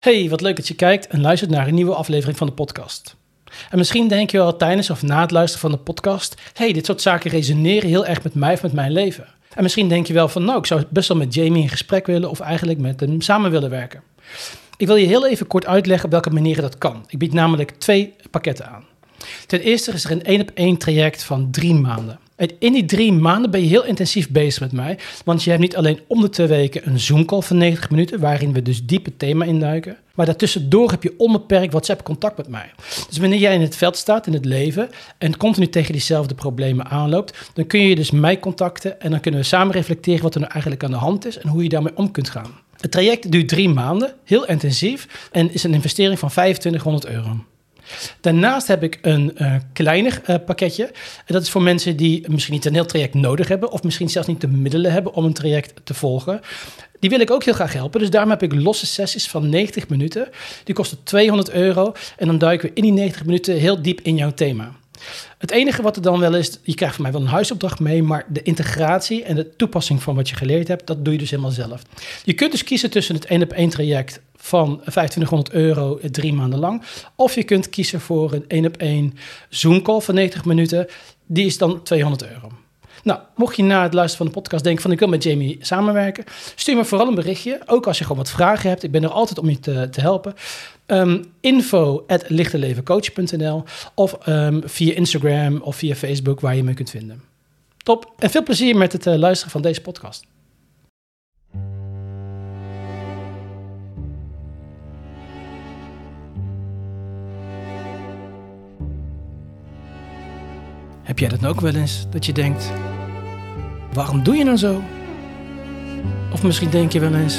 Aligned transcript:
Hey, 0.00 0.28
wat 0.28 0.40
leuk 0.40 0.56
dat 0.56 0.68
je 0.68 0.74
kijkt 0.74 1.06
en 1.06 1.20
luistert 1.20 1.50
naar 1.50 1.68
een 1.68 1.74
nieuwe 1.74 1.94
aflevering 1.94 2.38
van 2.38 2.46
de 2.46 2.52
podcast. 2.52 3.16
En 3.70 3.78
misschien 3.78 4.08
denk 4.08 4.30
je 4.30 4.36
wel 4.36 4.56
tijdens 4.56 4.90
of 4.90 5.02
na 5.02 5.20
het 5.20 5.30
luisteren 5.30 5.68
van 5.68 5.78
de 5.78 5.84
podcast: 5.84 6.34
hey, 6.52 6.72
dit 6.72 6.86
soort 6.86 7.02
zaken 7.02 7.30
resoneren 7.30 7.88
heel 7.88 8.06
erg 8.06 8.22
met 8.22 8.34
mij 8.34 8.52
of 8.52 8.62
met 8.62 8.72
mijn 8.72 8.92
leven. 8.92 9.26
En 9.54 9.62
misschien 9.62 9.88
denk 9.88 10.06
je 10.06 10.12
wel 10.12 10.28
van: 10.28 10.44
nou, 10.44 10.58
ik 10.58 10.66
zou 10.66 10.84
best 10.88 11.08
wel 11.08 11.16
met 11.16 11.34
Jamie 11.34 11.62
in 11.62 11.68
gesprek 11.68 12.06
willen 12.06 12.30
of 12.30 12.40
eigenlijk 12.40 12.78
met 12.78 13.00
hem 13.00 13.20
samen 13.20 13.50
willen 13.50 13.70
werken. 13.70 14.02
Ik 14.76 14.86
wil 14.86 14.96
je 14.96 15.06
heel 15.06 15.26
even 15.26 15.46
kort 15.46 15.66
uitleggen 15.66 16.04
op 16.04 16.10
welke 16.10 16.30
manieren 16.30 16.62
dat 16.62 16.78
kan. 16.78 17.04
Ik 17.08 17.18
bied 17.18 17.32
namelijk 17.32 17.70
twee 17.78 18.14
pakketten 18.30 18.68
aan. 18.68 18.84
Ten 19.46 19.60
eerste 19.60 19.92
is 19.92 20.04
er 20.04 20.10
een 20.10 20.24
één 20.24 20.40
op 20.40 20.50
één 20.54 20.76
traject 20.76 21.22
van 21.22 21.50
drie 21.50 21.74
maanden. 21.74 22.18
In 22.58 22.72
die 22.72 22.84
drie 22.84 23.12
maanden 23.12 23.50
ben 23.50 23.60
je 23.60 23.66
heel 23.66 23.84
intensief 23.84 24.30
bezig 24.30 24.60
met 24.60 24.72
mij. 24.72 24.98
Want 25.24 25.42
je 25.42 25.50
hebt 25.50 25.62
niet 25.62 25.76
alleen 25.76 26.00
om 26.06 26.20
de 26.20 26.28
twee 26.28 26.46
weken 26.46 26.88
een 26.88 27.00
Zoom-call 27.00 27.40
van 27.40 27.56
90 27.56 27.90
minuten, 27.90 28.20
waarin 28.20 28.52
we 28.52 28.62
dus 28.62 28.86
diep 28.86 29.04
het 29.04 29.18
thema 29.18 29.44
induiken. 29.44 29.96
Maar 30.14 30.26
daartussendoor 30.26 30.90
heb 30.90 31.02
je 31.02 31.14
onbeperkt 31.18 31.72
WhatsApp-contact 31.72 32.36
met 32.36 32.48
mij. 32.48 32.70
Dus 33.08 33.18
wanneer 33.18 33.38
jij 33.38 33.54
in 33.54 33.60
het 33.60 33.76
veld 33.76 33.96
staat, 33.96 34.26
in 34.26 34.32
het 34.32 34.44
leven, 34.44 34.88
en 35.18 35.36
continu 35.36 35.68
tegen 35.68 35.92
diezelfde 35.92 36.34
problemen 36.34 36.86
aanloopt, 36.86 37.50
dan 37.54 37.66
kun 37.66 37.80
je 37.80 37.94
dus 37.94 38.10
mij 38.10 38.38
contacten 38.38 39.00
en 39.00 39.10
dan 39.10 39.20
kunnen 39.20 39.40
we 39.40 39.46
samen 39.46 39.74
reflecteren 39.74 40.22
wat 40.22 40.34
er 40.34 40.40
nou 40.40 40.52
eigenlijk 40.52 40.84
aan 40.84 40.90
de 40.90 40.96
hand 40.96 41.26
is 41.26 41.38
en 41.38 41.48
hoe 41.48 41.62
je 41.62 41.68
daarmee 41.68 41.96
om 41.96 42.10
kunt 42.10 42.30
gaan. 42.30 42.58
Het 42.80 42.90
traject 42.90 43.32
duurt 43.32 43.48
drie 43.48 43.68
maanden, 43.68 44.14
heel 44.24 44.46
intensief, 44.46 45.28
en 45.32 45.52
is 45.52 45.62
een 45.62 45.74
investering 45.74 46.18
van 46.18 46.28
2500 46.28 47.06
euro. 47.06 47.44
Daarnaast 48.20 48.66
heb 48.66 48.82
ik 48.82 48.98
een 49.02 49.32
uh, 49.38 49.54
kleiner 49.72 50.20
uh, 50.26 50.36
pakketje. 50.46 50.84
En 51.26 51.34
dat 51.34 51.42
is 51.42 51.50
voor 51.50 51.62
mensen 51.62 51.96
die 51.96 52.24
misschien 52.30 52.54
niet 52.54 52.64
een 52.64 52.74
heel 52.74 52.86
traject 52.86 53.14
nodig 53.14 53.48
hebben, 53.48 53.70
of 53.70 53.82
misschien 53.82 54.10
zelfs 54.10 54.28
niet 54.28 54.40
de 54.40 54.48
middelen 54.48 54.92
hebben 54.92 55.14
om 55.14 55.24
een 55.24 55.32
traject 55.32 55.72
te 55.84 55.94
volgen. 55.94 56.40
Die 57.00 57.10
wil 57.10 57.20
ik 57.20 57.30
ook 57.30 57.44
heel 57.44 57.54
graag 57.54 57.72
helpen. 57.72 58.00
Dus 58.00 58.10
daarom 58.10 58.30
heb 58.30 58.42
ik 58.42 58.54
losse 58.54 58.86
sessies 58.86 59.28
van 59.28 59.48
90 59.48 59.88
minuten. 59.88 60.28
Die 60.64 60.74
kosten 60.74 60.98
200 61.02 61.50
euro. 61.50 61.92
En 62.16 62.26
dan 62.26 62.38
duiken 62.38 62.68
we 62.68 62.74
in 62.74 62.82
die 62.82 62.92
90 62.92 63.24
minuten 63.24 63.54
heel 63.54 63.82
diep 63.82 64.00
in 64.00 64.16
jouw 64.16 64.30
thema. 64.30 64.72
Het 65.38 65.50
enige 65.50 65.82
wat 65.82 65.96
er 65.96 66.02
dan 66.02 66.20
wel 66.20 66.34
is, 66.34 66.58
je 66.62 66.74
krijgt 66.74 66.94
van 66.94 67.04
mij 67.04 67.12
wel 67.12 67.20
een 67.20 67.26
huisopdracht 67.26 67.80
mee, 67.80 68.02
maar 68.02 68.26
de 68.28 68.42
integratie 68.42 69.24
en 69.24 69.34
de 69.34 69.56
toepassing 69.56 70.02
van 70.02 70.14
wat 70.14 70.28
je 70.28 70.34
geleerd 70.34 70.68
hebt, 70.68 70.86
dat 70.86 71.04
doe 71.04 71.12
je 71.12 71.18
dus 71.18 71.30
helemaal 71.30 71.50
zelf. 71.50 71.82
Je 72.24 72.32
kunt 72.32 72.50
dus 72.50 72.64
kiezen 72.64 72.90
tussen 72.90 73.14
het 73.14 73.24
1 73.24 73.42
op 73.42 73.52
1 73.52 73.68
traject 73.68 74.20
van 74.40 74.76
2500 74.80 75.50
euro 75.52 75.98
drie 76.10 76.32
maanden 76.32 76.58
lang. 76.58 76.82
Of 77.14 77.34
je 77.34 77.44
kunt 77.44 77.68
kiezen 77.68 78.00
voor 78.00 78.32
een 78.32 78.44
1 78.48 78.66
op 78.66 78.76
1 78.76 79.14
Zoom 79.48 79.82
call 79.82 80.00
van 80.00 80.14
90 80.14 80.44
minuten. 80.44 80.86
Die 81.26 81.46
is 81.46 81.58
dan 81.58 81.82
200 81.82 82.30
euro. 82.30 82.50
Nou, 83.02 83.20
mocht 83.36 83.56
je 83.56 83.62
na 83.62 83.82
het 83.82 83.94
luisteren 83.94 84.16
van 84.16 84.26
de 84.26 84.40
podcast 84.40 84.64
denken 84.64 84.82
van 84.82 84.92
ik 84.92 84.98
wil 84.98 85.08
met 85.08 85.22
Jamie 85.22 85.58
samenwerken, 85.60 86.24
stuur 86.54 86.76
me 86.76 86.84
vooral 86.84 87.08
een 87.08 87.14
berichtje. 87.14 87.60
Ook 87.66 87.86
als 87.86 87.98
je 87.98 88.04
gewoon 88.04 88.18
wat 88.18 88.30
vragen 88.30 88.68
hebt. 88.68 88.82
Ik 88.82 88.90
ben 88.90 89.02
er 89.02 89.10
altijd 89.10 89.38
om 89.38 89.48
je 89.48 89.60
te, 89.60 89.88
te 89.90 90.00
helpen. 90.00 90.34
Um, 90.86 91.24
info 91.40 92.04
at 92.06 92.24
lichtelevencoach.nl 92.28 93.64
of 93.94 94.28
um, 94.28 94.62
via 94.64 94.94
Instagram 94.94 95.60
of 95.60 95.76
via 95.76 95.94
Facebook 95.94 96.40
waar 96.40 96.56
je 96.56 96.64
me 96.64 96.74
kunt 96.74 96.90
vinden. 96.90 97.22
Top. 97.82 98.12
En 98.18 98.30
veel 98.30 98.42
plezier 98.42 98.76
met 98.76 98.92
het 98.92 99.06
uh, 99.06 99.14
luisteren 99.14 99.52
van 99.52 99.62
deze 99.62 99.80
podcast. 99.80 100.24
Heb 111.10 111.18
jij 111.18 111.28
dat 111.28 111.46
ook 111.46 111.60
wel 111.60 111.74
eens? 111.74 112.06
Dat 112.10 112.26
je 112.26 112.32
denkt, 112.32 112.72
waarom 113.92 114.22
doe 114.22 114.36
je 114.36 114.44
nou 114.44 114.56
zo? 114.56 114.82
Of 116.32 116.42
misschien 116.42 116.70
denk 116.70 116.92
je 116.92 117.00
wel 117.00 117.14
eens, 117.14 117.38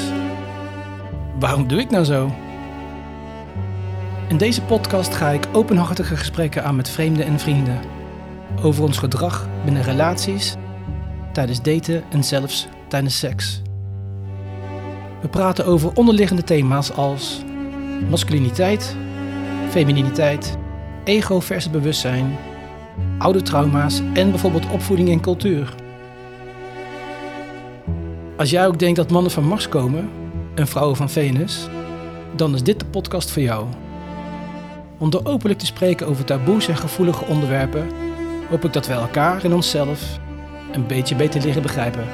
waarom 1.38 1.68
doe 1.68 1.80
ik 1.80 1.90
nou 1.90 2.04
zo? 2.04 2.34
In 4.28 4.36
deze 4.36 4.62
podcast 4.62 5.14
ga 5.14 5.28
ik 5.28 5.46
openhartige 5.52 6.16
gesprekken 6.16 6.64
aan 6.64 6.76
met 6.76 6.88
vreemden 6.88 7.26
en 7.26 7.38
vrienden. 7.38 7.80
Over 8.62 8.84
ons 8.84 8.98
gedrag 8.98 9.48
binnen 9.64 9.82
relaties, 9.82 10.54
tijdens 11.32 11.62
daten 11.62 12.02
en 12.10 12.24
zelfs 12.24 12.68
tijdens 12.88 13.18
seks. 13.18 13.62
We 15.20 15.28
praten 15.28 15.66
over 15.66 15.94
onderliggende 15.94 16.44
thema's 16.44 16.92
als 16.92 17.44
masculiniteit, 18.10 18.96
femininiteit, 19.70 20.58
ego 21.04 21.40
versus 21.40 21.70
bewustzijn 21.70 22.36
oude 23.18 23.42
trauma's 23.42 24.00
en 24.12 24.30
bijvoorbeeld 24.30 24.70
opvoeding 24.70 25.10
en 25.10 25.20
cultuur. 25.20 25.74
Als 28.36 28.50
jij 28.50 28.66
ook 28.66 28.78
denkt 28.78 28.96
dat 28.96 29.10
mannen 29.10 29.32
van 29.32 29.44
Mars 29.44 29.68
komen 29.68 30.10
en 30.54 30.66
vrouwen 30.66 30.96
van 30.96 31.10
Venus, 31.10 31.68
dan 32.36 32.54
is 32.54 32.62
dit 32.62 32.78
de 32.78 32.86
podcast 32.86 33.30
voor 33.30 33.42
jou. 33.42 33.66
Om 34.98 35.10
door 35.10 35.24
openlijk 35.24 35.58
te 35.58 35.66
spreken 35.66 36.06
over 36.06 36.24
taboes 36.24 36.68
en 36.68 36.76
gevoelige 36.76 37.24
onderwerpen, 37.24 37.86
hoop 38.50 38.64
ik 38.64 38.72
dat 38.72 38.86
we 38.86 38.92
elkaar 38.92 39.44
en 39.44 39.54
onszelf 39.54 40.18
een 40.72 40.86
beetje 40.86 41.14
beter 41.14 41.42
leren 41.42 41.62
begrijpen. 41.62 42.04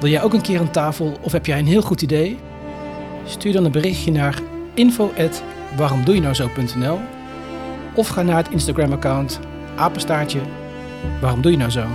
Wil 0.00 0.10
jij 0.10 0.22
ook 0.22 0.32
een 0.32 0.42
keer 0.42 0.60
aan 0.60 0.70
tafel 0.70 1.16
of 1.20 1.32
heb 1.32 1.46
jij 1.46 1.58
een 1.58 1.66
heel 1.66 1.82
goed 1.82 2.02
idee? 2.02 2.38
Stuur 3.24 3.52
dan 3.52 3.64
een 3.64 3.72
berichtje 3.72 4.12
naar 4.12 4.40
info@waaromdoejenouzo.nl 4.74 6.98
of 7.98 8.08
ga 8.08 8.22
naar 8.22 8.36
het 8.36 8.50
Instagram-account 8.50 9.40
apenstaartje. 9.76 10.40
Waarom 11.20 11.42
doe 11.42 11.52
je 11.52 11.58
nou 11.58 11.70
zo? 11.70 11.86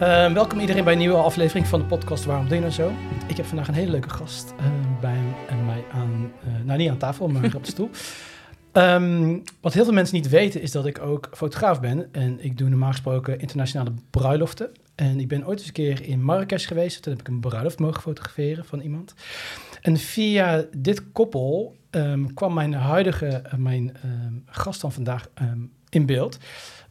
Uh, 0.00 0.32
welkom 0.32 0.60
iedereen 0.60 0.84
bij 0.84 0.92
een 0.92 0.98
nieuwe 0.98 1.16
aflevering 1.16 1.66
van 1.66 1.80
de 1.80 1.86
podcast 1.86 2.24
Waarom 2.24 2.46
doe 2.46 2.54
je 2.54 2.60
nou 2.60 2.72
zo? 2.72 2.92
Ik 3.26 3.36
heb 3.36 3.46
vandaag 3.46 3.68
een 3.68 3.74
hele 3.74 3.90
leuke 3.90 4.10
gast 4.10 4.54
uh, 4.60 4.66
bij 5.00 5.18
mij 5.66 5.84
aan, 5.92 6.32
uh, 6.46 6.64
nou 6.64 6.78
niet 6.78 6.90
aan 6.90 6.96
tafel, 6.96 7.28
maar 7.28 7.54
op 7.54 7.64
de 7.64 7.70
stoel. 7.70 7.90
Um, 8.72 9.42
wat 9.60 9.72
heel 9.72 9.84
veel 9.84 9.92
mensen 9.92 10.16
niet 10.16 10.28
weten 10.28 10.62
is 10.62 10.72
dat 10.72 10.86
ik 10.86 11.00
ook 11.00 11.28
fotograaf 11.32 11.80
ben 11.80 12.08
en 12.12 12.44
ik 12.44 12.58
doe 12.58 12.68
normaal 12.68 12.90
gesproken 12.90 13.40
internationale 13.40 13.92
bruiloften. 14.10 14.70
En 15.00 15.20
ik 15.20 15.28
ben 15.28 15.46
ooit 15.46 15.58
eens 15.58 15.66
een 15.66 15.72
keer 15.72 16.02
in 16.02 16.24
Marrakesh 16.24 16.66
geweest. 16.66 17.02
Toen 17.02 17.12
heb 17.12 17.20
ik 17.20 17.28
een 17.28 17.40
bruiloft 17.40 17.78
mogen 17.78 18.02
fotograferen 18.02 18.64
van 18.64 18.80
iemand. 18.80 19.14
En 19.80 19.96
via 19.96 20.64
dit 20.76 21.12
koppel 21.12 21.76
um, 21.90 22.34
kwam 22.34 22.54
mijn 22.54 22.74
huidige, 22.74 23.42
uh, 23.46 23.52
mijn 23.54 23.96
um, 24.04 24.42
gast 24.46 24.80
van 24.80 24.92
vandaag 24.92 25.28
um, 25.42 25.72
in 25.88 26.06
beeld. 26.06 26.38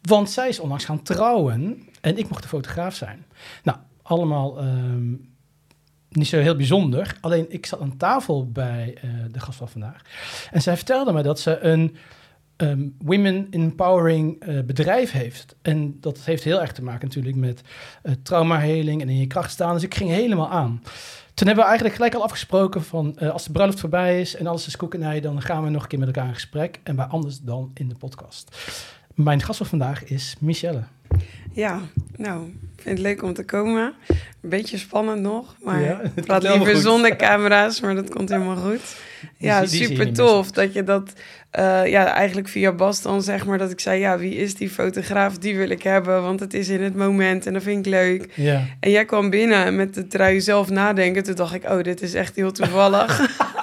Want 0.01 0.29
zij 0.29 0.47
is 0.47 0.59
onlangs 0.59 0.85
gaan 0.85 1.01
trouwen 1.01 1.87
en 2.01 2.17
ik 2.17 2.29
mocht 2.29 2.41
de 2.41 2.47
fotograaf 2.47 2.95
zijn. 2.95 3.25
Nou, 3.63 3.77
allemaal 4.01 4.63
niet 6.09 6.27
zo 6.27 6.39
heel 6.39 6.55
bijzonder. 6.55 7.17
Alleen 7.21 7.45
ik 7.49 7.65
zat 7.65 7.81
aan 7.81 7.97
tafel 7.97 8.51
bij 8.51 8.97
uh, 9.03 9.11
de 9.31 9.39
gast 9.39 9.57
van 9.57 9.69
vandaag. 9.69 10.01
En 10.51 10.61
zij 10.61 10.75
vertelde 10.75 11.13
me 11.13 11.21
dat 11.21 11.39
ze 11.39 11.59
een 11.59 11.95
um, 12.57 12.95
women 12.99 13.47
empowering 13.49 14.47
uh, 14.47 14.61
bedrijf 14.63 15.11
heeft. 15.11 15.55
En 15.61 15.97
dat 15.99 16.19
heeft 16.19 16.43
heel 16.43 16.61
erg 16.61 16.71
te 16.71 16.83
maken 16.83 17.07
natuurlijk 17.07 17.35
met 17.35 17.61
uh, 18.03 18.13
traumaheling 18.23 19.01
en 19.01 19.09
in 19.09 19.19
je 19.19 19.27
kracht 19.27 19.51
staan. 19.51 19.73
Dus 19.73 19.83
ik 19.83 19.95
ging 19.95 20.09
helemaal 20.09 20.49
aan. 20.49 20.81
Toen 21.33 21.47
hebben 21.47 21.63
we 21.63 21.69
eigenlijk 21.69 21.95
gelijk 21.95 22.15
al 22.15 22.23
afgesproken 22.23 22.83
van 22.83 23.15
uh, 23.19 23.29
als 23.29 23.43
de 23.43 23.51
bruiloft 23.51 23.79
voorbij 23.79 24.21
is 24.21 24.35
en 24.35 24.47
alles 24.47 24.67
is 24.67 24.75
koekenij, 24.75 25.21
dan 25.21 25.41
gaan 25.41 25.63
we 25.63 25.69
nog 25.69 25.81
een 25.81 25.87
keer 25.87 25.99
met 25.99 26.07
elkaar 26.07 26.27
in 26.27 26.33
gesprek. 26.33 26.79
En 26.83 26.95
bij 26.95 27.05
anders 27.05 27.39
dan 27.39 27.71
in 27.73 27.89
de 27.89 27.95
podcast. 27.95 28.57
Mijn 29.13 29.41
gast 29.41 29.57
van 29.57 29.67
vandaag 29.67 30.03
is 30.03 30.35
Michelle. 30.39 30.83
Ja, 31.51 31.81
nou, 32.15 32.47
ik 32.47 32.81
vind 32.81 32.97
het 32.97 33.07
leuk 33.07 33.23
om 33.23 33.33
te 33.33 33.45
komen. 33.45 33.93
Een 34.41 34.49
beetje 34.49 34.77
spannend 34.77 35.21
nog, 35.21 35.55
maar 35.63 35.81
ja, 35.81 36.01
ik 36.15 36.25
praat 36.25 36.43
liever 36.43 36.75
zonder 36.75 37.15
camera's, 37.15 37.81
maar 37.81 37.95
dat 37.95 38.09
komt 38.09 38.29
helemaal 38.29 38.55
goed. 38.55 38.95
Ja, 39.37 39.65
super 39.65 40.13
tof 40.13 40.51
dat 40.51 40.73
je 40.73 40.83
dat, 40.83 41.13
uh, 41.59 41.87
ja, 41.87 42.13
eigenlijk 42.13 42.47
via 42.47 42.71
Bas 42.71 43.01
dan 43.01 43.21
zeg 43.21 43.45
maar, 43.45 43.57
dat 43.57 43.71
ik 43.71 43.79
zei, 43.79 43.99
ja, 43.99 44.17
wie 44.17 44.35
is 44.35 44.55
die 44.55 44.69
fotograaf? 44.69 45.37
Die 45.37 45.57
wil 45.57 45.69
ik 45.69 45.83
hebben, 45.83 46.21
want 46.21 46.39
het 46.39 46.53
is 46.53 46.69
in 46.69 46.83
het 46.83 46.95
moment 46.95 47.45
en 47.45 47.53
dat 47.53 47.63
vind 47.63 47.85
ik 47.85 47.91
leuk. 47.91 48.31
Ja. 48.33 48.65
En 48.79 48.91
jij 48.91 49.05
kwam 49.05 49.29
binnen 49.29 49.75
met 49.75 49.93
de 49.93 50.07
trui 50.07 50.41
zelf 50.41 50.69
nadenken. 50.69 51.23
Toen 51.23 51.35
dacht 51.35 51.53
ik, 51.53 51.63
oh, 51.63 51.81
dit 51.81 52.01
is 52.01 52.13
echt 52.13 52.35
heel 52.35 52.51
toevallig. 52.51 53.19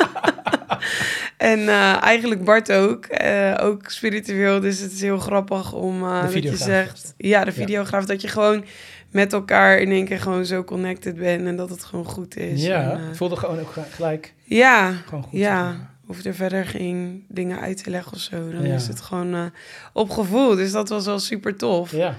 En 1.36 1.58
uh, 1.58 2.02
eigenlijk 2.02 2.44
Bart 2.44 2.72
ook. 2.72 3.06
Uh, 3.22 3.54
ook 3.60 3.90
spiritueel. 3.90 4.60
Dus 4.60 4.78
het 4.80 4.92
is 4.92 5.00
heel 5.00 5.18
grappig 5.18 5.72
om 5.72 6.00
dat 6.00 6.32
je 6.32 6.56
zegt. 6.56 7.14
Ja, 7.16 7.44
de 7.44 7.52
videograaf. 7.52 8.00
Ja. 8.00 8.06
Dat 8.06 8.22
je 8.22 8.28
gewoon 8.28 8.64
met 9.10 9.32
elkaar 9.32 9.78
in 9.78 9.90
één 9.90 10.04
keer 10.04 10.20
gewoon 10.20 10.46
zo 10.46 10.64
connected 10.64 11.16
bent. 11.16 11.46
En 11.46 11.56
dat 11.56 11.70
het 11.70 11.84
gewoon 11.84 12.04
goed 12.04 12.36
is. 12.36 12.64
Ja, 12.64 12.90
en, 12.90 13.16
voelde 13.16 13.36
gewoon 13.36 13.60
ook 13.60 13.74
gelijk. 13.90 14.34
Ja, 14.44 14.92
gewoon 15.06 15.22
goed, 15.22 15.38
ja. 15.38 15.93
Of 16.06 16.24
er 16.24 16.34
verder 16.34 16.66
geen 16.66 17.24
dingen 17.28 17.60
uit 17.60 17.84
te 17.84 17.90
leggen 17.90 18.12
of 18.12 18.18
zo. 18.18 18.50
Dan 18.50 18.66
ja. 18.66 18.74
is 18.74 18.86
het 18.86 19.00
gewoon 19.00 19.50
op 19.92 20.10
gevoel. 20.10 20.56
Dus 20.56 20.72
dat 20.72 20.88
was 20.88 21.06
wel 21.06 21.18
super 21.18 21.56
tof. 21.56 21.92
Ja. 21.92 22.16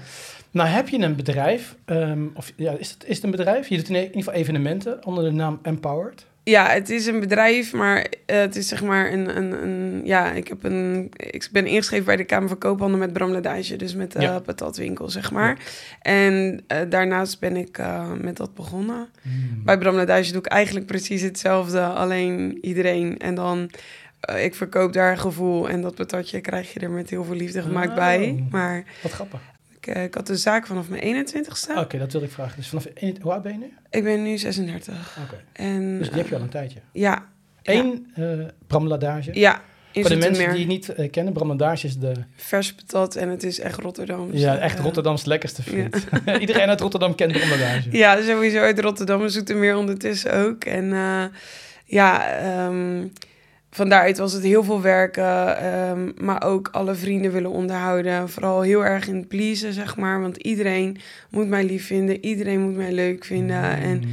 Nou, 0.50 0.68
heb 0.68 0.88
je 0.88 0.98
een 0.98 1.16
bedrijf, 1.16 1.76
um, 1.86 2.30
of 2.34 2.52
ja, 2.56 2.72
is 2.72 2.90
het, 2.90 3.04
is 3.06 3.14
het 3.14 3.24
een 3.24 3.30
bedrijf? 3.30 3.68
Je 3.68 3.76
doet 3.76 3.88
in 3.88 3.94
ieder 3.96 4.12
geval 4.12 4.32
evenementen 4.32 5.06
onder 5.06 5.24
de 5.24 5.30
naam 5.30 5.58
Empowered. 5.62 6.26
Ja, 6.48 6.68
het 6.68 6.90
is 6.90 7.06
een 7.06 7.20
bedrijf, 7.20 7.72
maar 7.72 8.06
eh, 8.26 8.38
het 8.38 8.56
is 8.56 8.68
zeg 8.68 8.82
maar 8.82 9.12
een, 9.12 9.36
een, 9.36 9.62
een... 9.62 10.00
Ja, 10.04 10.32
ik, 10.32 10.48
heb 10.48 10.64
een, 10.64 11.10
ik 11.16 11.48
ben 11.52 11.66
ingeschreven 11.66 12.04
bij 12.06 12.16
de 12.16 12.24
Kamer 12.24 12.48
van 12.48 12.58
Koophandel 12.58 12.98
met 12.98 13.12
Bram 13.12 13.30
Ladage. 13.30 13.76
Dus 13.76 13.94
met 13.94 14.12
de 14.12 14.20
Ja. 14.20 14.38
patatwinkel, 14.40 15.08
zeg 15.10 15.30
maar. 15.32 15.58
En 16.02 16.64
eh, 16.66 16.78
daarnaast 16.88 17.40
ben 17.40 17.56
ik 17.56 17.78
eh, 17.78 18.12
met 18.20 18.36
dat 18.36 18.54
begonnen. 18.54 19.08
Hmm. 19.22 19.62
Bij 19.64 19.78
Bram 19.78 19.94
Ladage 19.94 20.30
doe 20.32 20.40
ik 20.40 20.46
eigenlijk 20.46 20.86
precies 20.86 21.22
hetzelfde. 21.22 21.80
Alleen 21.80 22.58
iedereen. 22.60 23.18
En 23.18 23.34
dan... 23.34 23.70
eh, 24.20 24.44
ik 24.44 24.54
verkoop 24.54 24.92
daar 24.92 25.10
een 25.10 25.18
gevoel. 25.18 25.68
En 25.68 25.80
dat 25.80 25.94
patatje 25.94 26.40
krijg 26.40 26.72
je 26.72 26.80
er 26.80 26.90
met 26.90 27.10
heel 27.10 27.24
veel 27.24 27.34
liefde 27.36 27.62
gemaakt 27.62 27.88
Oh. 27.88 27.94
bij. 27.94 28.44
Maar 28.50 28.84
Wat 29.02 29.12
grappig. 29.12 29.40
Ik, 29.86 29.94
eh, 29.94 30.02
ik 30.02 30.14
had 30.14 30.26
de 30.26 30.36
zaak 30.36 30.66
vanaf 30.66 30.88
mijn 30.88 31.02
21ste. 31.02 31.78
Oké, 31.78 31.98
dat 31.98 32.12
wilde 32.12 32.26
ik 32.26 32.32
vragen. 32.32 32.56
Dus 32.56 32.68
vanaf, 32.68 32.86
hoe 33.20 33.32
oud 33.32 33.42
ben 33.42 33.52
je 33.52 33.58
nu? 33.58 33.72
Ik 33.90 34.04
ben 34.04 34.22
nu 34.22 34.38
36. 34.38 35.18
Oké. 35.24 35.42
En, 35.52 35.98
Dus 35.98 36.08
die 36.08 36.16
heb 36.16 36.26
je 36.26 36.32
eh, 36.32 36.38
al 36.38 36.44
een 36.44 36.50
tijdje. 36.50 36.80
Ja. 36.92 37.26
Eén 37.62 38.12
eh 38.14 38.24
bramladage. 38.66 39.30
Ja, 39.34 39.62
Voor 39.92 40.08
de 40.08 40.16
mensen 40.16 40.50
die 40.50 40.58
het 40.58 40.66
niet 40.66 40.88
eh, 40.88 41.10
kennen, 41.10 41.32
bramladage 41.32 41.86
is 41.86 41.98
de 41.98 42.12
Vers 42.34 42.74
patat 42.74 43.16
en 43.16 43.28
het 43.28 43.42
is 43.42 43.60
echt 43.60 43.78
Rotterdam. 43.80 44.28
ja, 44.32 44.58
echt 44.58 44.78
Rotterdams 44.78 45.24
lekkerste 45.24 45.62
ja. 45.64 45.70
friet. 45.70 46.06
Iedereen 46.40 46.68
uit 46.68 46.80
Rotterdam 46.80 47.14
kent 47.14 47.32
bramladage. 47.32 47.88
Ja, 47.90 48.22
sowieso 48.22 48.58
uit 48.58 48.78
Rotterdam 48.78 49.22
en 49.22 49.30
Zoetermeer 49.30 49.76
ondertussen 49.76 50.34
ook. 50.34 50.64
En 50.64 50.92
eh, 50.92 51.24
ja, 51.84 52.38
ehm, 52.38 53.06
van 53.76 53.88
daaruit 53.88 54.18
was 54.18 54.32
het 54.32 54.42
heel 54.42 54.64
veel 54.64 54.80
werken, 54.80 55.58
ehm, 55.58 56.10
maar 56.16 56.42
ook 56.44 56.68
alle 56.72 56.94
vrienden 56.94 57.32
willen 57.32 57.50
onderhouden. 57.50 58.28
Vooral 58.28 58.60
heel 58.60 58.84
erg 58.84 59.08
in 59.08 59.16
het 59.16 59.28
pleasen, 59.28 59.72
zeg 59.72 59.96
maar. 59.96 60.20
Want 60.20 60.36
iedereen 60.36 60.96
moet 61.30 61.48
mij 61.48 61.64
lief 61.64 61.86
vinden, 61.86 62.24
iedereen 62.24 62.60
moet 62.60 62.76
mij 62.76 62.92
leuk 62.92 63.24
vinden. 63.24 63.62
En 63.62 63.96
Mm. 63.96 64.08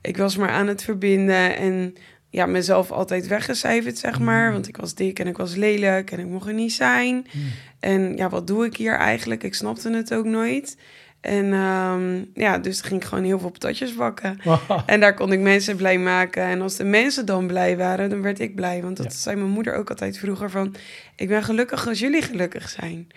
ik 0.00 0.16
was 0.16 0.36
maar 0.36 0.48
aan 0.48 0.66
het 0.66 0.82
verbinden 0.82 1.56
en 1.56 1.94
ja, 2.30 2.46
mezelf 2.46 2.90
altijd 2.90 3.26
weggecijferd, 3.26 3.98
zeg 3.98 4.18
maar. 4.20 4.52
Want 4.52 4.68
ik 4.68 4.76
was 4.76 4.94
dik 4.94 5.18
en 5.18 5.26
ik 5.26 5.36
was 5.36 5.54
lelijk 5.54 6.10
en 6.10 6.18
ik 6.18 6.26
mocht 6.26 6.46
er 6.48 6.54
niet 6.54 6.72
zijn. 6.72 7.14
Mm. 7.14 7.42
En 7.80 8.16
ja, 8.16 8.28
wat 8.28 8.46
doe 8.46 8.64
ik 8.64 8.76
hier 8.76 8.94
eigenlijk? 8.94 9.42
Ik 9.42 9.54
snapte 9.54 9.90
het 9.96 10.14
ook 10.14 10.24
nooit. 10.24 10.76
En 11.20 11.52
ehm, 11.52 12.24
ja, 12.34 12.58
dus 12.58 12.80
ging 12.80 13.02
ik 13.02 13.08
gewoon 13.08 13.24
heel 13.24 13.38
veel 13.38 13.50
patatjes 13.50 13.94
bakken. 13.94 14.38
En 14.86 15.00
daar 15.00 15.14
kon 15.14 15.32
ik 15.32 15.40
mensen 15.40 15.76
blij 15.76 15.98
maken. 15.98 16.42
En 16.42 16.60
als 16.60 16.76
de 16.76 16.84
mensen 16.84 17.26
dan 17.26 17.46
blij 17.46 17.76
waren, 17.76 18.10
dan 18.10 18.22
werd 18.22 18.40
ik 18.40 18.54
blij. 18.54 18.82
Want 18.82 18.96
dat 18.96 19.06
Ja. 19.06 19.12
zei 19.18 19.36
mijn 19.36 19.50
moeder 19.50 19.74
ook 19.74 19.90
altijd 19.90 20.18
vroeger 20.18 20.50
van... 20.50 20.74
ik 21.16 21.28
ben 21.28 21.42
gelukkig 21.42 21.88
als 21.88 21.98
jullie 21.98 22.22
gelukkig 22.22 22.68
zijn. 22.68 23.08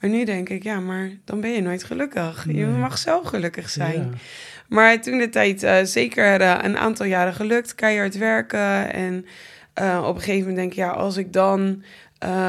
Maar 0.00 0.10
nu 0.10 0.24
denk 0.24 0.48
ik, 0.48 0.62
ja, 0.62 0.80
maar 0.80 1.10
dan 1.24 1.40
ben 1.40 1.50
je 1.50 1.62
nooit 1.62 1.84
gelukkig. 1.84 2.46
Je 2.48 2.66
mag 2.66 2.98
zelf 2.98 3.26
gelukkig 3.26 3.70
zijn. 3.70 4.00
Ja. 4.00 4.18
Maar 4.68 5.00
toen 5.00 5.18
de 5.18 5.28
tijd 5.28 5.62
eh, 5.62 5.76
zeker 5.82 6.40
eh, 6.40 6.58
een 6.62 6.78
aantal 6.78 7.06
jaren 7.06 7.34
gelukt, 7.34 7.74
keihard 7.74 8.16
werken. 8.18 8.92
En 8.92 9.26
eh, 9.74 10.04
op 10.06 10.14
een 10.14 10.20
gegeven 10.20 10.38
moment 10.48 10.56
denk 10.56 10.70
ik, 10.70 10.76
ja, 10.76 10.88
als 10.90 11.16
ik 11.16 11.32
dan 11.32 11.82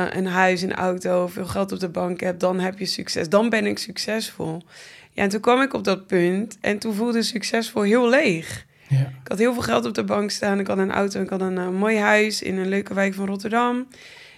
een 0.09 0.27
huis, 0.27 0.62
een 0.62 0.73
auto, 0.75 1.27
veel 1.27 1.45
geld 1.45 1.71
op 1.71 1.79
de 1.79 1.89
bank 1.89 2.19
heb, 2.19 2.39
dan 2.39 2.59
heb 2.59 2.79
je 2.79 2.85
succes. 2.85 3.29
Dan 3.29 3.50
ben 3.50 3.65
ik 3.65 3.77
succesvol. 3.77 4.62
Ja, 5.19 5.25
en 5.25 5.31
toen 5.31 5.42
kwam 5.42 5.62
ik 5.62 5.74
op 5.74 5.83
dat 5.83 6.07
punt 6.07 6.57
en 6.62 6.77
toen 6.77 6.94
voelde 6.94 7.21
succesvol 7.21 7.81
heel 7.81 8.10
leeg. 8.10 8.66
Ja. 8.88 9.00
Ik 9.00 9.27
had 9.27 9.38
heel 9.38 9.54
veel 9.54 9.62
geld 9.62 9.86
op 9.86 9.94
de 9.94 10.04
bank 10.04 10.31
staan. 10.31 10.60
Ik 10.60 10.68
had 10.68 10.77
een 10.77 10.92
auto, 10.92 11.21
ik 11.21 11.30
had 11.30 11.42
een 11.42 11.57
eh, 11.57 11.69
mooi 11.69 11.98
huis 11.98 12.42
in 12.42 12.57
een 12.57 12.68
leuke 12.68 12.94
wijk 12.94 13.13
van 13.13 13.25
Rotterdam. 13.25 13.88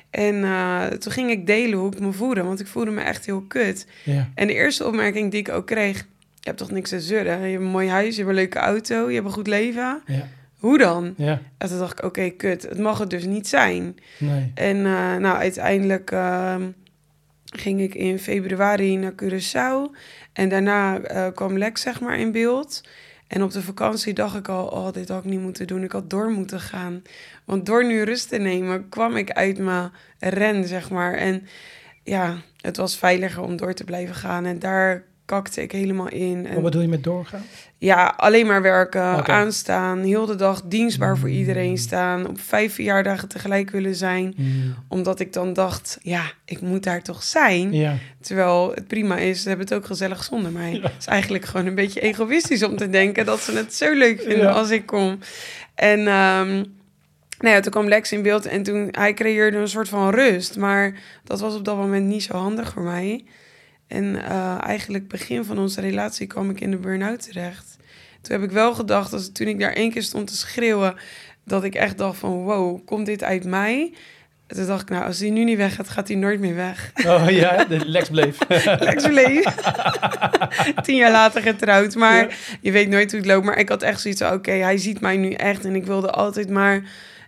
En 0.10 0.44
eh, 0.44 0.86
toen 0.86 1.12
ging 1.12 1.30
ik 1.30 1.48
delen 1.48 1.80
hoe 1.80 1.92
ik 1.92 2.00
me 2.00 2.12
voelde, 2.12 2.44
want 2.44 2.60
ik 2.60 2.68
voelde 2.68 2.92
me 2.92 3.02
echt 3.02 3.26
heel 3.26 3.42
kut. 3.42 3.88
Ja. 4.04 4.30
En 4.36 4.48
de 4.48 4.54
eerste 4.54 4.86
opmerking 4.86 5.32
die 5.32 5.40
ik 5.40 5.50
ook 5.50 5.68
kreeg... 5.68 5.98
je 5.98 6.06
hebt 6.40 6.58
toch 6.58 6.72
niks 6.72 6.90
te 6.90 7.02
zeuren? 7.02 7.40
Je 7.40 7.52
hebt 7.52 7.64
een 7.64 7.70
mooi 7.70 7.90
huis, 7.90 8.16
je 8.16 8.16
hebt 8.16 8.30
een 8.30 8.36
leuke 8.36 8.60
auto, 8.60 9.08
je 9.08 9.14
hebt 9.16 9.28
een 9.28 9.34
goed 9.34 9.48
leven. 9.48 10.02
Ja. 10.06 10.28
Hoe 10.58 10.78
dan? 10.78 11.14
Ja. 11.18 11.42
En 11.58 11.70
toen 11.70 11.80
dacht 11.80 12.00
ik, 12.00 12.06
oké, 12.06 12.30
kut, 12.30 12.64
het 12.64 12.80
mag 12.80 12.98
het 12.98 13.10
dus 13.10 13.26
niet 13.26 13.48
zijn. 13.48 13.96
Nee. 14.18 14.52
En 14.54 14.78
eh, 14.78 15.16
nou, 15.16 15.38
uiteindelijk 15.38 16.12
ehm, 16.12 16.62
ging 17.46 17.82
ik 17.82 17.96
in 17.96 18.20
februari 18.20 18.98
naar 18.98 19.14
Curaçao. 19.24 19.96
En 20.34 20.50
daarna 20.50 21.00
eh, 21.00 21.28
kwam 21.34 21.58
Lex, 21.58 21.82
zeg 21.82 22.00
maar, 22.00 22.20
in 22.20 22.32
beeld. 22.32 22.84
En 23.28 23.44
op 23.44 23.52
de 23.52 23.62
vakantie 23.62 24.14
dacht 24.14 24.36
ik 24.36 24.48
al, 24.48 24.68
oh, 24.68 24.92
dit 24.92 25.08
had 25.08 25.24
ik 25.24 25.30
niet 25.30 25.40
moeten 25.40 25.68
doen. 25.68 25.84
Ik 25.84 25.92
had 25.92 26.10
door 26.10 26.30
moeten 26.30 26.60
gaan. 26.60 27.02
Want 27.46 27.66
door 27.66 27.86
nu 27.86 28.02
rust 28.02 28.30
te 28.30 28.38
nemen, 28.38 28.90
kwam 28.90 29.16
ik 29.16 29.32
uit 29.32 29.58
mijn 29.58 29.92
ren, 30.20 30.68
zeg 30.68 30.90
maar. 30.90 31.14
En 31.14 31.48
ja, 32.04 32.38
het 32.58 32.78
was 32.78 32.98
veiliger 32.98 33.44
om 33.44 33.58
door 33.58 33.74
te 33.74 33.84
blijven 33.84 34.16
gaan. 34.16 34.46
En 34.46 34.60
daar 34.60 35.04
kakte 35.32 35.62
ik 35.62 35.72
helemaal 35.72 36.10
in. 36.10 36.46
En 36.46 36.54
Wat 36.54 36.64
bedoel 36.64 36.82
je 36.82 36.88
met 36.88 37.04
doorgaan? 37.04 37.44
ja, 37.78 38.14
alleen 38.18 38.46
maar 38.48 38.62
werken, 38.62 39.26
aanstaan, 39.28 40.00
heel 40.00 40.26
de 40.26 40.36
dag 40.36 40.62
dienstbaar 40.66 41.18
voor 41.18 41.30
iedereen 41.30 41.78
staan, 41.78 42.28
op 42.28 42.40
vijf 42.40 42.74
verjaardagen 42.74 43.28
tegelijk 43.28 43.70
willen 43.70 43.96
zijn, 43.96 44.34
Mm. 44.38 44.76
omdat 44.88 45.20
ik 45.20 45.34
dan 45.34 45.54
dacht, 45.54 45.98
ja, 46.02 46.22
ik 46.46 46.62
moet 46.62 46.84
daar 46.84 47.02
toch 47.02 47.24
zijn. 47.24 47.74
Ja. 47.74 47.96
Terwijl 48.22 48.72
het 48.76 48.88
prima 48.88 49.18
is, 49.18 49.42
ze 49.42 49.48
hebben 49.48 49.66
het 49.68 49.76
ook 49.76 49.86
gezellig 49.86 50.24
zonder 50.24 50.52
mij. 50.52 50.72
Ja. 50.74 50.82
Het 50.82 50.92
is 51.00 51.06
eigenlijk 51.06 51.46
gewoon 51.46 51.66
een 51.66 51.76
beetje 51.76 52.00
egoïstisch 52.02 52.64
om 52.64 52.78
te 52.78 52.90
denken 52.90 53.26
dat 53.26 53.40
ze 53.40 53.52
het 53.52 53.74
zo 53.74 53.94
leuk 53.94 54.20
vinden 54.22 54.46
Ja. 54.48 54.52
als 54.52 54.70
ik 54.70 54.86
kom. 54.86 55.20
En 55.76 56.00
ehm, 56.08 56.56
nou 57.40 57.56
ja, 57.56 57.60
toen 57.60 57.72
kwam 57.72 57.88
Lex 57.88 58.12
in 58.12 58.22
beeld 58.22 58.46
en 58.46 58.64
toen 58.64 58.88
hij 58.92 59.14
creëerde 59.14 59.58
een 59.58 59.68
soort 59.68 59.90
van 59.90 60.10
rust, 60.10 60.58
maar 60.58 60.94
dat 61.24 61.40
was 61.40 61.56
op 61.56 61.66
dat 61.66 61.76
moment 61.78 62.06
niet 62.08 62.24
zo 62.24 62.34
handig 62.34 62.72
voor 62.74 62.84
mij. 62.84 63.24
En 63.92 64.24
eh, 64.26 64.58
eigenlijk 64.62 65.08
begin 65.08 65.44
van 65.44 65.60
onze 65.60 65.82
relatie 65.82 66.28
kwam 66.28 66.50
ik 66.50 66.60
in 66.62 66.72
de 66.72 66.78
burn-out 66.78 67.22
terecht. 67.24 67.78
Toen 68.22 68.36
heb 68.40 68.50
ik 68.50 68.52
wel 68.56 68.74
gedacht, 68.74 69.14
als, 69.14 69.32
toen 69.32 69.48
ik 69.48 69.60
daar 69.60 69.74
één 69.74 69.92
keer 69.92 70.04
stond 70.04 70.28
te 70.28 70.36
schreeuwen, 70.38 70.96
dat 71.46 71.64
ik 71.64 71.76
echt 71.76 71.98
dacht 71.98 72.18
van 72.20 72.32
wow, 72.32 72.86
komt 72.86 73.06
dit 73.06 73.24
uit 73.24 73.44
mij? 73.46 73.94
Toen 74.48 74.66
dacht 74.66 74.82
ik, 74.82 74.90
nou, 74.90 75.06
als 75.06 75.20
hij 75.20 75.30
nu 75.30 75.44
niet 75.44 75.58
weg 75.58 75.76
gaat, 75.76 75.90
gaat 75.90 76.08
hij 76.08 76.18
nooit 76.18 76.40
meer 76.40 76.56
weg. 76.56 76.92
Oh 77.06 77.26
ja, 77.30 77.64
de 77.66 77.86
Lex 77.90 78.10
bleef. 78.10 78.38
Lex 78.80 79.08
bleef. 79.08 79.44
Tien 80.86 80.96
jaar 80.96 81.12
later 81.12 81.42
getrouwd, 81.42 81.96
maar 81.96 82.18
Ja. 82.18 82.28
je 82.62 82.72
weet 82.72 82.90
nooit 82.90 83.12
hoe 83.12 83.20
het 83.20 83.30
loopt. 83.30 83.46
Maar 83.46 83.58
ik 83.60 83.70
had 83.70 83.84
echt 83.84 84.02
zoiets 84.02 84.22
van, 84.22 84.34
oké, 84.34 84.52
hij 84.52 84.78
ziet 84.78 85.00
mij 85.02 85.18
nu 85.18 85.32
echt. 85.32 85.66
En 85.66 85.76
ik 85.76 85.86
wilde 85.86 86.10
altijd 86.12 86.50
maar 86.50 86.82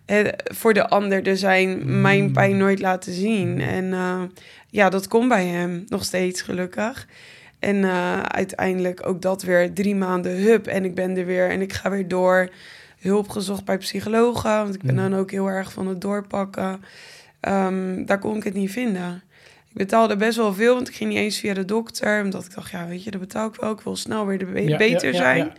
eh, 0.06 0.19
voor 0.44 0.74
de 0.74 0.88
ander 0.89 1.27
er 1.27 1.38
zijn, 1.38 2.01
mijn 2.01 2.24
Mm. 2.24 2.33
pijn 2.33 2.57
nooit 2.57 2.80
laten 2.80 3.13
zien. 3.13 3.62
En 3.62 3.94
eh, 3.94 4.21
ja, 4.74 4.90
dat 4.90 5.08
kon 5.08 5.28
bij 5.28 5.46
hem, 5.46 5.84
nog 5.88 6.04
steeds 6.04 6.42
gelukkig. 6.42 7.08
En 7.60 7.84
eh, 7.84 8.22
uiteindelijk 8.22 9.08
ook 9.08 9.22
dat 9.22 9.42
weer 9.44 9.74
drie 9.74 9.96
maanden 9.96 10.31
hup 10.38 10.68
en 10.68 10.86
ik 10.86 10.96
ben 10.96 11.18
er 11.18 11.25
weer 11.25 11.50
en 11.50 11.62
ik 11.62 11.74
ga 11.74 11.90
weer 11.90 12.08
door. 12.08 12.50
Hulp 13.00 13.30
gezocht 13.30 13.66
bij 13.66 13.78
psychologen, 13.78 14.50
want 14.58 14.75
ik 14.75 14.81
ben 14.81 14.96
Mm. 14.96 15.02
dan 15.10 15.16
ook 15.20 15.31
heel 15.31 15.48
erg 15.48 15.72
van 15.72 15.88
het 15.88 16.02
doorpakken. 16.02 16.81
Ehm, 17.40 18.06
daar 18.06 18.20
kon 18.20 18.36
ik 18.38 18.44
het 18.44 18.54
niet 18.54 18.72
vinden. 18.72 19.24
Ik 19.70 19.74
betaalde 19.74 20.16
best 20.16 20.38
wel 20.38 20.54
veel, 20.54 20.75
want 20.75 20.88
ik 20.88 20.96
ging 20.96 21.10
niet 21.10 21.20
eens 21.20 21.40
via 21.40 21.54
de 21.54 21.66
dokter. 21.66 22.24
Omdat 22.24 22.46
ik 22.46 22.54
dacht, 22.56 22.72
ja, 22.72 22.88
weet 22.88 23.04
je, 23.04 23.12
dat 23.12 23.20
betaal 23.20 23.48
ik 23.48 23.56
wel. 23.56 23.72
Ik 23.72 23.81
wil 23.81 23.96
snel 23.96 24.25
weer 24.25 24.38
de 24.38 24.46
be- 24.46 24.62
Ja, 24.68 24.78
beter 24.78 25.12
ja, 25.12 25.18
zijn. 25.18 25.54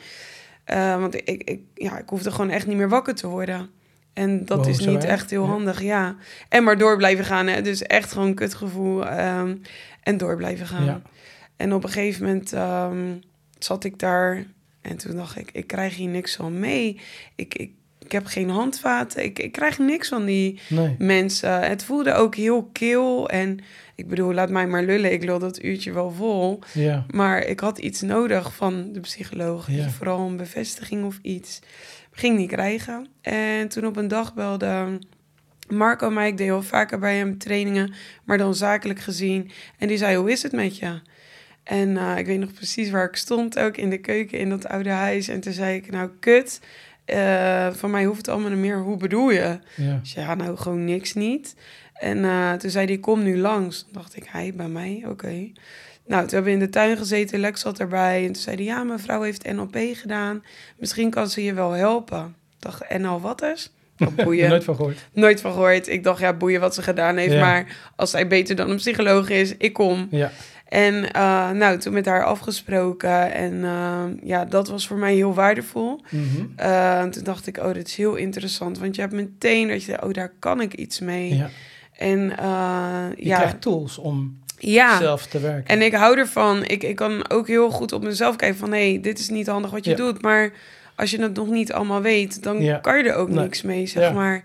Eh, 0.65 1.01
want 1.01 1.15
ik, 1.15 1.29
ik, 1.45 1.61
ja, 1.75 1.99
ik 1.99 2.09
hoefde 2.09 2.31
gewoon 2.31 2.51
echt 2.51 2.67
niet 2.67 2.77
meer 2.77 2.89
wakker 2.89 3.15
te 3.15 3.27
worden. 3.27 3.71
En 4.15 4.45
dat 4.45 4.59
Wow, 4.59 4.69
is 4.69 4.79
niet 4.87 5.05
echt 5.05 5.31
heel 5.31 5.43
Ja. 5.43 5.49
handig, 5.49 5.83
ja. 5.83 6.17
En 6.49 6.65
maar 6.65 6.79
door 6.79 6.97
blijven 6.97 7.25
gaan, 7.25 7.47
hè. 7.47 7.63
Dus 7.63 7.83
echt 7.83 8.13
gewoon 8.13 8.35
kutgevoel. 8.35 9.07
ehm, 9.07 9.55
en 10.03 10.17
door 10.17 10.37
blijven 10.37 10.67
gaan. 10.67 10.85
Ja. 10.85 11.03
En 11.57 11.73
op 11.75 11.85
een 11.85 11.91
gegeven 11.91 12.25
moment 12.27 12.53
ehm, 12.53 13.13
zat 13.59 13.85
ik 13.85 13.99
daar 13.99 14.45
en 14.81 14.97
toen 14.97 15.17
dacht 15.17 15.39
ik, 15.39 15.51
ik 15.53 15.67
krijg 15.67 15.97
hier 15.97 16.09
niks 16.09 16.37
van 16.37 16.59
mee. 16.59 17.01
Ik, 17.35 17.55
ik, 17.55 17.71
ik 17.99 18.13
heb 18.13 18.27
geen 18.27 18.49
handvaten, 18.51 19.25
ik, 19.25 19.39
ik 19.39 19.53
krijg 19.53 19.79
niks 19.79 20.09
van 20.09 20.25
die 20.25 20.61
Nee. 20.69 20.95
mensen. 20.99 21.61
Het 21.61 21.85
voelde 21.85 22.13
ook 22.15 22.35
heel 22.35 22.69
kil 22.73 23.29
en 23.29 23.59
ik 23.95 24.09
bedoel, 24.09 24.35
laat 24.35 24.51
mij 24.51 24.67
maar 24.67 24.83
lullen, 24.83 25.13
ik 25.13 25.25
lul 25.25 25.39
dat 25.39 25.63
uurtje 25.63 25.93
wel 25.93 26.11
vol. 26.11 26.59
Ja. 26.73 27.07
Maar 27.11 27.45
ik 27.45 27.61
had 27.61 27.79
iets 27.79 28.01
nodig 28.01 28.55
van 28.55 28.93
de 28.93 29.01
psycholoog, 29.01 29.71
Ja. 29.71 29.89
vooral 29.91 30.27
een 30.29 30.37
bevestiging 30.37 31.05
of 31.05 31.19
iets. 31.23 31.61
Ging 32.15 32.37
niet 32.37 32.51
krijgen. 32.51 33.07
En 33.21 33.69
toen 33.69 33.87
op 33.87 33.97
een 33.97 34.09
dag 34.09 34.35
belde 34.35 34.99
Marco 35.69 36.11
mij, 36.11 36.29
ik 36.29 36.37
deed 36.37 36.47
heel 36.47 36.63
vaker 36.63 36.99
bij 36.99 37.17
hem 37.17 37.39
trainingen, 37.39 37.95
maar 38.25 38.39
dan 38.39 38.55
zakelijk 38.55 39.01
gezien. 39.01 39.51
En 39.79 39.89
die 39.89 39.97
zei, 39.97 40.17
hoe 40.17 40.31
is 40.31 40.43
het 40.43 40.53
met 40.53 40.79
je? 40.79 41.01
En 41.63 41.97
eh, 41.97 42.19
ik 42.19 42.27
weet 42.27 42.39
nog 42.39 42.53
precies 42.53 42.91
waar 42.91 43.09
ik 43.09 43.17
stond, 43.17 43.59
ook 43.59 43.77
in 43.77 43.91
de 43.91 43.99
keuken 43.99 44.39
in 44.39 44.49
dat 44.49 44.67
oude 44.67 44.91
huis. 44.91 45.29
En 45.29 45.41
toen 45.41 45.53
zei 45.53 45.77
ik, 45.77 45.91
nou 45.91 46.11
kut, 46.21 46.61
eh, 47.05 47.73
van 47.73 47.91
mij 47.91 48.05
hoeft 48.05 48.19
het 48.19 48.29
allemaal 48.29 48.51
niet 48.51 48.59
meer, 48.59 48.79
hoe 48.79 48.97
bedoel 48.97 49.31
je? 49.31 49.59
Ja. 50.03 50.35
Nou 50.35 50.57
gewoon 50.57 50.85
niks 50.85 51.15
niet. 51.15 51.57
En 51.95 52.25
eh, 52.25 52.53
toen 52.53 52.71
zei 52.71 52.87
hij, 52.87 52.99
kom 52.99 53.23
nu 53.23 53.39
langs. 53.39 53.87
Dacht 53.93 54.17
ik, 54.17 54.27
hij 54.29 54.53
bij 54.55 54.69
mij, 54.69 55.05
oké. 55.09 55.53
Nou, 56.07 56.23
toen 56.23 56.35
hebben 56.35 56.53
we 56.53 56.59
in 56.59 56.65
de 56.65 56.71
tuin 56.71 56.97
gezeten, 56.97 57.39
Lex 57.39 57.61
zat 57.61 57.81
erbij. 57.81 58.21
En 58.21 58.33
toen 58.33 58.43
zei 58.43 58.57
hij, 58.57 58.65
ja, 58.65 58.83
mijn 58.83 58.99
vrouw 58.99 59.23
heeft 59.23 59.53
NLP 59.53 59.77
gedaan. 59.93 60.45
Misschien 60.77 61.11
kan 61.11 61.29
ze 61.29 61.45
je 61.45 61.55
wel 61.55 61.71
helpen. 61.71 62.25
Ik 62.25 62.63
dacht, 62.63 62.99
NL 62.99 63.21
wat 63.21 63.43
is? 63.43 63.73
Oh, 63.99 64.15
boeien. 64.25 64.49
Nooit 64.49 64.65
van 64.65 64.75
gehoord. 64.75 65.09
Nooit 65.13 65.41
van 65.41 65.53
gehoord. 65.53 65.89
Ik 65.89 66.05
dacht, 66.05 66.21
ja, 66.21 66.33
boeien 66.33 66.61
wat 66.61 66.75
ze 66.75 66.83
gedaan 66.83 67.17
heeft. 67.17 67.33
Ja. 67.33 67.41
Maar 67.41 67.93
als 67.97 68.11
zij 68.11 68.27
beter 68.27 68.57
dan 68.57 68.71
een 68.71 68.77
psycholoog 68.77 69.29
is, 69.29 69.57
ik 69.57 69.73
kom. 69.73 70.07
Ja. 70.11 70.31
En 70.69 70.95
uh, 70.95 71.51
nou, 71.51 71.79
toen 71.79 71.93
met 71.93 72.07
haar 72.07 72.25
afgesproken. 72.25 73.33
En 73.33 73.53
uh, 73.55 74.05
ja, 74.23 74.45
dat 74.45 74.69
was 74.69 74.87
voor 74.87 74.97
mij 74.97 75.15
heel 75.15 75.35
waardevol. 75.35 76.01
Uh, 76.61 77.03
toen 77.03 77.25
dacht 77.25 77.47
ik, 77.47 77.59
oh, 77.59 77.73
dit 77.73 77.89
is 77.89 77.97
heel 77.97 78.15
interessant. 78.15 78.79
Want 78.79 78.95
je 78.95 79.01
hebt 79.01 79.13
meteen 79.13 79.69
dat 79.69 79.85
je 79.85 80.03
oh, 80.03 80.13
daar 80.13 80.33
kan 80.39 80.61
ik 80.61 80.75
iets 80.75 81.01
mee. 81.01 81.35
Ja. 81.35 81.51
En 81.93 82.19
Je 82.19 83.15
ja, 83.17 83.37
krijgt 83.37 83.61
tools 83.61 83.99
om 83.99 84.43
ja. 84.73 84.99
zelf 84.99 85.27
te 85.27 85.41
werken. 85.41 85.67
En 85.67 85.83
ik 85.83 85.93
hou 85.95 86.19
ervan. 86.19 86.65
Ik, 86.65 86.83
ik 86.83 86.97
kan 86.97 87.31
ook 87.31 87.47
heel 87.47 87.71
goed 87.71 87.93
op 87.93 88.03
mezelf 88.03 88.37
kijken 88.37 88.59
van... 88.59 88.73
hé, 88.73 88.91
hey, 88.91 89.01
dit 89.01 89.19
is 89.19 89.29
niet 89.29 89.47
handig 89.47 89.71
wat 89.71 89.85
je 89.85 89.91
Ja. 89.91 89.97
doet. 89.97 90.23
Maar 90.23 90.53
als 90.97 91.11
je 91.11 91.23
het 91.23 91.35
nog 91.35 91.49
niet 91.49 91.73
allemaal 91.73 92.01
weet... 92.03 92.43
dan 92.43 92.63
Ja. 92.63 92.77
kan 92.79 92.99
je 92.99 93.05
er 93.05 93.15
ook 93.15 93.29
Nee. 93.29 93.39
niks 93.45 93.63
mee, 93.63 93.87
zeg 93.87 94.03
Ja. 94.03 94.13
maar. 94.13 94.43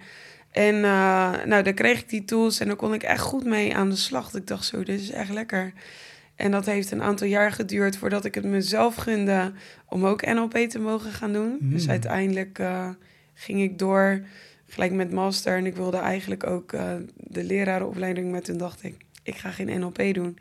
En 0.51 0.75
uh, 0.75 1.31
nou, 1.45 1.63
dan 1.63 1.73
kreeg 1.73 1.99
ik 1.99 2.09
die 2.09 2.25
tools... 2.25 2.59
en 2.59 2.67
dan 2.67 2.75
kon 2.75 2.93
ik 2.93 3.03
echt 3.03 3.21
goed 3.21 3.45
mee 3.45 3.75
aan 3.75 3.89
de 3.89 3.95
slag. 3.95 4.33
Ik 4.33 4.47
dacht 4.47 4.65
zo, 4.65 4.83
dit 4.83 4.99
is 5.01 5.11
echt 5.11 5.29
lekker. 5.29 5.73
En 6.35 6.51
dat 6.51 6.65
heeft 6.65 6.91
een 6.91 7.01
aantal 7.01 7.27
jaar 7.27 7.51
geduurd... 7.51 7.97
voordat 7.97 8.25
ik 8.25 8.35
het 8.35 8.43
mezelf 8.43 8.95
gunde... 8.95 9.51
om 9.89 10.05
ook 10.05 10.25
NLP 10.25 10.57
te 10.57 10.79
mogen 10.79 11.11
gaan 11.11 11.33
doen. 11.33 11.57
Mm. 11.59 11.69
Dus 11.73 11.89
uiteindelijk 11.89 12.59
uh, 12.59 12.89
ging 13.33 13.61
ik 13.61 13.79
door... 13.79 14.21
gelijk 14.67 14.91
met 14.91 15.11
master. 15.11 15.57
En 15.57 15.65
ik 15.65 15.75
wilde 15.75 15.97
eigenlijk 15.97 16.45
ook 16.47 16.71
uh, 16.73 16.81
de 17.15 17.43
lerarenopleiding... 17.43 18.31
maar 18.31 18.41
toen 18.41 18.57
dacht 18.57 18.83
ik, 18.83 18.95
ik 19.23 19.35
ga 19.35 19.49
geen 19.49 19.79
NLP 19.79 20.13
doen... 20.13 20.37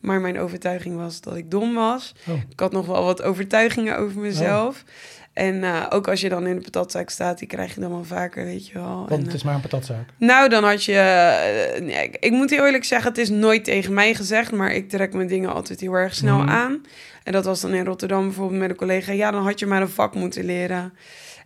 Maar 0.00 0.20
mijn 0.20 0.38
overtuiging 0.38 0.96
was 0.96 1.20
dat 1.20 1.36
ik 1.36 1.50
dom 1.50 1.74
was. 1.74 2.14
Oh. 2.28 2.34
Ik 2.50 2.60
had 2.60 2.72
nog 2.72 2.86
wel 2.86 3.04
wat 3.04 3.22
overtuigingen 3.22 3.98
over 3.98 4.20
mezelf. 4.20 4.84
En 5.32 5.54
uh, 5.54 5.86
ook 5.90 6.08
als 6.08 6.20
je 6.20 6.28
dan 6.28 6.46
in 6.46 6.54
de 6.56 6.62
patatzaak 6.62 7.10
staat, 7.10 7.38
die 7.38 7.48
krijg 7.48 7.74
je 7.74 7.80
dan 7.80 7.90
wel 7.90 8.04
vaker, 8.04 8.44
weet 8.44 8.66
je 8.66 8.74
wel. 8.74 8.96
Want 9.08 9.10
en, 9.10 9.22
het 9.22 9.34
is 9.34 9.42
maar 9.42 9.54
een 9.54 9.60
patatzaak. 9.60 10.08
nou, 10.18 10.48
dan 10.48 10.64
had 10.64 10.84
je... 10.84 10.92
Uh, 10.92 11.86
nee, 11.86 12.04
ik, 12.04 12.16
ik, 12.20 12.30
moet 12.30 12.50
heel 12.50 12.64
eerlijk 12.64 12.84
zeggen, 12.84 13.08
het 13.08 13.18
is 13.18 13.28
nooit 13.28 13.64
tegen 13.64 13.94
mij 13.94 14.14
gezegd... 14.14 14.52
maar 14.52 14.72
ik 14.72 14.88
trek 14.88 15.12
mijn 15.12 15.28
dingen 15.28 15.52
altijd 15.52 15.80
heel 15.80 15.94
erg 15.94 16.14
snel 16.14 16.38
Mhm. 16.38 16.48
aan. 16.48 16.82
En 17.24 17.32
dat 17.32 17.44
was 17.44 17.60
dan 17.60 17.74
in 17.74 17.84
Rotterdam 17.84 18.24
bijvoorbeeld 18.24 18.60
met 18.60 18.70
een 18.70 18.76
collega... 18.76 19.12
ja, 19.12 19.30
dan 19.30 19.42
had 19.42 19.58
je 19.58 19.66
maar 19.66 19.80
een 19.80 19.88
vak 19.88 20.14
moeten 20.14 20.44
leren. 20.44 20.92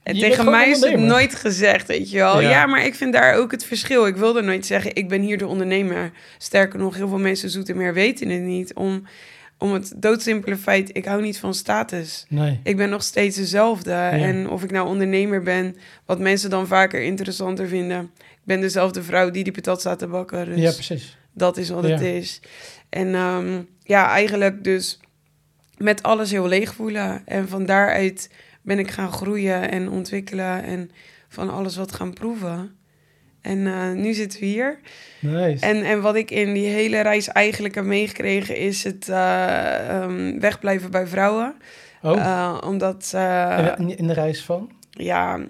En 0.03 0.15
Je 0.15 0.21
tegen 0.21 0.45
mij 0.51 0.71
is 0.71 0.81
het 0.81 0.99
nooit 0.99 1.35
gezegd, 1.35 1.87
weet 1.87 2.11
je 2.11 2.17
wel. 2.17 2.41
Ja. 2.41 2.51
Ja. 2.51 2.67
maar 2.67 2.85
ik 2.85 2.95
vind 2.95 3.13
daar 3.13 3.35
ook 3.35 3.51
het 3.51 3.65
verschil. 3.65 4.07
Ik 4.07 4.17
wilde 4.17 4.43
nooit 4.43 4.67
zeggen, 4.67 4.95
ik 4.95 5.09
ben 5.09 5.23
hier 5.23 5.39
de 5.39 5.47
ondernemer. 5.47 6.11
Sterker 6.39 6.79
nog, 6.79 6.95
heel 6.97 7.09
veel 7.09 7.19
mensen 7.19 7.51
zoeten 7.51 7.77
meer 7.77 7.95
weten 7.95 8.29
het 8.29 8.43
niet. 8.43 8.75
Om, 8.75 9.07
om 9.59 9.73
het 9.73 9.93
doodsimpele 9.97 10.57
feit, 10.57 10.97
ik 10.97 11.05
hou 11.05 11.23
niet 11.23 11.39
van 11.39 11.55
status. 11.55 12.27
Nee. 12.29 12.61
Ik 12.63 12.77
ben 12.77 12.89
nog 12.91 13.03
steeds 13.03 13.37
dezelfde. 13.37 13.93
En 13.93 14.49
of 14.49 14.63
ik 14.63 14.71
nou 14.71 14.87
ondernemer 14.89 15.43
ben, 15.43 15.77
wat 16.07 16.19
mensen 16.19 16.51
dan 16.51 16.67
vaker 16.67 17.03
interessanter 17.03 17.69
vinden. 17.69 18.11
Ik 18.19 18.49
ben 18.49 18.61
dezelfde 18.61 19.03
vrouw 19.03 19.31
die 19.31 19.45
die 19.45 19.53
patat 19.53 19.81
staat 19.81 19.99
te 19.99 20.07
bakken. 20.07 20.45
Dus 20.47 20.59
Ja, 20.61 20.73
precies. 20.73 21.17
dat 21.33 21.57
is 21.57 21.69
wat 21.69 21.85
Ja. 21.87 21.91
het 21.91 22.01
is. 22.03 22.41
En 22.89 23.15
ehm, 23.15 23.61
ja, 23.83 24.09
eigenlijk 24.09 24.65
dus 24.65 25.01
met 25.77 26.03
alles 26.03 26.31
heel 26.31 26.49
leeg 26.49 26.75
voelen. 26.75 27.23
En 27.27 27.49
van 27.49 27.67
daaruit 27.67 28.31
ben 28.63 28.79
ik 28.79 28.91
gaan 28.91 29.13
groeien 29.13 29.71
en 29.71 29.91
ontwikkelen. 29.91 30.63
En 30.63 30.91
van 31.29 31.51
alles 31.51 31.77
wat 31.77 31.93
gaan 31.93 32.13
proeven. 32.13 32.77
En 33.41 33.67
eh, 33.67 33.93
nu 33.93 34.13
zitten 34.13 34.41
we 34.41 34.47
hier. 34.47 34.79
Nice. 35.21 35.67
En, 35.67 35.83
en 35.83 36.01
wat 36.01 36.15
ik 36.15 36.31
in 36.31 36.53
die 36.53 36.67
hele 36.67 37.01
reis 37.01 37.29
eigenlijk 37.29 37.75
heb 37.75 37.85
meegekregen... 37.85 38.57
is 38.57 38.85
het 38.85 39.09
eh, 39.09 39.89
ehm, 39.89 40.39
wegblijven 40.39 40.91
bij 40.91 41.07
vrouwen. 41.07 41.55
oh, 42.03 42.17
Eh, 42.17 42.59
omdat, 42.65 43.11
in, 43.79 43.87
de, 43.87 43.95
in 43.97 44.07
de 44.07 44.13
reis 44.13 44.45
van? 44.45 44.71
ja, 44.91 45.41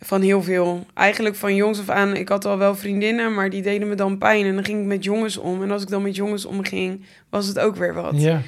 van 0.00 0.20
heel 0.20 0.42
veel. 0.42 0.86
Eigenlijk 0.94 1.36
van 1.36 1.54
jongs 1.54 1.78
af 1.78 1.88
aan. 1.88 2.16
Ik 2.16 2.28
had 2.28 2.44
al 2.44 2.58
wel 2.58 2.74
vriendinnen, 2.76 3.34
maar 3.34 3.50
die 3.50 3.62
deden 3.62 3.88
me 3.88 3.94
dan 3.94 4.18
pijn. 4.18 4.46
En 4.46 4.54
dan 4.54 4.64
ging 4.64 4.80
ik 4.80 4.86
met 4.86 5.04
jongens 5.04 5.36
om. 5.36 5.62
En 5.62 5.70
als 5.70 5.82
ik 5.82 5.88
dan 5.88 6.02
met 6.02 6.16
jongens 6.16 6.44
omging, 6.44 7.04
was 7.28 7.46
het 7.46 7.58
ook 7.58 7.76
weer 7.76 7.94
wat. 7.94 8.20
Ja. 8.20 8.40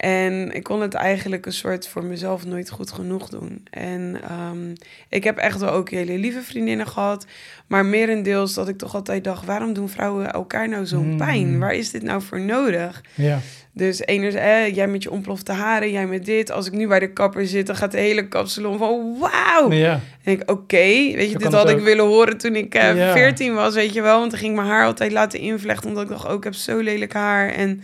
En 0.00 0.52
ik 0.52 0.62
kon 0.62 0.80
het 0.80 0.94
eigenlijk 0.94 1.46
een 1.46 1.52
soort 1.52 1.88
voor 1.88 2.04
mezelf 2.04 2.46
nooit 2.46 2.70
goed 2.70 2.92
genoeg 2.92 3.28
doen. 3.28 3.66
En 3.70 4.16
ehm, 4.22 4.74
ik 5.08 5.24
heb 5.24 5.36
echt 5.36 5.60
wel 5.60 5.70
ook 5.70 5.90
hele 5.90 6.18
lieve 6.18 6.42
vriendinnen 6.42 6.86
gehad. 6.86 7.26
Maar 7.66 7.86
merendeels 7.86 8.54
dat 8.54 8.68
ik 8.68 8.78
toch 8.78 8.94
altijd 8.94 9.24
dacht... 9.24 9.44
waarom 9.44 9.72
doen 9.72 9.88
vrouwen 9.88 10.32
elkaar 10.32 10.68
nou 10.68 10.86
zo'n 10.86 11.02
Hmm. 11.04 11.16
pijn? 11.16 11.58
Waar 11.58 11.74
is 11.74 11.90
dit 11.90 12.02
nou 12.02 12.22
voor 12.22 12.40
nodig? 12.40 13.02
Ja. 13.14 13.38
Dus 13.72 14.00
enerzijds, 14.00 14.68
eh, 14.68 14.74
jij 14.76 14.86
met 14.86 15.02
je 15.02 15.10
ontplofte 15.10 15.52
haren, 15.52 15.90
jij 15.90 16.06
met 16.06 16.24
dit. 16.24 16.50
Als 16.50 16.66
ik 16.66 16.72
nu 16.72 16.88
bij 16.88 16.98
de 17.00 17.12
kapper 17.12 17.46
zit, 17.46 17.66
dan 17.66 17.76
gaat 17.76 17.92
de 17.92 17.98
hele 17.98 18.28
kapsalon 18.28 18.78
van... 18.78 19.16
wauw! 19.18 19.72
Ja. 19.72 20.00
En 20.24 20.32
ik, 20.32 20.50
oké, 20.50 20.76
weet 20.76 21.30
je, 21.30 21.38
dit 21.38 21.52
had 21.52 21.70
ik 21.70 21.76
ook. 21.76 21.84
willen 21.84 22.06
horen 22.06 22.38
toen 22.38 22.56
ik 22.56 22.74
eh, 22.74 22.96
Ja. 22.96 23.12
14 23.12 23.54
was, 23.54 23.74
weet 23.74 23.92
je 23.94 24.02
wel. 24.02 24.18
Want 24.18 24.30
dan 24.30 24.40
ging 24.40 24.50
ik 24.52 24.56
mijn 24.58 24.70
haar 24.70 24.84
altijd 24.84 25.12
laten 25.12 25.38
invlechten, 25.38 25.88
omdat 25.88 26.02
ik 26.02 26.08
dacht, 26.08 26.26
oh, 26.26 26.34
ik 26.34 26.44
heb 26.44 26.54
zo 26.54 26.78
lelijk 26.78 27.12
haar. 27.12 27.50
En 27.50 27.82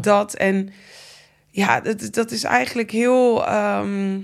dat. 0.00 0.34
En 0.34 0.70
ja, 1.56 1.80
dat, 1.80 2.08
dat 2.10 2.30
is 2.30 2.44
eigenlijk 2.44 2.90
heel, 2.90 3.46
ehm, 3.46 4.20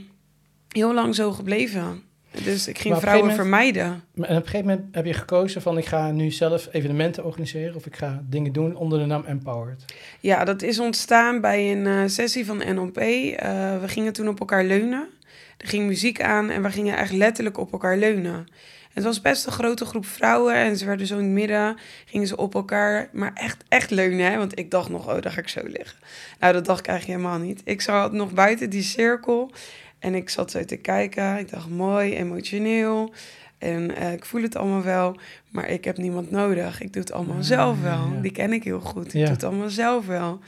heel 0.69 0.95
lang 0.95 1.15
zo 1.15 1.33
gebleven. 1.33 2.03
Dus 2.45 2.69
ik 2.69 2.79
ging 2.79 2.97
vrouwen 2.97 3.33
vermijden. 3.33 4.05
Maar 4.15 4.29
En 4.29 4.37
op 4.37 4.43
een 4.43 4.49
gegeven 4.49 4.71
moment 4.71 4.95
heb 4.95 5.05
je 5.05 5.13
gekozen 5.13 5.63
van 5.63 5.79
ik 5.79 5.87
ga 5.87 6.11
nu 6.11 6.31
zelf 6.31 6.69
evenementen 6.73 7.25
organiseren 7.25 7.75
of 7.75 7.87
ik 7.87 7.97
ga 7.97 8.23
dingen 8.29 8.53
doen 8.53 8.77
onder 8.77 8.99
de 8.99 9.05
naam 9.05 9.25
Empowered. 9.25 9.85
Ja, 10.21 10.45
dat 10.45 10.63
is 10.63 10.79
ontstaan 10.79 11.41
bij 11.41 11.73
een 11.73 11.87
eh, 11.87 12.03
sessie 12.07 12.47
van 12.47 12.63
NLP. 12.75 12.97
Eh, 12.97 13.81
we 13.81 13.89
gingen 13.89 14.13
toen 14.13 14.29
op 14.29 14.41
elkaar 14.41 14.65
leunen. 14.65 15.09
Er 15.57 15.69
ging 15.69 15.87
muziek 15.87 16.23
aan 16.23 16.51
en 16.51 16.63
we 16.63 16.71
gingen 16.71 16.97
echt 16.97 17.13
letterlijk 17.13 17.59
op 17.59 17.73
elkaar 17.73 17.97
leunen. 17.97 18.47
Het 18.93 19.05
was 19.05 19.21
best 19.21 19.47
een 19.47 19.53
grote 19.53 19.85
groep 19.85 20.07
vrouwen 20.07 20.55
en 20.55 20.77
ze 20.77 20.85
werden 20.85 21.07
zo 21.07 21.19
in 21.19 21.25
het 21.25 21.33
midden, 21.33 21.77
gingen 22.07 22.27
ze 22.27 22.37
op 22.37 22.55
elkaar, 22.55 23.09
maar 23.13 23.31
echt, 23.35 23.65
echt 23.69 23.91
leunen. 23.91 24.31
Hè? 24.31 24.37
Want 24.39 24.59
ik 24.59 24.71
dacht 24.71 24.89
nog, 24.89 25.09
oh, 25.15 25.21
daar 25.23 25.33
ga 25.33 25.41
ik 25.41 25.49
zo 25.49 25.61
liggen. 25.65 25.99
Nou, 26.41 26.53
dat 26.53 26.65
dacht 26.65 26.81
ik 26.81 26.87
eigenlijk 26.87 27.19
helemaal 27.21 27.41
niet. 27.47 27.61
Ik 27.65 27.81
zat 27.81 28.13
nog 28.13 28.33
buiten 28.33 28.71
die 28.71 28.83
cirkel 28.83 29.51
en 29.99 30.15
ik 30.15 30.31
zat 30.31 30.51
zo 30.51 30.65
te 30.65 30.77
kijken. 30.77 31.39
Ik 31.39 31.51
dacht, 31.51 31.69
mooi, 31.69 32.15
emotioneel. 32.17 33.13
En 33.59 33.97
eh, 33.97 34.13
ik 34.13 34.25
voel 34.25 34.43
het 34.43 34.57
allemaal 34.57 34.83
wel, 34.83 35.17
maar 35.51 35.69
ik 35.69 35.85
heb 35.85 35.97
niemand 35.97 36.31
nodig. 36.31 36.81
Ik 36.81 36.93
doe 36.93 37.03
het 37.03 37.13
allemaal 37.13 37.37
Ah, 37.37 37.43
zelf 37.43 37.81
wel. 37.83 38.11
ja. 38.15 38.21
Die 38.21 38.33
ken 38.33 38.53
ik 38.53 38.65
heel 38.65 38.81
goed. 38.81 39.07
Ik 39.07 39.13
Ja. 39.13 39.25
doe 39.25 39.35
het 39.35 39.45
allemaal 39.45 39.71
zelf 39.71 40.07
wel. 40.07 40.41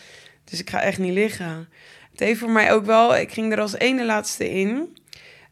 Dus 0.44 0.60
ik 0.60 0.70
ga 0.70 0.80
echt 0.80 0.98
niet 0.98 1.12
liggen. 1.12 1.68
Het 2.10 2.20
heeft 2.20 2.40
voor 2.40 2.50
mij 2.50 2.72
ook 2.72 2.84
wel... 2.84 3.16
Ik 3.16 3.32
ging 3.32 3.52
er 3.52 3.60
als 3.60 3.74
ene 3.78 4.04
laatste 4.04 4.50
in. 4.50 4.96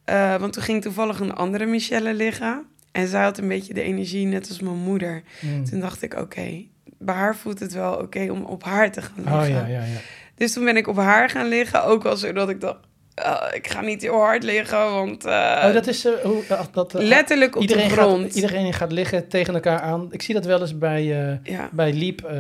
Eh, 0.05 0.37
want 0.37 0.53
toen 0.53 0.63
ging 0.63 0.83
toevallig 0.83 1.21
een 1.21 1.35
andere 1.35 1.67
Michelle 1.67 2.15
liggen. 2.15 2.67
En 2.93 3.09
zij 3.09 3.23
had 3.23 3.39
een 3.39 3.49
beetje 3.49 3.75
de 3.75 3.83
energie, 3.83 4.27
net 4.27 4.49
als 4.49 4.61
mijn 4.61 4.77
moeder. 4.77 5.23
Mm. 5.41 5.65
Toen 5.65 5.81
dacht 5.81 6.03
ik, 6.03 6.15
oké, 6.15 6.65
bij 6.99 7.15
haar 7.15 7.37
voelt 7.37 7.61
het 7.61 7.73
wel 7.73 7.95
oké 7.95 8.31
om 8.31 8.45
op 8.45 8.65
haar 8.65 8.93
te 8.93 9.03
gaan 9.03 9.15
liggen. 9.17 9.41
Oh 9.41 9.49
ja, 9.49 9.67
ja, 9.67 9.85
ja. 9.85 10.01
Dus 10.35 10.53
toen 10.53 10.65
ben 10.65 10.77
ik 10.77 10.87
op 10.87 10.97
haar 10.97 11.31
gaan 11.31 11.49
liggen. 11.49 11.85
Ook 11.85 12.03
wel 12.03 12.17
zodat 12.17 12.49
ik 12.49 12.61
dacht, 12.61 12.79
ah, 13.15 13.55
ik 13.55 13.67
ga 13.69 13.81
niet 13.81 14.03
heel 14.03 14.15
hard 14.21 14.43
liggen, 14.43 14.91
want... 14.93 15.25
eh, 15.25 15.63
oh, 15.67 15.73
dat 15.73 15.87
is 15.87 16.05
eh, 16.05 16.13
hoe 16.23 16.43
eh, 16.49 16.65
dat. 16.73 16.93
letterlijk 16.93 17.57
op 17.57 17.63
iedereen 17.63 17.89
de 17.89 17.95
grond. 17.95 18.23
Gaat, 18.23 18.35
iedereen 18.35 18.73
gaat 18.73 18.93
liggen 18.93 19.29
tegen 19.29 19.55
elkaar 19.55 19.81
aan. 19.81 20.09
Ik 20.11 20.23
zie 20.23 20.35
dat 20.35 20.45
wel 20.45 20.61
eens 20.61 20.79
bij, 20.79 21.05
Ja. 21.43 21.69
bij 21.73 21.93
Leap. 21.93 22.31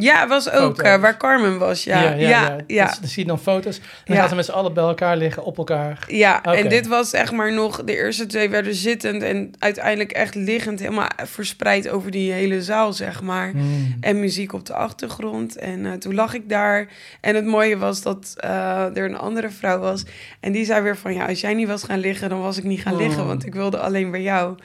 Ja, 0.00 0.26
was 0.28 0.50
ook 0.50 0.82
eh, 0.82 1.00
waar 1.00 1.16
Carmen 1.16 1.58
was, 1.58 1.84
ja. 1.84 2.02
Ja, 2.02 2.14
ja, 2.14 2.56
ja. 2.66 2.86
Dus, 2.86 2.98
dan 2.98 3.08
zie 3.08 3.22
je 3.22 3.28
dan 3.28 3.38
foto's. 3.38 3.76
En 3.78 3.82
dan 4.04 4.16
gaan 4.16 4.28
ze 4.28 4.34
met 4.34 4.44
z'n 4.44 4.50
allen 4.50 4.74
bij 4.74 4.84
elkaar 4.84 5.16
liggen, 5.16 5.44
op 5.44 5.58
elkaar. 5.58 6.04
Ja, 6.06 6.42
en 6.42 6.68
dit 6.68 6.86
was 6.86 7.10
zeg 7.10 7.32
maar 7.32 7.52
nog... 7.52 7.84
De 7.84 7.96
eerste 7.96 8.26
twee 8.26 8.50
werden 8.50 8.74
zittend 8.74 9.22
en 9.22 9.50
uiteindelijk 9.58 10.12
echt 10.12 10.34
liggend... 10.34 10.80
helemaal 10.80 11.08
verspreid 11.24 11.88
over 11.88 12.10
die 12.10 12.32
hele 12.32 12.62
zaal, 12.62 12.92
zeg 12.92 13.22
maar. 13.22 13.50
Mm. 13.54 13.96
En 14.00 14.20
muziek 14.20 14.52
op 14.52 14.66
de 14.66 14.74
achtergrond. 14.74 15.56
En 15.56 15.86
eh, 15.86 15.92
toen 15.92 16.14
lag 16.14 16.34
ik 16.34 16.48
daar. 16.48 16.88
En 17.20 17.34
het 17.34 17.46
mooie 17.46 17.78
was 17.78 18.02
dat 18.02 18.34
eh, 18.36 18.96
er 18.96 19.04
een 19.04 19.18
andere 19.18 19.50
vrouw 19.50 19.78
was. 19.78 20.04
En 20.40 20.52
die 20.52 20.64
zei 20.64 20.82
weer 20.82 20.96
van... 20.96 21.14
Ja, 21.14 21.26
als 21.26 21.40
jij 21.40 21.54
niet 21.54 21.68
was 21.68 21.82
gaan 21.84 21.98
liggen, 21.98 22.28
dan 22.28 22.40
was 22.40 22.58
ik 22.58 22.64
niet 22.64 22.80
gaan 22.80 22.92
Oh. 22.92 22.98
liggen. 22.98 23.26
Want 23.26 23.46
ik 23.46 23.54
wilde 23.54 23.78
alleen 23.78 24.10
bij 24.10 24.22
jou. 24.22 24.56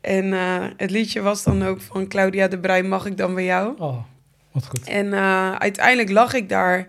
En 0.00 0.32
het 0.76 0.90
liedje 0.90 1.20
was 1.20 1.42
dan 1.44 1.64
ook 1.64 1.80
van 1.80 2.08
Claudia 2.08 2.48
de 2.48 2.58
Breij... 2.58 2.82
Mag 2.82 3.06
ik 3.06 3.16
dan 3.16 3.34
bij 3.34 3.44
jou? 3.44 3.74
Oh, 3.78 3.96
wat 4.60 4.68
goed. 4.68 4.88
En 4.88 5.12
eh, 5.12 5.54
uiteindelijk 5.54 6.10
lag 6.10 6.34
ik 6.34 6.48
daar. 6.48 6.86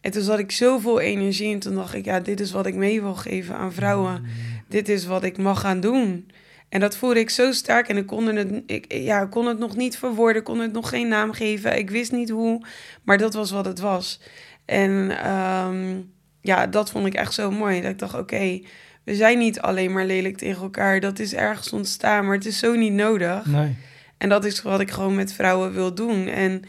En 0.00 0.10
toen 0.10 0.22
zat 0.22 0.38
ik 0.38 0.52
zoveel 0.52 1.00
energie. 1.00 1.52
En 1.52 1.58
toen 1.58 1.74
dacht 1.74 1.94
ik, 1.94 2.04
ja, 2.04 2.20
dit 2.20 2.40
is 2.40 2.52
wat 2.52 2.66
ik 2.66 2.74
mee 2.74 3.00
wil 3.00 3.14
geven 3.14 3.56
aan 3.56 3.72
vrouwen. 3.72 4.24
Dit 4.68 4.88
is 4.88 5.06
wat 5.06 5.24
ik 5.24 5.38
mag 5.38 5.60
gaan 5.60 5.80
doen. 5.80 6.30
En 6.68 6.80
dat 6.80 6.96
voelde 6.96 7.20
ik 7.20 7.30
zo 7.30 7.52
sterk. 7.52 7.88
En 7.88 7.96
ik 7.96 8.06
kon 8.06 8.26
het, 8.26 8.62
ik, 8.66 8.92
ja, 8.92 9.26
kon 9.26 9.46
het 9.46 9.58
nog 9.58 9.76
niet 9.76 9.98
verwoorden. 9.98 10.42
Kon 10.42 10.58
het 10.58 10.72
nog 10.72 10.88
geen 10.88 11.08
naam 11.08 11.32
geven. 11.32 11.78
Ik 11.78 11.90
wist 11.90 12.12
niet 12.12 12.30
hoe. 12.30 12.66
Maar 13.02 13.18
dat 13.18 13.34
was 13.34 13.50
wat 13.50 13.64
het 13.64 13.78
was. 13.78 14.20
En 14.64 15.18
ehm, 15.24 16.00
ja, 16.40 16.66
dat 16.66 16.90
vond 16.90 17.06
ik 17.06 17.14
echt 17.14 17.34
zo 17.34 17.50
mooi. 17.50 17.80
Dat 17.80 17.90
ik 17.90 17.98
dacht, 17.98 18.14
oké, 18.14 18.60
we 19.04 19.14
zijn 19.14 19.38
niet 19.38 19.60
alleen 19.60 19.92
maar 19.92 20.06
lelijk 20.06 20.36
tegen 20.36 20.62
elkaar. 20.62 21.00
Dat 21.00 21.18
is 21.18 21.34
ergens 21.34 21.72
ontstaan. 21.72 22.24
Maar 22.24 22.34
het 22.34 22.46
is 22.46 22.58
zo 22.58 22.74
niet 22.74 22.92
nodig. 22.92 23.46
Nee. 23.46 23.76
En 24.18 24.28
dat 24.28 24.44
is 24.44 24.62
wat 24.62 24.80
ik 24.80 24.90
gewoon 24.90 25.14
met 25.14 25.32
vrouwen 25.32 25.72
wil 25.72 25.94
doen. 25.94 26.26
En 26.26 26.62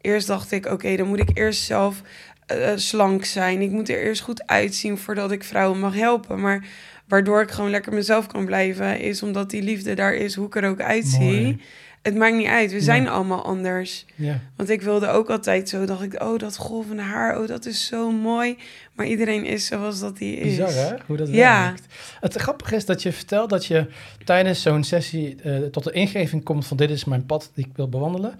eerst 0.00 0.26
dacht 0.26 0.52
ik, 0.52 0.66
oké, 0.66 0.96
dan 0.96 1.06
moet 1.08 1.20
ik 1.20 1.30
eerst 1.38 1.62
zelf 1.62 2.02
eh, 2.46 2.72
slank 2.74 3.24
zijn. 3.24 3.60
Ik 3.62 3.70
moet 3.70 3.88
er 3.88 4.02
eerst 4.02 4.20
goed 4.22 4.46
uitzien 4.46 4.98
voordat 4.98 5.30
ik 5.32 5.44
vrouwen 5.44 5.78
mag 5.78 5.94
helpen. 5.94 6.40
Maar 6.40 6.64
waardoor 7.08 7.42
ik 7.42 7.50
gewoon 7.50 7.70
lekker 7.70 7.92
mezelf 7.92 8.26
kan 8.26 8.44
blijven, 8.44 9.00
is 9.00 9.22
omdat 9.22 9.50
die 9.50 9.62
liefde 9.62 9.94
daar 9.94 10.14
is, 10.14 10.34
hoe 10.34 10.46
ik 10.46 10.56
er 10.56 10.68
ook 10.68 10.80
uitzie. 10.80 11.20
Mooi. 11.40 11.60
Het 12.02 12.14
maakt 12.14 12.34
niet 12.36 12.46
uit. 12.46 12.72
We 12.72 12.80
zijn 12.80 13.08
allemaal 13.08 13.44
anders. 13.44 14.06
Ja. 14.14 14.40
Want 14.56 14.68
ik 14.70 14.82
wilde 14.82 15.08
ook 15.08 15.30
altijd 15.30 15.68
zo, 15.68 15.84
dacht 15.84 16.02
ik, 16.02 16.22
oh, 16.22 16.38
dat 16.38 16.56
golvende 16.56 17.02
haar, 17.02 17.40
oh, 17.40 17.46
dat 17.48 17.66
is 17.66 17.86
zo 17.86 18.10
mooi. 18.12 18.56
Maar 18.94 19.06
iedereen 19.06 19.44
is 19.44 19.66
zoals 19.66 20.00
dat 20.00 20.18
hij 20.18 20.28
is. 20.28 20.56
Bizar, 20.56 20.72
hè? 20.72 20.94
Hoe 21.06 21.16
dat 21.16 21.28
Ja. 21.28 21.64
werkt. 21.64 21.86
Het 22.20 22.34
grappige 22.34 22.74
is 22.76 22.84
dat 22.84 23.02
je 23.02 23.12
vertelt 23.12 23.50
dat 23.50 23.66
je 23.66 23.86
tijdens 24.24 24.62
zo'n 24.62 24.84
sessie 24.84 25.36
eh, 25.42 25.56
tot 25.58 25.84
de 25.84 25.92
ingeving 25.92 26.44
komt 26.44 26.66
van 26.66 26.76
dit 26.76 26.90
is 26.90 27.04
mijn 27.04 27.26
pad 27.26 27.50
die 27.54 27.66
ik 27.66 27.76
wil 27.76 27.88
bewandelen. 27.88 28.38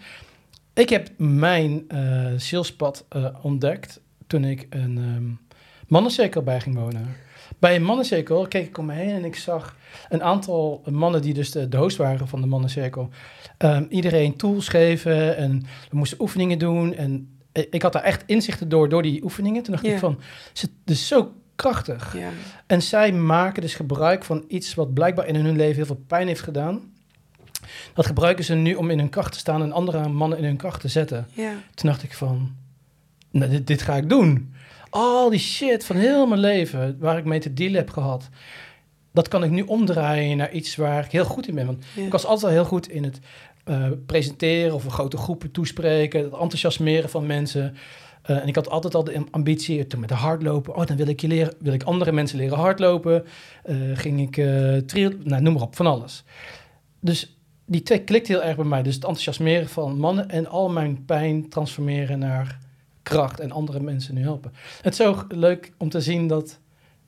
Ik 0.75 0.89
heb 0.89 1.09
mijn 1.17 1.85
eh 1.89 2.33
zielspad 2.37 3.05
eh, 3.09 3.27
ontdekt 3.43 4.01
toen 4.27 4.45
ik 4.45 4.67
een 4.71 4.99
ehm 4.99 5.51
mannencirkel 5.89 6.43
bij 6.43 6.61
ging 6.61 6.77
wonen. 6.77 7.17
Bij 7.59 7.77
een 7.77 7.85
mannencirkel 7.85 8.49
keek 8.49 8.67
ik 8.67 8.79
om 8.79 8.87
me 8.87 8.93
heen 8.93 9.15
en 9.15 9.25
ik 9.25 9.37
zag 9.37 9.77
een 10.09 10.23
aantal 10.23 10.83
mannen 10.91 11.23
die 11.23 11.35
dus 11.35 11.51
de, 11.51 11.69
de 11.69 11.77
host 11.77 11.97
waren 11.97 12.29
van 12.29 12.41
de 12.41 12.47
mannencirkel. 12.47 13.09
ehm, 13.57 13.85
iedereen 13.89 14.37
tools 14.37 14.69
geven 14.69 15.37
en 15.37 15.63
we 15.91 15.97
moesten 15.97 16.21
oefeningen 16.21 16.59
doen. 16.59 16.95
En 16.95 17.39
ik 17.53 17.83
had 17.83 17.93
daar 17.93 18.03
echt 18.03 18.23
inzichten 18.27 18.69
door, 18.69 18.89
door 18.89 19.03
die 19.03 19.23
oefeningen. 19.23 19.63
Toen 19.63 19.73
dacht 19.73 19.87
ik 19.87 19.99
van, 19.99 20.21
het 20.53 20.71
is 20.85 21.09
zo 21.09 21.33
krachtig. 21.57 22.17
En 22.67 22.83
zij 22.83 23.13
maken 23.13 23.63
dus 23.63 23.75
gebruik 23.75 24.25
van 24.25 24.45
iets 24.49 24.75
wat 24.75 24.95
blijkbaar 24.95 25.27
in 25.27 25.35
hun 25.35 25.57
leven 25.57 25.77
heel 25.77 25.87
veel 25.87 26.05
pijn 26.07 26.27
heeft 26.27 26.43
gedaan. 26.43 26.93
Dat 27.95 28.07
gebruiken 28.07 28.45
ze 28.45 28.55
nu 28.55 28.75
om 28.75 28.91
in 28.91 28.99
hun 28.99 29.09
kracht 29.09 29.33
te 29.33 29.39
staan 29.39 29.63
en 29.63 29.73
andere 29.73 30.09
mannen 30.09 30.39
in 30.39 30.45
hun 30.45 30.57
kracht 30.57 30.81
te 30.81 30.89
zetten. 30.89 31.27
ja, 31.33 31.53
Toen 31.75 31.91
dacht 31.91 32.03
ik 32.03 32.15
van, 32.15 32.55
nou, 33.31 33.51
dit, 33.51 33.67
dit 33.67 33.83
ga 33.83 33.97
ik 33.97 34.09
doen. 34.09 34.55
Al 34.91 35.31
die 35.31 35.39
shit 35.39 35.85
van 35.85 35.97
heel 35.97 36.27
mijn 36.27 36.41
leven 36.41 36.97
waar 36.99 37.19
ik 37.19 37.25
mee 37.25 37.41
te 37.41 37.55
dealen 37.55 37.77
heb 37.77 37.91
gehad. 37.91 38.29
Dat 39.13 39.29
kan 39.29 39.45
ik 39.45 39.51
nu 39.51 39.63
omdraaien 39.63 40.37
naar 40.37 40.53
iets 40.53 40.77
waar 40.77 41.05
ik 41.05 41.11
heel 41.11 41.25
goed 41.25 41.49
in 41.49 41.55
ben. 41.55 41.67
Want 41.67 41.85
ja. 41.95 42.05
ik 42.05 42.13
was 42.13 42.25
altijd 42.25 42.45
al 42.45 42.59
heel 42.59 42.65
goed 42.65 42.89
in 42.89 43.05
het 43.05 43.21
eh, 43.65 43.87
presenteren 44.07 44.75
of 44.75 44.85
een 44.85 44.91
grote 44.91 45.17
groepen 45.17 45.51
toespreken. 45.51 46.23
Het 46.23 46.33
enthousiasmeren 46.33 47.11
van 47.11 47.27
mensen. 47.27 47.77
Eh, 48.23 48.43
en 48.43 48.49
ik 48.49 48.55
had 48.55 48.71
altijd 48.71 48.95
al 48.95 49.05
de 49.05 49.25
ambitie, 49.31 49.87
toen 49.87 50.01
met 50.01 50.09
de 50.09 50.15
hardlopen. 50.15 50.75
Oh, 50.75 50.87
dan 50.87 50.97
wil 50.97 51.09
ik, 51.09 51.21
je 51.21 51.29
leren, 51.29 51.55
wil 51.59 51.73
ik 51.73 51.83
andere 51.83 52.13
mensen 52.13 52.39
leren 52.39 52.59
hardlopen. 52.59 53.25
Eh, 53.65 53.77
ging 53.95 54.21
ik 54.21 54.37
uh, 54.37 55.09
nou, 55.25 55.43
noem 55.43 55.53
maar 55.53 55.63
op, 55.63 55.77
van 55.77 55.87
alles. 55.87 56.25
Dus 57.01 57.40
die 57.71 57.83
twee 57.83 58.01
klikt 58.01 58.29
heel 58.29 58.43
erg 58.43 58.57
bij 58.57 58.65
mij. 58.65 58.83
Dus 58.83 58.95
het 58.95 59.05
enthousiasmeren 59.05 59.69
van 59.69 59.99
mannen 59.99 60.29
en 60.29 60.47
al 60.47 60.71
mijn 60.71 61.05
pijn 61.05 61.49
transformeren 61.49 62.19
naar 62.19 62.59
kracht 63.03 63.41
en 63.41 63.53
andere 63.53 63.81
mensen 63.81 64.15
nu 64.15 64.23
helpen. 64.23 64.53
Het 64.83 64.93
is 64.93 64.97
zo 64.99 65.25
leuk 65.29 65.73
om 65.77 65.89
te 65.89 66.01
zien 66.01 66.27
dat 66.27 66.59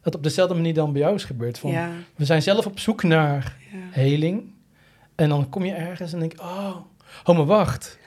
het 0.00 0.14
op 0.14 0.23
dezelfde 0.23 0.54
manier 0.54 0.75
dan 0.75 0.92
bij 0.92 1.00
jou 1.00 1.14
is 1.14 1.25
gebeurd. 1.25 1.59
Van, 1.59 1.71
ja, 1.71 1.90
We 2.16 2.25
zijn 2.25 2.42
zelf 2.42 2.66
op 2.66 2.78
zoek 2.78 3.02
naar 3.02 3.57
ja. 3.73 3.78
heling. 3.90 4.52
En 5.14 5.28
dan 5.28 5.49
kom 5.49 5.64
je 5.64 5.73
ergens 5.73 6.12
en 6.12 6.19
denk 6.19 6.40
oh, 6.40 6.76
oh 7.25 7.37
maar 7.37 7.47
wacht. 7.47 7.99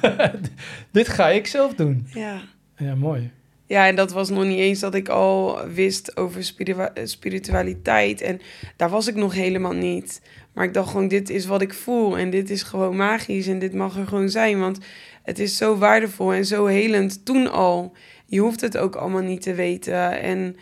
Dit 0.90 1.08
ga 1.08 1.28
ik 1.28 1.46
zelf 1.46 1.74
doen. 1.74 2.06
ja. 2.12 2.40
Ja, 2.76 2.94
mooi. 2.94 3.30
Ja, 3.66 3.86
en 3.86 3.96
dat 3.96 4.12
was 4.12 4.28
nog 4.28 4.44
niet 4.44 4.58
eens 4.58 4.80
dat 4.80 4.94
ik 4.94 5.08
al 5.08 5.66
wist 5.68 6.16
over 6.16 6.44
spiritua- 6.44 6.92
spiritualiteit. 7.04 8.20
En 8.20 8.40
daar 8.76 8.90
was 8.90 9.08
ik 9.08 9.14
nog 9.14 9.34
helemaal 9.34 9.72
niet. 9.72 10.20
Maar 10.54 10.64
ik 10.64 10.74
dacht 10.74 10.90
gewoon, 10.90 11.08
dit 11.08 11.30
is 11.30 11.46
wat 11.46 11.62
ik 11.62 11.74
voel. 11.74 12.18
En 12.18 12.30
dit 12.30 12.50
is 12.50 12.62
gewoon 12.62 12.96
magisch. 12.96 13.46
En 13.46 13.58
dit 13.58 13.74
mag 13.74 13.96
er 13.96 14.06
gewoon 14.06 14.28
zijn. 14.28 14.60
Want 14.60 14.78
het 15.22 15.38
is 15.38 15.56
zo 15.56 15.76
waardevol 15.76 16.32
en 16.32 16.44
zo 16.44 16.66
helend 16.66 17.24
toen 17.24 17.50
al. 17.50 17.96
Je 18.26 18.40
hoeft 18.40 18.60
het 18.60 18.76
ook 18.76 18.94
allemaal 18.94 19.22
niet 19.22 19.42
te 19.42 19.54
weten. 19.54 20.20
En 20.20 20.56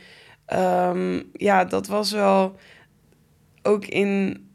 ehm, 0.47 1.23
ja, 1.33 1.65
dat 1.65 1.87
was 1.87 2.13
wel 2.13 2.57
ook 3.63 3.87
in, 3.87 4.47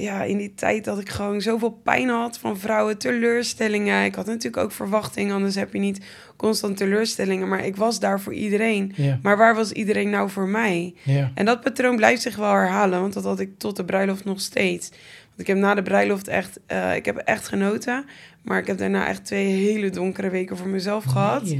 ja, 0.00 0.22
in 0.22 0.38
die 0.38 0.54
tijd 0.54 0.84
dat 0.84 1.00
ik 1.00 1.08
gewoon 1.08 1.40
zoveel 1.40 1.70
pijn 1.70 2.08
had 2.08 2.38
van 2.38 2.58
vrouwen, 2.58 2.98
teleurstellingen. 2.98 4.04
Ik 4.04 4.14
had 4.14 4.26
natuurlijk 4.26 4.62
ook 4.62 4.72
verwachtingen, 4.72 5.34
anders 5.34 5.54
heb 5.54 5.72
je 5.72 5.78
niet 5.78 6.04
constant 6.36 6.76
teleurstellingen. 6.76 7.48
Maar 7.48 7.64
ik 7.64 7.76
was 7.76 8.00
daar 8.00 8.20
voor 8.20 8.34
iedereen. 8.34 8.94
Maar 9.22 9.36
waar 9.36 9.54
was 9.54 9.72
iedereen 9.72 10.10
nou 10.10 10.30
voor 10.30 10.48
mij? 10.48 10.94
En 11.34 11.44
dat 11.44 11.60
patroon 11.60 11.96
blijft 11.96 12.22
zich 12.22 12.36
wel 12.36 12.52
herhalen, 12.52 13.00
want 13.00 13.12
dat 13.12 13.24
had 13.24 13.40
ik 13.40 13.58
tot 13.58 13.76
de 13.76 13.84
bruiloft 13.84 14.24
nog 14.24 14.40
steeds. 14.40 14.88
Want 15.28 15.40
ik 15.40 15.46
heb 15.46 15.56
na 15.56 15.74
de 15.74 15.82
bruiloft 15.82 16.28
echt, 16.28 16.60
eh, 16.66 16.96
ik 16.96 17.04
heb 17.04 17.16
echt 17.16 17.48
genoten. 17.48 18.04
Maar 18.42 18.58
ik 18.58 18.66
heb 18.66 18.78
daarna 18.78 19.06
echt 19.06 19.24
twee 19.24 19.46
hele 19.46 19.90
donkere 19.90 20.30
weken 20.30 20.56
voor 20.56 20.68
mezelf 20.68 21.04
gehad. 21.04 21.54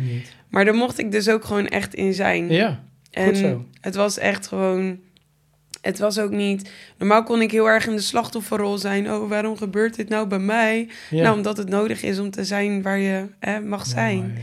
Maar 0.48 0.64
daar 0.64 0.74
mocht 0.74 0.98
ik 0.98 1.12
dus 1.12 1.28
ook 1.28 1.44
gewoon 1.44 1.66
echt 1.66 1.94
in 1.94 2.14
zijn. 2.14 2.52
Ja, 2.52 2.82
en 3.10 3.26
goed 3.26 3.36
zo. 3.36 3.64
het 3.80 3.94
was 3.94 4.18
echt 4.18 4.46
gewoon. 4.46 4.98
Het 5.80 5.98
was 5.98 6.18
ook 6.18 6.30
niet. 6.30 6.70
Normaal 6.98 7.22
kon 7.22 7.42
ik 7.42 7.50
heel 7.50 7.68
erg 7.68 7.86
in 7.86 7.96
de 7.96 8.02
slachtofferrol 8.02 8.78
zijn. 8.78 9.12
Oh, 9.12 9.28
waarom 9.28 9.56
gebeurt 9.56 9.96
dit 9.96 10.08
nou 10.08 10.26
bij 10.26 10.38
mij? 10.38 10.88
ja. 11.10 11.22
Nou, 11.22 11.36
omdat 11.36 11.56
het 11.56 11.68
nodig 11.68 12.02
is 12.02 12.18
om 12.18 12.30
te 12.30 12.44
zijn 12.44 12.82
waar 12.82 12.98
je 12.98 13.26
hè, 13.38 13.60
mag 13.60 13.86
zijn. 13.86 14.38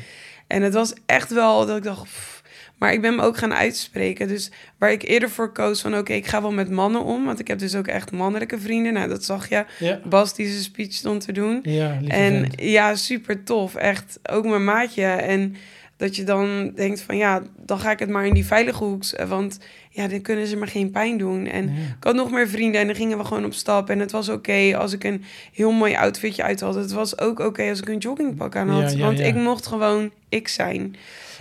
En 0.48 0.62
het 0.62 0.74
was 0.74 0.94
echt 1.06 1.34
wel 1.34 1.66
dat 1.66 1.78
ik 1.78 1.84
dacht. 1.84 2.04
pff. 2.04 2.36
Maar 2.78 2.94
ik 2.94 3.02
ben 3.02 3.16
me 3.16 3.22
ook 3.22 3.38
gaan 3.38 3.54
uitspreken. 3.54 4.28
Dus 4.28 4.52
waar 4.78 4.92
ik 4.92 5.04
eerder 5.04 5.30
voor 5.30 5.52
koos 5.52 5.82
van 5.82 5.98
oké, 5.98 6.14
ik 6.14 6.26
ga 6.28 6.42
wel 6.42 6.52
met 6.52 6.70
mannen 6.70 7.04
om. 7.04 7.26
Want 7.26 7.40
ik 7.40 7.48
heb 7.48 7.60
dus 7.60 7.76
ook 7.76 7.88
echt 7.88 8.12
mannelijke 8.12 8.60
vrienden. 8.60 8.94
Nou, 8.94 9.10
dat 9.10 9.24
zag 9.24 9.50
je. 9.50 9.66
Ja, 9.80 10.00
Bas 10.06 10.36
die 10.36 10.48
zijn 10.50 10.64
speech 10.64 10.94
stond 10.94 11.26
te 11.26 11.32
doen. 11.32 11.60
ja 11.64 12.00
En 12.08 12.40
vent. 12.42 12.54
ja, 12.62 12.96
super 12.96 13.44
tof. 13.44 13.76
Echt 13.76 14.20
ook 14.30 14.46
mijn 14.46 14.64
maatje. 14.64 15.06
En 15.06 15.56
dat 15.98 16.16
je 16.16 16.24
dan 16.24 16.72
denkt 16.76 17.02
van 17.02 17.18
ja, 17.18 17.42
dan 17.66 17.80
ga 17.80 17.92
ik 17.92 18.00
het 18.00 18.10
maar 18.10 18.26
in 18.26 18.34
die 18.34 18.46
veilige 18.46 18.84
hoek. 18.84 19.04
z- 19.04 19.14
Want 19.28 19.60
ja, 19.90 20.08
dan 20.08 20.22
kunnen 20.22 20.48
ze 20.48 20.56
me 20.56 20.68
geen 20.68 20.92
pijn 20.92 21.18
doen. 21.18 21.48
En 21.48 21.64
Ja. 21.66 21.72
ik 21.98 22.04
had 22.04 22.16
nog 22.16 22.32
meer 22.32 22.48
vrienden 22.50 22.82
en 22.82 22.88
dan 22.88 22.96
gingen 22.96 23.18
we 23.18 23.24
gewoon 23.24 23.46
op 23.46 23.54
stap. 23.54 23.90
En 23.90 24.00
het 24.00 24.12
was 24.12 24.30
oké 24.30 24.78
als 24.78 24.94
ik 24.94 25.04
een 25.04 25.24
heel 25.54 25.72
mooi 25.72 25.96
outfitje 25.96 26.44
uit 26.44 26.60
had. 26.60 26.76
Het 26.76 26.92
was 26.92 27.20
ook 27.20 27.40
oké 27.40 27.70
als 27.70 27.80
ik 27.82 27.88
een 27.90 27.98
joggingpak 27.98 28.56
aan 28.56 28.70
had. 28.70 28.92
Ja, 28.92 28.98
ja, 28.98 29.04
want 29.06 29.18
ja. 29.18 29.26
ik 29.26 29.36
mocht 29.36 29.68
gewoon 29.68 30.12
ik 30.30 30.48
zijn. 30.48 30.96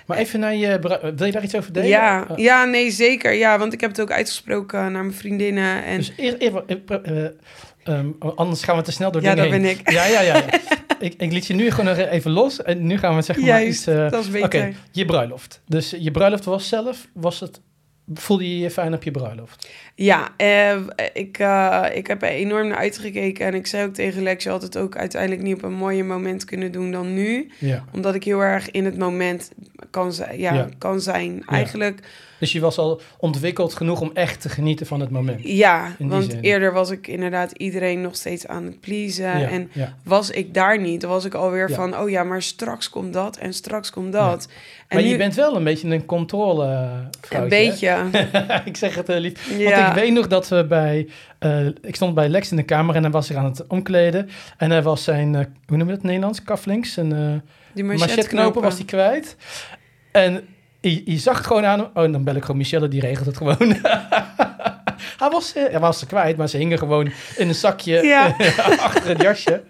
Maar 0.07 0.19
even 0.19 0.41
naar 0.41 0.55
je... 0.55 0.79
brui- 0.79 1.13
Wil 1.17 1.27
je 1.27 1.33
daar 1.33 1.43
iets 1.45 1.55
over 1.57 1.73
delen? 1.73 1.89
Ja, 1.89 2.27
Uh, 2.31 2.37
ja, 2.37 2.65
nee, 2.65 2.91
zeker. 2.91 3.33
Ja, 3.33 3.59
want 3.59 3.73
ik 3.73 3.81
heb 3.81 3.91
het 3.91 4.01
ook 4.01 4.11
uitgesproken 4.11 4.79
naar 4.93 5.03
mijn 5.05 5.13
vriendinnen. 5.15 5.85
En 5.85 5.97
Dus 5.97 6.13
eer, 6.17 6.35
eer- 6.39 6.65
eh, 6.67 7.25
eh, 7.25 7.31
ehm, 7.85 8.07
anders 8.35 8.63
gaan 8.63 8.77
we 8.77 8.83
te 8.83 8.93
snel 8.93 9.11
door 9.11 9.23
ja, 9.23 9.35
dingen 9.35 9.53
heen. 9.53 9.63
ben 9.63 9.71
ik. 9.71 9.91
Ja, 9.91 10.07
ja, 10.07 10.21
ja. 10.21 10.45
ik, 10.99 11.15
ik 11.19 11.33
liet 11.33 11.47
je 11.47 11.55
nu 11.55 11.71
gewoon 11.71 11.97
nog 11.97 12.07
even 12.07 12.31
los. 12.31 12.63
En 12.63 12.87
nu 12.87 12.99
gaan 12.99 13.15
we 13.17 13.23
zeg 13.23 13.37
maar 13.37 13.47
Juist, 13.47 13.69
iets... 13.69 13.87
eh, 13.87 14.11
dat 14.11 14.25
is 14.25 14.29
Oké, 14.29 14.41
beter. 14.41 14.75
je 14.91 15.05
bruiloft. 15.05 15.63
Dus 15.67 15.95
je 15.99 16.11
bruiloft 16.11 16.45
was 16.45 16.69
zelf... 16.69 17.09
Was 17.13 17.41
het, 17.41 17.61
voelde 18.15 18.49
je 18.51 18.59
je 18.59 18.71
fijn 18.71 18.95
op 18.95 19.03
je 19.03 19.11
bruiloft? 19.11 19.69
Ja, 19.95 20.29
eh, 20.37 20.77
ik, 21.13 21.39
eh, 21.39 21.85
ik 21.95 22.07
heb 22.07 22.23
er 22.23 22.29
enorm 22.29 22.69
naar 22.69 22.77
uitgekeken. 22.79 23.47
En 23.47 23.55
ik 23.55 23.67
zei 23.67 23.87
ook 23.87 23.95
tegen 23.95 24.23
Lex, 24.23 24.45
je 24.45 24.51
had 24.51 24.63
het 24.63 24.77
ook 24.79 24.97
uiteindelijk 24.97 25.43
niet 25.43 25.55
op 25.57 25.63
een 25.63 25.73
mooier 25.73 26.05
moment 26.05 26.45
kunnen 26.45 26.73
doen 26.73 26.91
dan 26.93 27.15
nu. 27.15 27.51
Ja. 27.59 27.85
Omdat 27.93 28.15
ik 28.15 28.25
heel 28.25 28.41
erg 28.41 28.71
in 28.71 28.85
het 28.85 28.99
moment 28.99 29.51
kan, 29.91 30.13
zi- 30.13 30.25
ja, 30.37 30.55
Ja. 30.55 30.69
kan 30.79 31.01
zijn. 31.01 31.43
Eigenlijk, 31.47 32.01
Dus 32.39 32.53
je 32.53 32.61
was 32.61 32.79
al 32.79 33.01
ontwikkeld 33.19 33.75
genoeg 33.75 34.01
om 34.01 34.11
echt 34.15 34.41
te 34.41 34.49
genieten 34.49 34.87
van 34.87 35.01
het 35.01 35.11
moment. 35.11 35.41
ja. 35.43 35.97
want 35.99 36.31
zin. 36.31 36.41
eerder 36.41 36.73
was 36.73 36.91
ik 36.91 37.07
inderdaad 37.07 37.53
iedereen 37.53 38.01
nog 38.01 38.17
steeds 38.17 38.47
aan 38.47 38.65
het 38.65 38.81
pleasen. 38.81 39.39
ja, 39.39 39.49
En 39.49 39.71
ja. 39.73 39.95
was 40.05 40.31
ik 40.31 40.55
daar 40.55 40.81
niet. 40.81 41.01
Dan 41.01 41.11
was 41.11 41.25
ik 41.25 41.35
alweer 41.35 41.69
Ja. 41.69 41.75
van, 41.75 41.97
oh 41.99 42.11
ja, 42.11 42.25
maar 42.25 42.43
straks 42.43 42.91
komt 42.91 43.13
dat 43.13 43.37
en 43.37 43.53
straks 43.53 43.91
komt 43.91 44.13
dat. 44.13 44.49
En 44.89 44.97
Maar 44.97 45.05
nu, 45.05 45.11
je 45.11 45.17
bent 45.17 45.35
wel 45.35 45.57
een 45.57 45.65
beetje 45.65 45.89
een 45.89 46.05
controle 46.05 46.65
een 47.31 47.49
beetje. 47.49 47.97
ik 48.65 48.77
zeg 48.77 48.95
het 48.95 49.07
heel 49.07 49.19
lief. 49.21 49.59
ja. 49.59 49.71
Want 49.77 49.97
ik 49.97 50.03
weet 50.03 50.13
nog 50.13 50.27
dat 50.27 50.49
we 50.49 50.65
bij... 50.67 51.09
eh, 51.39 51.67
ik 51.67 51.95
stond 51.95 52.15
bij 52.15 52.29
Lex 52.29 52.51
in 52.51 52.57
de 52.57 52.63
kamer 52.63 52.95
en 52.95 53.03
hij 53.03 53.11
was 53.11 53.27
zich 53.27 53.37
aan 53.37 53.45
het 53.45 53.67
omkleden. 53.67 54.29
En 54.57 54.71
hij 54.71 54.83
was 54.83 55.05
zijn, 55.05 55.35
eh, 55.35 55.41
hoe 55.67 55.77
noem 55.77 55.79
je 55.79 55.85
dat 55.85 55.87
in 55.87 55.93
het 55.95 56.03
Nederlands? 56.03 56.43
Kaflinks, 56.43 56.93
zijn 56.93 57.13
eh 57.13 57.33
Die 57.75 57.85
machetknopen 57.85 58.63
was 58.63 58.75
hij 58.77 58.85
kwijt. 58.85 59.37
En 60.13 60.45
je, 60.91 61.03
je 61.05 61.19
zag 61.19 61.37
het 61.37 61.47
gewoon 61.47 61.65
aan 61.65 61.79
hem. 61.79 61.89
Oh, 61.95 62.13
dan 62.13 62.25
bel 62.25 62.35
ik 62.35 62.43
gewoon 62.43 62.57
Michelle, 62.57 62.89
die 62.89 63.01
regelt 63.01 63.27
het 63.27 63.37
gewoon. 63.37 63.57
hij, 65.23 65.31
was, 65.31 65.53
eh, 65.53 65.65
hij 65.71 65.81
was 65.81 65.99
ze 65.99 66.07
kwijt, 66.07 66.37
maar 66.37 66.49
ze 66.49 66.57
hingen 66.57 66.79
gewoon 66.79 67.13
in 67.37 67.49
een 67.49 67.55
zakje 67.55 68.03
Ja. 68.03 68.37
achter 68.81 69.09
het 69.09 69.23
jasje. 69.23 69.63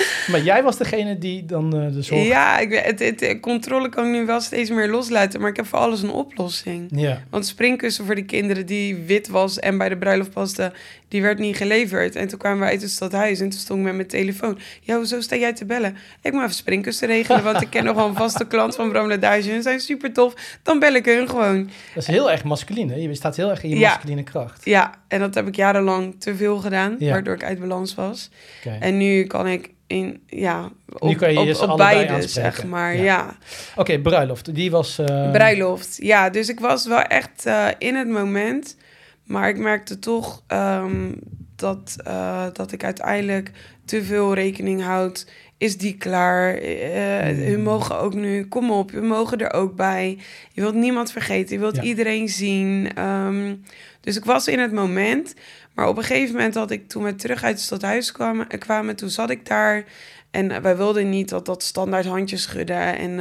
maar 0.30 0.42
jij 0.42 0.62
was 0.62 0.76
degene 0.76 1.18
die 1.18 1.44
dan 1.44 1.76
eh, 1.76 1.92
de 1.92 2.02
zorg... 2.02 2.26
Ja, 2.26 2.58
ik, 2.58 2.72
het, 2.72 3.00
het, 3.20 3.40
controle 3.40 3.88
kan 3.88 4.06
ik 4.06 4.12
nu 4.12 4.26
wel 4.26 4.40
steeds 4.40 4.70
meer 4.70 4.88
loslaten. 4.88 5.40
Maar 5.40 5.50
ik 5.50 5.56
heb 5.56 5.66
voor 5.66 5.78
alles 5.78 6.02
een 6.02 6.10
oplossing. 6.10 6.88
Ja. 6.94 7.22
Want 7.30 7.46
springkussen 7.46 8.04
voor 8.04 8.14
die 8.14 8.24
kinderen 8.24 8.66
die 8.66 8.96
wit 8.96 9.28
was 9.28 9.58
en 9.58 9.78
bij 9.78 9.88
de 9.88 9.96
bruiloft 9.96 10.30
paste, 10.30 10.72
die 11.08 11.22
werd 11.22 11.38
niet 11.38 11.56
geleverd. 11.56 12.16
En 12.16 12.28
toen 12.28 12.38
kwamen 12.38 12.60
we 12.60 12.66
uit 12.66 12.82
het 12.82 12.90
stadhuis 12.90 13.40
en 13.40 13.48
toen 13.48 13.58
stond 13.60 13.78
ik 13.78 13.84
met 13.84 13.94
mijn 13.94 14.08
telefoon. 14.08 14.58
Ja, 14.80 14.96
hoezo 14.96 15.20
sta 15.20 15.36
jij 15.36 15.52
te 15.52 15.64
bellen? 15.64 15.96
Ik 16.22 16.32
moet 16.32 16.42
even 16.42 16.54
springkussen 16.54 17.08
regelen, 17.08 17.42
want 17.42 17.60
ik 17.60 17.70
ken 17.70 17.84
nog 17.84 17.96
wel 17.96 18.06
een 18.06 18.14
vaste 18.14 18.46
klant 18.46 18.74
van 18.74 18.88
Bram 18.88 19.08
Ladage. 19.08 19.50
En 19.50 19.56
ze 19.56 19.62
zijn 19.62 19.80
super 19.80 20.12
tof. 20.12 20.34
Dan 20.62 20.78
bel 20.78 20.94
ik 20.94 21.04
hun 21.04 21.28
gewoon. 21.28 21.70
Dat 21.94 22.02
is 22.02 22.06
heel 22.06 22.30
erg 22.30 22.44
masculine. 22.44 23.00
Je 23.00 23.14
staat 23.14 23.36
heel 23.36 23.50
erg 23.50 23.62
in 23.62 23.68
je 23.70 23.78
Ja. 23.78 23.88
masculine 23.88 24.22
kracht. 24.22 24.64
Ja, 24.64 24.94
en 25.08 25.20
dat 25.20 25.34
heb 25.34 25.46
ik 25.46 25.56
jarenlang 25.56 26.14
te 26.18 26.36
veel 26.36 26.58
gedaan, 26.58 26.96
Ja. 26.98 27.10
waardoor 27.10 27.34
ik 27.34 27.44
uit 27.44 27.60
balans 27.60 27.94
was. 27.94 28.30
Oké. 28.58 28.76
En 28.80 28.96
nu 28.96 29.24
kan 29.24 29.46
ik 29.46 29.70
in, 29.92 30.22
ja, 30.26 30.70
op, 30.88 31.08
Nu 31.08 31.14
kan 31.14 31.32
je 31.32 31.38
op, 31.40 31.46
je 31.46 31.70
op 31.70 31.76
beide, 31.76 32.12
aanspreken. 32.12 32.52
zeg 32.52 32.64
maar. 32.64 32.96
Ja. 32.96 33.02
ja. 33.02 33.36
Oké, 33.76 33.98
bruiloft. 33.98 34.54
Die 34.54 34.70
was... 34.70 34.98
eh, 34.98 35.30
Bruiloft, 35.30 35.96
ja. 36.00 36.30
Dus 36.30 36.48
ik 36.48 36.60
was 36.60 36.86
wel 36.86 37.02
echt 37.02 37.46
eh, 37.46 37.66
in 37.78 37.94
het 37.94 38.08
moment. 38.08 38.76
Maar 39.24 39.48
ik 39.48 39.58
merkte 39.58 39.98
toch 39.98 40.42
ehm, 40.46 41.12
dat, 41.56 41.96
eh, 42.04 42.46
dat 42.52 42.72
ik 42.72 42.84
uiteindelijk 42.84 43.50
te 43.84 44.04
veel 44.04 44.34
rekening 44.34 44.82
houd. 44.82 45.26
Is 45.58 45.78
die 45.78 45.96
klaar? 45.96 46.62
Uh, 46.62 47.46
Hun 47.46 47.62
mogen 47.62 47.98
ook 47.98 48.14
nu, 48.14 48.46
kom 48.46 48.70
op, 48.70 48.90
we 48.90 49.00
mogen 49.00 49.38
er 49.38 49.52
ook 49.52 49.76
bij. 49.76 50.18
Je 50.52 50.60
wilt 50.60 50.74
niemand 50.74 51.12
vergeten, 51.12 51.54
je 51.54 51.60
wilt 51.60 51.76
iedereen 51.76 52.28
zien. 52.28 52.90
Ehm, 52.94 53.54
dus 54.00 54.16
ik 54.16 54.24
was 54.24 54.48
in 54.48 54.58
het 54.58 54.72
moment. 54.72 55.34
Maar 55.74 55.88
op 55.88 55.96
een 55.96 56.04
gegeven 56.04 56.34
moment 56.34 56.54
dat 56.54 56.70
ik 56.70 56.88
toen 56.88 57.02
we 57.02 57.14
terug 57.14 57.42
uit 57.42 57.54
het 57.54 57.64
stadhuis 57.64 58.12
kwamen, 58.12 58.46
kwamen, 58.58 58.96
toen 58.96 59.10
zat 59.10 59.30
ik 59.30 59.46
daar. 59.46 59.84
En 60.30 60.62
wij 60.62 60.76
wilden 60.76 61.10
niet 61.10 61.28
dat 61.28 61.46
dat 61.46 61.62
standaard 61.62 62.06
handjes 62.06 62.42
schudden. 62.42 62.98
En, 62.98 63.18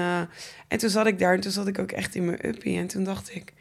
en 0.68 0.78
toen 0.78 0.90
zat 0.90 1.08
ik 1.08 1.20
daar 1.20 1.34
en 1.34 1.40
toen 1.40 1.52
zat 1.52 1.68
ik 1.68 1.80
ook 1.80 1.92
echt 1.92 2.16
in 2.16 2.26
mijn 2.26 2.48
uppie. 2.48 2.78
En 2.78 2.88
toen 2.88 3.04
dacht 3.04 3.36
ik, 3.36 3.54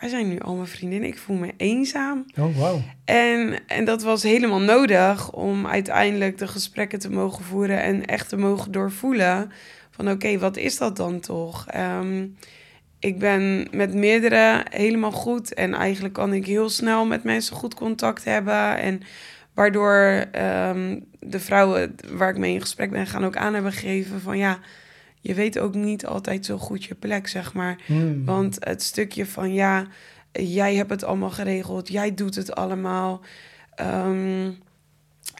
waar 0.00 0.10
zijn 0.10 0.28
nu 0.28 0.38
al 0.38 0.54
mijn 0.54 0.66
vriendinnen? 0.66 1.08
Ik 1.08 1.18
voel 1.18 1.36
me 1.36 1.52
eenzaam. 1.56 2.24
Oh, 2.36 2.56
wow. 2.56 2.80
En, 3.04 3.58
en 3.66 3.84
dat 3.84 4.02
was 4.02 4.22
helemaal 4.22 4.60
nodig 4.60 5.32
om 5.32 5.66
uiteindelijk 5.66 6.38
de 6.38 6.48
gesprekken 6.48 6.98
te 6.98 7.10
mogen 7.10 7.44
voeren 7.44 7.82
en 7.82 8.06
echt 8.06 8.28
te 8.28 8.36
mogen 8.36 8.72
doorvoelen 8.72 9.52
van 9.90 10.10
oké, 10.10 10.38
wat 10.38 10.56
is 10.56 10.78
dat 10.78 10.96
dan 10.96 11.20
toch? 11.20 11.66
Ehm, 11.66 12.26
ik 12.98 13.18
ben 13.18 13.68
met 13.70 13.94
meerdere 13.94 14.64
helemaal 14.70 15.12
goed 15.12 15.54
en 15.54 15.74
eigenlijk 15.74 16.14
kan 16.14 16.32
ik 16.32 16.46
heel 16.46 16.68
snel 16.68 17.06
met 17.06 17.24
mensen 17.24 17.56
goed 17.56 17.74
contact 17.74 18.24
hebben 18.24 18.78
en 18.78 19.00
waardoor 19.54 20.24
um, 20.68 21.04
de 21.20 21.40
vrouwen 21.40 21.94
waar 22.12 22.30
ik 22.30 22.38
mee 22.38 22.54
in 22.54 22.60
gesprek 22.60 22.90
ben 22.90 23.06
gaan 23.06 23.24
ook 23.24 23.36
aan 23.36 23.54
hebben 23.54 23.72
gegeven 23.72 24.20
van 24.20 24.38
ja, 24.38 24.58
je 25.20 25.34
weet 25.34 25.58
ook 25.58 25.74
niet 25.74 26.06
altijd 26.06 26.44
zo 26.46 26.58
goed 26.58 26.84
je 26.84 26.94
plek, 26.94 27.28
zeg 27.28 27.52
maar. 27.52 27.78
Hmm. 27.86 28.24
Want 28.24 28.56
het 28.60 28.82
stukje 28.82 29.26
van 29.26 29.52
ja, 29.52 29.86
jij 30.32 30.74
hebt 30.74 30.90
het 30.90 31.04
allemaal 31.04 31.30
geregeld, 31.30 31.88
jij 31.88 32.14
doet 32.14 32.34
het 32.34 32.54
allemaal. 32.54 33.20
Ehm, 33.74 34.50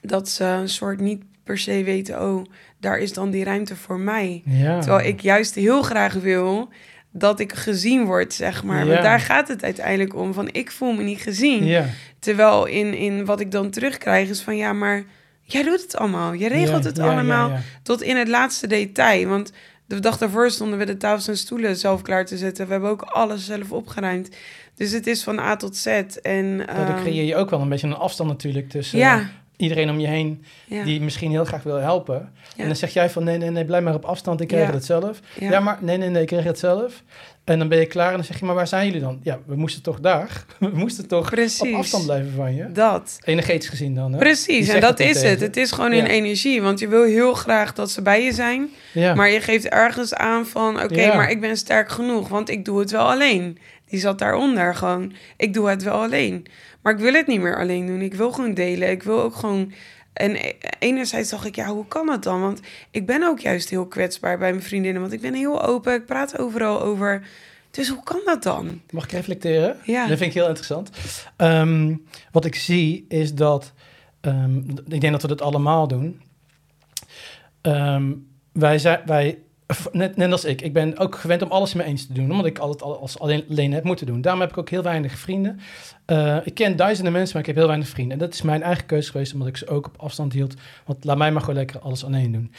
dat 0.02 0.28
ze 0.28 0.44
een 0.44 0.68
soort 0.68 1.00
niet 1.00 1.22
per 1.44 1.58
se 1.58 1.84
weten, 1.84 2.22
oh, 2.22 2.44
daar 2.80 2.98
is 2.98 3.12
dan 3.12 3.30
die 3.30 3.44
ruimte 3.44 3.76
voor 3.76 4.00
mij. 4.00 4.42
Terwijl 4.80 5.06
ik 5.06 5.20
juist 5.20 5.54
heel 5.54 5.82
graag 5.82 6.12
wil 6.12 6.68
dat 7.18 7.40
ik 7.40 7.52
gezien 7.52 8.04
word, 8.04 8.34
zeg 8.34 8.64
maar. 8.64 8.86
Ja. 8.86 9.00
daar 9.00 9.20
gaat 9.20 9.48
het 9.48 9.62
uiteindelijk 9.62 10.14
om, 10.14 10.34
van 10.34 10.48
ik 10.52 10.70
voel 10.70 10.92
me 10.92 11.02
niet 11.02 11.20
gezien. 11.20 11.64
Ja. 11.64 11.84
Terwijl 12.18 12.66
in, 12.66 12.94
in 12.94 13.24
wat 13.24 13.40
ik 13.40 13.50
dan 13.50 13.70
terugkrijg 13.70 14.28
is 14.28 14.40
van, 14.40 14.56
ja, 14.56 14.72
maar 14.72 15.04
jij 15.42 15.62
doet 15.62 15.82
het 15.82 15.96
allemaal. 15.96 16.32
Je 16.32 16.48
regelt 16.48 16.84
het 16.84 16.98
allemaal 16.98 17.52
tot 17.82 18.02
in 18.02 18.16
het 18.16 18.28
laatste 18.28 18.66
detail. 18.66 19.28
Want 19.28 19.52
de 19.86 20.00
dag 20.00 20.18
daarvoor 20.18 20.50
stonden 20.50 20.78
we 20.78 20.84
de 20.84 20.96
tafels 20.96 21.28
en 21.28 21.36
stoelen 21.36 21.76
zelf 21.76 22.02
klaar 22.02 22.26
te 22.26 22.36
zetten. 22.36 22.66
We 22.66 22.72
hebben 22.72 22.90
ook 22.90 23.02
alles 23.02 23.44
zelf 23.44 23.72
opgeruimd. 23.72 24.36
Dus 24.74 24.90
het 24.90 25.06
is 25.06 25.22
van 25.22 25.38
A 25.38 25.56
tot 25.56 25.76
Z. 25.76 25.86
En, 25.86 26.44
uh, 26.44 26.66
dan 26.66 26.86
ehm, 26.86 27.02
creëer 27.02 27.24
je 27.24 27.36
ook 27.36 27.50
wel 27.50 27.60
een 27.60 27.68
beetje 27.68 27.86
een 27.86 27.94
afstand 27.94 28.30
natuurlijk 28.30 28.68
tussen 28.68 28.98
ja. 28.98 29.30
Iedereen 29.58 29.90
om 29.90 30.00
je 30.00 30.06
heen... 30.06 30.44
die 30.84 31.00
misschien 31.00 31.30
heel 31.30 31.44
graag 31.44 31.62
wil 31.62 31.76
helpen. 31.76 32.32
En 32.56 32.66
dan 32.66 32.76
zeg 32.76 32.92
jij 32.92 33.10
van 33.10 33.24
nee, 33.24 33.38
nee, 33.38 33.50
nee, 33.50 33.64
blijf 33.64 33.84
maar 33.84 33.94
op 33.94 34.04
afstand, 34.04 34.40
ik 34.40 34.52
regel 34.52 34.74
het 34.74 34.84
zelf. 34.84 35.20
Ja. 35.38 35.60
maar 35.60 35.78
nee, 35.80 35.96
nee, 35.96 36.08
nee, 36.08 36.22
ik 36.22 36.30
regel 36.30 36.46
het 36.46 36.58
zelf. 36.58 37.02
En 37.44 37.58
dan 37.58 37.68
ben 37.68 37.78
je 37.78 37.86
klaar 37.86 38.08
en 38.08 38.14
dan 38.14 38.24
zeg 38.24 38.38
je, 38.38 38.44
maar 38.44 38.54
waar 38.54 38.66
zijn 38.66 38.86
jullie 38.86 39.00
dan? 39.00 39.20
Ja, 39.22 39.38
we 39.46 39.56
moesten 39.56 39.82
toch 39.82 40.00
daar? 40.00 40.44
We 40.58 40.70
moesten 40.72 41.08
toch 41.08 41.30
Precies. 41.30 41.60
op 41.60 41.74
afstand 41.74 42.04
blijven 42.04 42.32
van 42.32 42.54
je? 42.54 42.72
Dat. 42.72 43.18
Energetisch 43.24 43.68
gezien 43.68 43.94
dan, 43.94 44.12
hè? 44.12 44.18
Precies, 44.18 44.68
en 44.68 44.80
dat 44.80 45.00
is 45.00 45.22
het. 45.22 45.40
Het 45.40 45.56
is 45.56 45.72
gewoon 45.72 45.92
in 45.92 46.04
energie. 46.04 46.62
Want 46.62 46.78
je 46.78 46.88
wil 46.88 47.02
heel 47.04 47.34
graag 47.34 47.72
dat 47.72 47.90
ze 47.90 48.02
bij 48.02 48.24
je 48.24 48.32
zijn. 48.32 48.68
Ja. 48.92 49.14
Maar 49.14 49.28
je 49.28 49.40
geeft 49.40 49.68
ergens 49.68 50.14
aan 50.14 50.46
van, 50.46 50.82
oké, 50.82 51.06
maar 51.06 51.30
ik 51.30 51.40
ben 51.40 51.56
sterk 51.56 51.88
genoeg. 51.88 52.28
Want 52.28 52.50
ik 52.50 52.64
doe 52.64 52.80
het 52.80 52.90
wel 52.90 53.10
alleen. 53.10 53.58
Die 53.88 54.00
zat 54.00 54.18
daaronder 54.18 54.74
gewoon. 54.74 55.12
Ik 55.36 55.54
doe 55.54 55.68
het 55.68 55.82
wel 55.82 56.02
alleen. 56.02 56.46
Maar 56.82 56.92
ik 56.92 56.98
wil 56.98 57.12
het 57.12 57.26
niet 57.26 57.40
meer 57.40 57.58
alleen 57.58 57.86
doen. 57.86 58.00
Ik 58.00 58.14
wil 58.14 58.32
gewoon 58.32 58.54
delen. 58.54 58.90
Ik 58.90 59.02
wil 59.02 59.22
ook 59.22 59.34
gewoon 59.34 59.72
en 60.18 60.34
e-, 60.36 60.56
enerzijds 60.78 61.30
dacht 61.30 61.44
ik, 61.44 61.56
ja, 61.56 61.66
hoe 61.66 61.86
kan 61.86 62.06
dat 62.06 62.22
dan? 62.22 62.40
Want 62.40 62.60
ik 62.90 63.06
ben 63.06 63.22
ook 63.22 63.38
juist 63.38 63.68
heel 63.68 63.86
kwetsbaar 63.86 64.38
bij 64.38 64.50
mijn 64.50 64.62
vriendinnen. 64.62 65.00
Want 65.00 65.12
ik 65.12 65.20
ben 65.20 65.34
heel 65.34 65.62
open, 65.64 65.94
ik 65.94 66.06
praat 66.06 66.38
overal 66.38 66.82
over. 66.82 67.26
Dus 67.70 67.88
hoe 67.88 68.02
kan 68.02 68.20
dat 68.24 68.42
dan? 68.42 68.80
Mag 68.90 69.04
ik 69.04 69.10
reflecteren? 69.10 69.76
Ja. 69.84 70.06
Dat 70.06 70.18
vind 70.18 70.30
ik 70.30 70.36
heel 70.36 70.48
interessant. 70.48 70.90
Ehm, 71.36 71.94
wat 72.32 72.44
ik 72.44 72.54
zie 72.54 73.04
is 73.08 73.34
dat, 73.34 73.72
ehm, 74.20 74.58
ik 74.68 75.00
denk 75.00 75.12
dat 75.12 75.22
we 75.22 75.28
dat 75.28 75.42
allemaal 75.42 75.88
doen. 75.88 76.22
Ehm, 77.60 78.12
wij, 78.52 78.78
zijn, 78.78 79.00
wij 79.06 79.38
net, 79.92 80.16
net 80.16 80.32
als 80.32 80.44
ik, 80.44 80.62
ik 80.62 80.72
ben 80.72 80.98
ook 80.98 81.18
gewend 81.18 81.42
om 81.42 81.50
alles 81.50 81.74
in 81.74 81.80
eens 81.80 82.06
te 82.06 82.12
doen, 82.12 82.30
omdat 82.30 82.46
ik 82.46 82.58
altijd 82.58 82.82
alles 82.82 83.18
alleen, 83.18 83.44
alleen 83.50 83.72
heb 83.72 83.84
moeten 83.84 84.06
doen. 84.06 84.20
Daarom 84.20 84.40
heb 84.40 84.50
ik 84.50 84.58
ook 84.58 84.70
heel 84.70 84.82
weinig 84.82 85.18
vrienden. 85.18 85.60
Uh, 86.06 86.36
ik 86.44 86.54
ken 86.54 86.76
duizenden 86.76 87.12
mensen, 87.12 87.32
maar 87.32 87.40
ik 87.42 87.48
heb 87.48 87.56
heel 87.56 87.66
weinig 87.66 87.88
vrienden. 87.88 88.12
En 88.12 88.24
dat 88.24 88.34
is 88.34 88.42
mijn 88.42 88.62
eigen 88.62 88.86
keuze 88.86 89.10
geweest, 89.10 89.32
omdat 89.32 89.48
ik 89.48 89.56
ze 89.56 89.68
ook 89.68 89.86
op 89.86 89.94
afstand 89.96 90.32
hield. 90.32 90.54
Want 90.86 91.04
laat 91.04 91.16
mij 91.16 91.32
maar 91.32 91.40
gewoon 91.40 91.56
lekker 91.56 91.80
alles 91.80 92.04
alleen 92.04 92.32
doen. 92.32 92.52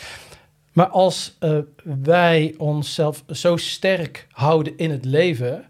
Maar 0.73 0.87
als 0.87 1.37
uh, 1.39 1.57
wij 1.83 2.55
onszelf 2.57 3.23
zo 3.27 3.57
sterk 3.57 4.27
houden 4.31 4.77
in 4.77 4.91
het 4.91 5.05
leven, 5.05 5.65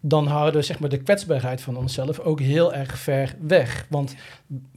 dan 0.00 0.26
houden 0.26 0.60
we 0.60 0.66
zeg 0.66 0.78
maar, 0.78 0.88
de 0.88 1.02
kwetsbaarheid 1.02 1.60
van 1.60 1.76
onszelf 1.76 2.18
ook 2.18 2.40
heel 2.40 2.74
erg 2.74 2.98
ver 2.98 3.34
weg. 3.40 3.86
Want 3.88 4.14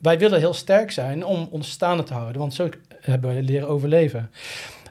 wij 0.02 0.20
willen 0.20 0.40
heel 0.40 0.54
sterk 0.54 0.92
zijn 0.92 1.26
om 1.26 1.48
ons 1.52 1.70
staande 1.70 2.04
te 2.04 2.14
houden, 2.14 2.42
want 2.42 2.54
zo 2.54 2.70
hebben 3.00 3.36
we 3.36 3.42
leren 3.42 3.68
overleven. 3.68 4.30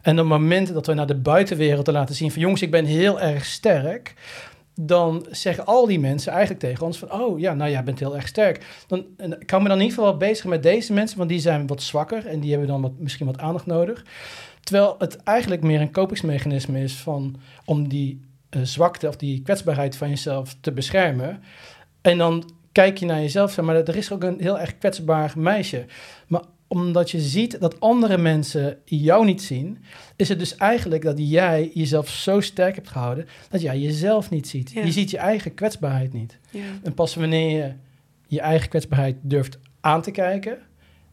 En 0.03 0.13
op 0.13 0.19
het 0.19 0.41
moment 0.41 0.73
dat 0.73 0.87
we 0.87 0.95
naar 0.95 1.07
de 1.07 1.21
buitenwereld 1.21 1.85
te 1.85 1.93
laten 1.93 2.15
zien 2.15 2.31
van 2.31 2.41
jongens, 2.41 2.63
ik 2.63 2.71
ben 2.71 2.85
heel 2.85 3.21
erg 3.21 3.45
sterk, 3.45 4.15
dan 4.75 5.27
zeggen 5.31 5.67
al 5.67 5.87
die 5.87 6.01
mensen 6.01 6.33
eigenlijk 6.33 6.61
tegen 6.61 6.87
ons 6.87 6.99
van, 6.99 7.13
oh 7.13 7.39
ja, 7.39 7.55
nou 7.55 7.71
jij 7.71 7.85
bent 7.85 7.99
heel 7.99 8.17
erg 8.17 8.27
sterk. 8.27 8.85
Dan 8.87 9.05
kan 9.47 9.63
me 9.63 9.69
dan 9.69 9.79
in 9.79 9.85
ieder 9.85 9.99
geval 9.99 10.17
bezig 10.17 10.45
met 10.45 10.63
deze 10.63 10.93
mensen, 10.93 11.19
want 11.19 11.29
die 11.29 11.41
zijn 11.41 11.67
wat 11.67 11.83
zwakker 11.83 12.27
en 12.27 12.41
die 12.41 12.51
hebben 12.51 12.69
dan 12.69 12.83
wat, 12.83 12.93
misschien 12.99 13.27
wat 13.27 13.39
aandacht 13.39 13.67
nodig. 13.67 14.05
Terwijl 14.61 14.95
het 14.99 15.17
eigenlijk 15.17 15.63
meer 15.63 15.81
een 15.81 15.91
kopingsmechanisme 15.91 16.83
is 16.83 16.95
van, 16.95 17.37
om 17.65 17.89
die 17.89 18.21
uh, 18.51 18.63
zwakte 18.63 19.09
of 19.09 19.17
die 19.17 19.43
kwetsbaarheid 19.43 19.97
van 19.97 20.09
jezelf 20.09 20.57
te 20.61 20.73
beschermen. 20.73 21.43
En 22.01 22.19
dan 22.19 22.51
kijk 22.73 22.99
je 22.99 23.07
naar 23.07 23.21
jezelf, 23.21 23.61
maar 23.61 23.77
er 23.77 23.97
is 23.97 24.13
ook 24.13 24.23
een 24.23 24.41
heel 24.41 24.59
erg 24.59 24.79
kwetsbaar 24.79 25.33
meisje. 25.37 25.85
Maar 26.27 26.43
omdat 26.73 27.11
je 27.11 27.21
ziet 27.21 27.61
dat 27.61 27.81
andere 27.81 28.19
mensen 28.19 28.79
jou 28.85 29.25
niet 29.25 29.43
zien, 29.43 29.79
is 30.17 30.29
het 30.29 30.39
dus 30.39 30.57
eigenlijk 30.57 31.03
dat 31.03 31.19
jij 31.19 31.71
jezelf 31.75 32.09
zo 32.09 32.41
sterk 32.41 32.75
hebt 32.75 32.89
gehouden 32.89 33.27
dat 33.49 33.61
jij 33.61 33.79
jezelf 33.79 34.31
niet 34.31 34.49
ziet. 34.49 34.71
Je 34.71 34.93
ziet 34.93 35.11
je 35.11 35.19
eigen 35.19 35.55
kwetsbaarheid 35.55 36.13
niet. 36.13 36.39
Ja. 36.51 36.65
En 36.83 36.95
pas 36.95 37.15
wanneer 37.15 37.57
je 37.57 37.73
je 38.27 38.41
eigen 38.41 38.69
kwetsbaarheid 38.69 39.17
durft 39.21 39.59
aan 39.81 40.03
te 40.03 40.11
kijken 40.11 40.59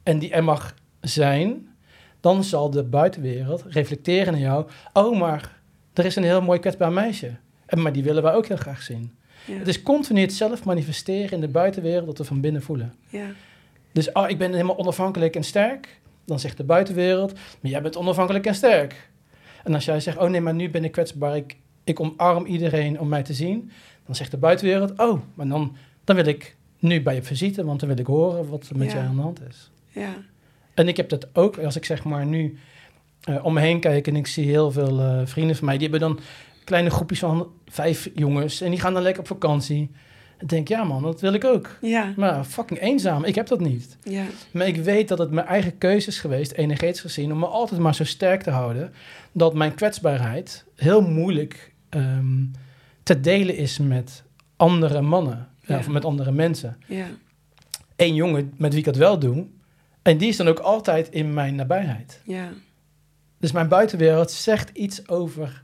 en 0.04 0.20
die 0.20 0.32
er 0.32 0.44
mag 0.44 0.76
zijn, 1.02 1.68
dan 2.20 2.44
zal 2.44 2.70
de 2.70 2.84
buitenwereld 2.84 3.64
reflecteren 3.68 4.34
naar 4.34 4.42
jou. 4.42 4.68
Oh, 4.94 5.20
maar 5.20 5.62
er 5.94 6.06
is 6.06 6.16
een 6.16 6.24
heel 6.24 6.42
mooi 6.42 6.60
kwetsbaar 6.60 6.92
meisje. 6.92 7.36
En, 7.66 7.82
maar 7.82 7.94
die 7.94 8.04
willen 8.04 8.24
wij 8.24 8.34
ook 8.34 8.48
heel 8.48 8.58
graag 8.58 8.82
zien. 8.82 9.18
Het 9.52 9.68
is 9.68 9.82
continu 9.82 10.22
het 10.22 10.34
zelf 10.34 10.66
manifesteren 10.66 11.32
in 11.32 11.42
de 11.42 11.48
buitenwereld 11.48 12.06
dat 12.06 12.18
we 12.18 12.24
van 12.24 12.42
binnen 12.42 12.62
voelen. 12.62 12.94
Ja. 13.10 13.28
Dus 13.92 14.12
oh, 14.12 14.30
ik 14.30 14.38
ben 14.38 14.52
helemaal 14.52 14.78
onafhankelijk 14.78 15.36
en 15.36 15.44
sterk. 15.44 16.00
Dan 16.26 16.40
zegt 16.40 16.58
de 16.58 16.64
buitenwereld, 16.64 17.34
maar 17.34 17.72
jij 17.72 17.82
bent 17.82 17.98
onafhankelijk 17.98 18.46
en 18.46 18.56
sterk. 18.56 19.10
En 19.64 19.74
als 19.74 19.86
jij 19.86 20.00
zegt, 20.00 20.18
oh 20.18 20.30
nee, 20.30 20.42
maar 20.42 20.54
nu 20.54 20.70
ben 20.70 20.84
ik 20.84 20.92
kwetsbaar, 20.92 21.36
ik, 21.36 21.58
ik 21.84 22.00
omarm 22.00 22.46
iedereen 22.46 23.00
om 23.00 23.08
mij 23.08 23.24
te 23.24 23.34
zien. 23.34 23.72
Dan 24.06 24.16
zegt 24.16 24.32
de 24.32 24.38
buitenwereld, 24.38 25.00
oh, 25.00 25.22
maar 25.34 25.48
dan, 25.48 25.76
dan 26.04 26.16
wil 26.16 26.26
ik 26.26 26.56
nu 26.80 27.02
bij 27.02 27.16
je 27.16 27.24
visite, 27.24 27.66
want 27.66 27.80
dan 27.80 27.90
wil 27.90 27.98
ik 27.98 28.06
horen 28.06 28.50
wat 28.50 28.70
er 28.70 28.78
met 28.78 28.92
ja. 28.92 28.94
jou 28.94 29.08
aan 29.08 29.16
de 29.16 29.22
hand 29.22 29.42
is. 29.50 29.72
Ja. 29.90 30.14
En 30.74 30.88
ik 30.88 30.98
heb 30.98 31.10
dat 31.10 31.28
ook, 31.34 31.58
als 31.58 31.76
ik 31.76 31.86
zeg 31.86 32.04
maar 32.04 32.26
nu 32.26 32.58
uh, 33.30 33.46
om 33.46 33.54
me 33.54 33.60
heen 33.60 33.80
kijk 33.80 34.08
en 34.08 34.16
ik 34.16 34.28
zie 34.28 34.46
heel 34.46 34.72
veel 34.72 35.00
uh, 35.00 35.22
vrienden 35.26 35.56
van 35.56 35.66
mij, 35.66 35.78
die 35.78 35.90
hebben 35.90 36.08
dan 36.08 36.20
kleine 36.64 36.90
groepjes 36.90 37.20
van 37.20 37.48
vijf 37.68 38.10
jongens 38.16 38.62
en 38.62 38.70
die 38.70 38.80
gaan 38.80 38.94
dan 38.94 39.02
lekker 39.02 39.22
op 39.22 39.28
vakantie. 39.28 39.92
Dan 40.40 40.48
denk 40.48 40.68
ja 40.68 40.84
man, 40.84 41.02
dat 41.02 41.22
wil 41.22 41.34
ik 41.34 41.46
ook. 41.46 41.78
Ja. 41.82 42.14
Maar 42.16 42.44
fucking 42.44 42.80
eenzaam, 42.80 43.24
ik 43.24 43.36
heb 43.36 43.48
dat 43.48 43.60
niet. 43.60 43.98
Ja. 44.04 44.24
Maar 44.52 44.68
ik 44.68 44.76
weet 44.76 45.08
dat 45.08 45.18
het 45.18 45.32
mijn 45.32 45.48
eigen 45.48 45.78
keuze 45.78 46.08
is 46.08 46.20
geweest, 46.20 46.52
energetisch 46.52 47.02
gezien, 47.02 47.32
om 47.32 47.40
me 47.40 47.46
altijd 47.46 47.82
maar 47.82 47.96
zo 47.96 48.04
sterk 48.04 48.44
te 48.44 48.50
houden, 48.50 48.94
dat 49.32 49.54
mijn 49.54 49.76
kwetsbaarheid 49.76 50.66
heel 50.76 51.02
moeilijk 51.02 51.74
ehm, 51.90 52.46
te 53.04 53.20
delen 53.20 53.56
is 53.56 53.78
met 53.78 54.24
andere 54.56 55.02
mannen, 55.02 55.48
ja. 55.66 55.78
of 55.78 55.88
met 55.88 56.06
andere 56.06 56.32
mensen. 56.32 56.78
Ja. 56.88 57.06
Eén 57.96 58.16
jongen 58.16 58.54
met 58.58 58.72
wie 58.72 58.80
ik 58.80 58.86
het 58.86 58.98
wel 58.98 59.20
doe, 59.20 59.46
en 60.02 60.18
die 60.18 60.28
is 60.28 60.38
dan 60.38 60.48
ook 60.48 60.60
altijd 60.60 61.10
in 61.10 61.34
mijn 61.34 61.56
nabijheid. 61.56 62.22
Ja. 62.24 62.50
Dus 63.40 63.52
mijn 63.52 63.68
buitenwereld 63.68 64.32
zegt 64.32 64.70
iets 64.70 65.08
over 65.08 65.64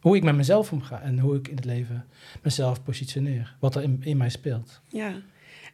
hoe 0.00 0.16
ik 0.16 0.22
met 0.22 0.36
mezelf 0.36 0.72
omga 0.72 1.00
en 1.02 1.18
hoe 1.18 1.36
ik 1.36 1.48
in 1.48 1.56
het 1.56 1.64
leven 1.64 2.04
mezelf 2.42 2.82
positioneer. 2.82 3.56
Wat 3.60 3.74
er 3.74 3.82
in, 3.82 4.00
in 4.04 4.16
mij 4.16 4.28
speelt. 4.28 4.80
Ja, 4.88 5.14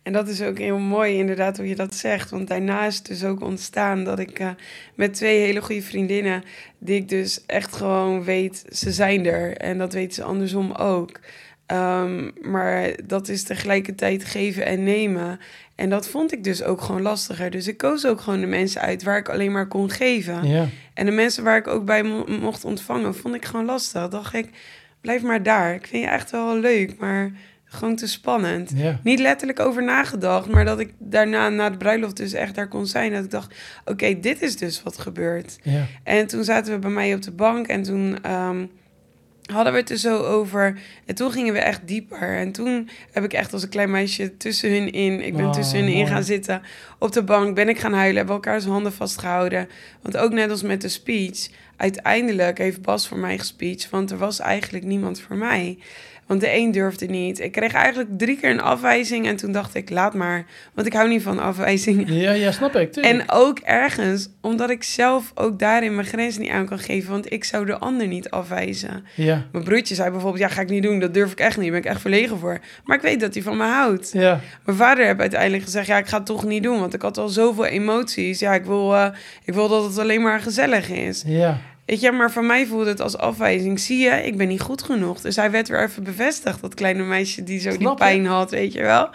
en 0.07 0.12
dat 0.12 0.29
is 0.29 0.43
ook 0.43 0.59
heel 0.59 0.79
mooi 0.79 1.17
inderdaad 1.17 1.57
hoe 1.57 1.69
je 1.69 1.77
dat 1.77 1.95
zegt. 1.95 2.31
Want 2.31 2.49
daarna 2.49 2.87
is 2.87 2.97
het 2.97 3.07
dus 3.07 3.25
ook 3.25 3.41
ontstaan 3.41 4.05
dat 4.05 4.19
ik 4.19 4.41
uh, 4.41 4.51
met 4.95 5.15
twee 5.15 5.39
hele 5.39 5.62
goede 5.62 5.83
vriendinnen... 5.83 6.43
die 6.79 6.97
ik 6.97 7.09
dus 7.09 7.47
echt 7.47 7.77
gewoon 7.77 8.25
weet, 8.25 8.65
ze 8.71 8.93
zijn 8.93 9.27
er. 9.27 9.57
En 9.57 9.79
dat 9.79 9.93
weten 9.93 10.15
ze 10.15 10.23
andersom 10.23 10.73
ook. 10.73 11.21
Ehm, 11.67 12.31
maar 12.41 12.97
dat 13.07 13.29
is 13.29 13.43
tegelijkertijd 13.43 14.25
geven 14.25 14.67
en 14.67 14.83
nemen. 14.83 15.41
En 15.77 15.91
dat 15.91 16.09
vond 16.09 16.33
ik 16.33 16.45
dus 16.45 16.62
ook 16.62 16.81
gewoon 16.81 17.03
lastiger. 17.03 17.51
Dus 17.51 17.67
ik 17.69 17.77
koos 17.77 18.07
ook 18.07 18.21
gewoon 18.21 18.41
de 18.41 18.47
mensen 18.47 18.81
uit 18.81 19.03
waar 19.03 19.19
ik 19.19 19.29
alleen 19.29 19.53
maar 19.53 19.67
kon 19.69 19.91
geven. 19.91 20.47
Ja. 20.49 20.67
En 20.95 21.07
de 21.07 21.12
mensen 21.12 21.45
waar 21.45 21.57
ik 21.57 21.67
ook 21.67 21.85
bij 21.85 22.03
mo- 22.03 22.27
mocht 22.41 22.65
ontvangen, 22.65 23.15
vond 23.15 23.35
ik 23.35 23.45
gewoon 23.45 23.65
lastig. 23.65 24.09
Dacht 24.09 24.35
ik, 24.35 24.49
blijf 25.01 25.23
maar 25.23 25.43
daar. 25.43 25.75
Ik 25.75 25.87
vind 25.87 26.03
je 26.05 26.09
echt 26.11 26.31
wel 26.31 26.59
leuk, 26.59 26.99
maar 26.99 27.31
gewoon 27.65 27.97
te 27.97 28.09
spannend. 28.09 28.73
Ja. 28.75 29.01
Niet 29.03 29.19
letterlijk 29.19 29.61
over 29.61 29.83
nagedacht, 29.85 30.49
maar 30.49 30.65
dat 30.65 30.81
ik 30.81 30.93
daarna, 30.99 31.49
na 31.49 31.71
de 31.71 31.77
bruiloft, 31.77 32.17
dus 32.17 32.33
echt 32.33 32.55
daar 32.55 32.69
kon 32.69 32.87
zijn. 32.87 33.12
Dat 33.12 33.25
ik 33.25 33.31
dacht, 33.31 33.55
oké, 33.85 34.21
dit 34.21 34.43
is 34.43 34.57
dus 34.57 34.83
wat 34.83 34.99
gebeurt. 34.99 35.59
Ja. 35.62 35.85
En 36.03 36.27
toen 36.27 36.45
zaten 36.45 36.73
we 36.73 36.79
bij 36.79 36.91
mij 36.91 37.15
op 37.15 37.23
de 37.23 37.33
bank 37.33 37.67
en 37.67 37.83
toen 37.83 38.19
ehm, 38.23 38.67
hadden 39.53 39.73
we 39.73 39.79
het 39.79 39.91
er 39.91 39.97
zo 39.97 40.23
over. 40.23 40.79
En 41.07 41.15
toen 41.15 41.31
gingen 41.31 41.53
we 41.53 41.59
echt 41.59 41.81
dieper. 41.85 42.37
En 42.37 42.53
toen 42.53 42.89
heb 43.13 43.25
ik 43.25 43.33
echt 43.33 43.53
als 43.53 43.63
een 43.63 43.69
klein 43.69 43.91
meisje 43.91 44.37
tussen 44.37 44.71
hun 44.71 44.93
in. 44.93 45.25
Ik 45.25 45.37
ben 45.37 45.47
Oh, 45.47 45.53
tussen 45.53 45.79
hun 45.79 45.89
in 45.89 46.07
gaan 46.07 46.25
zitten 46.25 46.63
op 46.99 47.13
de 47.13 47.23
bank. 47.23 47.55
Ben 47.55 47.69
ik 47.69 47.79
gaan 47.79 47.93
huilen. 47.93 48.17
Hebben 48.17 48.35
elkaars 48.35 48.65
handen 48.65 48.93
vastgehouden. 48.93 49.69
Want 50.03 50.17
ook 50.17 50.33
net 50.33 50.51
als 50.51 50.63
met 50.63 50.81
de 50.81 50.89
speech. 50.89 51.49
Uiteindelijk 51.77 52.59
heeft 52.59 52.83
Bas 52.83 53.09
voor 53.09 53.19
mij 53.19 53.39
gespeech. 53.39 53.91
Want 53.91 54.11
er 54.11 54.19
was 54.19 54.39
eigenlijk 54.39 54.85
niemand 54.85 55.21
voor 55.21 55.37
mij. 55.37 55.79
Want 56.27 56.41
de 56.41 56.57
een 56.57 56.71
durfde 56.71 57.07
niet. 57.07 57.41
Ik 57.41 57.53
kreeg 57.53 57.73
eigenlijk 57.73 58.09
drie 58.19 58.37
keer 58.37 58.51
een 58.51 58.61
afwijzing. 58.61 59.27
En 59.27 59.37
toen 59.37 59.53
dacht 59.53 59.75
ik, 59.75 59.91
laat 59.91 60.15
maar. 60.15 60.45
Want 60.75 60.87
ik 60.87 60.93
hou 60.93 61.09
niet 61.09 61.23
van 61.23 61.39
afwijzingen. 61.39 62.15
Ja, 62.15 62.33
ja, 62.33 62.53
snap 62.53 62.77
ik. 62.77 62.93
tuurlijk. 62.93 63.15
En 63.15 63.31
ook 63.31 63.59
ergens, 63.59 64.29
omdat 64.41 64.71
ik 64.71 64.83
zelf 64.83 65.33
ook 65.35 65.59
daarin 65.59 65.95
mijn 65.95 66.07
grens 66.07 66.39
niet 66.39 66.51
aan 66.51 66.67
kan 66.67 66.79
geven. 66.79 67.11
Want 67.11 67.33
ik 67.33 67.45
zou 67.45 67.67
de 67.67 67.79
ander 67.79 68.07
niet 68.07 68.31
afwijzen. 68.31 69.05
Ja. 69.15 69.47
Mijn 69.53 69.65
broertje 69.65 69.95
zei 69.95 70.11
bijvoorbeeld, 70.11 70.43
ja, 70.43 70.49
ga 70.49 70.61
ik 70.61 70.69
niet 70.69 70.83
doen. 70.83 70.99
Dat 70.99 71.15
durf 71.15 71.33
ik 71.33 71.41
echt 71.41 71.57
niet. 71.57 71.65
Daar 71.71 71.81
ben 71.81 71.91
ik 71.91 71.91
echt 71.91 72.01
verlegen 72.01 72.39
voor. 72.39 72.59
Maar 72.85 72.97
ik 72.97 73.03
weet 73.03 73.21
dat 73.21 73.35
hij 73.35 73.43
van 73.43 73.57
me 73.57 73.65
houdt. 73.65 74.11
Ja. 74.12 74.41
Mijn 74.65 74.77
vader 74.77 75.07
heeft 75.07 75.21
uiteindelijk 75.21 75.62
gezegd, 75.62 75.87
ja, 75.87 75.99
ik 75.99 76.07
ga 76.07 76.17
het 76.17 76.27
toch 76.27 76.45
niet 76.45 76.62
doen. 76.62 76.81
Want 76.81 76.95
ik 76.95 77.03
had 77.03 77.19
al 77.19 77.29
zoveel 77.29 77.67
emoties. 77.67 78.39
Ja, 78.39 78.55
ik 78.55 78.65
wil, 78.65 78.95
eh, 78.95 79.09
ik 79.45 79.55
wil 79.55 79.69
dat 79.69 79.85
het 79.85 79.99
alleen 79.99 80.23
maar 80.23 80.41
gezellig 80.41 80.91
is. 80.91 81.23
Ja. 81.27 81.59
Weet 81.87 82.01
je, 82.01 82.12
maar 82.12 82.31
voor 82.31 82.44
mij 82.44 82.66
voelde 82.66 82.88
het 82.88 83.01
als 83.01 83.16
afwijzing. 83.16 83.81
Zie 83.81 83.99
je, 83.99 84.11
ik 84.11 84.37
ben 84.37 84.49
niet 84.49 84.61
goed 84.61 84.83
genoeg. 84.83 85.20
Dus 85.20 85.37
hij 85.37 85.51
werd 85.51 85.68
weer 85.68 85.83
even 85.83 86.03
bevestigd, 86.05 86.61
dat 86.61 86.75
kleine 86.75 87.03
meisje 87.03 87.42
die 87.42 87.61
zo 87.61 87.70
die 87.77 87.88
je? 87.88 87.94
pijn 87.94 88.27
had, 88.27 88.51
weet 88.51 88.72
je 88.72 88.83
wel. 88.83 89.09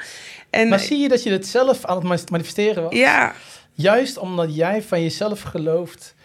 En 0.49 0.67
Maar 0.67 0.79
zie 0.79 0.97
je 0.99 1.09
dat 1.09 1.23
je 1.23 1.31
het 1.31 1.47
zelf 1.47 1.85
aan 1.85 2.09
het 2.09 2.29
manifesteren 2.29 2.83
was? 2.83 2.93
ja, 2.93 3.33
Juist 3.73 4.17
omdat 4.17 4.55
jij 4.55 4.81
van 4.81 5.01
jezelf 5.01 5.41
gelooft. 5.41 6.15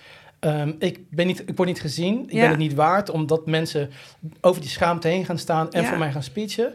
ehm, 0.41 0.73
ik, 0.79 0.99
ben 1.11 1.27
niet, 1.27 1.41
ik 1.47 1.57
word 1.57 1.69
niet 1.69 1.81
gezien, 1.81 2.23
ik 2.27 2.33
Ja. 2.33 2.41
ben 2.41 2.49
het 2.49 2.59
niet 2.59 2.75
waard, 2.75 3.11
omdat 3.11 3.47
mensen 3.47 3.91
over 4.41 4.61
die 4.61 4.71
schaamte 4.71 5.09
heen 5.09 5.25
gaan 5.25 5.39
staan 5.39 5.73
en 5.73 5.83
Ja. 5.83 5.89
voor 5.89 5.99
mij 5.99 6.13
gaan 6.13 6.23
speechen. 6.23 6.75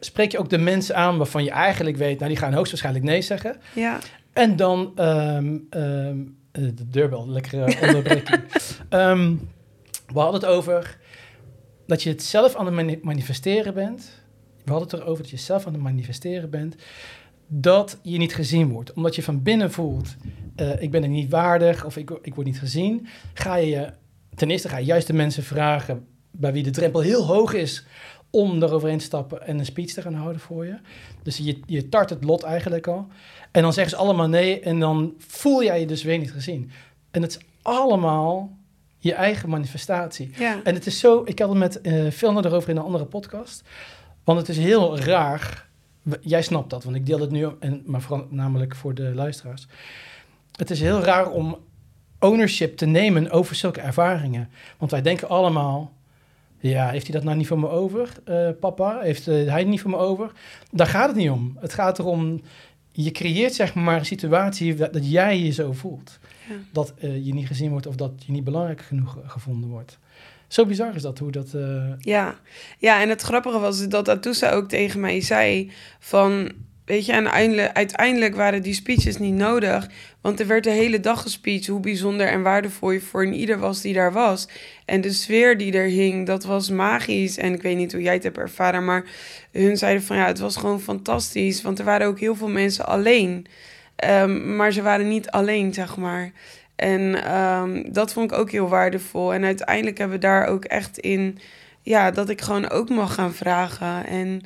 Spreek 0.00 0.32
je 0.32 0.38
ook 0.38 0.50
de 0.50 0.58
mensen 0.58 0.96
aan 0.96 1.16
waarvan 1.16 1.44
je 1.44 1.50
eigenlijk 1.50 1.96
weet, 1.96 2.16
nou 2.18 2.30
die 2.30 2.38
gaan 2.38 2.52
hoogstwaarschijnlijk 2.52 3.04
nee 3.04 3.22
zeggen. 3.22 3.56
ja, 3.72 3.98
En 4.32 4.56
dan 4.56 4.92
ehm, 4.96 5.56
ehm, 5.70 5.84
eh, 6.10 6.10
de 6.52 6.88
deurbel, 6.88 7.28
lekkere 7.28 7.80
onderbreking. 7.80 8.42
Ehm, 8.88 9.34
we 10.06 10.18
hadden 10.18 10.40
het 10.40 10.50
over 10.50 10.98
dat 11.86 12.02
je 12.02 12.08
het 12.08 12.22
zelf 12.22 12.54
aan 12.54 12.66
het 12.66 12.74
mani- 12.74 13.00
manifesteren 13.02 13.74
bent. 13.74 14.22
We 14.64 14.70
hadden 14.70 14.90
het 14.90 15.00
erover 15.00 15.22
dat 15.22 15.30
je 15.30 15.36
zelf 15.36 15.66
aan 15.66 15.72
het 15.72 15.82
manifesteren 15.82 16.50
bent. 16.50 16.74
Dat 17.46 17.98
je 18.02 18.18
niet 18.18 18.34
gezien 18.34 18.68
wordt. 18.68 18.92
Omdat 18.92 19.14
je 19.14 19.22
van 19.22 19.42
binnen 19.42 19.72
voelt, 19.72 20.16
eh, 20.56 20.82
ik 20.82 20.90
ben 20.90 21.02
er 21.02 21.08
niet 21.08 21.30
waardig 21.30 21.84
of 21.84 21.96
ik, 21.96 22.10
ik 22.22 22.34
word 22.34 22.46
niet 22.46 22.58
gezien. 22.58 23.06
Ga 23.34 23.54
je 23.56 23.92
ten 24.34 24.50
eerste 24.50 24.68
ga 24.68 24.76
je 24.76 24.84
juist 24.84 25.06
de 25.06 25.12
mensen 25.12 25.42
vragen 25.42 26.06
bij 26.30 26.52
wie 26.52 26.62
de 26.62 26.70
drempel 26.70 27.00
heel 27.00 27.26
hoog 27.26 27.52
is 27.52 27.84
om 28.30 28.60
daaroverheen 28.60 28.98
te 28.98 29.04
stappen 29.04 29.46
en 29.46 29.58
een 29.58 29.64
speech 29.64 29.92
te 29.92 30.02
gaan 30.02 30.14
houden 30.14 30.40
voor 30.40 30.66
je. 30.66 30.78
Dus 31.22 31.36
je, 31.36 31.60
je 31.66 31.88
tart 31.88 32.10
het 32.10 32.24
lot 32.24 32.42
eigenlijk 32.42 32.86
al. 32.86 33.06
En 33.52 33.62
dan 33.62 33.72
zeggen 33.72 33.96
ze 33.96 34.02
allemaal 34.02 34.28
nee 34.28 34.60
en 34.60 34.80
dan 34.80 35.14
voel 35.18 35.62
jij 35.62 35.80
je 35.80 35.86
dus 35.86 36.02
weer 36.02 36.18
niet 36.18 36.32
gezien. 36.32 36.70
En 37.10 37.22
het 37.22 37.30
is 37.30 37.38
allemaal 37.62 38.50
je 38.98 39.14
eigen 39.14 39.48
manifestatie. 39.48 40.30
ja. 40.38 40.60
En 40.64 40.74
het 40.74 40.86
is 40.86 40.98
zo, 40.98 41.22
ik 41.24 41.38
had 41.38 41.48
het 41.48 41.58
met 41.58 41.80
eh 41.80 42.10
Filner 42.10 42.46
erover 42.46 42.70
in 42.70 42.76
een 42.76 42.82
andere 42.82 43.04
podcast. 43.04 43.62
Want 44.24 44.38
het 44.38 44.48
is 44.48 44.58
heel 44.58 44.98
raar. 44.98 45.68
Jij 46.20 46.42
snapt 46.42 46.70
dat, 46.70 46.84
want 46.84 46.96
ik 46.96 47.06
deel 47.06 47.20
het 47.20 47.30
nu, 47.30 47.48
en, 47.60 47.82
maar 47.86 48.00
vooral 48.00 48.26
namelijk 48.30 48.74
voor 48.74 48.94
de 48.94 49.14
luisteraars. 49.14 49.66
Het 50.56 50.70
is 50.70 50.80
heel 50.80 51.00
raar 51.00 51.30
om 51.30 51.58
ownership 52.18 52.76
te 52.76 52.86
nemen 52.86 53.30
over 53.30 53.54
zulke 53.54 53.80
ervaringen. 53.80 54.50
Want 54.78 54.90
wij 54.90 55.02
denken 55.02 55.28
allemaal, 55.28 55.92
ja, 56.58 56.88
heeft 56.88 57.06
hij 57.06 57.14
dat 57.14 57.24
nou 57.24 57.36
niet 57.36 57.46
voor 57.46 57.58
me 57.58 57.68
over, 57.68 58.08
eh, 58.24 58.48
papa? 58.60 59.00
Heeft 59.00 59.28
eh, 59.28 59.34
hij 59.34 59.58
het 59.58 59.68
niet 59.68 59.80
voor 59.80 59.90
me 59.90 59.96
over? 59.96 60.32
Daar 60.70 60.86
gaat 60.86 61.08
het 61.08 61.16
niet 61.16 61.30
om. 61.30 61.56
Het 61.60 61.74
gaat 61.74 61.98
erom, 61.98 62.40
je 62.92 63.10
creëert 63.10 63.54
zeg 63.54 63.74
maar 63.74 63.98
een 63.98 64.04
situatie 64.06 64.74
dat, 64.74 64.92
dat 64.92 65.10
jij 65.10 65.38
je 65.40 65.50
zo 65.50 65.72
voelt. 65.72 66.18
Ja. 66.48 66.54
Dat 66.72 66.94
eh, 66.98 67.24
je 67.26 67.34
niet 67.34 67.46
gezien 67.46 67.70
wordt 67.70 67.86
of 67.86 67.94
dat 67.94 68.12
je 68.26 68.32
niet 68.32 68.44
belangrijk 68.44 68.80
genoeg 68.80 69.18
eh, 69.18 69.30
gevonden 69.30 69.70
wordt. 69.70 69.98
Zo 70.48 70.66
bizar 70.66 70.94
is 70.94 71.02
dat, 71.02 71.18
hoe 71.18 71.30
dat... 71.30 71.54
eh, 71.54 71.92
Ja. 71.98 72.34
ja, 72.78 73.02
en 73.02 73.08
het 73.08 73.22
grappige 73.22 73.58
was 73.58 73.88
dat 73.88 74.08
Atusa 74.08 74.50
ook 74.50 74.68
tegen 74.68 75.00
mij 75.00 75.20
zei 75.20 75.70
van... 75.98 76.52
Weet 76.84 77.06
je, 77.06 77.12
en 77.12 77.30
uiteindelijk, 77.74 78.34
waren 78.34 78.62
die 78.62 78.74
speeches 78.74 79.18
niet 79.18 79.34
nodig. 79.34 79.88
Want 80.20 80.40
er 80.40 80.46
werd 80.46 80.64
de 80.64 80.70
hele 80.70 81.00
dag 81.00 81.22
gespeech 81.22 81.66
hoe 81.66 81.80
bijzonder 81.80 82.26
en 82.26 82.42
waardevol 82.42 82.90
je 82.90 83.00
voor 83.00 83.22
een 83.22 83.34
ieder 83.34 83.58
was 83.58 83.80
die 83.80 83.94
daar 83.94 84.12
was. 84.12 84.48
En 84.84 85.00
de 85.00 85.12
sfeer 85.12 85.58
die 85.58 85.72
er 85.72 85.88
hing, 85.88 86.26
dat 86.26 86.44
was 86.44 86.70
magisch. 86.70 87.38
En 87.38 87.54
ik 87.54 87.62
weet 87.62 87.76
niet 87.76 87.92
hoe 87.92 88.02
jij 88.02 88.14
het 88.14 88.22
hebt 88.22 88.38
ervaren, 88.38 88.84
maar 88.84 89.04
hun 89.52 89.76
zeiden 89.76 90.02
van 90.02 90.16
ja, 90.16 90.26
het 90.26 90.38
was 90.38 90.56
gewoon 90.56 90.80
fantastisch. 90.80 91.62
Want 91.62 91.78
er 91.78 91.84
waren 91.84 92.06
ook 92.06 92.20
heel 92.20 92.36
veel 92.36 92.48
mensen 92.48 92.86
alleen. 92.86 93.46
Ehm, 93.96 94.56
maar 94.56 94.72
ze 94.72 94.82
waren 94.82 95.08
niet 95.08 95.30
alleen, 95.30 95.74
zeg 95.74 95.96
maar. 95.96 96.32
En 96.76 97.24
ehm, 97.24 97.92
dat 97.92 98.12
vond 98.12 98.32
ik 98.32 98.38
ook 98.38 98.50
heel 98.50 98.68
waardevol. 98.68 99.34
En 99.34 99.44
uiteindelijk 99.44 99.98
hebben 99.98 100.16
we 100.16 100.22
daar 100.22 100.46
ook 100.46 100.64
echt 100.64 100.98
in, 100.98 101.38
ja, 101.82 102.10
dat 102.10 102.28
ik 102.28 102.40
gewoon 102.40 102.70
ook 102.70 102.88
mag 102.88 103.14
gaan 103.14 103.34
vragen. 103.34 104.06
En 104.06 104.42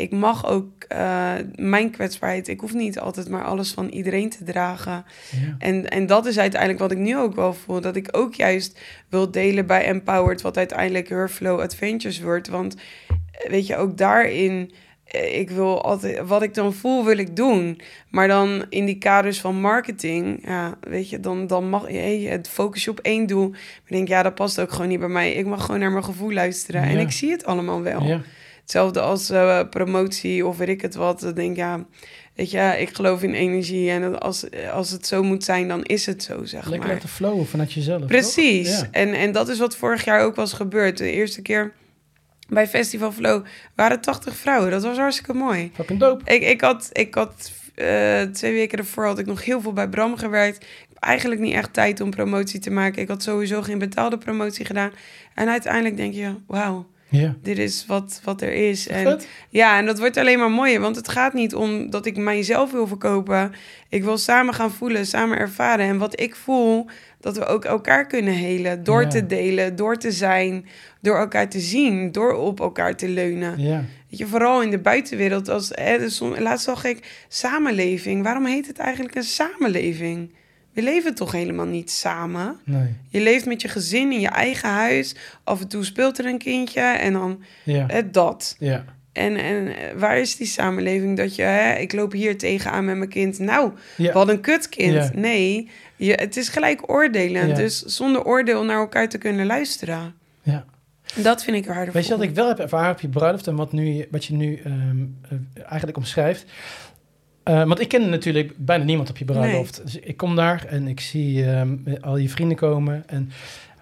ik 0.00 0.10
mag 0.10 0.46
ook 0.46 0.84
eh, 0.88 1.34
mijn 1.54 1.90
kwetsbaarheid, 1.90 2.48
ik 2.48 2.60
hoef 2.60 2.74
niet 2.74 2.98
altijd 2.98 3.28
maar 3.28 3.44
alles 3.44 3.72
van 3.72 3.88
iedereen 3.88 4.30
te 4.30 4.44
dragen. 4.44 5.04
ja. 5.30 5.56
En, 5.58 5.88
en 5.88 6.06
dat 6.06 6.26
is 6.26 6.38
uiteindelijk 6.38 6.80
wat 6.80 6.90
ik 6.90 6.98
nu 6.98 7.16
ook 7.16 7.34
wel 7.34 7.54
voel. 7.54 7.80
Dat 7.80 7.96
ik 7.96 8.08
ook 8.12 8.34
juist 8.34 8.80
wil 9.08 9.30
delen 9.30 9.66
bij 9.66 9.84
Empowered, 9.84 10.40
wat 10.40 10.56
uiteindelijk 10.56 11.08
Herflow 11.08 11.60
Adventures 11.60 12.20
wordt. 12.20 12.48
Want 12.48 12.76
eh, 12.76 13.50
weet 13.50 13.66
je, 13.66 13.76
ook 13.76 13.96
daarin, 13.96 14.72
eh, 15.04 15.38
ik 15.38 15.50
wil 15.50 15.82
altijd, 15.82 16.26
wat 16.26 16.42
ik 16.42 16.54
dan 16.54 16.74
voel, 16.74 17.04
wil 17.04 17.18
ik 17.18 17.36
doen. 17.36 17.80
Maar 18.08 18.28
dan 18.28 18.64
in 18.68 18.84
die 18.84 18.98
kaders 18.98 19.40
van 19.40 19.60
marketing, 19.60 20.46
ja, 20.46 20.78
weet 20.80 21.10
je, 21.10 21.20
dan, 21.20 21.46
dan 21.46 21.68
mag 21.68 21.90
je 21.90 21.98
hey, 21.98 22.18
het 22.18 22.48
focus 22.48 22.84
je 22.84 22.90
op 22.90 23.00
één 23.00 23.26
doel. 23.26 23.48
Maar 23.48 23.60
ik 23.84 23.92
denk, 23.92 24.08
ja, 24.08 24.22
dat 24.22 24.34
past 24.34 24.60
ook 24.60 24.72
gewoon 24.72 24.88
niet 24.88 25.00
bij 25.00 25.08
mij. 25.08 25.32
Ik 25.32 25.46
mag 25.46 25.64
gewoon 25.64 25.80
naar 25.80 25.92
mijn 25.92 26.04
gevoel 26.04 26.32
luisteren. 26.32 26.82
En 26.82 26.98
ik 26.98 27.10
zie 27.10 27.30
het 27.30 27.44
allemaal 27.44 27.82
wel. 27.82 28.02
ja. 28.02 28.20
Hetzelfde 28.70 29.00
als 29.00 29.30
eh, 29.30 29.60
promotie 29.70 30.46
of 30.46 30.56
weet 30.56 30.68
ik 30.68 30.80
het 30.80 30.94
wat. 30.94 31.20
Dan 31.20 31.34
denk 31.34 31.50
ik, 31.50 31.56
ja, 31.56 31.84
weet 32.34 32.50
je, 32.50 32.76
ik 32.78 32.94
geloof 32.94 33.22
in 33.22 33.34
energie. 33.34 33.90
En 33.90 34.20
als, 34.20 34.44
als 34.72 34.90
het 34.90 35.06
zo 35.06 35.22
moet 35.22 35.44
zijn, 35.44 35.68
dan 35.68 35.84
is 35.84 36.06
het 36.06 36.22
zo, 36.22 36.44
zeg 36.44 36.64
Lekker 36.64 36.86
maar. 36.86 36.96
laten 36.96 37.08
flowen 37.08 37.46
vanuit 37.46 37.72
jezelf. 37.72 38.06
Precies. 38.06 38.80
Ja. 38.80 38.88
En, 38.90 39.14
en 39.14 39.32
dat 39.32 39.48
is 39.48 39.58
wat 39.58 39.76
vorig 39.76 40.04
jaar 40.04 40.20
ook 40.20 40.34
was 40.34 40.52
gebeurd. 40.52 40.98
De 40.98 41.10
eerste 41.10 41.42
keer 41.42 41.72
bij 42.48 42.68
Festival 42.68 43.12
Flow 43.12 43.44
waren 43.74 44.00
80 44.00 44.36
vrouwen. 44.36 44.70
Dat 44.70 44.82
was 44.82 44.96
hartstikke 44.96 45.32
mooi. 45.32 45.70
Fucking 45.74 45.98
dope. 45.98 46.34
Ik, 46.34 46.42
ik 46.42 46.60
had, 46.60 46.88
ik 46.92 47.14
had 47.14 47.52
eh, 47.74 48.22
twee 48.22 48.52
weken 48.52 48.78
ervoor 48.78 49.04
had 49.06 49.18
ik 49.18 49.26
nog 49.26 49.44
heel 49.44 49.60
veel 49.60 49.72
bij 49.72 49.88
Bram 49.88 50.16
gewerkt. 50.16 50.56
Ik 50.56 50.86
heb 50.88 50.98
eigenlijk 50.98 51.40
niet 51.40 51.54
echt 51.54 51.72
tijd 51.72 52.00
om 52.00 52.10
promotie 52.10 52.60
te 52.60 52.70
maken. 52.70 53.02
Ik 53.02 53.08
had 53.08 53.22
sowieso 53.22 53.62
geen 53.62 53.78
betaalde 53.78 54.18
promotie 54.18 54.64
gedaan. 54.64 54.92
En 55.34 55.48
uiteindelijk 55.48 55.96
denk 55.96 56.14
je, 56.14 56.34
wauw, 56.46 56.86
Ja. 57.10 57.34
dit 57.42 57.58
is 57.58 57.84
wat, 57.86 58.20
wat 58.24 58.42
er 58.42 58.52
is. 58.52 58.88
En 58.88 59.20
ja, 59.48 59.78
en 59.78 59.86
dat 59.86 59.98
wordt 59.98 60.16
alleen 60.16 60.38
maar 60.38 60.50
mooier. 60.50 60.80
Want 60.80 60.96
het 60.96 61.08
gaat 61.08 61.32
niet 61.34 61.54
om 61.54 61.90
dat 61.90 62.06
ik 62.06 62.16
mijzelf 62.16 62.72
wil 62.72 62.86
verkopen. 62.86 63.52
Ik 63.88 64.04
wil 64.04 64.18
samen 64.18 64.54
gaan 64.54 64.70
voelen, 64.70 65.06
samen 65.06 65.38
ervaren. 65.38 65.86
En 65.86 65.98
wat 65.98 66.20
ik 66.20 66.36
voel, 66.36 66.86
dat 67.20 67.36
we 67.36 67.44
ook 67.44 67.64
elkaar 67.64 68.06
kunnen 68.06 68.34
helen. 68.34 68.84
Door 68.84 69.02
Ja. 69.02 69.08
te 69.08 69.26
delen, 69.26 69.76
door 69.76 69.96
te 69.96 70.12
zijn, 70.12 70.66
door 71.00 71.16
elkaar 71.16 71.48
te 71.48 71.60
zien, 71.60 72.12
door 72.12 72.32
op 72.34 72.60
elkaar 72.60 72.96
te 72.96 73.08
leunen. 73.08 73.58
Ja. 73.60 73.84
Weet 74.10 74.18
je, 74.18 74.26
vooral 74.26 74.62
in 74.62 74.70
de 74.70 74.78
buitenwereld. 74.78 75.48
Als, 75.48 75.70
hè, 75.74 75.98
dus 75.98 76.20
laatst 76.38 76.64
zag 76.64 76.84
ik 76.84 77.24
samenleving. 77.28 78.22
Waarom 78.22 78.46
heet 78.46 78.66
het 78.66 78.78
eigenlijk 78.78 79.14
een 79.14 79.22
samenleving? 79.22 80.30
We 80.72 80.82
leven 80.82 81.14
toch 81.14 81.32
helemaal 81.32 81.66
niet 81.66 81.90
samen? 81.90 82.56
Nee. 82.64 82.94
Je 83.08 83.20
leeft 83.20 83.46
met 83.46 83.62
je 83.62 83.68
gezin 83.68 84.12
in 84.12 84.20
je 84.20 84.28
eigen 84.28 84.68
huis. 84.68 85.14
Af 85.44 85.60
en 85.60 85.68
toe 85.68 85.84
speelt 85.84 86.18
er 86.18 86.26
een 86.26 86.38
kindje 86.38 86.80
en 86.80 87.12
dan 87.12 87.42
Ja. 87.64 87.88
eh, 87.88 88.02
dat. 88.12 88.56
Ja. 88.58 88.84
En, 89.12 89.36
en 89.36 89.66
eh, 89.76 89.94
waar 89.96 90.18
is 90.18 90.36
die 90.36 90.46
samenleving 90.46 91.16
dat 91.16 91.34
je, 91.34 91.42
hè, 91.42 91.74
ik 91.74 91.92
loop 91.92 92.12
hier 92.12 92.38
tegenaan 92.38 92.84
met 92.84 92.96
mijn 92.96 93.08
kind. 93.08 93.38
Nou, 93.38 93.72
Ja. 93.96 94.12
wat 94.12 94.28
een 94.28 94.40
kutkind. 94.40 94.92
Ja. 94.94 95.10
Nee, 95.14 95.68
je, 95.96 96.12
het 96.12 96.36
is 96.36 96.48
gelijk 96.48 96.90
oordelen. 96.90 97.48
Ja. 97.48 97.54
Dus 97.54 97.82
zonder 97.82 98.24
oordeel 98.24 98.64
naar 98.64 98.78
elkaar 98.78 99.08
te 99.08 99.18
kunnen 99.18 99.46
luisteren. 99.46 100.14
Ja. 100.42 100.64
Dat 101.16 101.44
vind 101.44 101.56
ik 101.56 101.66
waardevol. 101.66 101.92
Weet 101.92 102.06
je 102.06 102.16
wat 102.16 102.22
ik 102.22 102.34
wel 102.34 102.48
heb 102.48 102.58
ervaren 102.58 102.90
op 102.92 103.00
je 103.00 103.08
bruiloft 103.08 103.46
en 103.46 103.56
wat, 103.56 103.72
nu, 103.72 104.06
wat 104.10 104.24
je 104.24 104.34
nu 104.34 104.60
ehm, 104.64 104.72
eh, 105.54 105.62
eigenlijk 105.68 105.96
omschrijft? 105.96 106.44
Uh, 107.50 107.64
want 107.64 107.80
ik 107.80 107.88
ken 107.88 108.08
natuurlijk 108.08 108.52
bijna 108.56 108.84
niemand 108.84 109.10
op 109.10 109.16
je 109.16 109.24
bruiloft. 109.24 109.80
Dus 109.82 109.98
ik 109.98 110.16
kom 110.16 110.36
daar 110.36 110.64
en 110.64 110.88
ik 110.88 111.00
zie 111.00 111.44
ehm, 111.44 111.76
al 112.00 112.16
je 112.16 112.28
vrienden 112.28 112.56
komen. 112.56 113.02
En, 113.06 113.30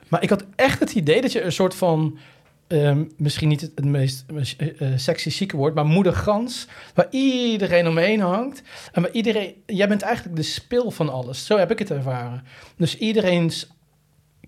maar 0.09 0.23
ik 0.23 0.31
had 0.31 0.45
echt 0.57 0.81
het 0.81 0.93
idee 0.93 1.21
dat 1.21 1.33
je 1.33 1.43
een 1.43 1.53
soort 1.53 1.75
van... 1.75 2.19
Ehm, 2.67 3.05
misschien 3.17 3.49
niet 3.49 3.61
het, 3.61 3.73
het 3.75 3.85
meest 3.85 4.25
uh, 4.31 4.89
sexy 4.97 5.31
chique 5.31 5.57
woord, 5.57 5.75
maar 5.75 5.87
moedergans, 5.87 6.69
waar 6.95 7.07
iedereen 7.11 7.89
omheen 7.89 8.21
hangt. 8.21 8.63
En 8.93 9.03
waar 9.03 9.11
iedereen, 9.11 9.55
jij 9.67 9.89
bent 9.89 10.03
eigenlijk 10.03 10.37
de 10.37 10.43
spil 10.43 10.91
van 10.91 11.09
alles. 11.09 11.47
Zo 11.47 11.59
heb 11.59 11.71
ik 11.71 11.79
het 11.79 11.91
ervaren. 11.91 12.43
Dus 12.77 12.99
iedereen 12.99 13.53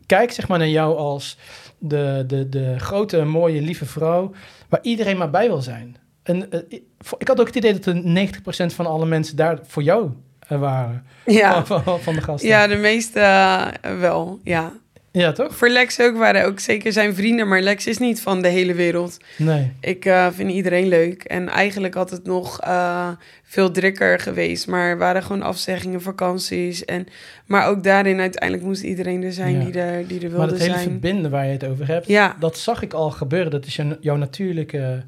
kijkt 0.06 0.34
zeg 0.34 0.48
maar 0.48 0.58
naar 0.58 0.68
jou 0.68 0.96
als 0.96 1.36
de, 1.78 2.24
de, 2.26 2.48
de 2.48 2.78
grote, 2.78 3.24
mooie, 3.24 3.60
lieve 3.60 3.86
vrouw, 3.86 4.32
waar 4.68 4.82
iedereen 4.82 5.16
maar 5.16 5.30
bij 5.30 5.46
wil 5.48 5.62
zijn. 5.62 5.96
En 6.22 6.46
uh, 6.54 6.60
ik 7.18 7.28
had 7.28 7.40
ook 7.40 7.46
het 7.46 7.56
idee 7.56 7.72
dat 7.78 7.84
de 7.84 8.28
90% 8.70 8.74
van 8.74 8.86
alle 8.86 9.06
mensen 9.06 9.36
daar 9.36 9.58
voor 9.62 9.82
jou 9.82 10.10
waren. 10.48 11.04
Ja. 11.26 11.64
Van, 11.66 11.82
van, 11.82 12.00
van 12.00 12.14
de 12.14 12.20
gasten. 12.20 12.48
Ja, 12.48 12.66
de 12.66 12.76
meeste 12.76 13.18
uh, 13.20 13.66
wel, 14.00 14.40
ja. 14.44 14.72
Ja, 15.12 15.32
toch? 15.32 15.56
Voor 15.56 15.68
Lex 15.68 16.00
ook 16.00 16.16
waren 16.16 16.44
ook 16.46 16.60
zeker 16.60 16.92
zijn 16.92 17.14
vrienden, 17.14 17.48
maar 17.48 17.60
Lex 17.60 17.86
is 17.86 17.98
niet 17.98 18.20
van 18.20 18.42
de 18.42 18.48
hele 18.48 18.74
wereld. 18.74 19.16
Nee. 19.38 19.72
Ik 19.80 20.04
uh, 20.04 20.26
vind 20.32 20.50
iedereen 20.50 20.88
leuk. 20.88 21.24
En 21.24 21.48
eigenlijk 21.48 21.94
had 21.94 22.10
het 22.10 22.24
nog 22.24 22.64
uh, 22.64 23.08
veel 23.42 23.70
drukker 23.70 24.20
geweest, 24.20 24.66
maar 24.66 24.88
er 24.88 24.98
waren 24.98 25.22
gewoon 25.22 25.42
afzeggingen, 25.42 26.02
vakanties. 26.02 26.84
En, 26.84 27.06
maar 27.46 27.66
ook 27.68 27.82
daarin 27.84 28.20
uiteindelijk 28.20 28.66
moest 28.66 28.82
iedereen 28.82 29.22
er 29.22 29.32
zijn 29.32 29.58
Ja. 29.58 29.64
die, 29.64 29.80
er, 29.80 30.06
die 30.06 30.16
er 30.16 30.20
wilde 30.30 30.36
Maar 30.38 30.48
het 30.48 30.58
hele 30.58 30.72
zijn. 30.72 30.82
verbinden 30.90 31.30
waar 31.30 31.46
je 31.46 31.52
het 31.52 31.64
over 31.66 31.86
hebt, 31.86 32.06
Ja. 32.06 32.36
dat 32.40 32.58
zag 32.58 32.82
ik 32.82 32.92
al 32.92 33.10
gebeuren. 33.10 33.50
Dat 33.50 33.66
is 33.66 33.76
jouw, 33.76 33.96
jouw 34.00 34.16
natuurlijke 34.16 35.04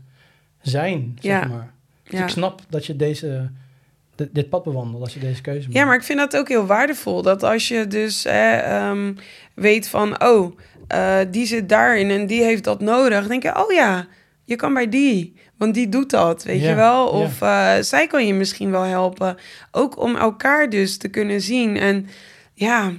zijn, 0.62 1.18
zeg 1.20 1.42
Ja. 1.42 1.46
maar. 1.48 1.72
Dus 2.05 2.18
Ja. 2.18 2.25
ik 2.25 2.31
snap 2.31 2.61
dat 2.68 2.87
je 2.87 2.96
deze, 2.96 3.51
dit, 4.14 4.29
dit 4.35 4.48
pad 4.48 4.64
bewandelt, 4.64 5.03
als 5.03 5.14
je 5.14 5.20
deze 5.20 5.40
keuze 5.40 5.61
maakt. 5.66 5.79
Ja, 5.79 5.85
maar 5.85 5.96
ik 5.96 6.03
vind 6.03 6.18
dat 6.18 6.37
ook 6.37 6.48
heel 6.48 6.66
waardevol. 6.66 7.22
Dat 7.22 7.42
als 7.42 7.68
je 7.68 7.87
dus 7.87 8.25
hè, 8.25 8.57
ehm, 8.57 9.12
weet 9.55 9.88
van, 9.88 10.22
oh, 10.25 10.59
eh, 10.88 11.18
die 11.31 11.46
zit 11.46 11.68
daarin 11.68 12.11
en 12.11 12.27
die 12.27 12.42
heeft 12.42 12.64
dat 12.64 12.81
nodig. 12.81 13.18
Dan 13.20 13.29
denk 13.29 13.42
je, 13.42 13.64
oh 13.64 13.72
ja, 13.72 14.07
je 14.44 14.57
kan 14.57 14.75
bij 14.75 14.88
die. 14.88 15.37
Want 15.57 15.75
die 15.75 15.88
doet 15.88 16.11
dat, 16.11 16.42
weet 16.44 16.62
je 16.62 16.75
wel? 16.75 17.07
Of 17.07 17.42
eh, 17.42 17.75
zij 17.81 18.07
kan 18.07 18.27
je 18.27 18.35
misschien 18.35 18.70
wel 18.70 18.83
helpen. 18.83 19.37
Ook 19.70 19.98
om 19.98 20.16
elkaar 20.16 20.70
dus 20.70 20.96
te 20.96 21.09
kunnen 21.09 21.40
zien. 21.40 21.77
En 21.77 22.07
ja, 22.55 22.92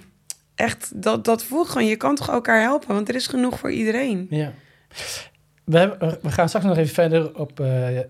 echt, 0.56 0.92
dat, 0.96 1.26
dat 1.26 1.44
voelt 1.44 1.70
gewoon, 1.70 1.88
je 1.88 1.96
kan 1.96 2.16
toch 2.16 2.30
elkaar 2.30 2.62
helpen? 2.62 2.94
Want 2.96 3.10
er 3.10 3.16
is 3.16 3.28
genoeg 3.28 3.60
voor 3.60 3.72
iedereen. 3.72 4.28
Ja. 4.30 4.54
We, 5.64 5.98
we 6.22 6.32
gaan 6.32 6.48
straks 6.48 6.66
nog 6.66 6.78
even 6.78 6.94
verder 6.94 7.40
op 7.40 7.60
eh, 7.60 8.00
eh, 8.00 8.06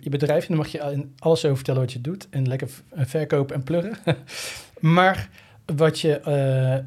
je 0.00 0.10
bedrijf. 0.10 0.42
En 0.42 0.48
dan 0.48 0.56
mag 0.56 0.68
je 0.68 1.06
alles 1.18 1.44
over 1.44 1.56
vertellen 1.56 1.80
wat 1.80 1.92
je 1.92 2.00
doet. 2.00 2.28
En 2.30 2.48
lekker 2.48 2.68
eh, 2.88 3.04
verkopen 3.04 3.54
en 3.54 3.62
pluggen. 3.62 3.96
maar 4.96 5.28
wat 5.76 6.00
je 6.00 6.20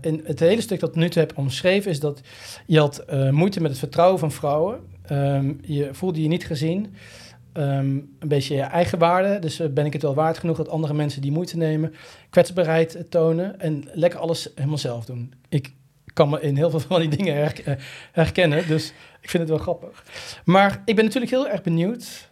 in 0.02 0.22
het 0.26 0.40
hele 0.40 0.62
stuk 0.62 0.80
dat 0.80 0.96
nu 0.96 1.10
toe 1.10 1.22
heb 1.22 1.38
omschreven... 1.38 1.92
is 1.92 2.00
dat 2.00 2.22
je 2.66 2.80
had 2.80 3.06
moeite 3.32 3.62
met 3.62 3.70
het 3.70 3.80
vertrouwen 3.80 4.20
van 4.20 4.32
vrouwen. 4.32 4.80
Ehm, 5.06 5.54
je 5.62 5.90
voelde 5.92 6.22
je 6.22 6.28
niet 6.28 6.46
gezien. 6.46 6.96
Ehm, 7.54 7.90
een 8.20 8.28
beetje 8.28 8.56
je 8.56 8.62
eigen 8.62 9.00
waarde. 9.00 9.40
Dus 9.40 9.74
ben 9.74 9.86
ik 9.86 9.94
het 9.94 10.02
wel 10.02 10.14
waard 10.14 10.38
genoeg 10.38 10.58
dat 10.58 10.70
andere 10.70 10.94
mensen 10.94 11.22
die 11.22 11.32
moeite 11.32 11.58
nemen. 11.58 11.94
Kwetsbaarheid 12.30 13.06
tonen. 13.10 13.60
En 13.60 13.90
lekker 13.94 14.20
alles 14.20 14.50
helemaal 14.56 14.78
zelf 14.78 15.06
doen. 15.06 15.34
Ik 15.50 15.74
kan 16.14 16.30
me 16.30 16.42
in 16.42 16.56
heel 16.56 16.70
veel 16.70 16.80
van 16.80 17.00
die 17.00 17.10
dingen 17.18 17.36
her- 17.36 17.78
herkennen. 18.12 18.68
Dus 18.68 18.94
ik 19.22 19.30
vind 19.30 19.44
het 19.44 19.52
wel 19.52 19.62
grappig. 19.62 20.04
Maar 20.46 20.82
ik 20.86 20.96
ben 20.96 21.06
natuurlijk 21.06 21.32
heel 21.32 21.50
erg 21.50 21.62
benieuwd 21.62 22.30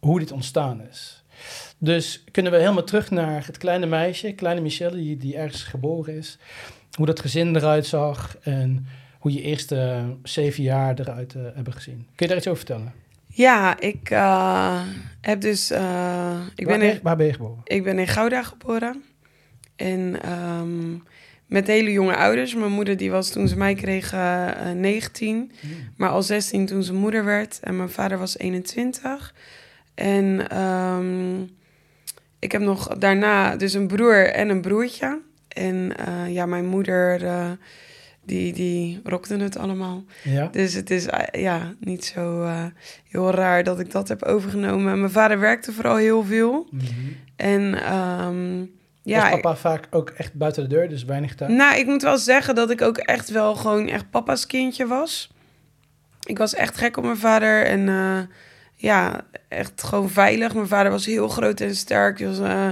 hoe 0.00 0.18
dit 0.18 0.32
ontstaan 0.32 0.82
is. 0.90 1.24
Dus 1.78 2.24
kunnen 2.30 2.52
we 2.52 2.58
helemaal 2.58 2.84
terug 2.84 3.10
naar 3.10 3.46
het 3.46 3.58
kleine 3.58 3.86
meisje, 3.86 4.32
kleine 4.32 4.60
Michelle, 4.60 4.96
die, 4.96 5.16
die 5.16 5.36
ergens 5.36 5.62
geboren 5.62 6.16
is. 6.16 6.38
Hoe 6.96 7.06
dat 7.06 7.20
gezin 7.20 7.56
eruit 7.56 7.86
zag 7.86 8.36
en 8.42 8.86
hoe 9.18 9.32
je 9.32 9.42
eerste 9.42 10.02
zeven 10.22 10.62
jaar 10.62 10.98
eruit 10.98 11.34
eh, 11.34 11.42
hebben 11.54 11.72
gezien. 11.72 11.96
Kun 11.96 12.06
je 12.16 12.26
daar 12.26 12.36
iets 12.36 12.46
over 12.48 12.64
vertellen? 12.66 12.92
Ja, 13.26 13.80
ik 13.80 14.10
eh, 14.10 14.82
heb 15.20 15.40
dus... 15.40 15.70
eh, 15.70 16.40
ik 16.54 16.66
waar, 16.66 16.78
ben 16.78 16.90
in, 16.90 17.00
waar 17.02 17.16
ben 17.16 17.26
je 17.26 17.32
geboren? 17.32 17.60
Ik 17.64 17.84
ben 17.84 17.98
in 17.98 18.08
Gouda 18.08 18.42
geboren. 18.42 19.04
En 19.76 20.22
ehm, 20.22 20.94
met 21.50 21.66
hele 21.66 21.92
jonge 21.92 22.16
ouders. 22.16 22.54
Mijn 22.54 22.72
moeder 22.72 22.96
die 22.96 23.10
was 23.10 23.30
toen 23.30 23.48
ze 23.48 23.56
mij 23.56 23.74
kreeg 23.74 24.12
eh, 24.12 24.70
19. 24.74 25.52
Maar 25.96 26.10
al 26.10 26.22
16 26.22 26.66
toen 26.66 26.82
ze 26.82 26.92
moeder 26.94 27.24
werd. 27.24 27.58
En 27.62 27.76
mijn 27.76 27.90
vader 27.90 28.18
was 28.18 28.38
21. 28.38 29.34
En 29.94 30.48
ehm, 30.48 31.42
ik 32.38 32.52
heb 32.52 32.60
nog 32.60 32.88
daarna 32.88 33.56
dus 33.56 33.74
een 33.74 33.86
broer 33.86 34.26
en 34.26 34.48
een 34.48 34.60
broertje. 34.60 35.20
En 35.48 35.92
eh, 35.96 36.32
ja, 36.34 36.46
mijn 36.46 36.66
moeder... 36.66 37.24
eh, 37.24 37.50
die, 38.24 38.52
die 38.52 39.00
rokte 39.04 39.36
het 39.36 39.56
allemaal. 39.56 40.04
Ja? 40.22 40.48
Dus 40.52 40.74
het 40.74 40.90
is 40.90 41.06
ja, 41.32 41.74
niet 41.80 42.04
zo 42.04 42.48
heel 43.08 43.30
raar 43.30 43.64
dat 43.64 43.80
ik 43.80 43.90
dat 43.90 44.08
heb 44.08 44.22
overgenomen. 44.22 45.00
Mijn 45.00 45.12
vader 45.12 45.38
werkte 45.38 45.72
vooral 45.72 45.96
heel 45.96 46.24
veel. 46.24 46.68
Mhm. 46.70 46.84
En 47.36 47.82
ehm, 47.82 48.64
Ja, 49.02 49.20
Was 49.20 49.30
papa 49.30 49.56
vaak 49.56 49.86
ook 49.90 50.10
echt 50.10 50.34
buiten 50.34 50.62
de 50.62 50.74
deur, 50.74 50.88
dus 50.88 51.04
weinig 51.04 51.34
thuis? 51.34 51.52
nou, 51.52 51.78
ik 51.78 51.86
moet 51.86 52.02
wel 52.02 52.18
zeggen 52.18 52.54
dat 52.54 52.70
ik 52.70 52.82
ook 52.82 52.96
echt 52.96 53.30
wel 53.30 53.54
gewoon 53.54 53.88
echt 53.88 54.10
papa's 54.10 54.46
kindje 54.46 54.86
was. 54.86 55.30
Ik 56.26 56.38
was 56.38 56.54
echt 56.54 56.76
gek 56.76 56.96
op 56.96 57.04
mijn 57.04 57.16
vader 57.16 57.66
en 57.66 57.88
eh, 57.88 58.18
ja, 58.74 59.20
echt 59.48 59.82
gewoon 59.82 60.10
veilig. 60.10 60.54
Mijn 60.54 60.66
vader 60.66 60.90
was 60.90 61.06
heel 61.06 61.28
groot 61.28 61.60
en 61.60 61.74
sterk. 61.74 62.18
Was, 62.18 62.38
eh, 62.38 62.68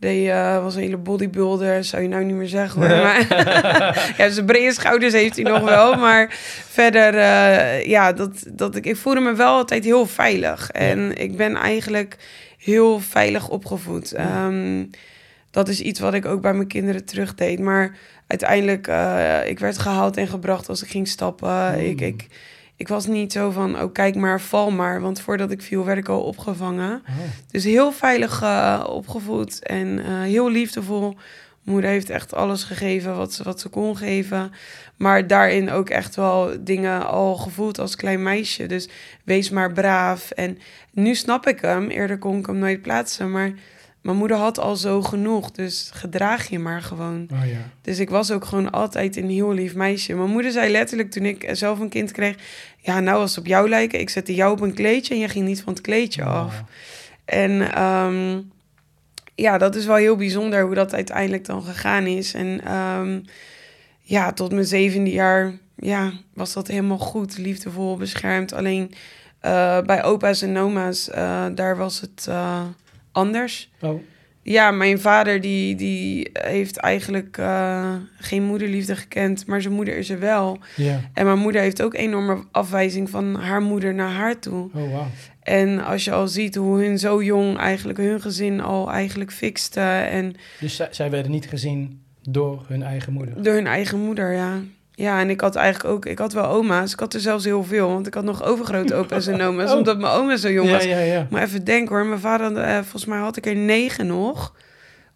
die, 0.00 0.30
eh, 0.30 0.62
was 0.62 0.74
een 0.74 0.80
hele 0.80 0.96
bodybuilder, 0.96 1.84
zou 1.84 2.02
je 2.02 2.08
nou 2.08 2.24
niet 2.24 2.34
meer 2.34 2.48
zeggen 2.48 2.80
hoor. 2.80 3.02
Maar, 3.04 3.26
ja, 4.18 4.28
zijn 4.28 4.46
brede 4.46 4.72
schouders 4.72 5.12
heeft 5.12 5.36
hij 5.36 5.44
nog 5.44 5.60
wel. 5.60 5.94
Maar 5.94 6.26
verder, 6.68 7.14
eh, 7.14 7.86
ja, 7.86 8.12
dat, 8.12 8.44
dat 8.52 8.76
ik, 8.76 8.86
ik 8.86 8.96
voelde 8.96 9.20
me 9.20 9.34
wel 9.34 9.56
altijd 9.56 9.84
heel 9.84 10.06
veilig. 10.06 10.70
En 10.70 11.16
ik 11.16 11.36
ben 11.36 11.56
eigenlijk 11.56 12.16
heel 12.58 13.00
veilig 13.00 13.48
opgevoed. 13.48 14.12
Ehm, 14.12 14.84
dat 15.50 15.68
is 15.68 15.80
iets 15.80 16.00
wat 16.00 16.14
ik 16.14 16.24
ook 16.26 16.40
bij 16.40 16.54
mijn 16.54 16.68
kinderen 16.68 17.04
terugdeed. 17.04 17.58
Maar 17.58 17.96
uiteindelijk, 18.26 18.86
eh, 18.86 19.48
ik 19.48 19.58
werd 19.58 19.78
gehaald 19.78 20.16
en 20.16 20.28
gebracht 20.28 20.68
als 20.68 20.82
ik 20.82 20.88
ging 20.88 21.08
stappen. 21.08 21.72
Mm. 21.72 21.84
Ik, 21.84 22.00
ik, 22.00 22.26
ik 22.76 22.88
was 22.88 23.06
niet 23.06 23.32
zo 23.32 23.50
van, 23.50 23.80
oh 23.80 23.92
kijk 23.92 24.14
maar, 24.14 24.40
val 24.40 24.70
maar. 24.70 25.00
Want 25.00 25.20
voordat 25.20 25.50
ik 25.50 25.62
viel, 25.62 25.84
werd 25.84 25.98
ik 25.98 26.08
al 26.08 26.22
opgevangen. 26.22 27.02
Oh. 27.08 27.14
Dus 27.50 27.64
heel 27.64 27.92
veilig 27.92 28.42
eh, 28.42 28.84
opgevoed 28.88 29.62
en 29.62 29.98
eh, 29.98 30.20
heel 30.20 30.50
liefdevol. 30.50 31.16
Moeder 31.62 31.90
heeft 31.90 32.10
echt 32.10 32.34
alles 32.34 32.64
gegeven 32.64 33.16
wat 33.16 33.32
ze, 33.32 33.42
wat 33.42 33.60
ze 33.60 33.68
kon 33.68 33.96
geven. 33.96 34.52
Maar 34.96 35.26
daarin 35.26 35.70
ook 35.70 35.90
echt 35.90 36.16
wel 36.16 36.50
dingen 36.60 37.06
al 37.06 37.36
gevoeld 37.36 37.78
als 37.78 37.96
klein 37.96 38.22
meisje. 38.22 38.66
Dus 38.66 38.88
wees 39.24 39.50
maar 39.50 39.72
braaf. 39.72 40.30
En 40.30 40.58
nu 40.90 41.14
snap 41.14 41.46
ik 41.46 41.60
hem. 41.60 41.88
Eerder 41.88 42.18
kon 42.18 42.38
ik 42.38 42.46
hem 42.46 42.58
nooit 42.58 42.82
plaatsen. 42.82 43.30
Maar 43.30 43.52
mijn 44.00 44.16
moeder 44.16 44.36
had 44.36 44.58
al 44.58 44.76
zo 44.76 45.02
genoeg. 45.02 45.50
Dus 45.50 45.90
gedraag 45.94 46.48
je 46.48 46.58
maar 46.58 46.82
gewoon. 46.82 47.28
Oh 47.32 47.46
ja. 47.46 47.70
Dus 47.82 47.98
ik 47.98 48.10
was 48.10 48.30
ook 48.30 48.44
gewoon 48.44 48.70
altijd 48.70 49.16
een 49.16 49.30
heel 49.30 49.52
lief 49.52 49.74
meisje. 49.74 50.14
Mijn 50.14 50.30
moeder 50.30 50.52
zei 50.52 50.70
letterlijk 50.70 51.10
toen 51.10 51.24
ik 51.24 51.48
zelf 51.52 51.78
een 51.78 51.88
kind 51.88 52.12
kreeg... 52.12 52.36
Ja, 52.78 53.00
nou 53.00 53.20
als 53.20 53.30
het 53.30 53.40
op 53.40 53.46
jou 53.46 53.68
lijken. 53.68 54.00
Ik 54.00 54.10
zette 54.10 54.34
jou 54.34 54.52
op 54.52 54.60
een 54.60 54.74
kleedje 54.74 55.14
en 55.14 55.20
jij 55.20 55.28
ging 55.28 55.46
niet 55.46 55.62
van 55.62 55.72
het 55.72 55.82
kleedje 55.82 56.24
af. 56.24 56.60
Oh. 56.60 56.66
En 57.24 57.74
ehm, 57.74 58.40
ja, 59.34 59.58
dat 59.58 59.74
is 59.74 59.86
wel 59.86 59.96
heel 59.96 60.16
bijzonder 60.16 60.64
hoe 60.64 60.74
dat 60.74 60.94
uiteindelijk 60.94 61.44
dan 61.44 61.62
gegaan 61.62 62.06
is. 62.06 62.34
En 62.34 62.60
ehm, 62.64 63.20
ja, 64.00 64.32
tot 64.32 64.52
mijn 64.52 64.64
zevende 64.64 65.10
jaar 65.10 65.52
ja, 65.76 66.12
was 66.34 66.52
dat 66.52 66.68
helemaal 66.68 66.98
goed, 66.98 67.38
liefdevol, 67.38 67.96
beschermd. 67.96 68.52
Alleen 68.52 68.94
eh, 69.40 69.80
bij 69.80 70.04
opa's 70.04 70.42
en 70.42 70.58
oma's, 70.58 71.10
eh, 71.10 71.46
daar 71.54 71.76
was 71.76 72.00
het 72.00 72.26
eh, 72.28 72.62
anders. 73.12 73.70
Oh. 73.80 74.02
Ja, 74.42 74.70
mijn 74.70 75.00
vader 75.00 75.40
die, 75.40 75.74
die 75.74 76.30
heeft 76.32 76.76
eigenlijk 76.76 77.38
eh, 77.38 77.94
geen 78.18 78.42
moederliefde 78.42 78.96
gekend, 78.96 79.46
maar 79.46 79.62
zijn 79.62 79.74
moeder 79.74 79.96
is 79.96 80.10
er 80.10 80.18
wel. 80.18 80.58
Ja. 80.76 81.00
En 81.14 81.24
mijn 81.26 81.38
moeder 81.38 81.60
heeft 81.60 81.82
ook 81.82 81.94
enorme 81.94 82.44
afwijzing 82.50 83.10
van 83.10 83.34
haar 83.34 83.62
moeder 83.62 83.94
naar 83.94 84.10
haar 84.10 84.38
toe. 84.38 84.70
Oh, 84.74 84.92
wauw. 84.92 85.06
En 85.42 85.84
als 85.84 86.04
je 86.04 86.12
al 86.12 86.28
ziet 86.28 86.54
hoe 86.54 86.82
hun 86.82 86.98
zo 86.98 87.22
jong 87.22 87.58
eigenlijk 87.58 87.98
hun 87.98 88.20
gezin 88.20 88.60
al 88.60 88.90
eigenlijk 88.90 89.32
fixte. 89.32 89.80
En 90.10 90.34
Dus 90.60 90.76
zij, 90.76 90.88
zij 90.90 91.10
werden 91.10 91.30
niet 91.30 91.48
gezien 91.48 92.02
door 92.22 92.64
hun 92.68 92.82
eigen 92.82 93.12
moeder. 93.12 93.42
door 93.42 93.54
hun 93.54 93.66
eigen 93.66 93.98
moeder, 93.98 94.32
ja. 94.32 94.60
Ja, 94.94 95.20
en 95.20 95.30
ik 95.30 95.40
had 95.40 95.56
eigenlijk 95.56 95.94
ook, 95.94 96.06
ik 96.06 96.18
had 96.18 96.32
wel 96.32 96.44
oma's. 96.46 96.92
Ik 96.92 97.00
had 97.00 97.14
er 97.14 97.20
zelfs 97.20 97.44
heel 97.44 97.64
veel, 97.64 97.88
want 97.88 98.06
ik 98.06 98.14
had 98.14 98.24
nog 98.24 98.42
overgrote 98.42 98.94
opa's 98.94 99.26
en 99.26 99.40
oma's, 99.48 99.70
Oh. 99.70 99.76
omdat 99.76 99.98
mijn 99.98 100.12
oma 100.12 100.36
zo 100.36 100.50
jong 100.50 100.68
ja, 100.68 100.74
was. 100.74 100.84
ja, 100.84 100.98
ja. 100.98 101.26
Maar 101.30 101.42
even 101.42 101.64
denken 101.64 101.94
hoor, 101.96 102.06
mijn 102.06 102.20
vader, 102.20 102.56
eh, 102.56 102.74
volgens 102.74 103.04
mij 103.04 103.18
had 103.18 103.36
ik 103.36 103.46
er 103.46 103.56
negen 103.56 104.06
nog. 104.06 104.54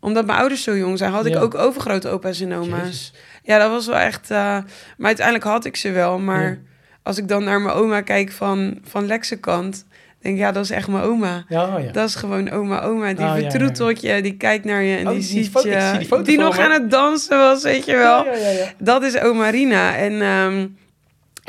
Omdat 0.01 0.27
mijn 0.27 0.39
ouders 0.39 0.63
zo 0.63 0.77
jong 0.77 0.99
zijn, 0.99 1.13
had 1.13 1.27
ik 1.27 1.33
Ja. 1.35 1.41
ook 1.41 1.55
overgrote 1.55 2.09
opa's 2.09 2.41
en 2.41 2.55
oma's. 2.55 2.81
Jezus. 2.81 3.13
Ja, 3.43 3.59
dat 3.59 3.71
was 3.71 3.87
wel 3.87 3.97
echt... 3.97 4.31
eh, 4.31 4.39
maar 4.97 5.07
uiteindelijk 5.07 5.45
had 5.47 5.65
ik 5.65 5.77
ze 5.77 5.91
wel, 5.93 6.19
maar... 6.19 6.43
Ja. 6.51 6.57
als 7.03 7.19
ik 7.19 7.29
dan 7.29 7.45
naar 7.45 7.61
mijn 7.61 7.75
oma 7.75 8.01
kijk 8.01 8.33
van, 8.33 8.79
van 8.85 9.07
Lexekant, 9.07 9.85
denk 10.25 10.39
ja, 10.39 10.53
dat 10.53 10.65
is 10.65 10.71
echt 10.71 10.89
mijn 10.89 11.05
oma. 11.05 11.45
Ja, 11.49 11.77
oh 11.77 11.83
ja. 11.85 11.93
Dat 11.93 12.09
is 12.09 12.15
gewoon 12.15 12.51
oma, 12.51 12.81
oma. 12.83 13.07
Die 13.13 13.25
Ah, 13.25 13.31
ja, 13.31 13.35
ja. 13.45 13.51
vertroetelt 13.51 14.01
je, 14.01 14.23
die 14.23 14.37
kijkt 14.37 14.65
naar 14.65 14.83
je 14.83 14.97
en 14.97 15.07
Oh, 15.07 15.11
die 15.13 15.19
die 15.21 15.29
ziet 15.29 15.59
zie 15.59 15.71
je. 15.71 15.97
die 16.09 16.23
die 16.23 16.39
nog 16.39 16.57
me. 16.57 16.63
aan 16.63 16.71
het 16.71 16.91
dansen 16.91 17.39
was, 17.39 17.63
weet 17.63 17.85
je 17.85 17.97
wel. 17.97 18.25
Ja, 18.25 18.35
ja, 18.35 18.49
ja. 18.49 18.73
Dat 18.79 19.03
is 19.03 19.19
oma 19.21 19.49
Rina. 19.51 19.97
En 19.97 20.23
ehm, 20.23 20.67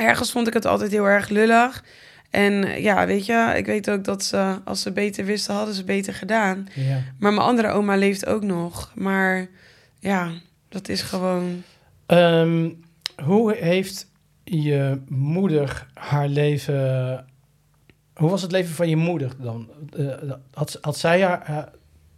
ergens 0.08 0.32
vond 0.32 0.48
ik 0.48 0.54
het 0.54 0.66
altijd 0.66 0.92
heel 0.92 1.06
erg 1.06 1.30
lullig. 1.30 1.84
En 2.30 2.82
ja, 2.82 3.06
weet 3.06 3.26
je, 3.26 3.54
ik 3.56 3.66
weet 3.66 3.90
ook 3.90 4.04
dat 4.04 4.24
ze, 4.24 4.56
als 4.66 4.82
ze 4.82 4.92
beter 4.92 5.26
wisten, 5.26 5.56
hadden 5.56 5.76
ze 5.76 5.84
beter 5.84 6.14
gedaan. 6.14 6.68
Ja. 6.74 7.02
Maar 7.20 7.34
mijn 7.34 7.48
andere 7.48 7.70
oma 7.70 7.96
leeft 7.96 8.26
ook 8.26 8.44
nog. 8.44 8.92
Maar 8.96 9.48
ja, 10.00 10.30
dat 10.70 10.90
is 10.90 11.02
gewoon... 11.02 11.64
Ehm, 12.06 12.70
hoe 13.24 13.54
heeft 13.56 14.08
je 14.44 15.02
moeder 15.08 15.88
haar 15.94 16.28
leven... 16.28 17.26
Hoe 18.16 18.30
was 18.30 18.42
het 18.42 18.52
leven 18.52 18.76
van 18.76 18.90
je 18.90 18.96
moeder 18.96 19.32
dan? 19.42 19.70
Eh, 19.98 20.32
had, 20.54 20.78
had 20.82 20.98
zij 20.98 21.22
haar, 21.22 21.70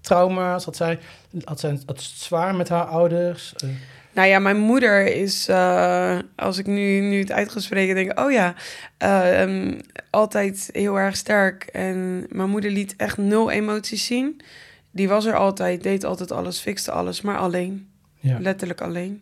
trauma's? 0.02 0.66
Had 0.66 0.76
zij, 0.76 1.00
had 1.44 1.60
zij 1.60 1.80
het 1.86 2.02
zwaar 2.02 2.56
met 2.56 2.70
haar 2.70 2.86
ouders? 2.86 3.54
Eh, 3.56 3.70
Nou 4.14 4.28
ja, 4.28 4.40
mijn 4.40 4.58
moeder 4.58 5.06
is, 5.16 5.48
eh, 5.48 6.18
als 6.36 6.58
ik 6.58 6.66
nu, 6.66 7.00
nu 7.00 7.20
het 7.20 7.32
uit 7.32 7.50
ga 7.52 7.60
spreken, 7.60 7.96
denk 7.96 8.20
oh 8.20 8.32
ja, 8.32 8.56
eh, 8.98 9.42
ehm, 9.42 9.80
altijd 10.10 10.70
heel 10.74 11.00
erg 11.00 11.16
sterk. 11.16 11.64
En 11.64 12.26
mijn 12.30 12.50
moeder 12.50 12.72
liet 12.72 12.96
echt 12.96 13.18
nul 13.18 13.52
emoties 13.52 14.06
zien. 14.06 14.42
Die 14.92 15.08
was 15.08 15.26
er 15.26 15.36
altijd, 15.36 15.84
deed 15.84 16.04
altijd 16.04 16.32
alles, 16.32 16.60
fixte 16.60 16.92
alles, 16.92 17.22
maar 17.22 17.38
alleen. 17.38 17.90
ja. 18.20 18.40
Letterlijk 18.40 18.82
alleen. 18.82 19.22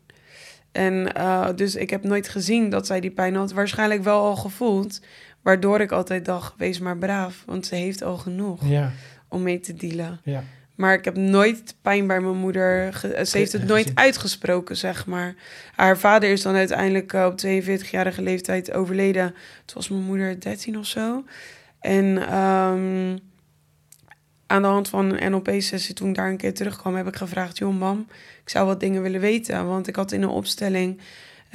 En 0.72 1.14
eh, 1.14 1.48
dus 1.56 1.76
ik 1.76 1.90
heb 1.90 2.04
nooit 2.04 2.30
gezien 2.30 2.70
dat 2.70 2.88
zij 2.88 3.00
die 3.00 3.12
pijn 3.12 3.36
had. 3.36 3.52
Waarschijnlijk 3.52 4.04
wel 4.04 4.22
al 4.22 4.36
gevoeld. 4.36 5.02
Waardoor 5.46 5.82
ik 5.82 5.92
altijd 5.92 6.26
dacht, 6.26 6.54
wees 6.58 6.80
maar 6.80 6.98
braaf. 6.98 7.44
Want 7.46 7.66
ze 7.66 7.76
heeft 7.76 8.04
al 8.04 8.18
genoeg 8.18 8.68
Ja, 8.68 8.92
om 9.30 9.44
mee 9.44 9.60
te 9.60 9.74
dealen. 9.74 10.20
ja. 10.24 10.44
Maar 10.76 10.94
ik 10.94 11.06
heb 11.06 11.16
nooit 11.18 11.76
pijn 11.82 12.08
bij 12.08 12.20
mijn 12.20 12.38
moeder. 12.38 12.94
ze 13.26 13.38
heeft 13.38 13.52
het 13.52 13.66
nooit 13.68 13.92
uitgesproken, 13.94 14.78
zeg 14.78 15.06
maar. 15.06 15.36
Haar 15.76 15.98
vader 15.98 16.30
is 16.32 16.42
dan 16.42 16.56
uiteindelijk 16.56 17.14
eh, 17.14 17.26
op 17.26 17.40
42-jarige 17.46 18.22
leeftijd 18.22 18.72
overleden. 18.74 19.30
Toen 19.66 19.76
was 19.76 19.90
mijn 19.90 20.02
moeder 20.04 20.40
13 20.42 20.78
of 20.78 20.86
zo. 20.86 21.24
En 21.80 22.18
ehm, 22.18 23.18
aan 24.48 24.62
de 24.62 24.68
hand 24.68 24.90
van 24.90 25.14
een 25.14 25.32
NLP-sessie, 25.32 25.96
toen 25.96 26.10
ik 26.10 26.16
daar 26.16 26.30
een 26.30 26.38
keer 26.38 26.54
terugkwam, 26.54 26.96
heb 26.96 27.08
ik 27.08 27.16
gevraagd: 27.16 27.58
Joh, 27.58 27.78
mam, 27.80 28.08
ik 28.44 28.50
zou 28.50 28.66
wat 28.66 28.80
dingen 28.80 29.02
willen 29.02 29.22
weten. 29.22 29.68
Want 29.68 29.88
ik 29.88 29.96
had 29.96 30.12
in 30.12 30.22
een 30.22 30.30
opstelling. 30.30 31.00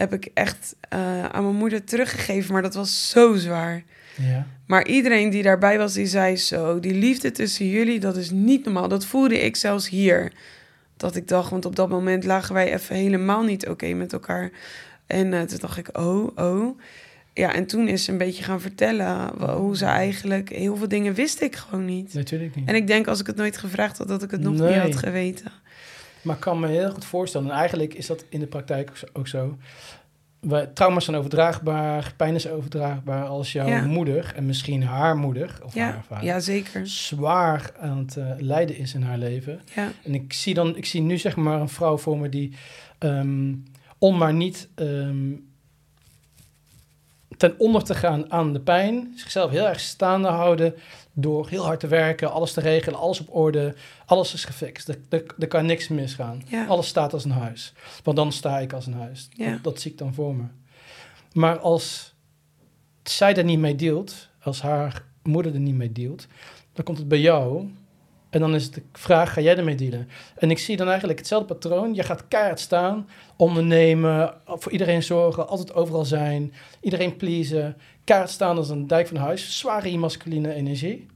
Heb 0.00 0.12
ik 0.12 0.30
echt 0.34 0.76
eh, 0.88 1.24
aan 1.24 1.42
mijn 1.44 1.56
moeder 1.56 1.84
teruggegeven, 1.84 2.52
maar 2.52 2.62
dat 2.62 2.74
was 2.74 3.10
zo 3.10 3.34
zwaar. 3.34 3.82
ja. 4.16 4.46
Maar 4.66 4.86
iedereen 4.86 5.30
die 5.30 5.42
daarbij 5.42 5.78
was, 5.78 5.92
die 5.92 6.06
zei 6.06 6.36
zo... 6.36 6.80
die 6.80 6.94
liefde 6.94 7.30
tussen 7.30 7.68
jullie, 7.68 8.00
dat 8.00 8.16
is 8.16 8.30
niet 8.30 8.64
normaal. 8.64 8.88
Dat 8.88 9.04
voelde 9.06 9.40
ik 9.40 9.56
zelfs 9.56 9.88
hier. 9.88 10.32
Dat 10.96 11.16
ik 11.16 11.28
dacht, 11.28 11.50
want 11.50 11.64
op 11.64 11.76
dat 11.76 11.88
moment 11.88 12.24
lagen 12.24 12.54
wij 12.54 12.72
even 12.74 12.96
helemaal 12.96 13.42
niet 13.42 13.68
oké 13.68 13.92
met 13.92 14.12
elkaar. 14.12 14.50
En 15.06 15.32
eh, 15.34 15.42
toen 15.42 15.58
dacht 15.58 15.76
ik, 15.78 15.98
oh, 15.98 16.36
oh. 16.36 16.78
Ja, 17.34 17.54
en 17.54 17.66
toen 17.66 17.88
is 17.88 18.04
ze 18.04 18.12
een 18.12 18.18
beetje 18.18 18.42
gaan 18.44 18.60
vertellen... 18.60 19.28
hoe 19.52 19.76
ze 19.76 19.84
eigenlijk... 19.84 20.48
Heel 20.48 20.76
veel 20.76 20.88
dingen 20.88 21.14
wist 21.14 21.40
ik 21.40 21.56
gewoon 21.56 21.84
niet. 21.84 22.14
Natuurlijk 22.14 22.54
niet. 22.56 22.68
En 22.68 22.74
ik 22.74 22.86
denk, 22.86 23.06
als 23.06 23.20
ik 23.20 23.26
het 23.26 23.36
nooit 23.36 23.56
gevraagd 23.56 23.98
had... 23.98 24.08
dat 24.08 24.22
ik 24.22 24.30
het 24.30 24.40
nog 24.40 24.54
Nee. 24.54 24.68
niet 24.72 24.82
had 24.82 24.96
geweten. 24.96 25.52
Maar 26.22 26.34
ik 26.34 26.40
kan 26.40 26.60
me 26.60 26.66
heel 26.68 26.90
goed 26.90 27.04
voorstellen, 27.04 27.50
en 27.50 27.56
eigenlijk 27.56 27.94
is 27.94 28.06
dat 28.06 28.24
in 28.28 28.40
de 28.40 28.46
praktijk 28.46 29.02
ook 29.12 29.28
zo. 29.28 29.56
Trauma's 30.74 31.04
zijn 31.04 31.16
overdraagbaar, 31.16 32.12
pijn 32.16 32.34
is 32.34 32.48
overdraagbaar 32.48 33.24
als 33.24 33.52
jouw 33.52 33.66
Ja. 33.68 33.84
moeder 33.86 34.32
en 34.36 34.46
misschien 34.46 34.82
haar 34.82 35.16
moeder 35.16 35.58
of 35.64 35.74
Ja, 35.74 35.90
haar 35.90 36.04
vader 36.06 36.24
ja 36.24 36.40
zeker. 36.40 36.86
zwaar 36.86 37.72
aan 37.80 37.98
het 37.98 38.16
eh, 38.16 38.26
lijden 38.38 38.76
is 38.76 38.94
in 38.94 39.02
haar 39.02 39.18
leven. 39.18 39.60
Ja, 39.74 39.88
En 40.04 40.14
ik 40.14 40.32
zie 40.32 40.54
dan, 40.54 40.76
ik 40.76 40.86
zie 40.86 41.00
nu 41.00 41.18
zeg 41.18 41.36
maar 41.36 41.60
een 41.60 41.68
vrouw 41.68 41.98
voor 41.98 42.18
me 42.18 42.28
die 42.28 42.52
ehm, 42.98 43.54
om 43.98 44.16
maar 44.18 44.34
niet 44.34 44.68
ehm, 44.74 45.32
ten 47.36 47.54
onder 47.58 47.84
te 47.84 47.94
gaan 47.94 48.32
aan 48.32 48.52
de 48.52 48.60
pijn, 48.60 49.12
zichzelf 49.16 49.50
heel 49.50 49.68
erg 49.68 49.80
staande 49.80 50.28
houden 50.28 50.74
door 51.20 51.48
heel 51.48 51.64
hard 51.64 51.80
te 51.80 51.86
werken, 51.86 52.32
alles 52.32 52.52
te 52.52 52.60
regelen, 52.60 52.98
alles 52.98 53.20
op 53.20 53.34
orde, 53.34 53.74
alles 54.06 54.34
is 54.34 54.44
gefixt. 54.44 54.88
Er, 54.88 54.98
er, 55.08 55.24
er 55.38 55.48
kan 55.48 55.66
niks 55.66 55.88
misgaan. 55.88 56.42
Ja. 56.46 56.66
Alles 56.66 56.86
staat 56.86 57.12
als 57.12 57.24
een 57.24 57.30
huis. 57.30 57.72
Want 58.04 58.16
dan 58.16 58.32
sta 58.32 58.58
ik 58.58 58.72
als 58.72 58.86
een 58.86 58.94
huis. 58.94 59.28
Ja. 59.32 59.50
Dat, 59.50 59.62
dat 59.62 59.80
zie 59.80 59.90
ik 59.90 59.98
dan 59.98 60.14
voor 60.14 60.34
me. 60.34 60.44
Maar 61.32 61.58
als 61.58 62.14
zij 63.02 63.36
er 63.36 63.44
niet 63.44 63.58
mee 63.58 63.76
deelt, 63.76 64.28
als 64.42 64.60
haar 64.60 65.04
moeder 65.22 65.54
er 65.54 65.60
niet 65.60 65.74
mee 65.74 65.92
deelt, 65.92 66.26
dan 66.72 66.84
komt 66.84 66.98
het 66.98 67.08
bij 67.08 67.20
jou. 67.20 67.68
En 68.30 68.40
dan 68.40 68.54
is 68.54 68.70
de 68.70 68.82
vraag, 68.92 69.32
ga 69.32 69.40
jij 69.40 69.56
ermee 69.56 69.74
dealen? 69.74 70.08
En 70.36 70.50
ik 70.50 70.58
zie 70.58 70.76
dan 70.76 70.88
eigenlijk 70.88 71.18
hetzelfde 71.18 71.54
patroon. 71.54 71.94
Je 71.94 72.02
gaat 72.02 72.28
keihard 72.28 72.60
staan, 72.60 73.08
ondernemen, 73.36 74.34
voor 74.46 74.72
iedereen 74.72 75.02
zorgen, 75.02 75.48
altijd 75.48 75.74
overal 75.74 76.04
zijn, 76.04 76.52
iedereen 76.80 77.16
pleasen. 77.16 77.76
Keihard 78.04 78.30
staan 78.30 78.56
als 78.56 78.68
een 78.68 78.86
dijk 78.86 79.06
van 79.06 79.16
huis, 79.16 79.58
zware 79.58 79.98
masculine 79.98 80.54
energie. 80.54 81.06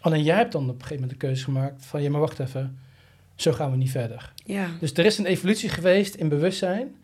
Alleen 0.00 0.22
jij 0.22 0.36
hebt 0.36 0.52
dan 0.52 0.62
op 0.62 0.68
een 0.68 0.74
gegeven 0.74 1.00
moment 1.00 1.20
de 1.20 1.26
keuze 1.26 1.44
gemaakt 1.44 1.86
van, 1.86 2.02
ja 2.02 2.10
maar 2.10 2.20
wacht 2.20 2.38
even, 2.38 2.78
zo 3.34 3.52
gaan 3.52 3.70
we 3.70 3.76
niet 3.76 3.90
verder. 3.90 4.32
ja. 4.44 4.66
Dus 4.80 4.92
er 4.92 5.04
is 5.04 5.18
een 5.18 5.26
evolutie 5.26 5.68
geweest 5.68 6.14
in 6.14 6.28
bewustzijn, 6.28 6.94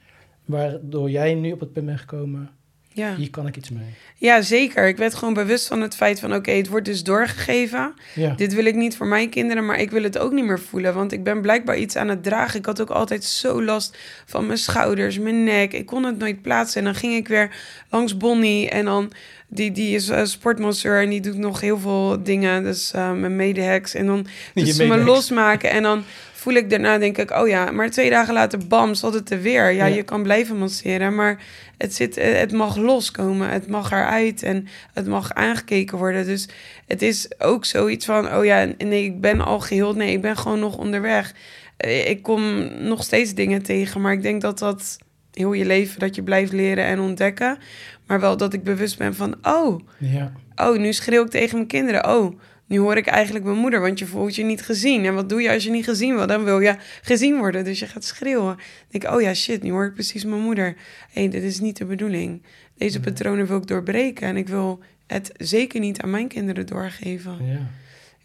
waardoor 0.45 1.11
jij 1.11 1.34
nu 1.34 1.53
op 1.53 1.61
het 1.61 1.72
punt 1.72 1.86
bent 1.86 2.01
gekomen, 2.01 2.51
ja. 2.95 3.14
hier 3.14 3.30
kan 3.30 3.47
ik 3.47 3.57
iets 3.57 3.70
mee. 3.70 3.95
Ja, 4.16 4.42
zeker. 4.42 4.88
Ik 4.88 4.97
werd 4.97 5.14
gewoon 5.14 5.34
bewust 5.34 5.66
van 5.66 5.80
het 5.80 5.97
feit 5.97 6.20
van... 6.20 6.34
oké, 6.34 6.51
het 6.51 6.68
wordt 6.68 6.84
dus 6.84 7.03
doorgegeven. 7.03 7.95
Ja, 8.14 8.34
Dit 8.34 8.55
wil 8.55 8.64
ik 8.64 8.74
niet 8.74 8.97
voor 8.97 9.07
mijn 9.07 9.28
kinderen, 9.28 9.66
maar 9.66 9.80
ik 9.80 9.90
wil 9.90 10.03
het 10.03 10.18
ook 10.18 10.32
niet 10.32 10.45
meer 10.45 10.61
voelen. 10.61 10.95
Want 10.95 11.12
ik 11.12 11.24
ben 11.24 11.40
blijkbaar 11.40 11.76
iets 11.76 11.97
aan 11.97 12.09
het 12.09 12.22
dragen. 12.22 12.59
Ik 12.59 12.66
had 12.66 12.80
ook 12.80 12.90
altijd 12.90 13.24
zo 13.24 13.62
last 13.62 13.97
van 14.26 14.47
mijn 14.47 14.59
schouders, 14.59 15.18
mijn 15.18 15.45
nek. 15.45 15.72
Ik 15.72 15.86
kon 15.86 16.05
het 16.05 16.18
nooit 16.18 16.42
plaatsen. 16.42 16.78
En 16.78 16.84
dan 16.84 16.95
ging 16.95 17.14
ik 17.14 17.28
weer 17.28 17.57
langs 17.90 18.16
Bonnie. 18.16 18.70
En 18.70 18.84
dan, 18.84 19.12
die, 19.49 19.72
die 19.72 19.95
is 19.95 20.09
uh, 20.09 20.24
sportmasseur 20.24 21.03
en 21.03 21.11
die 21.11 21.20
doet 21.20 21.38
nog 21.38 21.61
heel 21.61 21.78
veel 21.78 22.22
dingen. 22.22 22.62
Dus 22.62 22.92
uh, 22.97 23.12
mijn 23.12 23.36
medeheks. 23.36 23.95
En 23.95 24.07
dan 24.07 24.26
doet 24.55 24.68
ze 24.68 24.86
me 24.86 24.99
losmaken. 24.99 25.70
En 25.70 25.82
dan 25.82 26.05
voel 26.45 26.55
ik 26.55 26.70
daarna, 26.70 26.99
denk 26.99 27.18
ik, 27.18 27.30
oh 27.30 27.49
ja. 27.49 27.70
Maar 27.70 27.90
twee 27.90 28.11
dagen 28.11 28.34
later, 28.34 28.59
bam, 28.66 28.95
zat 28.95 29.14
het 29.14 29.30
er 29.30 29.40
weer. 29.40 29.70
Ja, 29.70 29.86
Ja. 29.86 29.95
je 29.95 30.03
kan 30.03 30.22
blijven 30.22 30.57
masseren, 30.59 31.14
maar 31.14 31.42
het, 31.78 31.95
zit, 31.95 32.14
het 32.14 32.53
mag 32.53 32.76
loskomen. 32.76 33.49
Het 33.49 33.68
mag 33.68 33.90
eruit 33.92 34.42
en 34.42 34.66
het 34.92 35.07
mag 35.07 35.32
aangekeken 35.34 35.99
worden. 35.99 36.26
Dus 36.26 36.49
het 36.86 37.03
is 37.03 37.28
ook 37.38 37.64
zoiets 37.64 38.05
van, 38.07 38.34
oh 38.34 38.45
ja, 38.45 38.68
nee, 38.78 39.05
ik 39.05 39.20
ben 39.20 39.40
al 39.40 39.61
geheeld. 39.61 39.97
Nee, 39.97 40.12
ik 40.12 40.20
ben 40.20 40.36
gewoon 40.36 40.59
nog 40.61 40.76
onderweg. 40.78 41.32
Eh, 41.76 42.09
Ik 42.11 42.22
kom 42.22 42.68
nog 42.86 43.03
steeds 43.05 43.34
dingen 43.34 43.62
tegen, 43.62 44.01
maar 44.01 44.12
ik 44.12 44.22
denk 44.22 44.40
dat 44.40 44.59
dat 44.59 44.99
heel 45.32 45.53
je 45.53 45.64
leven, 45.64 45.99
dat 46.01 46.14
je 46.14 46.22
blijft 46.22 46.53
leren 46.53 46.84
en 46.84 47.01
ontdekken. 47.01 47.59
Maar 48.07 48.20
wel 48.20 48.36
dat 48.36 48.53
ik 48.53 48.62
bewust 48.64 48.99
ben 48.99 49.14
van, 49.14 49.34
oh, 49.42 49.80
ja, 49.99 50.32
oh, 50.57 50.78
nu 50.78 50.92
schreeuw 50.92 51.24
ik 51.24 51.30
tegen 51.30 51.57
mijn 51.57 51.68
kinderen. 51.68 52.09
Oh, 52.16 52.38
nu 52.67 52.79
hoor 52.79 52.97
ik 52.97 53.07
eigenlijk 53.07 53.45
mijn 53.45 53.57
moeder, 53.59 53.81
want 53.81 53.99
je 53.99 54.07
voelt 54.07 54.35
je 54.35 54.45
niet 54.45 54.62
gezien. 54.62 55.05
En 55.05 55.15
wat 55.15 55.29
doe 55.29 55.43
je 55.43 55.51
als 55.51 55.65
je 55.65 55.71
niet 55.71 55.85
gezien 55.85 56.15
wil? 56.17 56.27
Dan 56.27 56.45
wil 56.45 56.61
je 56.61 56.77
gezien 57.03 57.37
worden, 57.39 57.65
dus 57.65 57.79
je 57.79 57.87
gaat 57.87 58.05
schreeuwen. 58.05 58.57
Dan 58.57 58.59
denk 58.89 59.05
ik, 59.05 59.11
oh 59.11 59.21
ja, 59.21 59.35
shit, 59.35 59.62
nu 59.62 59.71
hoor 59.71 59.85
ik 59.85 59.95
precies 59.95 60.25
mijn 60.25 60.41
moeder. 60.41 60.67
Hé, 61.11 61.21
hey, 61.21 61.29
dit 61.31 61.43
is 61.43 61.61
niet 61.61 61.77
de 61.77 61.85
bedoeling. 61.85 62.43
Deze 62.77 62.99
Nee. 62.99 63.07
patronen 63.12 63.47
wil 63.47 63.57
ik 63.57 63.67
doorbreken 63.67 64.27
en 64.29 64.37
ik 64.37 64.49
wil 64.49 64.81
het 65.07 65.33
zeker 65.37 65.81
niet 65.81 66.01
aan 66.01 66.11
mijn 66.11 66.29
kinderen 66.29 66.67
doorgeven. 66.67 67.37
ja. 67.47 67.61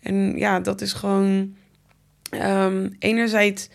En 0.02 0.38
ja, 0.38 0.60
dat 0.60 0.82
is 0.82 0.94
gewoon. 0.94 1.56
ehm, 2.30 2.90
enerzijds 3.00 3.70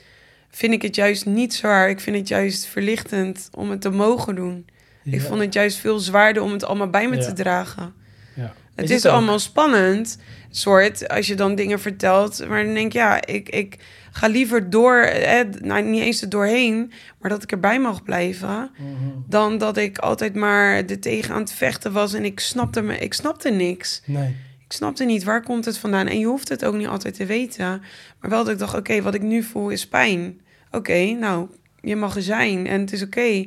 vind 0.51 0.73
ik 0.73 0.83
het 0.83 0.95
juist 0.95 1.27
niet 1.27 1.55
zwaar. 1.55 1.89
Ik 1.89 2.01
vind 2.01 2.17
het 2.17 2.29
juist 2.29 2.67
verlichtend 2.67 3.49
om 3.55 3.71
het 3.71 3.81
te 3.81 3.91
mogen 3.91 4.35
doen. 4.35 4.67
Ik 5.05 5.21
vond 5.21 5.41
het 5.41 5.55
juist 5.55 5.77
veel 5.79 5.99
zwaarder 5.99 6.43
om 6.43 6.53
het 6.53 6.65
allemaal 6.65 6.91
bij 6.91 7.09
me 7.09 7.17
Ja. 7.17 7.23
te 7.23 7.33
dragen. 7.33 7.95
Ja. 8.35 8.55
Het 8.75 8.85
Is 8.85 8.91
is, 8.91 9.03
het 9.03 9.07
ook? 9.13 9.19
allemaal 9.19 9.39
spannend, 9.39 10.19
soort, 10.57 11.09
als 11.09 11.27
je 11.27 11.35
dan 11.35 11.55
dingen 11.55 11.81
vertelt. 11.81 12.49
Maar 12.49 12.65
dan 12.65 12.75
denk 12.75 12.87
ik, 12.87 12.93
ja, 12.93 13.27
ik, 13.27 13.49
ik 13.49 13.77
ga 14.11 14.27
liever 14.27 14.71
door, 14.71 14.97
eh, 14.97 15.41
nou 15.61 15.83
niet 15.83 16.03
eens 16.03 16.23
er 16.23 16.29
doorheen, 16.29 16.93
maar 17.21 17.31
dat 17.31 17.43
ik 17.43 17.53
erbij 17.53 17.81
mag 17.81 18.03
blijven. 18.03 18.71
Mhm. 18.79 19.11
Dan 19.29 19.59
dat 19.59 19.77
ik 19.77 19.99
altijd 19.99 20.35
maar 20.35 20.75
er 20.75 21.01
tegen 21.01 21.35
aan 21.35 21.41
het 21.41 21.53
vechten 21.53 21.93
was 21.93 22.15
en 22.15 22.25
ik 22.25 22.41
snapte, 22.41 22.83
me, 22.83 22.99
ik 22.99 23.15
snapte 23.15 23.51
niks. 23.51 24.03
Nee. 24.05 24.37
Ik 24.65 24.73
snapte 24.73 25.05
niet, 25.05 25.25
waar 25.25 25.43
komt 25.43 25.65
het 25.65 25.79
vandaan? 25.79 26.07
En 26.07 26.19
je 26.19 26.27
hoeft 26.27 26.49
het 26.49 26.65
ook 26.65 26.75
niet 26.75 26.87
altijd 26.87 27.15
te 27.15 27.27
weten. 27.27 27.83
Maar 28.21 28.31
wel 28.31 28.45
dat 28.45 28.53
ik 28.53 28.59
dacht, 28.59 28.77
oké, 28.77 29.03
wat 29.03 29.15
ik 29.15 29.23
nu 29.23 29.43
voel 29.43 29.69
is 29.69 29.89
pijn. 29.89 30.41
Oké, 30.71 31.05
nou, 31.05 31.49
je 31.81 31.97
mag 31.97 32.17
er 32.17 32.23
zijn 32.23 32.67
en 32.67 32.81
het 32.81 32.93
is 32.93 33.03
oké. 33.03 33.21
Ja. 33.23 33.47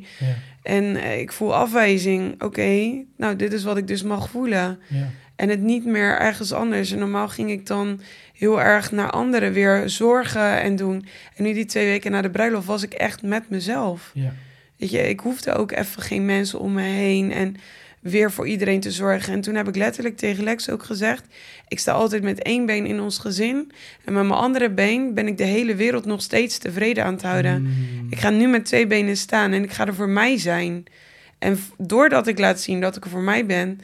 En 0.64 0.96
eh, 0.96 1.20
ik 1.20 1.32
voel 1.32 1.56
afwijzing. 1.56 2.42
Oké, 2.44 3.04
nou, 3.18 3.36
dit 3.36 3.54
is 3.54 3.64
wat 3.64 3.78
ik 3.78 3.88
dus 3.88 4.04
mag 4.04 4.30
voelen. 4.30 4.80
Ja. 4.88 5.10
En 5.38 5.50
het 5.50 5.62
niet 5.62 5.86
meer 5.86 6.20
ergens 6.20 6.54
anders. 6.54 6.92
En 6.92 7.00
normaal 7.00 7.28
ging 7.28 7.52
ik 7.52 7.66
dan 7.66 8.02
heel 8.34 8.62
erg 8.62 8.92
naar 8.92 9.10
anderen 9.10 9.54
weer 9.54 9.90
zorgen 9.90 10.62
en 10.62 10.76
doen. 10.76 11.06
En 11.36 11.44
nu 11.44 11.54
die 11.54 11.66
twee 11.66 11.86
weken 11.86 12.12
na 12.12 12.22
de 12.22 12.30
bruiloft 12.30 12.68
was 12.68 12.84
ik 12.84 12.94
echt 12.94 13.22
met 13.22 13.50
mezelf. 13.50 14.12
Ja. 14.14 14.34
Weet 14.78 14.92
je, 14.92 15.10
ik 15.10 15.20
hoefde 15.20 15.54
ook 15.54 15.72
even 15.72 16.02
geen 16.02 16.26
mensen 16.26 16.60
om 16.60 16.74
me 16.74 16.82
heen. 16.82 17.32
En 17.32 17.56
weer 18.00 18.32
voor 18.32 18.48
iedereen 18.48 18.80
te 18.80 18.92
zorgen. 18.92 19.34
En 19.34 19.42
toen 19.42 19.56
heb 19.56 19.68
ik 19.68 19.76
letterlijk 19.76 20.18
tegen 20.18 20.44
Lex 20.44 20.70
ook 20.70 20.84
gezegd: 20.84 21.24
ik 21.68 21.80
sta 21.80 21.92
altijd 21.92 22.24
met 22.24 22.42
één 22.42 22.66
been 22.66 22.86
in 22.86 23.00
ons 23.00 23.18
gezin. 23.18 23.72
En 24.06 24.14
met 24.14 24.24
mijn 24.24 24.40
andere 24.40 24.70
been 24.70 25.14
ben 25.14 25.28
ik 25.28 25.38
de 25.38 25.44
hele 25.44 25.76
wereld 25.76 26.06
nog 26.06 26.22
steeds 26.22 26.58
tevreden 26.58 27.04
aan 27.04 27.14
het 27.14 27.22
houden. 27.22 27.62
Mm. 27.62 28.08
Ik 28.10 28.20
ga 28.20 28.30
nu 28.30 28.48
met 28.48 28.66
twee 28.66 28.88
benen 28.88 29.18
staan 29.18 29.52
en 29.52 29.64
ik 29.64 29.72
ga 29.72 29.88
er 29.88 29.96
voor 29.96 30.10
mij 30.10 30.38
zijn. 30.38 30.86
En 31.40 31.60
doordat 31.78 32.28
ik 32.28 32.40
laat 32.40 32.60
zien 32.60 32.82
dat 32.82 32.96
ik 32.96 33.04
er 33.04 33.10
voor 33.10 33.22
mij 33.22 33.46
ben, 33.46 33.80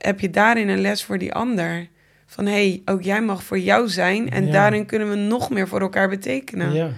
heb 0.00 0.20
je 0.20 0.30
daarin 0.30 0.68
een 0.68 0.80
les 0.80 1.04
voor 1.04 1.18
die 1.18 1.32
ander. 1.34 1.88
Van 2.26 2.46
hé, 2.46 2.52
hey, 2.52 2.82
ook 2.84 3.02
jij 3.02 3.22
mag 3.22 3.42
voor 3.42 3.58
jou 3.58 3.88
zijn. 3.88 4.30
En 4.30 4.46
Ja. 4.46 4.52
daarin 4.52 4.86
kunnen 4.86 5.10
we 5.10 5.16
nog 5.16 5.50
meer 5.50 5.68
voor 5.68 5.80
elkaar 5.80 6.08
betekenen. 6.08 6.72
Ja. 6.74 6.88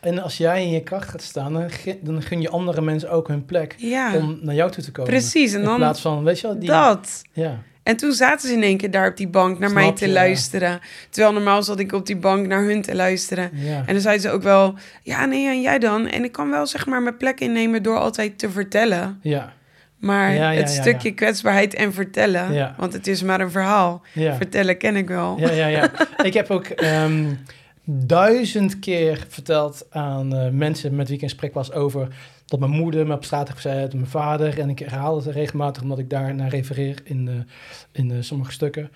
En 0.00 0.18
als 0.18 0.36
jij 0.36 0.62
in 0.62 0.70
je 0.70 0.82
kracht 0.82 1.08
gaat 1.08 1.22
staan, 1.22 1.52
dan 1.52 1.70
gun, 1.70 1.98
dan 2.02 2.22
gun 2.22 2.40
je 2.40 2.48
andere 2.48 2.80
mensen 2.80 3.10
ook 3.10 3.28
hun 3.28 3.44
plek 3.44 3.74
Ja, 3.76 4.14
om 4.16 4.38
naar 4.42 4.54
jou 4.54 4.70
toe 4.70 4.84
te 4.84 4.92
komen. 4.92 5.10
precies. 5.10 5.52
En 5.52 5.58
in 5.58 5.64
dan 5.64 5.76
plaats 5.76 6.00
van, 6.00 6.24
weet 6.24 6.40
je 6.40 6.46
wel, 6.46 6.58
die... 6.58 6.68
dat. 6.68 7.22
Ja. 7.32 7.62
En 7.82 7.96
toen 7.96 8.12
zaten 8.12 8.48
ze 8.48 8.54
in 8.54 8.62
één 8.62 8.76
keer 8.76 8.90
daar 8.90 9.08
op 9.10 9.16
die 9.16 9.28
bank 9.28 9.58
naar 9.58 9.72
mij 9.72 9.92
te 9.92 10.04
je, 10.04 10.10
ja. 10.10 10.16
luisteren. 10.16 10.80
Terwijl 11.10 11.32
normaal 11.34 11.62
zat 11.62 11.78
ik 11.78 11.92
op 11.92 12.06
die 12.06 12.16
bank 12.16 12.46
naar 12.46 12.62
hun 12.62 12.82
te 12.82 12.94
luisteren. 12.94 13.50
Ja. 13.52 13.82
En 13.86 13.92
dan 13.92 14.00
zeiden 14.00 14.22
ze 14.22 14.30
ook 14.30 14.42
wel, 14.42 14.74
ja 15.02 15.24
nee, 15.24 15.46
en 15.48 15.60
jij 15.60 15.78
dan? 15.78 16.06
En 16.06 16.24
ik 16.24 16.32
kan 16.32 16.50
wel 16.50 16.66
zeg 16.66 16.86
maar 16.86 17.02
mijn 17.02 17.16
plek 17.16 17.40
innemen 17.40 17.82
door 17.82 17.98
altijd 17.98 18.38
te 18.38 18.50
vertellen. 18.50 19.18
ja. 19.22 19.56
Maar 19.98 20.34
Ja, 20.34 20.50
ja, 20.50 20.60
het 20.60 20.74
ja, 20.74 20.80
stukje 20.80 21.10
kwetsbaarheid 21.14 21.74
en 21.74 21.92
vertellen, 21.92 22.74
want 22.76 22.92
het 22.92 23.06
is 23.06 23.22
maar 23.22 23.40
een 23.40 23.50
verhaal. 23.50 24.02
Vertellen 24.14 24.78
ken 24.78 24.96
ik 24.96 25.08
wel. 25.08 25.38
Ja, 25.38 25.50
ja, 25.50 25.66
ja. 25.66 25.90
ik 26.22 26.34
heb 26.34 26.50
ook 26.50 26.64
ehm, 26.66 27.24
duizend 27.84 28.78
keer 28.78 29.26
verteld 29.28 29.86
aan 29.90 30.34
eh, 30.36 30.50
mensen 30.50 30.94
met 30.94 31.06
wie 31.06 31.16
ik 31.16 31.22
in 31.22 31.28
gesprek 31.28 31.54
was 31.54 31.72
over 31.72 32.08
dat 32.46 32.60
mijn 32.60 32.72
moeder 32.72 33.06
me 33.06 33.14
op 33.14 33.24
straat 33.24 33.48
heeft 33.48 33.60
gezet, 33.60 33.94
mijn 33.94 34.06
vader. 34.06 34.58
En 34.58 34.68
ik 34.70 34.78
herhaal 34.78 35.16
het 35.16 35.26
regelmatig 35.26 35.82
omdat 35.82 35.98
ik 35.98 36.10
daar 36.10 36.34
naar 36.34 36.48
refereer 36.48 36.98
in, 37.04 37.28
eh, 37.28 37.34
in 38.02 38.10
eh, 38.10 38.16
sommige 38.20 38.52
stukken. 38.52 38.90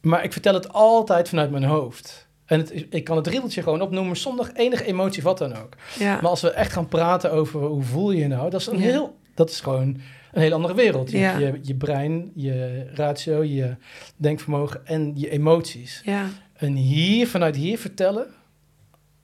Maar 0.00 0.24
ik 0.24 0.32
vertel 0.32 0.54
het 0.54 0.72
altijd 0.72 1.28
vanuit 1.28 1.50
mijn 1.50 1.64
hoofd. 1.64 2.28
En 2.46 2.58
het, 2.58 2.86
ik 2.90 3.04
kan 3.04 3.16
het 3.16 3.26
riedeltje 3.26 3.62
gewoon 3.62 3.80
opnoemen 3.80 4.16
zonder 4.16 4.50
enige 4.54 4.84
emotie, 4.84 5.22
wat 5.22 5.38
dan 5.38 5.56
ook. 5.56 5.76
Ja. 5.98 6.14
Maar 6.20 6.30
als 6.30 6.40
we 6.40 6.50
echt 6.50 6.72
gaan 6.72 6.88
praten 6.88 7.32
over 7.32 7.60
hoe 7.60 7.82
voel 7.82 8.10
je 8.10 8.18
je 8.18 8.28
nou, 8.28 8.50
dat 8.50 8.60
is, 8.60 8.66
een 8.66 8.78
Ja. 8.78 8.82
heel, 8.82 9.16
dat 9.34 9.50
is 9.50 9.60
gewoon 9.60 10.00
een 10.34 10.40
hele 10.42 10.54
andere 10.54 10.74
wereld. 10.74 11.10
Je, 11.10 11.18
Ja. 11.18 11.38
je, 11.38 11.58
je 11.62 11.74
brein, 11.74 12.30
je 12.34 12.86
ratio, 12.94 13.42
je 13.42 13.76
denkvermogen 14.16 14.86
en 14.86 15.12
je 15.14 15.30
emoties. 15.30 16.00
Ja, 16.04 16.28
En 16.56 16.74
hier, 16.74 17.28
vanuit 17.28 17.56
hier 17.56 17.78
vertellen 17.78 18.26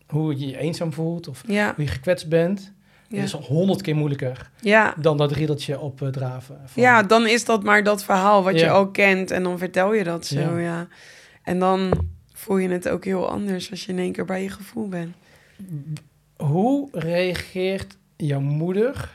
hoe 0.07 0.39
je 0.39 0.47
je 0.47 0.59
eenzaam 0.59 0.93
voelt 0.93 1.29
of 1.29 1.43
ja, 1.47 1.73
hoe 1.75 1.85
je 1.85 1.91
gekwetst 1.91 2.29
bent, 2.29 2.73
ja. 3.09 3.23
is 3.23 3.33
honderd 3.33 3.83
keer 3.83 3.97
moeilijker 3.97 4.51
ja. 4.61 4.95
dan 5.01 5.17
dat 5.17 5.33
riedeltje 5.33 5.81
opdraven. 5.81 6.61
van- 6.67 6.83
Ja, 6.83 7.03
dan 7.03 7.27
is 7.27 7.45
dat 7.45 7.63
maar 7.63 7.83
dat 7.83 8.05
verhaal 8.05 8.43
wat 8.43 8.61
je 8.61 8.71
al 8.71 8.89
kent 8.91 9.31
en 9.31 9.43
dan 9.43 9.59
vertel 9.59 9.95
je 9.95 10.05
dat 10.05 10.27
zo, 10.27 10.41
Ja. 10.41 10.59
ja. 10.59 10.89
En 11.43 11.59
dan 11.59 11.93
voel 12.33 12.57
je 12.57 12.69
het 12.69 12.89
ook 12.89 13.05
heel 13.05 13.31
anders 13.31 13.71
als 13.71 13.85
je 13.85 13.93
in 13.93 13.99
één 13.99 14.13
keer 14.13 14.25
bij 14.25 14.43
je 14.43 14.51
gevoel 14.51 14.89
bent. 14.89 15.15
Hoe 16.37 16.89
reageert 16.93 17.97
jouw 18.17 18.41
moeder 18.41 19.11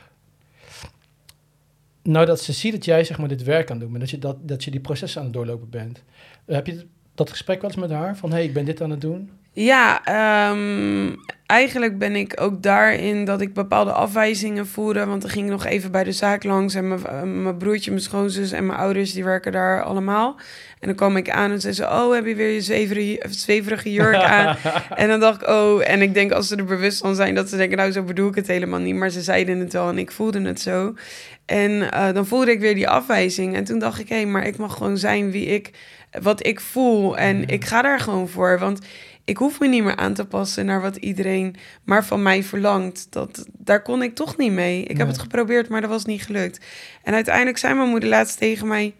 nou 2.06 2.26
dat 2.26 2.40
ze 2.40 2.52
ziet 2.52 2.72
dat 2.72 2.84
jij 2.84 3.04
zeg 3.04 3.18
maar 3.18 3.28
dit 3.28 3.42
werk 3.42 3.70
aan 3.70 3.78
doen 3.78 3.88
bent, 3.88 4.00
dat 4.00 4.10
je, 4.10 4.18
dat, 4.18 4.48
dat 4.48 4.64
je 4.64 4.70
die 4.70 4.80
processen 4.80 5.20
aan 5.20 5.26
het 5.26 5.34
doorlopen 5.34 5.70
bent? 5.70 6.02
Heb 6.46 6.66
je 6.66 6.86
dat 7.14 7.30
gesprek 7.30 7.60
wel 7.60 7.70
eens 7.70 7.80
met 7.80 7.90
haar 7.90 8.16
van, 8.16 8.30
hé, 8.30 8.36
hey, 8.36 8.44
ik 8.44 8.52
ben 8.52 8.64
dit 8.64 8.82
aan 8.82 8.90
het 8.90 9.00
doen? 9.00 9.30
Ja, 9.58 10.04
ehm, 10.04 11.14
eigenlijk 11.46 11.98
ben 11.98 12.16
ik 12.16 12.40
ook 12.40 12.62
daarin 12.62 13.24
dat 13.24 13.40
ik 13.40 13.54
bepaalde 13.54 13.92
afwijzingen 13.92 14.66
voerde. 14.66 15.06
Want 15.06 15.22
dan 15.22 15.30
ging 15.30 15.44
ik 15.44 15.50
nog 15.50 15.64
even 15.64 15.90
bij 15.90 16.04
de 16.04 16.12
zaak 16.12 16.44
langs. 16.44 16.74
En 16.74 16.88
mijn, 16.88 17.06
eh, 17.06 17.22
mijn 17.22 17.56
broertje, 17.56 17.90
mijn 17.90 18.02
schoonzus 18.02 18.52
en 18.52 18.66
mijn 18.66 18.78
ouders, 18.78 19.12
die 19.12 19.24
werken 19.24 19.52
daar 19.52 19.82
allemaal. 19.82 20.36
En 20.80 20.86
dan 20.88 20.94
kwam 20.96 21.16
ik 21.16 21.30
aan 21.30 21.50
en 21.50 21.60
zei 21.60 21.72
ze, 21.72 21.84
oh, 21.84 22.14
heb 22.14 22.26
je 22.26 22.34
weer 22.34 22.50
je 22.50 22.60
zweverige, 22.60 23.22
zweverige 23.30 23.92
jurk 23.92 24.14
aan? 24.14 24.56
en 24.94 25.08
dan 25.08 25.20
dacht 25.20 25.42
ik, 25.42 25.48
oh, 25.48 25.88
en 25.90 26.02
ik 26.02 26.14
denk 26.14 26.32
als 26.32 26.48
ze 26.48 26.56
er 26.56 26.64
bewust 26.64 26.98
van 26.98 27.14
zijn, 27.14 27.34
dat 27.34 27.48
ze 27.48 27.56
denken, 27.56 27.76
nou, 27.76 27.90
zo 27.92 28.02
bedoel 28.02 28.28
ik 28.28 28.34
het 28.34 28.46
helemaal 28.46 28.80
niet. 28.80 28.94
Maar 28.94 29.10
ze 29.10 29.20
zeiden 29.22 29.58
het 29.58 29.72
wel 29.72 29.88
en 29.88 29.98
ik 29.98 30.10
voelde 30.10 30.40
het 30.42 30.60
zo. 30.60 30.94
En 31.46 31.90
eh, 31.92 32.12
dan 32.12 32.26
voelde 32.26 32.50
ik 32.50 32.60
weer 32.60 32.74
die 32.74 32.88
afwijzing. 32.88 33.54
En 33.56 33.64
toen 33.64 33.78
dacht 33.78 34.00
ik, 34.00 34.08
hé, 34.08 34.24
maar 34.24 34.46
ik 34.46 34.56
mag 34.56 34.74
gewoon 34.76 34.98
zijn 34.98 35.30
wie 35.30 35.46
ik, 35.46 35.70
wat 36.22 36.46
ik 36.46 36.60
voel. 36.60 37.16
En 37.18 37.40
Ja. 37.40 37.46
ik 37.46 37.64
ga 37.64 37.82
daar 37.82 38.00
gewoon 38.00 38.28
voor. 38.28 38.58
Want 38.58 38.80
ik 39.26 39.36
hoef 39.36 39.60
me 39.60 39.66
niet 39.66 39.84
meer 39.84 39.96
aan 39.96 40.14
te 40.14 40.24
passen 40.24 40.66
naar 40.66 40.80
wat 40.80 40.96
iedereen 40.96 41.56
maar 41.84 42.04
van 42.04 42.22
mij 42.22 42.42
verlangt. 42.42 43.06
Dat, 43.10 43.46
daar 43.52 43.82
kon 43.82 44.02
ik 44.02 44.14
toch 44.14 44.36
niet 44.36 44.52
mee. 44.52 44.82
Ik 44.82 44.96
heb 44.96 45.06
het 45.06 45.18
geprobeerd, 45.18 45.68
maar 45.68 45.80
dat 45.80 45.90
was 45.90 46.04
niet 46.04 46.22
gelukt. 46.22 46.64
En 47.02 47.14
uiteindelijk 47.14 47.58
zei 47.58 47.74
mijn 47.74 47.88
moeder 47.88 48.08
laatst 48.08 48.38
tegen 48.38 48.66
mij... 48.66 48.94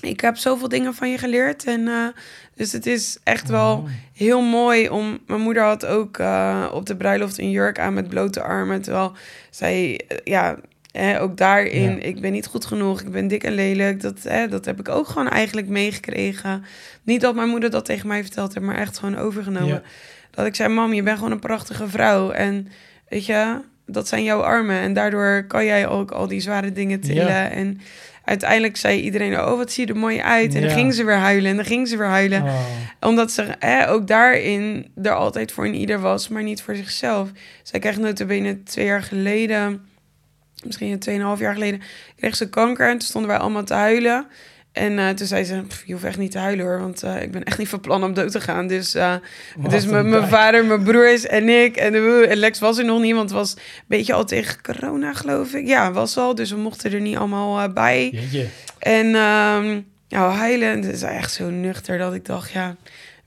Ik 0.00 0.20
heb 0.20 0.36
zoveel 0.36 0.68
dingen 0.68 0.94
van 0.94 1.10
je 1.10 1.18
geleerd. 1.18 1.64
En, 1.64 1.88
eh, 1.88 2.06
dus 2.54 2.72
het 2.72 2.86
is 2.86 3.18
echt 3.24 3.48
wel 3.48 3.76
Oh. 3.76 3.88
heel 4.12 4.40
mooi 4.42 4.88
om... 4.88 5.18
Mijn 5.26 5.40
moeder 5.40 5.62
had 5.62 5.86
ook 5.86 6.18
eh, 6.18 6.70
op 6.72 6.86
de 6.86 6.96
bruiloft 6.96 7.38
een 7.38 7.50
jurk 7.50 7.78
aan 7.78 7.94
met 7.94 8.08
blote 8.08 8.42
armen. 8.42 8.82
Terwijl 8.82 9.12
zij, 9.50 10.00
eh, 10.08 10.16
ja, 10.24 10.58
hè, 11.00 11.20
ook 11.20 11.36
daarin... 11.36 11.90
Ja. 11.90 12.02
Ik 12.02 12.20
ben 12.20 12.32
niet 12.32 12.46
goed 12.46 12.64
genoeg, 12.64 13.00
ik 13.00 13.10
ben 13.10 13.28
dik 13.28 13.44
en 13.44 13.52
lelijk. 13.52 14.00
Dat, 14.00 14.22
hè, 14.22 14.48
dat 14.48 14.64
heb 14.64 14.80
ik 14.80 14.88
ook 14.88 15.06
gewoon 15.06 15.28
eigenlijk 15.28 15.68
meegekregen. 15.68 16.64
Niet 17.02 17.20
dat 17.20 17.34
mijn 17.34 17.48
moeder 17.48 17.70
dat 17.70 17.84
tegen 17.84 18.08
mij 18.08 18.22
verteld 18.22 18.54
heeft, 18.54 18.66
maar 18.66 18.78
echt 18.78 18.98
gewoon 18.98 19.16
overgenomen. 19.16 19.68
Ja. 19.68 19.82
Dat 20.30 20.46
ik 20.46 20.54
zei, 20.54 20.74
mam, 20.74 20.92
je 20.92 21.02
bent 21.02 21.16
gewoon 21.16 21.32
een 21.32 21.38
prachtige 21.38 21.88
vrouw. 21.88 22.30
En 22.30 22.68
weet 23.08 23.26
je, 23.26 23.60
dat 23.86 24.08
zijn 24.08 24.24
jouw 24.24 24.40
armen. 24.40 24.80
En 24.80 24.92
daardoor 24.92 25.44
kan 25.46 25.64
jij 25.64 25.86
ook 25.86 26.10
al 26.10 26.28
die 26.28 26.40
zware 26.40 26.72
dingen 26.72 27.00
tillen. 27.00 27.26
Ja. 27.26 27.50
En 27.50 27.80
uiteindelijk 28.24 28.76
zei 28.76 29.00
iedereen, 29.00 29.40
oh, 29.40 29.56
wat 29.56 29.72
zie 29.72 29.86
je 29.86 29.92
er 29.92 29.98
mooi 29.98 30.20
uit. 30.20 30.54
En 30.54 30.60
dan 30.60 30.70
ging 30.70 30.94
ze 30.94 31.04
weer 31.04 31.16
huilen 31.16 31.50
en 31.50 31.56
dan 31.56 31.64
ging 31.64 31.88
ze 31.88 31.96
weer 31.96 32.06
huilen. 32.06 32.42
Oh. 32.42 32.60
Omdat 33.00 33.30
ze 33.30 33.46
hè, 33.58 33.90
ook 33.90 34.06
daarin 34.06 34.90
er 35.02 35.14
altijd 35.14 35.52
voor 35.52 35.64
een 35.64 35.74
ieder 35.74 36.00
was, 36.00 36.28
maar 36.28 36.42
niet 36.42 36.62
voor 36.62 36.76
zichzelf. 36.76 37.30
Zij 37.62 37.80
kreeg 37.80 37.98
notabene 37.98 38.62
twee 38.62 38.86
jaar 38.86 39.02
geleden, 39.02 39.87
misschien 40.68 40.98
tweeënhalf 40.98 41.38
jaar 41.38 41.54
geleden, 41.54 41.82
kreeg 42.16 42.36
ze 42.36 42.48
kanker. 42.48 42.86
En 42.86 42.98
toen 42.98 43.08
stonden 43.08 43.30
wij 43.30 43.38
allemaal 43.38 43.64
te 43.64 43.74
huilen. 43.74 44.26
En 44.72 44.98
eh, 44.98 45.08
toen 45.08 45.26
zei 45.26 45.44
ze, 45.44 45.62
"Pff, 45.68 45.82
je 45.86 45.92
hoeft 45.92 46.04
echt 46.04 46.18
niet 46.18 46.30
te 46.30 46.38
huilen 46.38 46.64
hoor, 46.66 46.80
want 46.80 47.02
eh, 47.02 47.22
ik 47.22 47.30
ben 47.30 47.44
echt 47.44 47.58
niet 47.58 47.68
van 47.68 47.80
plan 47.80 48.04
om 48.04 48.14
dood 48.14 48.30
te 48.30 48.40
gaan. 48.40 48.66
Dus, 48.66 48.94
eh, 48.94 49.14
Wat 49.56 49.70
dus 49.70 49.86
mijn 49.86 50.28
vader, 50.28 50.64
mijn 50.64 50.82
broers 50.82 51.26
en 51.26 51.48
ik. 51.48 51.76
En, 51.76 51.92
Lex 52.36 52.58
was 52.58 52.78
er 52.78 52.84
nog 52.84 53.00
niet, 53.00 53.14
want 53.14 53.30
het 53.30 53.38
was 53.38 53.52
een 53.52 53.84
beetje 53.86 54.12
al 54.12 54.24
tegen 54.24 54.62
corona 54.62 55.14
geloof 55.14 55.54
ik. 55.54 55.66
Ja, 55.66 55.92
was 55.92 56.16
al, 56.16 56.34
dus 56.34 56.50
we 56.50 56.56
mochten 56.56 56.92
er 56.92 57.00
niet 57.00 57.16
allemaal 57.16 57.58
eh, 57.58 57.72
bij. 57.72 58.10
Jeetje. 58.12 58.46
En 58.78 59.14
ehm 59.14 59.80
nou, 60.08 60.32
huilen, 60.32 60.68
en 60.68 60.82
het 60.82 60.94
is 60.94 61.02
echt 61.02 61.32
zo 61.32 61.50
nuchter 61.50 61.98
dat 61.98 62.14
ik 62.14 62.24
dacht, 62.24 62.50
ja, 62.50 62.76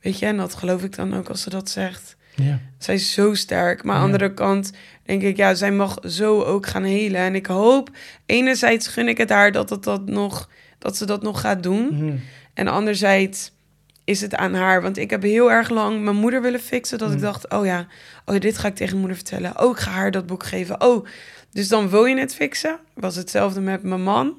weet 0.01 0.19
je, 0.19 0.25
en 0.25 0.37
dat 0.37 0.55
geloof 0.55 0.83
ik 0.83 0.95
dan 0.95 1.17
ook 1.17 1.29
als 1.29 1.41
ze 1.41 1.49
dat 1.49 1.69
zegt. 1.69 2.15
Ja. 2.35 2.59
Zij 2.77 2.95
is 2.95 3.13
zo 3.13 3.33
sterk. 3.33 3.83
Maar 3.83 3.95
aan 3.95 4.01
de 4.01 4.05
andere 4.11 4.33
kant 4.33 4.71
denk 5.05 5.21
ik, 5.21 5.37
ja, 5.37 5.53
zij 5.53 5.71
mag 5.71 5.97
zo 6.05 6.41
ook 6.41 6.67
gaan 6.67 6.83
helen. 6.83 7.21
En 7.21 7.35
ik 7.35 7.45
hoop, 7.45 7.89
enerzijds 8.25 8.87
gun 8.87 9.07
ik 9.07 9.17
het 9.17 9.29
haar 9.29 9.51
dat, 9.51 9.69
het 9.69 9.83
dat, 9.83 10.05
nog, 10.05 10.49
dat 10.77 10.97
ze 10.97 11.05
dat 11.05 11.21
nog 11.21 11.41
gaat 11.41 11.63
doen. 11.63 11.87
Mhm. 11.91 12.15
En 12.53 12.67
anderzijds 12.67 13.51
is 14.03 14.21
het 14.21 14.35
aan 14.35 14.53
haar. 14.53 14.81
Want 14.81 14.97
ik 14.97 15.09
heb 15.09 15.21
heel 15.21 15.51
erg 15.51 15.69
lang 15.69 16.01
mijn 16.03 16.15
moeder 16.15 16.41
willen 16.41 16.59
fixen. 16.59 16.97
Dat 16.97 17.09
ik 17.09 17.15
Mm. 17.15 17.21
dacht, 17.21 17.49
oh 17.49 17.65
ja, 17.65 17.87
oh, 18.25 18.39
dit 18.39 18.57
ga 18.57 18.67
ik 18.67 18.75
tegen 18.75 18.97
moeder 18.97 19.15
vertellen. 19.15 19.61
Oh, 19.61 19.71
ik 19.71 19.77
ga 19.77 19.91
haar 19.91 20.11
dat 20.11 20.25
boek 20.25 20.45
geven. 20.45 20.81
Oh, 20.81 21.05
dus 21.51 21.67
dan 21.67 21.89
wil 21.89 22.05
je 22.05 22.17
het 22.19 22.35
fixen. 22.35 22.79
Was 22.93 23.15
hetzelfde 23.15 23.61
met 23.61 23.83
mijn 23.83 24.03
man. 24.03 24.35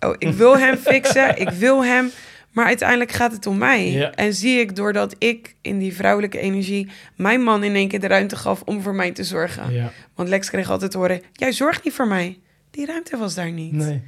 Oh, 0.00 0.14
ik 0.18 0.32
wil 0.34 0.58
hem 0.58 0.76
fixen. 0.76 1.36
Ik 1.46 1.48
wil 1.50 1.84
hem. 1.84 2.10
Maar 2.56 2.66
uiteindelijk 2.66 3.12
gaat 3.12 3.32
het 3.32 3.46
om 3.46 3.58
mij. 3.58 3.90
Ja. 3.90 4.12
En 4.12 4.34
zie 4.34 4.60
ik 4.60 4.76
doordat 4.76 5.14
ik 5.18 5.54
in 5.60 5.78
die 5.78 5.94
vrouwelijke 5.94 6.38
energie... 6.38 6.88
mijn 7.16 7.42
man 7.42 7.64
in 7.64 7.74
één 7.74 7.88
keer 7.88 8.00
de 8.00 8.06
ruimte 8.06 8.36
gaf 8.36 8.62
om 8.62 8.82
voor 8.82 8.94
mij 8.94 9.12
te 9.12 9.24
zorgen. 9.24 9.72
Ja. 9.72 9.92
Want 10.14 10.28
Lex 10.28 10.50
kreeg 10.50 10.70
altijd 10.70 10.90
te 10.90 10.98
horen... 10.98 11.22
jij 11.32 11.52
zorgt 11.52 11.84
niet 11.84 11.92
voor 11.94 12.06
mij. 12.06 12.38
Die 12.70 12.86
ruimte 12.86 13.16
was 13.16 13.34
daar 13.34 13.52
niet. 13.52 13.72
Nee. 13.72 14.02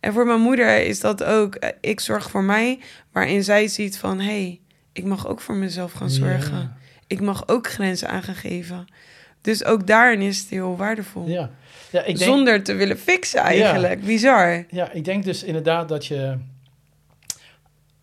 En 0.00 0.12
voor 0.12 0.26
mijn 0.26 0.40
moeder 0.40 0.78
is 0.78 1.00
dat 1.00 1.24
ook, 1.24 1.54
eh, 1.54 1.68
ik 1.80 2.00
zorg 2.00 2.30
voor 2.30 2.42
mij, 2.42 2.78
waarin 3.12 3.44
zij 3.44 3.68
ziet 3.68 3.98
van, 3.98 4.18
hé, 4.18 4.24
hey, 4.24 4.60
ik 4.92 5.04
mag 5.04 5.28
ook 5.28 5.40
voor 5.40 5.54
mezelf 5.54 5.92
gaan 5.92 6.10
zorgen. 6.10 6.58
Ja. 6.58 6.76
Ik 7.06 7.20
mag 7.20 7.48
ook 7.48 7.66
grenzen 7.68 8.08
aan 8.08 8.22
gaan 8.22 8.34
geven. 8.34 8.84
Dus 9.40 9.64
ook 9.64 9.86
daarin 9.86 10.20
is 10.20 10.38
het 10.38 10.48
heel 10.48 10.76
waardevol. 10.76 11.28
Ja. 11.28 11.50
Ja, 11.90 12.00
ik 12.00 12.18
denk, 12.18 12.30
Zonder 12.30 12.62
te 12.62 12.74
willen 12.74 12.98
fixen 12.98 13.40
eigenlijk. 13.40 14.04
Bizar. 14.04 14.64
ja, 14.70 14.92
ik 14.92 15.04
denk 15.04 15.24
dus 15.24 15.42
inderdaad 15.42 15.88
dat 15.88 16.06
je 16.06 16.38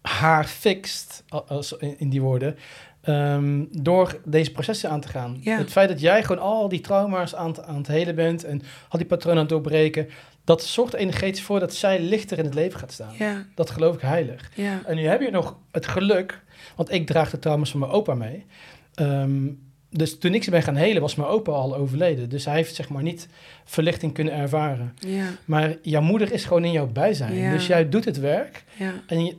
haar 0.02 0.46
fixt, 0.46 1.24
als, 1.48 1.78
in, 1.98 2.10
die 2.10 2.22
woorden, 2.22 2.58
ehm, 3.02 3.64
door 3.72 4.20
deze 4.26 4.52
processen 4.52 4.90
aan 4.90 5.02
te 5.02 5.08
gaan. 5.08 5.38
Ja. 5.42 5.58
Het 5.58 5.72
feit 5.72 5.90
dat 5.90 6.00
jij 6.00 6.24
gewoon 6.24 6.42
al 6.44 6.70
die 6.70 6.82
trauma's 6.82 7.36
aan, 7.36 7.48
het- 7.48 7.64
aan 7.64 7.76
het 7.78 7.88
helen 7.88 8.16
bent 8.16 8.44
en 8.44 8.62
al 8.90 8.98
die 9.00 9.08
patronen 9.08 9.36
aan 9.38 9.46
het 9.46 9.50
doorbreken, 9.54 10.08
dat 10.44 10.64
zorgt 10.64 10.94
er 10.94 11.00
energetisch 11.00 11.42
voor 11.42 11.60
dat 11.60 11.74
zij 11.74 12.00
lichter 12.00 12.38
in 12.38 12.46
het 12.46 12.54
leven 12.54 12.80
gaat 12.80 12.92
staan. 12.92 13.14
Ja, 13.18 13.46
Dat 13.56 13.70
geloof 13.70 13.96
ik 13.96 14.02
heilig. 14.02 14.52
ja, 14.56 14.82
En 14.86 14.96
nu 14.96 15.06
heb 15.08 15.22
je 15.22 15.32
nog 15.32 15.58
het 15.72 15.88
geluk, 15.88 16.42
want 16.76 16.92
ik 16.92 17.06
draag 17.08 17.30
de 17.30 17.40
trauma's 17.40 17.72
van 17.72 17.80
mijn 17.80 17.92
opa 17.92 18.14
mee. 18.14 18.46
Ehm, 18.94 19.48
dus 19.90 20.18
toen 20.20 20.34
ik 20.34 20.44
ze 20.44 20.50
ben 20.52 20.62
gaan 20.64 20.76
helen, 20.76 21.02
was 21.02 21.16
mijn 21.16 21.30
opa 21.30 21.52
al 21.52 21.76
overleden. 21.76 22.30
Dus 22.30 22.46
hij 22.46 22.56
heeft 22.56 22.76
zeg 22.76 22.90
maar 22.90 23.04
niet 23.04 23.28
verlichting 23.66 24.14
kunnen 24.14 24.34
ervaren. 24.34 24.96
Ja, 25.00 25.26
Maar 25.46 25.76
jouw 25.82 26.02
moeder 26.02 26.32
is 26.32 26.44
gewoon 26.46 26.66
in 26.66 26.72
jouw 26.72 26.88
bijzijn. 26.88 27.34
Dus 27.52 27.68
jij 27.68 27.90
doet 27.90 28.06
het 28.06 28.20
werk. 28.20 28.64
ja, 28.78 28.94
En 29.08 29.26
je- 29.26 29.36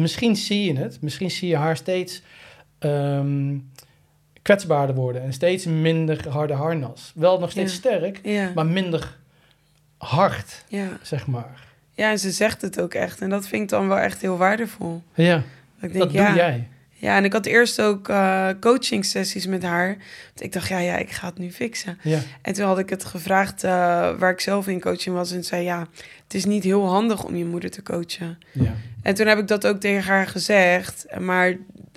misschien 0.00 0.36
zie 0.36 0.64
je 0.72 0.78
het. 0.78 1.00
Misschien 1.00 1.30
zie 1.30 1.48
je 1.48 1.56
haar 1.56 1.76
steeds 1.76 2.22
ehm, 2.78 3.56
kwetsbaarder 4.42 4.94
worden. 4.96 5.22
En 5.22 5.32
steeds 5.32 5.64
minder 5.64 6.28
harde 6.28 6.52
harnas. 6.54 7.12
Wel 7.14 7.38
nog 7.38 7.50
steeds 7.50 7.72
Ja. 7.72 7.78
sterk, 7.78 8.20
ja, 8.22 8.50
maar 8.54 8.66
minder 8.66 9.16
hard, 9.98 10.64
ja. 10.68 10.88
zeg 11.02 11.26
maar. 11.26 11.64
Ja, 11.92 12.10
en 12.10 12.18
ze 12.18 12.30
zegt 12.30 12.62
het 12.62 12.80
ook 12.80 12.94
echt. 12.94 13.20
En 13.20 13.30
dat 13.30 13.48
vind 13.48 13.62
ik 13.62 13.68
dan 13.68 13.88
wel 13.88 13.98
echt 13.98 14.20
heel 14.20 14.36
waardevol. 14.36 15.02
Ja, 15.14 15.34
Dat 15.34 15.42
ik 15.90 15.92
denk, 15.92 16.04
dat 16.04 16.12
ja, 16.12 16.26
doe 16.26 16.36
jij. 16.36 16.68
Ja, 17.06 17.16
en 17.16 17.24
ik 17.24 17.32
had 17.32 17.46
eerst 17.46 17.80
ook 17.80 18.08
eh 18.08 18.48
coaching 18.60 19.04
sessies 19.04 19.46
met 19.46 19.62
haar. 19.62 19.88
Want 20.26 20.42
ik 20.42 20.52
dacht, 20.52 20.68
ja, 20.68 20.78
ja, 20.78 20.96
ik 20.96 21.10
ga 21.10 21.26
het 21.26 21.38
nu 21.38 21.52
fixen. 21.52 21.98
Ja, 22.02 22.18
En 22.42 22.52
toen 22.52 22.64
had 22.64 22.78
ik 22.78 22.90
het 22.90 23.04
gevraagd 23.04 23.64
eh, 23.64 23.70
waar 24.18 24.30
ik 24.30 24.40
zelf 24.40 24.66
in 24.68 24.80
coaching 24.80 25.16
was. 25.16 25.32
En 25.32 25.44
zei, 25.44 25.62
ja, 25.62 25.86
het 26.24 26.34
is 26.34 26.44
niet 26.44 26.64
heel 26.64 26.86
handig 26.88 27.24
om 27.24 27.36
je 27.36 27.44
moeder 27.44 27.70
te 27.70 27.82
coachen. 27.82 28.38
ja. 28.52 28.74
En 29.02 29.14
toen 29.14 29.26
heb 29.26 29.38
ik 29.38 29.48
dat 29.48 29.66
ook 29.66 29.80
tegen 29.80 30.02
haar 30.12 30.26
gezegd. 30.26 31.06
Maar 31.20 31.56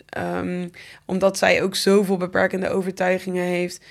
ehm, 0.09 0.67
omdat 1.05 1.37
zij 1.37 1.63
ook 1.63 1.75
zoveel 1.75 2.17
beperkende 2.17 2.69
overtuigingen 2.69 3.43
heeft... 3.43 3.85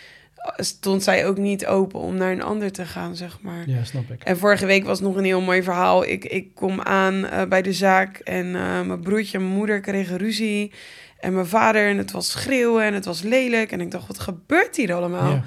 stond 0.57 1.03
zij 1.03 1.27
ook 1.27 1.39
niet 1.39 1.67
open 1.67 2.01
om 2.01 2.17
naar 2.17 2.33
een 2.33 2.43
ander 2.43 2.73
te 2.73 2.85
gaan, 2.87 3.17
zeg 3.17 3.39
maar. 3.41 3.69
ja, 3.69 3.85
snap 3.85 4.11
ik. 4.11 4.23
En 4.23 4.39
vorige 4.39 4.67
week 4.67 4.85
was 4.85 5.01
nog 5.01 5.17
een 5.17 5.25
heel 5.25 5.41
mooi 5.41 5.63
verhaal. 5.63 6.05
Ik, 6.05 6.25
ik 6.25 6.55
kom 6.55 6.81
aan 6.81 7.27
eh, 7.27 7.45
bij 7.45 7.63
de 7.63 7.73
zaak 7.73 8.19
en 8.19 8.47
eh, 8.47 8.83
mijn 8.83 9.01
broertje 9.01 9.39
en 9.39 9.45
mijn 9.45 9.57
moeder 9.57 9.81
kregen 9.81 10.17
ruzie. 10.17 10.73
En 11.19 11.35
mijn 11.35 11.47
vader, 11.47 11.89
en 11.89 11.99
het 11.99 12.11
was 12.11 12.31
schreeuwen 12.31 12.83
en 12.85 12.95
het 12.95 13.05
was 13.05 13.23
lelijk. 13.23 13.73
En 13.73 13.81
ik 13.81 13.91
dacht, 13.91 14.07
wat 14.07 14.19
gebeurt 14.19 14.77
hier 14.77 14.95
allemaal? 14.95 15.31
Ja, 15.33 15.43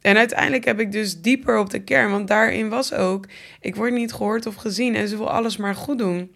En 0.00 0.16
uiteindelijk 0.16 0.64
heb 0.64 0.80
ik 0.80 0.92
dus 0.92 1.20
dieper 1.20 1.58
op 1.58 1.70
de 1.70 1.78
kern, 1.82 2.10
want 2.10 2.28
daarin 2.28 2.68
was 2.68 2.92
ook... 2.92 3.26
ik 3.60 3.76
word 3.76 3.92
niet 3.92 4.12
gehoord 4.12 4.46
of 4.46 4.54
gezien 4.54 4.94
en 4.94 5.08
ze 5.08 5.16
wil 5.16 5.30
alles 5.30 5.56
maar 5.56 5.74
goed 5.74 5.98
doen. 5.98 6.32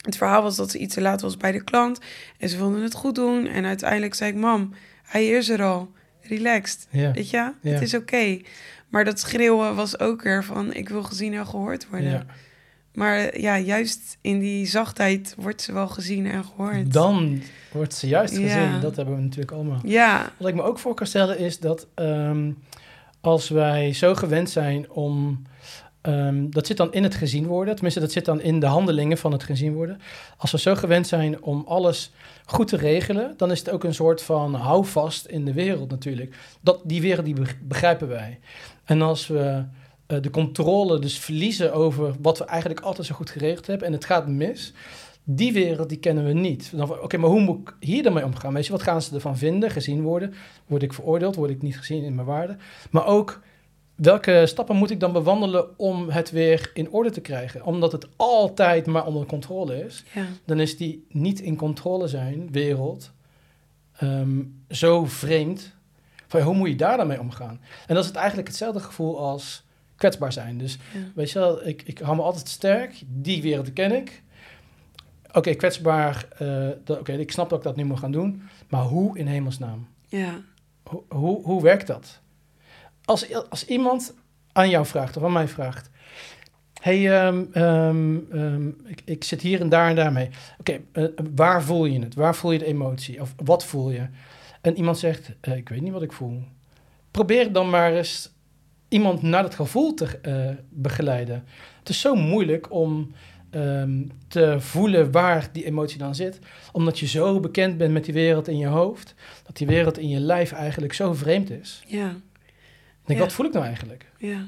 Het 0.00 0.16
verhaal 0.16 0.42
was 0.42 0.56
dat 0.56 0.70
ze 0.70 0.78
iets 0.78 0.94
te 0.94 1.00
laat 1.00 1.20
was 1.20 1.36
bij 1.36 1.52
de 1.52 1.64
klant 1.64 1.98
en 2.38 2.48
ze 2.48 2.56
wilden 2.56 2.82
het 2.82 2.94
goed 2.94 3.14
doen. 3.14 3.46
En 3.46 3.64
uiteindelijk 3.64 4.14
zei 4.14 4.30
ik, 4.30 4.36
mam, 4.36 4.74
hij 5.02 5.26
is 5.28 5.48
er 5.48 5.62
al, 5.62 5.92
relaxed. 6.22 6.86
ja, 6.90 7.12
Weet 7.12 7.30
je, 7.30 7.36
Ja. 7.36 7.54
het 7.62 7.82
is 7.82 7.94
oké. 7.94 8.38
Maar 8.88 9.04
dat 9.04 9.20
schreeuwen 9.20 9.74
was 9.74 9.98
ook 9.98 10.22
weer 10.22 10.44
van, 10.44 10.72
ik 10.74 10.88
wil 10.88 11.02
gezien 11.02 11.34
en 11.34 11.46
gehoord 11.46 11.88
worden. 11.88 12.26
Maar 12.94 13.40
ja, 13.40 13.58
juist 13.58 14.18
in 14.20 14.38
die 14.38 14.66
zachtheid 14.66 15.34
wordt 15.38 15.62
ze 15.62 15.72
wel 15.72 15.88
gezien 15.88 16.26
en 16.26 16.44
gehoord. 16.44 16.92
Dan 16.92 17.42
wordt 17.72 17.94
ze 17.94 18.08
juist 18.08 18.34
gezien. 18.34 18.46
Ja. 18.48 18.78
Dat 18.78 18.96
hebben 18.96 19.14
we 19.16 19.20
natuurlijk 19.22 19.52
allemaal. 19.52 19.80
Ja, 19.84 20.32
Wat 20.38 20.48
ik 20.48 20.54
me 20.54 20.62
ook 20.62 20.78
voor 20.78 20.94
kan 20.94 21.06
stellen 21.06 21.38
is 21.38 21.58
dat 21.58 21.86
ehm, 21.94 22.52
als 23.20 23.48
wij 23.48 23.92
zo 23.92 24.14
gewend 24.14 24.50
zijn 24.50 24.90
om. 24.90 25.42
ehm, 26.00 26.50
dat 26.50 26.66
zit 26.66 26.76
dan 26.76 26.92
in 26.92 27.02
het 27.02 27.14
gezien 27.14 27.46
worden, 27.46 27.74
tenminste, 27.74 28.00
dat 28.00 28.12
zit 28.12 28.24
dan 28.24 28.40
in 28.40 28.60
de 28.60 28.66
handelingen 28.66 29.18
van 29.18 29.32
het 29.32 29.42
gezien 29.42 29.72
worden. 29.72 30.00
Als 30.36 30.50
we 30.50 30.58
zo 30.58 30.74
gewend 30.74 31.06
zijn 31.06 31.42
om 31.42 31.64
alles 31.66 32.12
goed 32.44 32.68
te 32.68 32.76
regelen, 32.76 33.34
dan 33.36 33.50
is 33.50 33.58
het 33.58 33.70
ook 33.70 33.84
een 33.84 33.94
soort 33.94 34.22
van 34.22 34.54
houvast 34.54 35.26
in 35.26 35.44
de 35.44 35.52
wereld 35.52 35.90
natuurlijk. 35.90 36.34
Dat, 36.60 36.80
die 36.84 37.00
wereld 37.00 37.24
die 37.24 37.34
beg- 37.34 37.60
begrijpen 37.62 38.08
wij. 38.08 38.38
En 38.84 39.02
als 39.02 39.26
we 39.26 39.64
eh, 40.10 40.22
de 40.22 40.30
controle 40.30 40.98
dus 40.98 41.18
verliezen 41.18 41.72
over 41.72 42.14
wat 42.20 42.38
we 42.38 42.44
eigenlijk 42.44 42.80
altijd 42.80 43.06
zo 43.06 43.14
goed 43.14 43.30
geregeld 43.30 43.66
hebben 43.66 43.86
en 43.86 43.92
het 43.92 44.04
gaat 44.04 44.28
mis, 44.28 44.72
die 45.24 45.52
wereld 45.52 45.88
die 45.88 45.98
kennen 45.98 46.24
we 46.24 46.32
niet. 46.32 46.72
Oké, 47.02 47.16
maar 47.16 47.30
hoe 47.30 47.40
moet 47.40 47.58
ik 47.68 47.76
hier 47.80 48.02
dan 48.02 48.12
mee 48.12 48.24
omgaan? 48.24 48.54
Weet 48.54 48.66
je, 48.66 48.72
wat 48.72 48.82
gaan 48.82 49.02
ze 49.02 49.14
ervan 49.14 49.38
vinden, 49.38 49.70
gezien 49.70 50.02
worden? 50.02 50.34
Word 50.66 50.82
ik 50.82 50.92
veroordeeld? 50.92 51.34
Word 51.34 51.50
ik 51.50 51.62
niet 51.62 51.78
gezien 51.78 52.04
in 52.04 52.14
mijn 52.14 52.26
waarde? 52.26 52.56
Maar 52.90 53.06
ook, 53.06 53.40
welke 53.94 54.42
stappen 54.46 54.76
moet 54.76 54.90
ik 54.90 55.00
dan 55.00 55.12
bewandelen 55.12 55.78
om 55.78 56.08
het 56.08 56.30
weer 56.30 56.70
in 56.74 56.90
orde 56.90 57.10
te 57.10 57.20
krijgen? 57.20 57.64
Omdat 57.64 57.92
het 57.92 58.08
altijd 58.16 58.86
maar 58.86 59.06
onder 59.06 59.26
controle 59.26 59.84
is, 59.84 60.04
ja, 60.14 60.26
dan 60.44 60.60
is 60.60 60.76
die 60.76 61.06
niet 61.08 61.40
in 61.40 61.56
controle 61.56 62.08
zijn 62.08 62.48
wereld 62.50 63.12
ehm, 63.92 64.42
zo 64.68 65.04
vreemd. 65.04 65.74
Van, 66.26 66.40
hoe 66.40 66.54
moet 66.54 66.68
je 66.68 66.76
daar 66.76 66.96
dan 66.96 67.06
mee 67.06 67.20
omgaan? 67.20 67.60
En 67.86 67.94
dat 67.94 68.02
is 68.02 68.08
het 68.08 68.18
eigenlijk 68.18 68.48
hetzelfde 68.48 68.80
gevoel 68.80 69.18
als 69.18 69.68
kwetsbaar 70.00 70.32
zijn. 70.32 70.58
Dus 70.58 70.78
ja. 70.94 70.98
Weet 71.14 71.30
je 71.30 71.38
wel, 71.38 71.66
ik, 71.66 71.82
ik 71.82 71.98
hou 71.98 72.16
me 72.16 72.22
altijd 72.22 72.48
sterk. 72.48 73.02
Die 73.06 73.42
wereld 73.42 73.72
ken 73.72 73.92
ik. 73.92 74.22
Oké, 75.32 75.54
kwetsbaar. 75.54 76.26
eh, 76.38 76.68
Oké, 76.98 77.12
ik 77.12 77.32
snap 77.32 77.48
dat 77.50 77.58
ik 77.58 77.64
dat 77.64 77.76
nu 77.76 77.84
moet 77.84 77.98
gaan 77.98 78.12
doen. 78.12 78.42
Maar 78.68 78.82
hoe 78.82 79.18
in 79.18 79.26
hemelsnaam? 79.26 79.88
ja. 80.08 80.40
Hoe, 80.82 81.02
hoe, 81.08 81.42
hoe 81.42 81.62
werkt 81.62 81.86
dat? 81.86 82.20
Als, 83.04 83.34
als 83.50 83.66
iemand 83.66 84.14
aan 84.52 84.70
jou 84.70 84.86
vraagt 84.86 85.16
of 85.16 85.22
aan 85.22 85.32
mij 85.32 85.48
vraagt... 85.48 85.90
hey, 86.80 87.20
ehm, 87.20 87.44
ehm, 87.52 88.18
ehm, 88.32 88.68
ik, 88.68 89.02
ik 89.04 89.24
zit 89.24 89.40
hier 89.40 89.60
en 89.60 89.68
daar 89.68 89.88
en 89.88 89.96
daar 89.96 90.12
mee. 90.12 90.30
Oké, 90.58 90.80
eh, 90.92 91.04
waar 91.34 91.62
voel 91.62 91.84
je 91.84 92.00
het? 92.00 92.14
Waar 92.14 92.34
voel 92.34 92.50
je 92.52 92.58
de 92.58 92.64
emotie? 92.64 93.20
Of 93.20 93.34
wat 93.44 93.64
voel 93.64 93.90
je? 93.90 94.06
En 94.60 94.76
iemand 94.76 94.98
zegt, 94.98 95.30
eh, 95.40 95.56
ik 95.56 95.68
weet 95.68 95.80
niet 95.80 95.92
wat 95.92 96.02
ik 96.02 96.12
voel. 96.12 96.42
Probeer 97.10 97.52
dan 97.52 97.70
maar 97.70 97.92
eens 97.92 98.30
iemand 98.90 99.22
naar 99.22 99.42
dat 99.42 99.54
gevoel 99.54 99.94
te 99.94 100.18
eh, 100.22 100.50
begeleiden. 100.70 101.44
Het 101.78 101.88
is 101.88 102.00
zo 102.00 102.14
moeilijk 102.14 102.72
om 102.72 103.12
ehm, 103.50 104.02
te 104.28 104.56
voelen 104.58 105.10
waar 105.10 105.48
die 105.52 105.64
emotie 105.64 105.98
dan 105.98 106.14
zit. 106.14 106.38
Omdat 106.72 106.98
je 106.98 107.06
zo 107.06 107.40
bekend 107.40 107.78
bent 107.78 107.92
met 107.92 108.04
die 108.04 108.14
wereld 108.14 108.48
in 108.48 108.58
je 108.58 108.66
hoofd. 108.66 109.14
Dat 109.46 109.56
die 109.56 109.66
wereld 109.66 109.98
in 109.98 110.08
je 110.08 110.20
lijf 110.20 110.52
eigenlijk 110.52 110.92
zo 110.92 111.12
vreemd 111.14 111.50
is. 111.50 111.82
ja. 111.86 112.08
Ik 112.10 113.06
denk, 113.06 113.18
Ja. 113.18 113.24
wat 113.24 113.34
voel 113.34 113.46
ik 113.46 113.52
nou 113.52 113.64
eigenlijk? 113.64 114.06
Ja. 114.18 114.44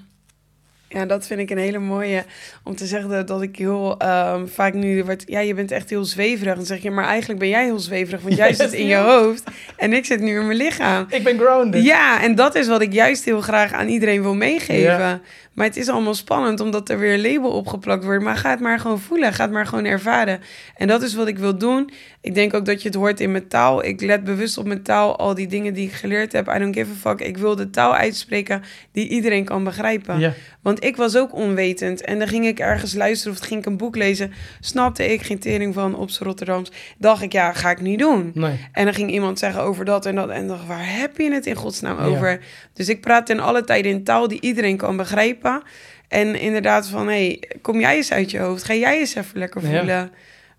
Ja, 0.93 1.07
dat 1.07 1.26
vind 1.26 1.40
ik 1.40 1.51
een 1.51 1.59
hele 1.59 1.78
mooie 1.78 2.24
om 2.64 2.76
te 2.76 2.86
zeggen 2.86 3.11
dat, 3.11 3.28
dat 3.28 3.43
ik 3.43 3.57
heel 3.57 3.99
ehm, 3.99 4.47
vaak 4.47 4.74
nu 4.74 5.05
wordt. 5.05 5.24
Ja, 5.26 5.40
je 5.40 5.55
bent 5.55 5.70
echt 5.70 5.90
heel 5.90 6.05
zweverig. 6.05 6.55
Dan 6.55 6.64
zeg 6.64 6.82
je, 6.82 6.90
maar 6.90 7.05
eigenlijk 7.05 7.40
ben 7.40 7.49
jij 7.49 7.64
heel 7.64 7.78
zweverig, 7.78 8.20
want 8.22 8.36
jij 8.36 8.55
zit 8.62 8.72
in 8.72 8.86
je 8.86 8.97
hoofd 8.97 9.51
en 9.76 9.93
ik 9.93 10.05
zit 10.05 10.20
nu 10.20 10.38
in 10.38 10.47
mijn 10.47 10.59
lichaam. 10.59 11.07
Ik 11.09 11.24
ben 11.24 11.38
grounded. 11.38 11.84
Ja, 11.84 12.22
en 12.22 12.34
dat 12.34 12.55
is 12.55 12.66
wat 12.66 12.82
ik 12.82 12.93
juist 12.93 13.24
heel 13.24 13.40
graag 13.40 13.72
aan 13.72 13.88
iedereen 13.88 14.22
wil 14.22 14.34
meegeven. 14.34 15.22
Maar 15.53 15.66
het 15.66 15.76
is 15.76 15.88
allemaal 15.88 16.14
spannend 16.14 16.61
omdat 16.61 16.88
er 16.88 16.99
weer 16.99 17.14
een 17.14 17.32
label 17.32 17.51
opgeplakt 17.51 18.05
wordt. 18.05 18.22
Maar 18.22 18.36
ga 18.36 18.51
het 18.51 18.61
maar 18.61 18.78
gewoon 18.78 19.01
voelen, 19.01 19.32
ga 19.32 19.43
het 19.43 19.53
maar 19.53 19.66
gewoon 19.66 19.84
ervaren. 19.84 20.40
En 20.76 20.88
dat 20.88 21.03
is 21.03 21.14
wat 21.14 21.26
ik 21.26 21.38
wil 21.38 21.59
doen. 21.59 21.90
Ik 22.23 22.35
denk 22.35 22.55
ook 22.55 22.64
dat 22.64 22.83
je 22.83 22.89
het 22.89 22.97
hoort 22.97 23.20
in 23.20 23.31
mijn 23.31 23.49
taal. 23.49 23.85
Ik 23.85 24.01
let 24.01 24.25
bewust 24.25 24.59
op 24.59 24.66
mijn 24.66 24.83
taal, 24.83 25.16
al 25.18 25.35
die 25.35 25.47
dingen 25.47 25.75
die 25.75 25.87
ik 25.87 25.93
geleerd 25.93 26.33
heb. 26.33 26.49
I 26.55 26.59
don't 26.59 26.75
give 26.75 26.91
a 26.91 26.95
fuck. 27.11 27.20
Ik 27.27 27.37
wil 27.37 27.57
de 27.57 27.70
taal 27.70 27.95
uitspreken 27.95 28.62
die 28.93 29.09
iedereen 29.09 29.45
kan 29.45 29.64
begrijpen. 29.64 30.18
Ja, 30.18 30.33
Want 30.62 30.85
ik 30.85 30.97
was 30.97 31.16
ook 31.16 31.35
onwetend. 31.35 32.01
En 32.05 32.18
dan 32.18 32.29
ging 32.29 32.47
ik 32.47 32.59
ergens 32.59 32.95
luisteren 32.95 33.37
of 33.39 33.45
ging 33.47 33.61
ik 33.61 33.66
een 33.66 33.77
boek 33.77 33.97
lezen. 33.97 34.33
Snapte 34.61 35.12
ik 35.12 35.23
geen 35.23 35.39
tering 35.39 35.75
van 35.75 35.95
op 35.97 36.11
z'n 36.11 36.25
Rotterdams. 36.25 36.70
Dacht 36.99 37.23
ik, 37.23 37.33
ja, 37.33 37.53
ga 37.53 37.70
ik 37.70 37.81
niet 37.81 37.99
doen. 37.99 38.31
nee. 38.35 38.68
En 38.73 38.85
dan 38.85 38.95
ging 38.95 39.11
iemand 39.11 39.39
zeggen 39.39 39.62
over 39.62 39.85
dat 39.85 40.07
en 40.07 40.14
dat. 40.14 40.29
En 40.31 40.47
dacht, 40.47 40.66
waar 40.66 40.97
heb 40.99 41.16
je 41.18 41.33
het 41.33 41.47
in 41.47 41.55
godsnaam 41.55 41.99
Ja. 41.99 42.05
over? 42.05 42.41
Dus 42.73 42.89
ik 42.89 43.01
praat 43.01 43.29
in 43.31 43.41
alle 43.41 43.64
tijden 43.64 43.91
in 43.93 44.05
taal 44.05 44.29
die 44.29 44.41
iedereen 44.41 44.77
kan 44.77 44.97
begrijpen. 44.97 45.62
En 46.09 46.35
inderdaad 46.41 46.89
van, 46.89 47.07
hey, 47.07 47.43
kom 47.62 47.81
jij 47.81 47.97
eens 47.97 48.12
uit 48.12 48.31
je 48.31 48.39
hoofd. 48.39 48.64
Ga 48.64 48.75
jij 48.75 48.99
eens 48.99 49.14
even 49.14 49.39
lekker 49.39 49.70
Ja. 49.70 50.11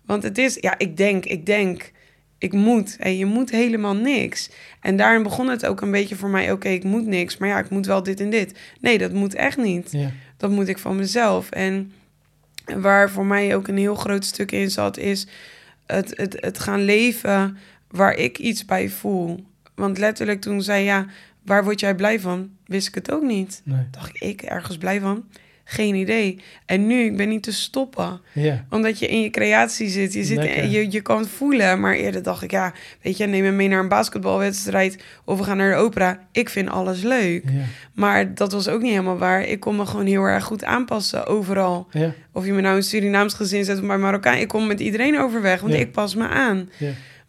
Want 0.06 0.22
het 0.22 0.38
is, 0.38 0.56
ja, 0.60 0.78
ik 0.78 0.96
denk, 0.96 1.24
ik 1.24 1.46
denk, 1.46 1.92
ik 2.38 2.52
moet. 2.52 2.96
Hey, 2.98 3.16
je 3.16 3.26
moet 3.26 3.50
helemaal 3.50 3.94
niks. 3.94 4.50
En 4.80 4.96
daarin 4.96 5.22
begon 5.22 5.48
het 5.48 5.66
ook 5.66 5.80
een 5.80 5.90
beetje 5.90 6.16
voor 6.16 6.28
mij, 6.28 6.52
oké, 6.52 6.68
ik 6.68 6.84
moet 6.84 7.06
niks. 7.06 7.36
Maar 7.36 7.48
ja, 7.48 7.58
ik 7.58 7.70
moet 7.70 7.86
wel 7.86 8.02
dit 8.02 8.20
en 8.20 8.30
dit. 8.30 8.58
Nee, 8.80 8.98
dat 8.98 9.12
moet 9.12 9.34
echt 9.34 9.56
niet. 9.56 9.92
Ja, 9.92 10.10
Dat 10.36 10.50
moet 10.50 10.68
ik 10.68 10.78
van 10.78 10.96
mezelf. 10.96 11.50
En 11.50 11.92
waar 12.64 13.10
voor 13.10 13.26
mij 13.26 13.56
ook 13.56 13.68
een 13.68 13.76
heel 13.76 13.94
groot 13.94 14.24
stuk 14.24 14.52
in 14.52 14.70
zat, 14.70 14.96
is 14.98 15.26
het, 15.86 16.16
het, 16.16 16.36
het 16.40 16.58
gaan 16.58 16.84
leven 16.84 17.56
waar 17.90 18.14
ik 18.14 18.38
iets 18.38 18.64
bij 18.64 18.88
voel. 18.88 19.44
Want 19.74 19.98
letterlijk 19.98 20.40
toen 20.40 20.62
zei 20.62 20.84
ja, 20.84 21.06
waar 21.42 21.64
word 21.64 21.80
jij 21.80 21.94
blij 21.94 22.20
van? 22.20 22.50
Wist 22.66 22.88
ik 22.88 22.94
het 22.94 23.10
ook 23.10 23.22
niet. 23.22 23.60
nee. 23.64 23.86
Dacht 23.90 24.08
ik, 24.14 24.20
ik 24.22 24.42
ergens 24.42 24.78
blij 24.78 25.00
van? 25.00 25.24
Geen 25.64 25.94
idee. 25.94 26.38
En 26.66 26.86
nu, 26.86 27.04
ik 27.04 27.16
ben 27.16 27.28
niet 27.28 27.42
te 27.42 27.52
stoppen. 27.52 28.20
Ja, 28.32 28.64
Omdat 28.70 28.98
je 28.98 29.08
in 29.08 29.20
je 29.20 29.30
creatie 29.30 29.88
zit. 29.88 30.12
Je, 30.12 30.24
zit 30.24 30.42
je, 30.70 30.90
je 30.90 31.00
kan 31.00 31.18
het 31.18 31.28
voelen. 31.28 31.80
Maar 31.80 31.94
eerder 31.94 32.22
dacht 32.22 32.42
ik, 32.42 32.50
ja, 32.50 32.72
weet 33.02 33.16
je, 33.16 33.26
neem 33.26 33.42
me 33.42 33.50
mee 33.50 33.68
naar 33.68 33.80
een 33.80 33.88
basketbalwedstrijd. 33.88 35.02
Of 35.24 35.38
we 35.38 35.44
gaan 35.44 35.56
naar 35.56 35.70
de 35.70 35.76
opera. 35.76 36.20
Ik 36.32 36.48
vind 36.48 36.68
alles 36.70 37.02
leuk. 37.02 37.44
Maar 37.94 38.34
dat 38.34 38.52
was 38.52 38.68
ook 38.68 38.80
niet 38.80 38.90
helemaal 38.90 39.18
waar. 39.18 39.42
Ik 39.42 39.60
kon 39.60 39.76
me 39.76 39.86
gewoon 39.86 40.06
heel 40.06 40.22
erg 40.22 40.44
goed 40.44 40.64
aanpassen 40.64 41.26
overal. 41.26 41.86
Of 42.32 42.46
je 42.46 42.52
me 42.52 42.60
nou 42.60 42.76
een 42.76 42.82
Surinaams 42.82 43.34
gezin 43.34 43.64
zet 43.64 43.78
of 43.80 43.86
bij 43.86 43.98
Marokkaan. 43.98 44.36
Ik 44.36 44.48
kom 44.48 44.66
met 44.66 44.80
iedereen 44.80 45.18
overweg, 45.18 45.60
want 45.60 45.74
ik 45.74 45.92
pas 45.92 46.14
me 46.14 46.28
aan. 46.28 46.70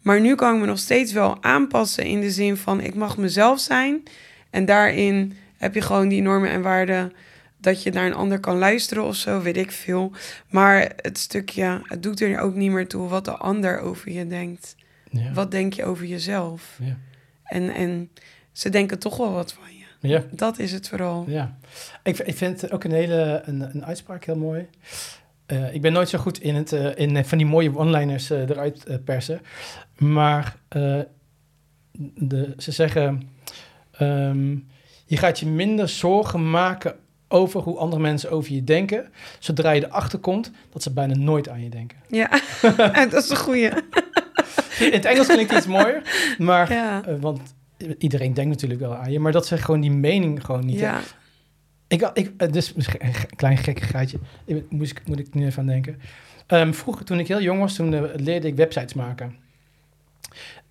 Maar 0.02 0.20
nu 0.20 0.34
kan 0.34 0.54
ik 0.54 0.60
me 0.60 0.66
nog 0.66 0.78
steeds 0.78 1.12
wel 1.12 1.36
aanpassen 1.40 2.04
in 2.04 2.20
de 2.20 2.30
zin 2.30 2.56
van 2.56 2.80
ik 2.80 2.94
mag 2.94 3.16
mezelf 3.16 3.60
zijn. 3.60 4.02
En 4.50 4.64
daarin 4.64 5.36
heb 5.56 5.74
je 5.74 5.80
gewoon 5.80 6.08
die 6.08 6.22
normen 6.22 6.50
en 6.50 6.62
waarden 6.62 7.12
dat 7.58 7.82
je 7.82 7.90
naar 7.90 8.06
een 8.06 8.14
ander 8.14 8.40
kan 8.40 8.58
luisteren 8.58 9.04
of 9.04 9.14
zo, 9.16 9.42
weet 9.42 9.56
ik 9.56 9.70
veel. 9.70 10.12
Maar 10.48 10.92
het 10.96 11.18
stukje, 11.18 11.80
het 11.82 12.02
doet 12.02 12.20
er 12.20 12.40
ook 12.40 12.54
niet 12.54 12.70
meer 12.70 12.88
toe 12.88 13.08
wat 13.08 13.24
de 13.24 13.36
ander 13.36 13.80
over 13.80 14.12
je 14.12 14.26
denkt. 14.26 14.76
ja. 15.10 15.32
Wat 15.32 15.50
denk 15.50 15.72
je 15.72 15.84
over 15.84 16.06
jezelf? 16.06 16.78
Ja. 16.82 16.96
En, 17.44 17.74
en 17.74 18.10
ze 18.52 18.68
denken 18.68 18.98
toch 18.98 19.16
wel 19.16 19.32
wat 19.32 19.52
van 19.52 19.74
je. 19.76 20.08
Ja. 20.08 20.24
Dat 20.30 20.58
is 20.58 20.72
het 20.72 20.88
vooral. 20.88 21.24
Ja, 21.26 21.56
ik, 22.02 22.18
ik 22.18 22.36
vind 22.36 22.70
ook 22.70 22.84
een 22.84 22.92
hele 22.92 23.42
een, 23.44 23.60
een 23.60 23.84
uitspraak 23.84 24.24
heel 24.24 24.36
mooi. 24.36 24.68
Uh, 25.52 25.74
ik 25.74 25.80
ben 25.80 25.92
nooit 25.92 26.08
zo 26.08 26.18
goed 26.18 26.40
in, 26.40 26.54
het, 26.54 26.72
uh, 26.72 26.96
in 26.96 27.24
van 27.24 27.38
die 27.38 27.46
mooie 27.46 27.76
one-liners 27.76 28.30
uh, 28.30 28.48
eruit 28.48 29.04
persen. 29.04 29.40
Maar 29.96 30.56
de, 32.14 32.54
ze 32.56 32.72
zeggen: 32.72 33.28
um, 34.00 34.66
Je 35.04 35.16
gaat 35.16 35.38
je 35.38 35.46
minder 35.46 35.88
zorgen 35.88 36.50
maken 36.50 36.96
over 37.28 37.60
hoe 37.60 37.78
andere 37.78 38.02
mensen 38.02 38.30
over 38.30 38.52
je 38.52 38.64
denken. 38.64 39.12
Zodra 39.38 39.70
je 39.70 39.84
erachter 39.84 40.18
komt 40.18 40.50
dat 40.72 40.82
ze 40.82 40.92
bijna 40.92 41.14
nooit 41.14 41.48
aan 41.48 41.62
je 41.62 41.68
denken. 41.68 41.98
Ja, 42.08 42.40
dat 43.10 43.24
is 43.24 43.30
een 43.30 43.36
goeie. 43.36 43.70
In 44.78 44.92
het 44.92 45.04
Engels 45.04 45.26
klinkt 45.26 45.52
iets 45.52 45.66
mooier, 45.66 46.02
maar 46.38 46.72
ja. 46.72 47.02
want 47.20 47.40
iedereen 47.98 48.34
denkt 48.34 48.50
natuurlijk 48.50 48.80
wel 48.80 48.94
aan 48.94 49.12
je, 49.12 49.20
maar 49.20 49.32
dat 49.32 49.46
ze 49.46 49.58
gewoon 49.58 49.80
die 49.80 49.90
mening 49.90 50.44
gewoon 50.44 50.66
niet. 50.66 50.78
Ja. 50.78 51.00
Ik, 51.88 52.10
ik, 52.14 52.52
dus 52.52 52.72
een 52.76 53.12
klein 53.36 53.56
gekkigheidje, 53.56 54.18
moet 54.68 54.90
ik, 54.90 55.02
moet 55.06 55.18
ik 55.18 55.34
nu 55.34 55.46
even 55.46 55.60
aan 55.60 55.66
denken. 55.66 56.00
Um, 56.48 56.74
vroeger, 56.74 57.04
toen 57.04 57.18
ik 57.18 57.28
heel 57.28 57.42
jong 57.42 57.60
was, 57.60 57.74
toen 57.74 57.92
uh, 57.92 58.02
leerde 58.16 58.46
ik 58.46 58.56
websites 58.56 58.94
maken. 58.94 59.36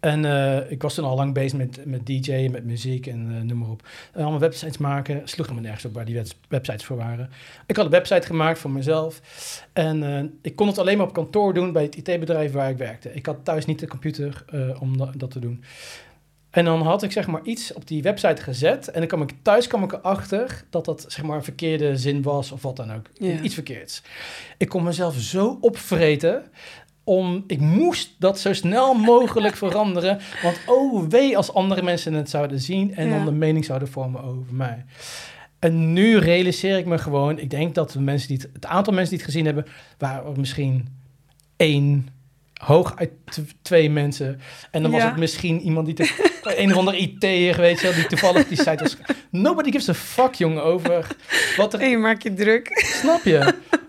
En 0.05 0.23
uh, 0.23 0.71
ik 0.71 0.81
was 0.81 0.93
toen 0.93 1.05
al 1.05 1.15
lang 1.15 1.33
bezig 1.33 1.57
met, 1.57 1.85
met 1.85 2.05
DJ, 2.05 2.47
met 2.51 2.65
muziek 2.65 3.07
en 3.07 3.31
uh, 3.31 3.41
noem 3.41 3.57
maar 3.57 3.69
op. 3.69 3.87
En 4.13 4.21
allemaal 4.21 4.39
websites 4.39 4.77
maken, 4.77 5.21
sloeg 5.23 5.53
me 5.53 5.61
nergens 5.61 5.85
op 5.85 5.93
waar 5.93 6.05
die 6.05 6.21
websites 6.47 6.85
voor 6.85 6.97
waren. 6.97 7.29
Ik 7.65 7.75
had 7.75 7.85
een 7.85 7.91
website 7.91 8.27
gemaakt 8.27 8.59
voor 8.59 8.71
mezelf. 8.71 9.21
En 9.73 10.03
uh, 10.03 10.23
ik 10.41 10.55
kon 10.55 10.67
het 10.67 10.77
alleen 10.77 10.97
maar 10.97 11.07
op 11.07 11.13
kantoor 11.13 11.53
doen 11.53 11.71
bij 11.71 11.83
het 11.83 11.95
IT-bedrijf 11.95 12.51
waar 12.51 12.69
ik 12.69 12.77
werkte. 12.77 13.13
Ik 13.13 13.25
had 13.25 13.37
thuis 13.43 13.65
niet 13.65 13.79
de 13.79 13.87
computer 13.87 14.45
om 14.79 14.97
dat, 14.97 15.19
dat 15.19 15.31
te 15.31 15.39
doen. 15.39 15.63
En 16.55 16.65
dan 16.65 16.81
had 16.81 17.03
ik 17.03 17.11
zeg 17.11 17.27
maar 17.27 17.41
iets 17.43 17.73
op 17.73 17.87
die 17.87 18.01
website 18.01 18.41
gezet. 18.41 18.87
En 18.87 18.99
dan 18.99 19.07
kwam 19.07 19.21
ik 19.21 19.33
thuis 19.41 19.67
kwam 19.67 19.83
ik 19.83 19.91
erachter 19.91 20.63
dat 20.69 20.85
dat 20.85 21.05
zeg 21.07 21.25
maar 21.25 21.35
een 21.35 21.43
verkeerde 21.43 21.97
zin 21.97 22.21
was 22.21 22.51
of 22.51 22.61
wat 22.61 22.75
dan 22.75 22.93
ook. 22.93 23.09
Ja. 23.13 23.41
Iets 23.41 23.53
verkeerds. 23.53 24.01
Ik 24.57 24.69
kon 24.69 24.83
mezelf 24.83 25.15
zo 25.15 25.57
opvreten. 25.61 26.43
Om, 27.07 27.43
ik 27.47 27.59
moest 27.59 28.15
dat 28.19 28.39
zo 28.39 28.53
snel 28.53 28.93
mogelijk 28.93 29.55
veranderen. 29.55 30.19
Want 30.43 30.59
oh 30.65 31.07
wee 31.09 31.37
als 31.37 31.53
andere 31.53 31.81
mensen 31.81 32.13
het 32.13 32.29
zouden 32.29 32.59
zien 32.59 32.95
en 32.95 33.07
Ja. 33.07 33.15
dan 33.15 33.25
de 33.25 33.31
mening 33.31 33.65
zouden 33.65 33.87
vormen 33.87 34.23
over 34.23 34.53
mij. 34.53 34.85
En 35.59 35.93
nu 35.93 36.17
realiseer 36.17 36.77
ik 36.77 36.85
me 36.85 36.97
gewoon, 36.97 37.39
ik 37.39 37.49
denk 37.49 37.75
dat 37.75 37.91
de 37.91 38.01
mensen 38.01 38.27
die 38.27 38.37
het, 38.37 38.49
het 38.53 38.65
aantal 38.65 38.93
mensen 38.93 39.09
die 39.11 39.23
het 39.23 39.31
gezien 39.31 39.45
hebben, 39.45 39.65
waren 39.97 40.39
misschien 40.39 40.87
één, 41.57 42.07
hooguit 42.53 43.11
twee 43.61 43.89
mensen. 43.89 44.39
En 44.71 44.81
dan 44.81 44.91
was 44.91 45.03
het 45.03 45.17
misschien 45.17 45.61
iemand 45.61 45.85
die, 45.85 45.95
te, 45.95 46.25
een 46.57 46.71
of 46.71 46.77
ander 46.77 46.95
IT'er, 46.95 47.57
weet 47.57 47.81
je 47.81 47.91
die 47.95 48.07
toevallig 48.07 48.47
die 48.47 48.57
site 48.57 48.83
was. 48.83 48.97
Nobody 49.29 49.71
gives 49.71 49.89
a 49.89 49.93
fuck, 49.93 50.33
jongen, 50.33 50.63
over 50.63 51.07
wat 51.57 51.73
er 51.73 51.89
je 51.89 51.97
maakt 51.97 52.23
je 52.23 52.33
druk. 52.33 52.69
Snap 53.01 53.23
je? 53.23 53.53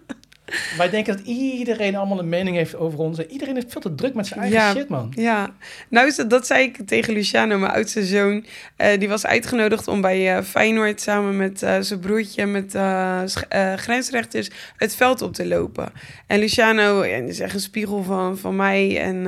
Wij 0.76 0.90
denken 0.90 1.16
dat 1.16 1.26
iedereen 1.26 1.96
allemaal 1.96 2.18
een 2.18 2.28
mening 2.28 2.56
heeft 2.56 2.76
over 2.76 2.98
ons. 2.98 3.18
En 3.18 3.30
Iedereen 3.30 3.54
heeft 3.54 3.72
veel 3.72 3.80
te 3.80 3.94
druk 3.94 4.14
met 4.14 4.26
zijn 4.26 4.40
eigen 4.40 4.58
Ja. 4.58 4.72
shit, 4.72 4.88
man. 4.88 5.12
Ja, 5.14 5.54
nou 5.88 6.06
is 6.06 6.16
dat, 6.16 6.30
dat 6.30 6.46
zei 6.46 6.64
ik 6.64 6.78
tegen 6.86 7.12
Luciano, 7.12 7.58
mijn 7.58 7.72
oudste 7.72 8.04
zoon. 8.04 8.44
Eh, 8.76 8.98
die 8.98 9.08
was 9.08 9.26
uitgenodigd 9.26 9.88
om 9.88 10.00
bij 10.00 10.36
eh, 10.36 10.42
Feyenoord 10.42 11.00
samen 11.00 11.36
met 11.36 11.62
eh, 11.62 11.76
zijn 11.80 12.00
broertje, 12.00 12.46
met 12.46 12.74
grensrechters, 13.76 14.50
het 14.76 14.96
veld 14.96 15.22
op 15.22 15.34
te 15.34 15.46
lopen. 15.46 15.92
En 16.26 16.38
Luciano 16.38 17.04
ja, 17.04 17.16
is 17.16 17.40
echt 17.40 17.54
een 17.54 17.60
spiegel 17.60 18.02
van, 18.02 18.38
van 18.38 18.56
mij. 18.56 19.00
En 19.00 19.26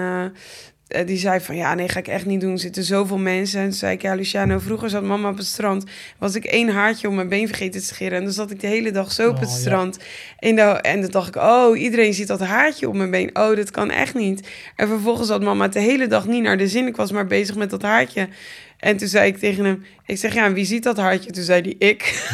die 0.89 1.17
zei 1.17 1.41
van, 1.41 1.57
ja, 1.57 1.75
nee, 1.75 1.89
ga 1.89 1.99
ik 1.99 2.09
echt 2.09 2.27
niet 2.27 2.41
doen. 2.41 2.53
Er 2.53 2.59
zitten 2.59 2.85
zoveel 2.85 3.19
mensen. 3.19 3.61
En 3.61 3.69
toen 3.69 3.79
zei 3.79 3.93
ik, 3.93 4.03
ja, 4.03 4.15
Luciano, 4.15 4.59
vroeger 4.59 4.91
zat 4.91 5.03
mama 5.03 5.29
op 5.29 5.37
het 5.37 5.47
strand. 5.47 5.85
Was 6.19 6.35
ik 6.35 6.45
één 6.45 6.69
haartje 6.69 7.09
om 7.09 7.15
mijn 7.15 7.29
been 7.29 7.47
vergeten 7.47 7.81
te 7.81 7.87
scheren. 7.87 8.19
En 8.19 8.25
dan 8.25 8.33
zat 8.33 8.51
ik 8.51 8.61
de 8.61 8.67
hele 8.67 8.91
dag 8.91 9.13
zo 9.13 9.29
op 9.29 9.35
Oh, 9.35 9.41
het 9.41 9.51
ja. 9.51 9.57
strand. 9.57 9.99
En, 10.39 10.57
dan, 10.57 10.81
en 10.81 11.01
dan 11.01 11.11
dacht 11.11 11.29
ik, 11.29 11.37
oh, 11.37 11.79
iedereen 11.79 12.15
ziet 12.15 12.29
dat 12.29 12.41
haartje 12.41 12.89
op 12.89 12.95
mijn 12.95 13.11
been. 13.11 13.31
Oh, 13.33 13.57
dat 13.57 13.71
kan 13.71 13.91
echt 13.91 14.15
niet. 14.15 14.49
En 14.77 14.89
vervolgens 14.89 15.29
had 15.29 15.43
mama 15.43 15.69
de 15.69 15.81
hele 15.81 16.07
dag 16.07 16.27
niet 16.27 16.43
naar 16.43 16.59
de 16.59 16.69
zin. 16.69 16.87
Ik 16.87 16.97
was 16.97 17.13
maar 17.13 17.27
bezig 17.27 17.57
met 17.57 17.71
dat 17.71 17.83
haartje. 17.83 18.29
En 18.79 18.97
toen 18.97 19.09
zei 19.09 19.27
ik 19.27 19.39
tegen 19.39 19.65
hem, 19.65 19.85
ik 20.07 20.19
zeg, 20.19 20.35
ja, 20.35 20.53
wie 20.53 20.65
ziet 20.65 20.83
dat 20.83 20.97
haartje? 20.97 21.31
Toen 21.31 21.43
zei 21.43 21.61
hij, 21.63 21.89
ik. 21.89 22.27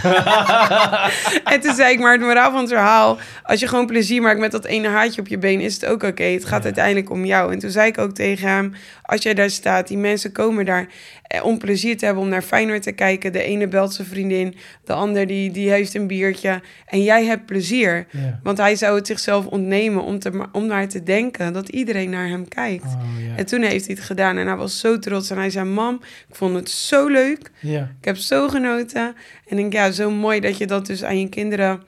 en 1.53 1.61
toen 1.61 1.75
zei 1.75 1.93
ik, 1.93 1.99
maar 2.01 2.13
het 2.13 2.21
moraal 2.21 2.51
van 2.51 2.61
het 2.61 2.69
verhaal... 2.69 3.19
als 3.43 3.61
je 3.61 3.69
gewoon 3.69 3.87
plezier 3.87 4.23
maakt 4.23 4.39
met 4.39 4.51
dat 4.53 4.65
ene 4.65 4.89
haartje 4.89 5.21
op 5.21 5.29
je 5.29 5.39
been... 5.39 5.61
is 5.61 5.75
het 5.75 5.87
ook 5.87 6.03
oké. 6.03 6.23
Het 6.25 6.45
gaat 6.45 6.59
Ja. 6.59 6.65
uiteindelijk 6.65 7.11
om 7.11 7.25
jou. 7.25 7.53
En 7.53 7.59
toen 7.59 7.71
zei 7.71 7.89
ik 7.89 7.99
ook 7.99 8.15
tegen 8.15 8.49
hem, 8.49 8.75
als 9.07 9.23
jij 9.23 9.35
daar 9.35 9.51
staat... 9.51 9.89
die 9.89 9.99
mensen 9.99 10.33
komen 10.33 10.65
daar 10.65 10.87
eh, 11.23 11.45
om 11.45 11.59
plezier 11.59 11.97
te 11.97 12.05
hebben... 12.05 12.23
om 12.23 12.29
naar 12.29 12.43
Feyenoord 12.43 12.83
te 12.83 12.93
kijken. 12.93 13.33
De 13.33 13.43
ene 13.43 13.69
belt 13.69 13.93
zijn 13.93 14.09
vriendin, 14.09 14.55
de 14.85 14.93
ander 14.93 15.27
die, 15.27 15.51
die 15.51 15.71
heeft 15.71 15.95
een 15.95 16.07
biertje. 16.07 16.63
En 16.87 17.03
jij 17.03 17.25
hebt 17.25 17.47
plezier. 17.47 18.07
Ja. 18.11 18.41
Want 18.43 18.59
hij 18.59 18.77
zou 18.77 18.97
het 18.97 19.07
zichzelf 19.07 19.47
ontnemen 19.47 20.03
om, 20.03 20.19
te, 20.19 20.47
om 20.53 20.67
naar 20.67 20.89
te 20.89 21.03
denken... 21.03 21.53
dat 21.53 21.69
iedereen 21.69 22.11
naar 22.11 22.29
hem 22.29 22.49
kijkt. 22.49 22.85
Oh, 22.85 23.27
ja. 23.27 23.37
En 23.37 23.47
toen 23.47 23.63
heeft 23.63 23.87
hij 23.87 23.95
het 23.95 24.05
gedaan 24.05 24.37
en 24.37 24.47
hij 24.47 24.57
was 24.57 24.81
zo 24.81 24.99
trots. 24.99 25.31
En 25.31 25.37
hij 25.37 25.51
zei, 25.51 25.69
mam, 25.69 26.01
ik 26.29 26.35
vond 26.35 26.55
het 26.55 26.71
zo 26.71 27.09
leuk. 27.09 27.51
ja. 27.61 27.93
Ik 27.99 28.05
heb 28.05 28.17
zo 28.17 28.49
genoten. 28.49 29.15
En 29.47 29.51
ik 29.51 29.57
denk, 29.57 29.73
ja, 29.73 29.91
zo 29.91 30.11
mooi 30.11 30.41
dat 30.41 30.59
je 30.59 30.67
dat 30.67 30.87
dus 30.87 31.05
aan 31.05 31.21
je 31.21 31.29
kinderen 31.29 31.83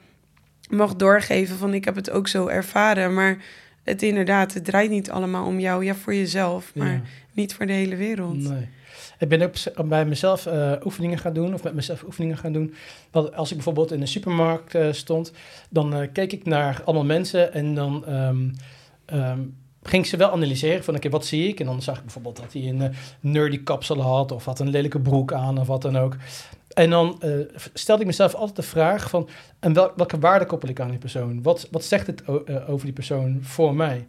mag 0.69 0.95
doorgeven. 0.95 1.57
Van, 1.57 1.73
ik 1.73 1.85
heb 1.85 1.95
het 1.95 2.09
ook 2.09 2.27
zo 2.27 2.47
ervaren. 2.47 3.13
Maar 3.13 3.37
het 3.87 4.01
inderdaad, 4.01 4.53
het 4.53 4.65
draait 4.65 4.89
niet 4.89 5.09
allemaal 5.11 5.45
om 5.45 5.59
jou. 5.59 5.85
Ja, 5.85 5.95
voor 5.95 6.15
jezelf, 6.15 6.71
maar 6.75 6.91
Ja. 6.91 7.01
niet 7.33 7.53
voor 7.53 7.65
de 7.65 7.73
hele 7.73 7.95
wereld. 7.95 8.49
Nee. 8.49 8.67
Ik 9.19 9.29
ben 9.29 9.41
ook 9.41 9.87
bij 9.87 10.05
mezelf 10.05 10.45
eh, 10.45 10.71
oefeningen 10.83 11.17
gaan 11.17 11.33
doen, 11.33 11.53
of 11.53 11.63
met 11.63 11.73
mezelf 11.73 12.03
oefeningen 12.03 12.37
gaan 12.37 12.51
doen. 12.53 12.73
Want 13.11 13.35
als 13.35 13.49
ik 13.49 13.55
bijvoorbeeld 13.55 13.91
in 13.91 13.99
de 13.99 14.05
supermarkt 14.05 14.75
eh, 14.75 14.91
stond, 14.91 15.31
dan 15.69 15.93
eh, 15.93 16.07
keek 16.13 16.31
ik 16.31 16.45
naar 16.45 16.81
allemaal 16.85 17.05
mensen 17.05 17.53
en 17.53 17.75
dan 17.75 18.05
ehm, 18.05 18.49
ehm, 19.05 19.39
ging 19.83 20.03
ik 20.03 20.09
ze 20.09 20.17
wel 20.17 20.31
analyseren 20.31 20.83
van, 20.83 20.95
oké, 20.95 21.09
wat 21.09 21.25
zie 21.25 21.47
ik? 21.47 21.59
En 21.59 21.65
dan 21.65 21.81
zag 21.81 21.97
ik 21.97 22.03
bijvoorbeeld 22.03 22.35
dat 22.35 22.53
hij 22.53 22.61
een 22.61 22.93
nerdy 23.19 23.63
kapsel 23.63 24.01
had, 24.01 24.31
of 24.31 24.45
had 24.45 24.59
een 24.59 24.69
lelijke 24.69 24.99
broek 24.99 25.33
aan, 25.33 25.59
of 25.59 25.67
wat 25.67 25.81
dan 25.81 25.97
ook. 25.97 26.15
En 26.77 26.89
dan 26.89 27.21
eh, 27.21 27.31
stelde 27.73 28.01
ik 28.01 28.07
mezelf 28.07 28.33
altijd 28.33 28.55
de 28.55 28.61
vraag 28.61 29.09
van, 29.09 29.29
en 29.59 29.73
wel, 29.73 29.91
welke 29.95 30.19
waarde 30.19 30.45
koppel 30.45 30.69
ik 30.69 30.79
aan 30.79 30.89
die 30.89 30.97
persoon? 30.97 31.41
Wat, 31.43 31.67
wat 31.71 31.83
zegt 31.83 32.07
het 32.07 32.23
eh, 32.23 32.69
over 32.69 32.85
die 32.85 32.93
persoon 32.93 33.39
voor 33.41 33.75
mij? 33.75 34.07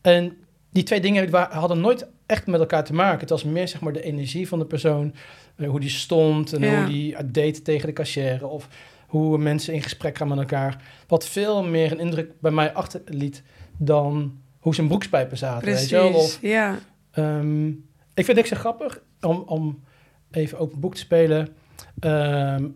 En 0.00 0.36
die 0.70 0.82
twee 0.82 1.00
dingen 1.00 1.32
hadden 1.50 1.80
nooit 1.80 2.06
echt 2.26 2.46
met 2.46 2.60
elkaar 2.60 2.84
te 2.84 2.94
maken. 2.94 3.20
Het 3.20 3.30
was 3.30 3.44
meer 3.44 3.68
zeg 3.68 3.80
maar 3.80 3.92
de 3.92 4.02
energie 4.02 4.48
van 4.48 4.58
de 4.58 4.64
persoon, 4.64 5.14
eh, 5.56 5.68
hoe 5.68 5.80
die 5.80 5.90
stond 5.90 6.52
en 6.52 6.60
Ja. 6.60 6.78
hoe 6.78 6.92
die 6.92 7.16
deed 7.26 7.64
tegen 7.64 7.86
de 7.86 7.92
cashier 7.92 8.46
of 8.46 8.68
hoe 9.06 9.38
mensen 9.38 9.74
in 9.74 9.82
gesprek 9.82 10.16
gaan 10.16 10.28
met 10.28 10.38
elkaar. 10.38 10.82
Wat 11.06 11.26
veel 11.26 11.64
meer 11.64 11.92
een 11.92 12.00
indruk 12.00 12.40
bij 12.40 12.50
mij 12.52 12.72
achterliet 12.72 13.42
dan 13.76 14.38
hoe 14.58 14.74
zijn 14.74 14.88
broekspijpen 14.88 15.38
zaten. 15.38 15.64
Weet 15.68 15.88
je 15.88 15.96
wel? 15.96 16.08
Of, 16.08 16.12
Precies, 16.12 16.38
ja. 16.40 16.78
Ehm, 17.10 17.68
ik 18.14 18.24
vind 18.24 18.36
het 18.36 18.46
zo 18.46 18.56
grappig 18.56 19.00
om, 19.20 19.42
om 19.46 19.82
even 20.30 20.58
open 20.58 20.80
boek 20.80 20.94
te 20.94 21.00
spelen. 21.00 21.48
Ehm, 22.00 22.68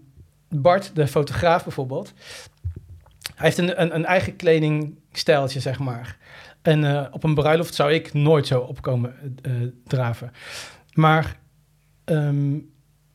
Bart, 0.48 0.90
de 0.94 1.06
fotograaf 1.06 1.62
bijvoorbeeld, 1.62 2.12
hij 3.34 3.46
heeft 3.46 3.58
een, 3.58 3.80
een, 3.80 3.94
een 3.94 4.04
eigen 4.04 4.36
kledingstijltje, 4.36 5.60
zeg 5.60 5.78
maar. 5.78 6.16
En 6.62 6.84
eh, 6.84 7.06
op 7.10 7.24
een 7.24 7.34
bruiloft 7.34 7.74
zou 7.74 7.92
ik 7.92 8.12
nooit 8.12 8.46
zo 8.46 8.60
opkomen 8.60 9.14
eh, 9.42 9.52
draven. 9.86 10.32
Maar 10.92 11.36
ehm, 12.04 12.54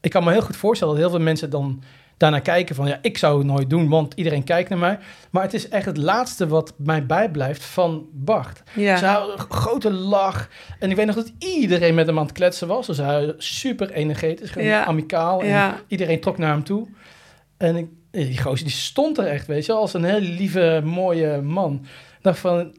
ik 0.02 0.10
kan 0.10 0.24
me 0.24 0.32
heel 0.32 0.42
goed 0.42 0.58
voorstellen 0.58 0.94
dat 0.94 1.04
heel 1.04 1.12
veel 1.12 1.26
mensen 1.26 1.50
dan 1.50 1.84
daarnaar 2.20 2.42
kijken 2.42 2.76
van... 2.76 2.88
ja, 2.88 3.00
ik 3.02 3.18
zou 3.18 3.38
het 3.38 3.48
nooit 3.48 3.70
doen, 3.70 3.90
want 3.90 4.14
iedereen 4.14 4.44
kijkt 4.44 4.70
naar 4.70 4.78
mij. 4.80 5.00
Maar 5.32 5.44
het 5.44 5.54
is 5.54 5.70
echt 5.70 5.86
het 5.86 5.98
laatste 5.98 6.48
wat 6.48 6.74
mij 6.78 7.06
bijblijft 7.06 7.64
van 7.64 8.08
Bart. 8.14 8.64
Ja. 8.76 8.98
Ze 8.98 9.06
hadden 9.06 9.34
een 9.40 9.46
grote 9.52 9.92
lach. 9.92 10.50
En 10.80 10.90
ik 10.90 10.96
weet 10.96 11.06
nog 11.06 11.16
dat 11.16 11.32
iedereen 11.40 11.96
met 11.96 12.06
hem 12.08 12.18
aan 12.18 12.24
het 12.26 12.34
kletsen 12.34 12.68
was. 12.68 12.88
Dus 12.88 12.98
hij 12.98 13.34
super 13.38 13.92
energetisch, 13.92 14.50
gewoon 14.50 14.68
Ja. 14.68 14.86
amicaal. 14.86 15.42
En 15.42 15.48
Ja. 15.48 15.80
iedereen 15.88 16.20
trok 16.20 16.38
naar 16.38 16.52
hem 16.52 16.64
toe. 16.64 16.88
En 17.58 17.76
ik, 17.76 17.88
die 18.12 18.42
gozer 18.42 18.66
die 18.66 18.76
stond 18.76 19.18
er 19.18 19.26
echt, 19.26 19.48
weet 19.48 19.66
je 19.66 19.74
als 19.74 19.94
een 19.94 20.04
hele 20.04 20.28
lieve, 20.30 20.82
mooie 20.84 21.42
man. 21.42 21.80
Ik 22.18 22.20
dacht 22.22 22.40
van, 22.40 22.76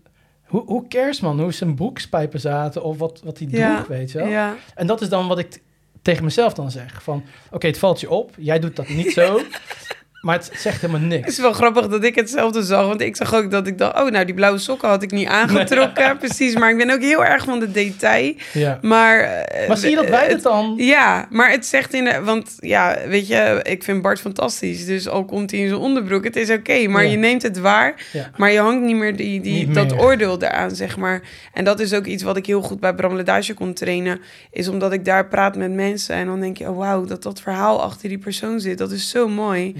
hoe, 0.47 0.63
hoe 0.67 0.89
cares 0.89 1.21
man, 1.21 1.41
hoe 1.41 1.53
zijn 1.53 1.75
broekspijpen 1.75 2.41
zaten 2.41 2.83
of 2.83 2.99
wat, 2.99 3.21
wat 3.25 3.39
hij 3.39 3.47
droeg, 3.47 3.87
weet 3.87 4.13
je 4.13 4.19
wel. 4.19 4.27
Ja. 4.27 4.55
En 4.75 4.87
dat 4.87 5.01
is 5.01 5.09
dan 5.09 5.29
wat 5.29 5.39
ik 5.39 5.63
tegen 6.11 6.25
mezelf 6.25 6.53
dan 6.55 6.71
zeg. 6.71 7.03
Van, 7.03 7.25
oké, 7.51 7.67
het 7.67 7.79
valt 7.79 8.01
je 8.01 8.11
op, 8.11 8.35
jij 8.37 8.59
doet 8.59 8.77
dat 8.77 8.89
niet 8.89 9.13
zo. 9.13 9.41
Maar 10.21 10.35
het 10.37 10.51
zegt 10.55 10.81
helemaal 10.81 11.07
niks. 11.07 11.21
Het 11.25 11.33
is 11.33 11.39
wel 11.39 11.53
grappig 11.53 11.89
dat 11.89 12.05
ik 12.05 12.15
hetzelfde 12.15 12.63
zag. 12.63 12.87
Want 12.87 13.01
ik 13.01 13.17
zag 13.17 13.35
ook 13.35 13.51
dat 13.51 13.67
ik 13.67 13.79
dacht... 13.79 14.01
Oh, 14.03 14.11
nou, 14.11 14.25
die 14.25 14.35
blauwe 14.35 14.59
sokken 14.59 14.89
had 14.89 15.03
ik 15.03 15.11
niet 15.11 15.29
aangetrokken. 15.29 16.17
Precies, 16.19 16.55
maar 16.55 16.71
ik 16.71 16.77
ben 16.77 16.91
ook 16.91 17.01
heel 17.01 17.25
erg 17.25 17.45
van 17.45 17.59
de 17.59 17.71
detail. 17.71 18.35
Ja. 18.53 18.79
Maar, 18.83 19.21
eh, 19.21 19.69
Maar 19.69 19.77
zie 19.77 19.91
je 19.91 19.97
dat 19.97 20.09
wij 20.09 20.27
het 20.29 20.43
dan... 20.43 20.75
Ja, 20.77 21.27
maar 21.31 21.51
het 21.51 21.67
zegt 21.67 21.95
in 21.95 22.05
de... 22.05 22.21
Want 22.25 22.57
ja, 22.59 22.97
weet 23.07 23.27
je, 23.29 23.61
ik 23.63 23.83
vind 23.85 24.03
Bart 24.03 24.21
fantastisch. 24.21 24.87
Dus 24.87 25.09
al 25.09 25.25
komt 25.25 25.51
hij 25.51 25.61
in 25.61 25.69
zijn 25.69 25.81
onderbroek, 25.81 26.25
het 26.25 26.37
is 26.37 26.51
oké. 26.51 26.89
maar 26.89 27.05
Ja. 27.05 27.11
je 27.11 27.17
neemt 27.17 27.43
het 27.43 27.59
waar. 27.59 27.95
Ja. 28.13 28.31
Maar 28.37 28.51
je 28.53 28.59
hangt 28.61 28.83
niet 28.85 28.97
meer 28.97 29.17
die, 29.17 29.41
die, 29.41 29.67
Niet 29.67 29.75
dat 29.75 29.91
meer. 29.91 30.01
oordeel 30.01 30.43
eraan, 30.43 30.71
zeg 30.75 30.97
maar. 30.97 31.21
En 31.53 31.65
dat 31.65 31.81
is 31.81 31.93
ook 31.95 32.07
iets 32.07 32.23
wat 32.23 32.37
ik 32.37 32.47
heel 32.47 32.63
goed 32.63 32.81
bij 32.81 32.95
Bram 32.95 33.17
Ledage 33.17 33.55
kon 33.55 33.73
trainen. 33.75 34.21
Is 34.51 34.69
omdat 34.69 34.93
ik 34.93 35.05
daar 35.05 35.29
praat 35.29 35.57
met 35.57 35.73
mensen. 35.73 36.15
En 36.15 36.27
dan 36.27 36.41
denk 36.41 36.57
je, 36.59 36.69
oh 36.71 36.77
wauw, 36.79 37.05
dat 37.05 37.23
dat 37.23 37.41
verhaal 37.41 37.83
achter 37.83 38.09
die 38.09 38.19
persoon 38.19 38.61
zit. 38.61 38.79
Dat 38.79 38.91
is 38.91 39.11
zo 39.11 39.29
mooi. 39.29 39.75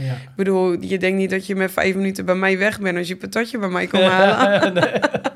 Bedoel, 0.45 0.77
je 0.81 0.99
denkt 0.99 1.19
niet 1.19 1.31
dat 1.31 1.47
je 1.47 1.55
met 1.55 1.73
vijf 1.73 1.95
minuten 1.95 2.25
bij 2.25 2.35
mij 2.35 2.59
weg 2.59 2.81
bent... 2.81 2.99
als 2.99 3.09
je 3.09 3.17
patatje 3.17 3.59
bij 3.59 3.69
mij 3.69 3.87
komt 3.87 4.03
halen. 4.03 4.73
Nee. 4.75 4.85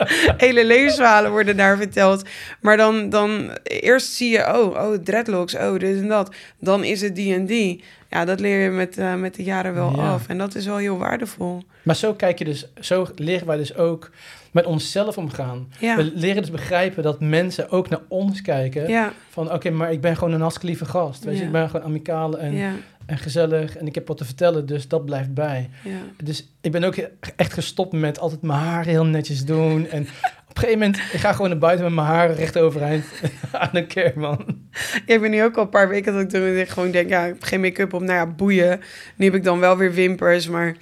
Hele 0.47 0.65
levensverhalen 0.67 1.31
worden 1.31 1.57
daar 1.57 1.77
verteld. 1.77 2.29
Maar 2.61 2.77
dan, 2.77 3.09
dan 3.09 3.51
eerst 3.63 4.13
zie 4.13 4.31
je, 4.31 4.59
oh, 4.59 4.67
oh, 4.67 4.95
dreadlocks, 5.05 5.55
oh, 5.57 5.79
dit 5.79 5.97
en 6.01 6.09
dat. 6.09 6.35
Dan 6.61 6.85
is 6.85 7.01
het 7.01 7.15
die 7.17 7.35
en 7.35 7.47
die. 7.47 7.85
Ja, 8.11 8.25
dat 8.25 8.41
leer 8.41 8.63
je 8.63 8.71
met, 8.71 8.99
eh, 8.99 9.15
met 9.15 9.35
de 9.35 9.43
jaren 9.43 9.75
wel 9.75 9.93
Ja. 9.97 10.13
af. 10.13 10.29
En 10.29 10.39
dat 10.39 10.55
is 10.55 10.67
wel 10.67 10.77
heel 10.77 10.99
waardevol. 10.99 11.63
Maar 11.83 11.97
zo 11.97 12.15
kijk 12.15 12.39
je 12.39 12.45
dus, 12.45 12.67
zo 12.81 13.07
leren 13.17 13.47
wij 13.47 13.57
dus 13.57 13.77
ook 13.77 14.11
met 14.51 14.65
onszelf 14.67 15.19
omgaan. 15.19 15.69
Ja, 15.79 15.97
We 15.97 16.13
leren 16.15 16.43
dus 16.43 16.51
begrijpen 16.51 17.03
dat 17.03 17.21
mensen 17.21 17.71
ook 17.71 17.89
naar 17.89 18.01
ons 18.09 18.43
kijken. 18.43 18.89
ja, 18.89 19.13
Van 19.31 19.53
oké, 19.53 19.71
maar 19.71 19.93
ik 19.93 20.01
ben 20.01 20.17
gewoon 20.17 20.33
een 20.35 20.41
hartstikke 20.41 20.69
lieve 20.69 20.85
gast. 20.85 21.25
Weet 21.25 21.39
je, 21.39 21.45
ik 21.45 21.53
ben 21.53 21.71
gewoon 21.71 21.87
amicaal 21.87 22.39
en, 22.39 22.55
en 23.07 23.19
gezellig 23.19 23.77
en 23.77 23.87
ik 23.87 23.95
heb 23.95 24.09
wat 24.09 24.17
te 24.17 24.25
vertellen, 24.25 24.67
dus 24.67 24.89
dat 24.89 25.05
blijft 25.05 25.35
bij. 25.35 25.71
ja. 25.85 25.99
Dus 26.25 26.49
ik 26.61 26.73
ben 26.73 26.85
ook 26.85 26.97
echt 27.37 27.53
gestopt 27.53 27.93
met 27.93 28.19
altijd 28.19 28.43
mijn 28.43 28.59
haar 28.59 28.85
heel 28.85 29.05
netjes 29.07 29.45
doen. 29.45 29.89
En 29.89 30.03
op 30.49 30.57
een 30.57 30.69
gegeven 30.69 30.79
moment, 30.79 30.97
ik 31.13 31.19
ga 31.21 31.33
gewoon 31.33 31.51
naar 31.51 31.59
buiten 31.59 31.85
met 31.85 31.95
mijn 31.95 32.07
haren 32.07 32.37
recht 32.37 32.59
overeind 32.59 33.05
aan 33.53 33.69
een 33.73 33.87
keer, 33.87 34.13
man. 34.17 34.45
Ja, 35.07 35.15
ik 35.15 35.21
ben 35.21 35.31
nu 35.31 35.43
ook 35.45 35.57
al 35.57 35.63
een 35.63 35.69
paar 35.69 35.89
weken 35.89 36.13
dat 36.13 36.35
ik, 36.35 36.57
ik 36.59 36.69
gewoon 36.69 36.91
denk, 36.91 37.09
ja, 37.09 37.23
ik 37.25 37.33
heb 37.33 37.43
geen 37.43 37.61
make-up 37.61 37.93
op. 37.93 38.01
Nou 38.01 38.13
ja, 38.13 38.27
boeien. 38.27 38.81
Nu 39.17 39.25
heb 39.25 39.35
ik 39.35 39.45
dan 39.45 39.59
wel 39.59 39.77
weer 39.77 39.93
wimpers, 39.93 40.49
maar 40.49 40.77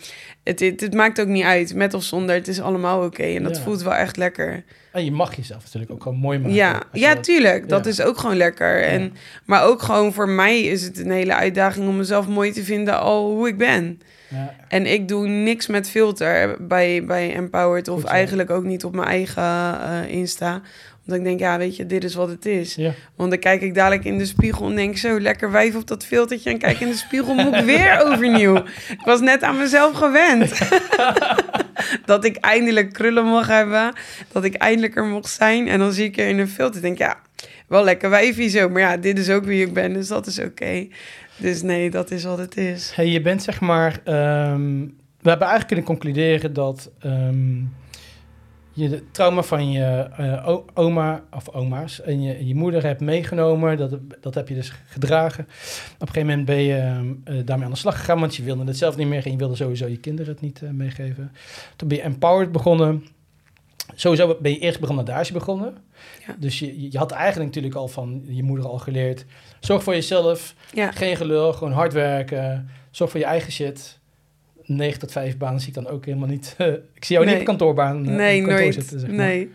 het, 0.45 0.61
het, 0.61 0.81
het 0.81 0.95
maakt 0.95 1.21
ook 1.21 1.27
niet 1.27 1.45
uit. 1.45 1.75
Met 1.75 1.95
of 1.95 2.03
zonder, 2.03 2.35
het 2.35 2.49
is 2.49 2.61
allemaal 2.61 3.05
oké. 3.05 3.23
En 3.23 3.43
dat 3.43 3.57
Ja. 3.57 3.63
voelt 3.63 3.83
wel 3.83 3.95
echt 3.95 4.17
lekker. 4.17 4.65
En 4.93 5.05
je 5.05 5.13
mag 5.13 5.37
jezelf 5.37 5.65
natuurlijk 5.65 5.93
ook 5.93 6.03
gewoon 6.03 6.19
mooi 6.19 6.39
maken. 6.39 6.55
Ja, 6.55 6.83
ja 6.93 7.15
dat- 7.15 7.25
tuurlijk. 7.25 7.69
Dat 7.69 7.85
ja. 7.85 7.91
is 7.91 8.01
ook 8.01 8.19
gewoon 8.19 8.37
lekker. 8.37 8.83
En, 8.83 9.13
Maar 9.45 9.65
ook 9.65 9.83
gewoon 9.83 10.13
voor 10.13 10.29
mij 10.29 10.61
is 10.61 10.83
het 10.83 10.99
een 10.99 11.11
hele 11.11 11.35
uitdaging 11.35 11.89
om 11.89 11.97
mezelf 11.97 12.29
mooi 12.29 12.53
te 12.53 12.65
vinden 12.65 13.01
al 13.01 13.31
hoe 13.31 13.49
ik 13.49 13.59
ben. 13.59 14.01
ja. 14.29 14.55
En 14.69 14.87
ik 14.87 15.09
doe 15.09 15.27
niks 15.29 15.67
met 15.67 15.91
filter 15.91 16.57
bij, 16.67 17.05
bij 17.05 17.35
Empowered 17.35 17.89
of 17.89 18.01
Goed 18.01 18.11
eigenlijk 18.11 18.51
ook 18.51 18.65
niet 18.65 18.85
op 18.85 18.95
mijn 18.95 19.09
eigen 19.09 19.43
eh, 19.43 20.09
Insta. 20.09 20.61
Omdat 21.05 21.19
ik 21.19 21.25
denk, 21.25 21.41
ja, 21.41 21.59
weet 21.59 21.77
je, 21.77 21.87
dit 21.87 22.05
is 22.05 22.15
wat 22.15 22.29
het 22.29 22.47
is. 22.47 22.79
Want 23.17 23.31
dan 23.31 23.39
kijk 23.39 23.61
ik 23.63 23.75
dadelijk 23.75 24.05
in 24.05 24.19
de 24.19 24.27
spiegel 24.27 24.69
en 24.69 24.75
denk 24.77 24.97
zo, 24.97 25.21
lekker 25.21 25.51
wijf 25.51 25.75
op 25.77 25.87
dat 25.87 26.05
filtertje. 26.05 26.51
En 26.51 26.59
kijk 26.59 26.81
in 26.81 26.89
de 26.89 26.97
spiegel, 26.97 27.35
moet 27.35 27.55
ik 27.57 27.65
weer 27.75 28.01
overnieuw. 28.07 28.57
Ik 28.89 29.01
was 29.05 29.21
net 29.21 29.43
aan 29.43 29.59
mezelf 29.59 29.95
gewend. 29.95 30.53
dat 32.05 32.25
ik 32.25 32.37
eindelijk 32.37 32.93
krullen 32.93 33.25
mag 33.25 33.47
hebben. 33.47 33.93
Dat 34.33 34.45
ik 34.45 34.55
eindelijk 34.55 34.97
er 34.97 35.05
mocht 35.05 35.31
zijn. 35.31 35.69
En 35.69 35.79
dan 35.79 35.93
zie 35.93 36.05
ik 36.05 36.17
er 36.17 36.29
in 36.29 36.39
een 36.39 36.49
filter 36.49 36.81
denk 36.81 36.99
ja, 36.99 37.17
wel 37.67 37.85
lekker 37.85 38.11
wijfie 38.11 38.49
zo. 38.49 38.69
Maar 38.69 38.81
ja, 38.81 38.97
dit 38.97 39.19
is 39.19 39.31
ook 39.31 39.45
wie 39.45 39.67
ik 39.67 39.73
ben, 39.73 39.93
dus 39.93 40.09
dat 40.09 40.27
is 40.27 40.39
oké. 40.39 40.87
Dus 41.37 41.63
nee, 41.63 41.91
dat 41.91 42.11
is 42.11 42.25
wat 42.25 42.39
het 42.39 42.57
is. 42.57 42.93
Hey, 42.95 43.07
je 43.07 43.21
bent 43.21 43.43
zeg 43.43 43.61
maar. 43.61 44.01
ehm, 44.05 44.81
we 45.21 45.29
hebben 45.29 45.49
eigenlijk 45.49 45.67
kunnen 45.67 45.85
concluderen 45.85 46.53
dat 46.53 46.91
ehm, 47.01 47.61
je 48.73 48.89
de 48.89 49.11
trauma 49.11 49.43
van 49.43 49.71
je 49.71 50.09
eh, 50.17 50.57
oma 50.75 51.25
of 51.31 51.49
oma's 51.49 52.01
en 52.01 52.23
je, 52.23 52.47
je 52.47 52.55
moeder 52.55 52.83
hebt 52.83 53.01
meegenomen. 53.01 53.77
Dat, 53.77 53.99
dat 54.21 54.35
heb 54.35 54.49
je 54.49 54.55
dus 54.55 54.73
gedragen. 54.87 55.45
Op 55.95 56.01
een 56.01 56.07
gegeven 56.07 56.29
moment 56.29 56.47
ben 56.47 56.61
je 56.61 56.77
ehm, 56.77 57.15
eh, 57.25 57.47
daarmee 57.47 57.67
aan 57.67 57.73
de 57.73 57.79
slag 57.79 57.99
gegaan, 57.99 58.21
want 58.21 58.37
je 58.37 58.43
wilde 58.43 58.65
het 58.65 58.77
zelf 58.77 58.97
niet 58.97 59.07
meer 59.07 59.25
en 59.25 59.31
je 59.31 59.37
wilde 59.37 59.55
sowieso 59.55 59.87
je 59.87 59.97
kinderen 59.97 60.33
het 60.33 60.43
niet 60.43 60.63
eh, 60.63 60.71
meegeven. 60.71 61.33
Toen 61.77 61.89
ben 61.89 61.97
je 61.97 62.03
empowered 62.03 62.53
begonnen. 62.53 63.07
Sowieso 63.95 64.37
ben 64.41 64.53
je 64.53 64.59
eerst 64.59 64.81
begonnen 64.81 65.05
met 65.05 65.15
Daasje 65.15 65.33
begonnen. 65.33 65.75
Ja. 66.27 66.35
Dus 66.39 66.59
je, 66.59 66.91
je 66.91 66.99
had 66.99 67.11
eigenlijk 67.11 67.47
natuurlijk 67.47 67.75
al 67.75 67.89
van 67.89 68.23
je 68.27 68.43
moeder 68.43 68.67
al 68.67 68.79
geleerd. 68.79 69.25
Zorg 69.61 69.83
voor 69.83 69.95
jezelf. 69.95 70.55
Ja, 70.75 70.91
Geen 70.91 71.17
gelul, 71.17 71.53
gewoon 71.53 71.73
hard 71.73 71.93
werken. 71.93 72.69
Zorg 72.91 73.11
voor 73.11 73.21
je 73.21 73.27
eigen 73.27 73.53
shit. 73.53 74.01
9 74.65 74.99
tot 74.99 75.13
5 75.13 75.37
banen 75.37 75.61
zie 75.61 75.69
ik 75.69 75.75
dan 75.75 75.87
ook 75.89 76.05
helemaal 76.05 76.29
niet. 76.29 76.55
ik 76.95 77.05
zie 77.05 77.15
jou 77.17 77.25
Nee. 77.25 77.35
niet 77.35 77.43
op 77.43 77.49
kantoorbaan. 77.49 78.09
eh, 78.09 78.15
nee, 78.15 78.41
op 78.41 78.47
kantoor 78.47 78.61
nooit. 78.65 78.75
zitten, 78.75 79.01
zeg 79.01 79.09
maar. 79.09 79.19
nee. 79.27 79.51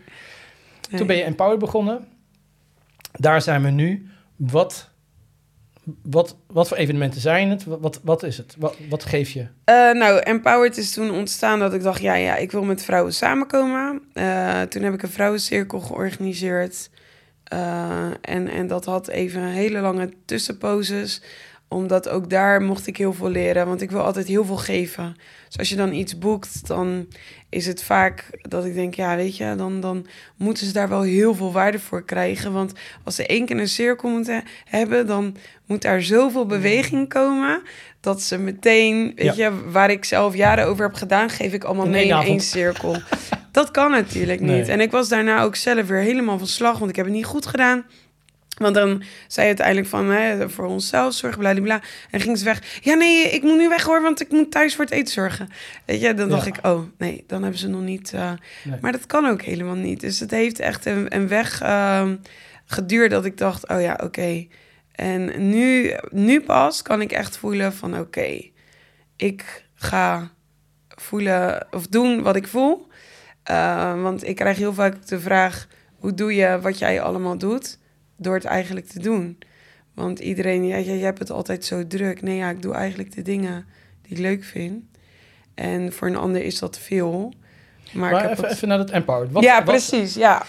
Toen 0.96 1.06
ben 1.06 1.16
je 1.16 1.22
Empowered 1.22 1.58
begonnen. 1.58 2.06
Daar 3.12 3.42
zijn 3.42 3.62
we 3.62 3.70
nu. 3.70 4.06
Wat, 4.36 4.90
wat, 6.02 6.36
wat 6.46 6.68
voor 6.68 6.76
evenementen 6.76 7.20
zijn 7.20 7.50
het? 7.50 7.64
Wat, 7.64 7.80
wat, 7.80 8.00
wat 8.02 8.22
is 8.22 8.36
het? 8.36 8.54
Wat, 8.58 8.76
wat 8.88 9.04
geef 9.04 9.30
je? 9.30 9.46
Eh, 9.64 9.74
nou, 9.92 10.18
Empowered 10.18 10.76
is 10.76 10.92
toen 10.92 11.10
ontstaan 11.10 11.58
dat 11.58 11.74
ik 11.74 11.82
dacht, 11.82 12.00
ja, 12.00 12.14
ja, 12.14 12.36
ik 12.36 12.52
wil 12.52 12.64
met 12.64 12.84
vrouwen 12.84 13.12
samenkomen. 13.14 14.02
Eh, 14.12 14.62
toen 14.62 14.82
heb 14.82 14.94
ik 14.94 15.02
een 15.02 15.08
vrouwencirkel 15.10 15.80
georganiseerd. 15.80 16.90
En, 18.20 18.48
en 18.48 18.66
dat 18.66 18.84
had 18.84 19.08
even 19.08 19.42
hele 19.44 19.80
lange 19.80 20.12
tussenposes. 20.24 21.22
Omdat 21.68 22.08
ook 22.08 22.30
daar 22.30 22.62
mocht 22.62 22.86
ik 22.86 22.96
heel 22.96 23.12
veel 23.12 23.28
leren. 23.28 23.66
Want 23.66 23.80
ik 23.80 23.90
wil 23.90 24.00
altijd 24.00 24.26
heel 24.26 24.44
veel 24.44 24.56
geven. 24.56 25.16
Dus 25.46 25.58
als 25.58 25.68
je 25.68 25.76
dan 25.76 25.92
iets 25.92 26.18
boekt, 26.18 26.66
dan 26.66 27.06
is 27.48 27.66
het 27.66 27.82
vaak 27.82 28.30
dat 28.42 28.64
ik 28.64 28.74
denk... 28.74 28.94
ja, 28.94 29.16
weet 29.16 29.36
je, 29.36 29.54
dan, 29.56 29.80
dan 29.80 30.06
moeten 30.36 30.66
ze 30.66 30.72
daar 30.72 30.88
wel 30.88 31.02
heel 31.02 31.34
veel 31.34 31.52
waarde 31.52 31.78
voor 31.78 32.04
krijgen. 32.04 32.52
Want 32.52 32.72
als 33.04 33.14
ze 33.14 33.26
één 33.26 33.46
keer 33.46 33.58
een 33.58 33.68
cirkel 33.68 34.08
moeten 34.08 34.42
hebben... 34.64 35.06
dan 35.06 35.36
moet 35.66 35.82
daar 35.82 36.02
zoveel 36.02 36.46
beweging 36.46 37.08
komen... 37.08 37.62
dat 38.00 38.22
ze 38.22 38.38
meteen, 38.38 39.12
weet 39.14 39.36
je, 39.36 39.70
waar 39.70 39.90
ik 39.90 40.04
zelf 40.04 40.34
jaren 40.34 40.66
over 40.66 40.84
heb 40.84 40.94
gedaan... 40.94 41.30
geef 41.30 41.52
ik 41.52 41.64
allemaal 41.64 41.88
mee 41.88 42.04
in 42.04 42.12
avond. 42.12 42.28
één 42.28 42.40
cirkel. 42.40 42.96
dat 43.52 43.70
kan 43.70 43.90
natuurlijk 43.90 44.40
niet. 44.40 44.50
Nee. 44.50 44.64
En 44.64 44.80
ik 44.80 44.90
was 44.90 45.08
daarna 45.08 45.42
ook 45.42 45.56
zelf 45.56 45.86
weer 45.86 46.00
helemaal 46.00 46.38
van 46.38 46.46
slag... 46.46 46.78
want 46.78 46.90
ik 46.90 46.96
heb 46.96 47.04
het 47.04 47.14
niet 47.14 47.24
goed 47.24 47.46
gedaan... 47.46 47.84
Want 48.58 48.74
dan 48.74 49.02
zei 49.26 49.40
je 49.46 49.46
uiteindelijk 49.46 49.86
van, 49.86 50.06
hè, 50.10 50.50
voor 50.50 50.64
onszelf 50.66 51.14
zorgen, 51.14 51.62
bla, 51.62 51.80
En 52.10 52.20
ging 52.20 52.38
ze 52.38 52.44
weg. 52.44 52.78
Ja, 52.82 52.94
nee, 52.94 53.22
ik 53.24 53.42
moet 53.42 53.56
nu 53.58 53.68
weg 53.68 53.82
hoor, 53.82 54.02
want 54.02 54.20
ik 54.20 54.30
moet 54.30 54.50
thuis 54.50 54.74
voor 54.74 54.84
het 54.84 54.94
eten 54.94 55.12
zorgen. 55.12 55.48
Weet 55.84 56.00
je, 56.00 56.14
dan 56.14 56.28
dacht 56.28 56.46
Ja. 56.46 56.52
ik, 56.54 56.66
oh, 56.66 56.82
nee, 56.98 57.24
dan 57.26 57.42
hebben 57.42 57.60
ze 57.60 57.68
nog 57.68 57.80
niet... 57.82 58.12
eh, 58.12 58.32
Nee. 58.64 58.78
Maar 58.80 58.92
dat 58.92 59.06
kan 59.06 59.26
ook 59.26 59.42
helemaal 59.42 59.74
niet. 59.74 60.00
Dus 60.00 60.20
het 60.20 60.30
heeft 60.30 60.58
echt 60.58 60.86
een, 60.86 61.14
een 61.14 61.28
weg 61.28 61.60
ehm, 61.62 62.16
geduurd 62.66 63.10
dat 63.10 63.24
ik 63.24 63.38
dacht, 63.38 63.68
oh 63.68 63.80
ja, 63.80 63.98
oké. 64.02 64.46
En 64.92 65.48
nu, 65.48 65.92
nu 66.10 66.40
pas 66.40 66.82
kan 66.82 67.00
ik 67.00 67.12
echt 67.12 67.36
voelen 67.36 67.72
van, 67.72 67.98
oké, 67.98 68.40
ik 69.16 69.64
ga 69.74 70.30
voelen 70.88 71.66
of 71.70 71.86
doen 71.86 72.22
wat 72.22 72.36
ik 72.36 72.46
voel. 72.46 72.86
Eh, 73.42 74.02
want 74.02 74.26
ik 74.28 74.36
krijg 74.36 74.56
heel 74.56 74.74
vaak 74.74 75.06
de 75.06 75.20
vraag, 75.20 75.66
hoe 75.98 76.14
doe 76.14 76.34
je 76.34 76.58
wat 76.60 76.78
jij 76.78 77.00
allemaal 77.00 77.38
doet? 77.38 77.78
Door 78.20 78.34
het 78.34 78.44
eigenlijk 78.44 78.86
te 78.86 78.98
doen. 79.00 79.38
Want 79.94 80.18
iedereen, 80.18 80.66
ja, 80.66 80.78
jij, 80.78 80.84
jij 80.96 81.04
hebt 81.04 81.18
het 81.18 81.30
altijd 81.30 81.64
zo 81.64 81.86
druk. 81.86 82.22
Nee, 82.22 82.36
ja, 82.36 82.50
ik 82.50 82.62
doe 82.62 82.74
eigenlijk 82.74 83.14
de 83.14 83.22
dingen 83.22 83.66
die 84.02 84.12
ik 84.12 84.18
leuk 84.18 84.44
vind. 84.44 84.84
En 85.54 85.92
voor 85.92 86.08
een 86.08 86.16
ander 86.16 86.42
is 86.44 86.58
dat 86.58 86.78
veel. 86.78 87.32
Maar, 87.92 88.12
Maar, 88.12 88.22
ik 88.22 88.28
heb 88.28 88.30
even, 88.38 88.44
het- 88.44 88.52
even 88.52 88.68
naar 88.68 88.78
dat 88.78 88.90
Empowered. 88.90 89.32
Wat, 89.32 89.42
ja, 89.42 89.56
wat- 89.56 89.64
precies, 89.64 90.14
ja. 90.14 90.42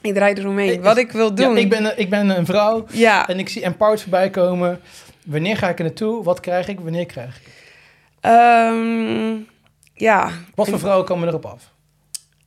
Ik 0.00 0.14
draai 0.14 0.34
eromheen. 0.34 0.72
Ik- 0.72 0.82
Wat 0.82 0.96
ik 0.96 1.12
wil 1.12 1.34
doen. 1.34 1.54
Ja, 1.54 1.60
ik, 1.60 1.68
ben, 1.70 1.98
ik 1.98 2.10
ben 2.10 2.28
een 2.38 2.46
vrouw 2.46 2.86
Ja, 2.92 3.28
en 3.28 3.38
ik 3.38 3.48
zie 3.48 3.62
Empowered 3.62 4.00
voorbij 4.02 4.30
komen. 4.30 4.80
Wanneer 5.26 5.56
ga 5.56 5.68
ik 5.68 5.78
er 5.78 5.84
naartoe? 5.84 6.22
Wat 6.24 6.40
krijg 6.40 6.68
ik? 6.68 6.80
Wanneer 6.80 7.06
krijg 7.06 7.40
ik? 7.40 7.48
ehm, 8.20 9.36
ja. 9.94 10.30
Wat 10.54 10.68
voor 10.68 10.78
vrouwen 10.78 11.06
komen 11.06 11.28
erop 11.28 11.44
af? 11.46 11.72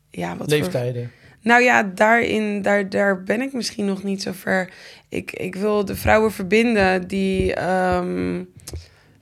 Ja, 0.10 0.28
wat 0.30 0.38
voor- 0.38 0.48
Leeftijden. 0.58 1.12
Nou 1.44 1.62
ja, 1.64 1.84
daarin, 1.84 2.62
daar, 2.62 2.90
daar 2.90 3.24
ben 3.24 3.42
ik 3.42 3.54
misschien 3.54 3.86
nog 3.86 4.04
niet 4.04 4.22
zo 4.22 4.32
ver. 4.34 4.70
Ik, 5.10 5.32
ik 5.32 5.56
wil 5.56 5.86
de 5.86 5.96
vrouwen 5.96 6.32
verbinden 6.32 7.08
die, 7.08 7.54
ehm, 7.54 8.44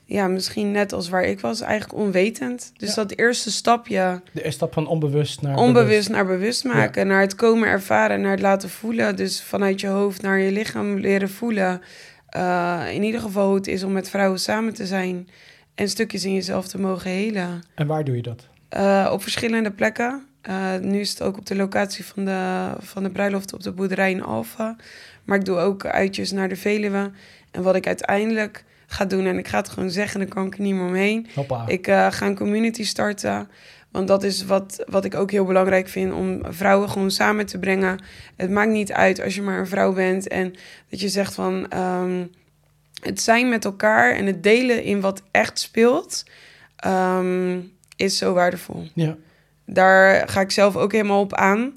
ja, 0.05 0.27
misschien 0.27 0.71
net 0.71 0.93
als 0.93 1.09
waar 1.09 1.23
ik 1.23 1.39
was, 1.39 1.61
eigenlijk 1.61 1.99
onwetend. 1.99 2.71
Dus 2.77 2.89
Ja. 2.89 2.95
dat 2.95 3.17
eerste 3.17 3.51
stapje, 3.51 4.21
De 4.33 4.39
eerste 4.43 4.51
stap 4.51 4.73
van 4.73 4.87
onbewust 4.87 5.41
naar 5.41 5.57
onbewust 5.57 5.87
bewust. 5.89 6.09
naar 6.09 6.25
bewust 6.25 6.63
maken, 6.63 7.07
naar 7.07 7.21
het 7.21 7.35
komen 7.35 7.67
ervaren, 7.67 8.21
naar 8.21 8.31
het 8.31 8.41
laten 8.41 8.69
voelen. 8.69 9.15
Dus 9.15 9.41
vanuit 9.41 9.81
je 9.81 9.87
hoofd 9.87 10.21
naar 10.21 10.39
je 10.39 10.51
lichaam 10.51 10.97
leren 10.99 11.29
voelen. 11.29 11.81
Eh, 12.29 12.81
in 12.91 13.03
ieder 13.03 13.21
geval 13.21 13.45
hoe 13.47 13.55
het 13.55 13.67
is 13.67 13.83
om 13.83 13.91
met 13.91 14.09
vrouwen 14.09 14.39
samen 14.39 14.73
te 14.73 14.85
zijn 14.85 15.29
en 15.75 15.87
stukjes 15.89 16.25
in 16.25 16.33
jezelf 16.33 16.67
te 16.67 16.79
mogen 16.79 17.11
helen. 17.11 17.61
En 17.75 17.87
waar 17.87 18.03
doe 18.03 18.15
je 18.15 18.21
dat? 18.21 18.47
Eh, 18.69 19.09
op 19.11 19.21
verschillende 19.21 19.71
plekken. 19.71 20.25
Eh, 20.41 20.75
nu 20.81 20.99
is 20.99 21.09
het 21.09 21.21
ook 21.21 21.37
op 21.37 21.45
de 21.45 21.55
locatie 21.55 22.05
van 22.05 22.25
de, 22.25 22.71
van 22.79 23.03
de 23.03 23.09
bruiloft 23.09 23.53
op 23.53 23.63
de 23.63 23.71
boerderij 23.71 24.11
in 24.11 24.23
Alphen. 24.23 24.77
Maar 25.23 25.37
ik 25.37 25.45
doe 25.45 25.57
ook 25.57 25.85
uitjes 25.85 26.31
naar 26.31 26.49
de 26.49 26.55
Veluwe. 26.55 27.11
En 27.51 27.61
wat 27.61 27.75
ik 27.75 27.87
uiteindelijk 27.87 28.63
ga 28.87 29.05
doen. 29.05 29.25
En 29.25 29.37
ik 29.37 29.47
ga 29.47 29.57
het 29.57 29.69
gewoon 29.69 29.91
zeggen, 29.91 30.19
dan 30.19 30.29
kan 30.29 30.45
ik 30.45 30.53
er 30.53 30.61
niet 30.61 30.73
meer 30.73 30.85
omheen. 30.85 31.27
Hoppa. 31.35 31.67
Ik 31.67 31.87
eh, 31.87 32.11
ga 32.11 32.25
een 32.25 32.35
community 32.35 32.83
starten. 32.83 33.49
Want 33.91 34.07
dat 34.07 34.23
is 34.23 34.45
wat, 34.45 34.83
wat 34.87 35.05
ik 35.05 35.15
ook 35.15 35.31
heel 35.31 35.45
belangrijk 35.45 35.87
vind 35.87 36.13
om 36.13 36.41
vrouwen 36.49 36.89
gewoon 36.89 37.11
samen 37.11 37.45
te 37.45 37.59
brengen. 37.59 37.99
Het 38.35 38.49
maakt 38.49 38.71
niet 38.71 38.91
uit 38.91 39.21
als 39.21 39.35
je 39.35 39.41
maar 39.41 39.59
een 39.59 39.67
vrouw 39.67 39.93
bent 39.93 40.27
en 40.27 40.55
dat 40.89 40.99
je 40.99 41.09
zegt 41.09 41.33
van 41.33 41.69
ehm, 41.69 42.25
het 43.03 43.21
zijn 43.21 43.49
met 43.49 43.65
elkaar 43.65 44.15
en 44.15 44.25
het 44.25 44.43
delen 44.43 44.83
in 44.83 45.01
wat 45.01 45.21
echt 45.31 45.59
speelt, 45.59 46.23
ehm, 46.75 47.59
is 47.95 48.17
zo 48.17 48.33
waardevol. 48.33 48.87
Ja. 48.93 49.17
Daar 49.73 50.29
ga 50.29 50.41
ik 50.41 50.51
zelf 50.51 50.75
ook 50.75 50.91
helemaal 50.91 51.21
op 51.21 51.33
aan. 51.33 51.73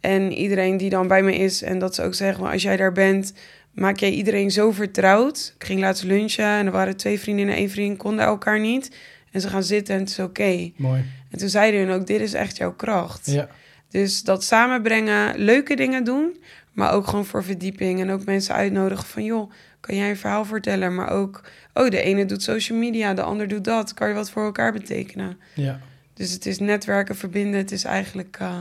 En 0.00 0.32
iedereen 0.32 0.76
die 0.76 0.90
dan 0.90 1.08
bij 1.08 1.22
me 1.22 1.34
is 1.34 1.62
en 1.62 1.78
dat 1.78 1.94
ze 1.94 2.02
ook 2.02 2.14
zeggen, 2.14 2.42
maar 2.42 2.52
als 2.52 2.62
jij 2.62 2.76
daar 2.76 2.92
bent, 2.92 3.32
maak 3.72 3.98
jij 3.98 4.10
iedereen 4.10 4.50
zo 4.50 4.70
vertrouwd. 4.70 5.54
Ik 5.58 5.64
ging 5.64 5.80
laatst 5.80 6.04
lunchen 6.04 6.44
en 6.44 6.66
er 6.66 6.72
waren 6.72 6.96
twee 6.96 7.20
vriendinnen 7.20 7.54
en 7.54 7.60
één 7.60 7.70
vriend 7.70 7.98
konden 7.98 8.24
elkaar 8.24 8.60
niet. 8.60 8.96
En 9.32 9.40
ze 9.40 9.48
gaan 9.48 9.62
zitten 9.62 9.94
en 9.94 10.00
het 10.00 10.10
is 10.10 10.18
oké. 10.18 10.70
Mooi. 10.76 11.04
En 11.30 11.38
toen 11.38 11.48
zeiden 11.48 11.80
hun 11.80 11.90
ook, 11.90 12.06
dit 12.06 12.20
is 12.20 12.32
echt 12.32 12.56
jouw 12.56 12.72
kracht. 12.72 13.30
Ja. 13.30 13.48
Dus 13.88 14.22
dat 14.22 14.44
samenbrengen, 14.44 15.38
leuke 15.38 15.76
dingen 15.76 16.04
doen, 16.04 16.36
maar 16.72 16.92
ook 16.92 17.06
gewoon 17.06 17.24
voor 17.24 17.44
verdieping. 17.44 18.00
En 18.00 18.10
ook 18.10 18.24
mensen 18.24 18.54
uitnodigen 18.54 19.06
van, 19.06 19.24
joh, 19.24 19.50
kan 19.80 19.96
jij 19.96 20.10
een 20.10 20.16
verhaal 20.16 20.44
vertellen? 20.44 20.94
Maar 20.94 21.10
ook, 21.10 21.42
oh, 21.74 21.88
de 21.88 22.02
ene 22.02 22.24
doet 22.24 22.42
social 22.42 22.78
media, 22.78 23.14
de 23.14 23.22
ander 23.22 23.48
doet 23.48 23.64
dat. 23.64 23.94
Kan 23.94 24.08
je 24.08 24.14
wat 24.14 24.30
voor 24.30 24.44
elkaar 24.44 24.72
betekenen? 24.72 25.38
Ja. 25.54 25.80
Dus 26.18 26.32
het 26.32 26.46
is 26.46 26.58
netwerken, 26.58 27.16
verbinden. 27.16 27.60
Het 27.60 27.72
is 27.72 27.84
eigenlijk 27.84 28.38
uh, 28.42 28.60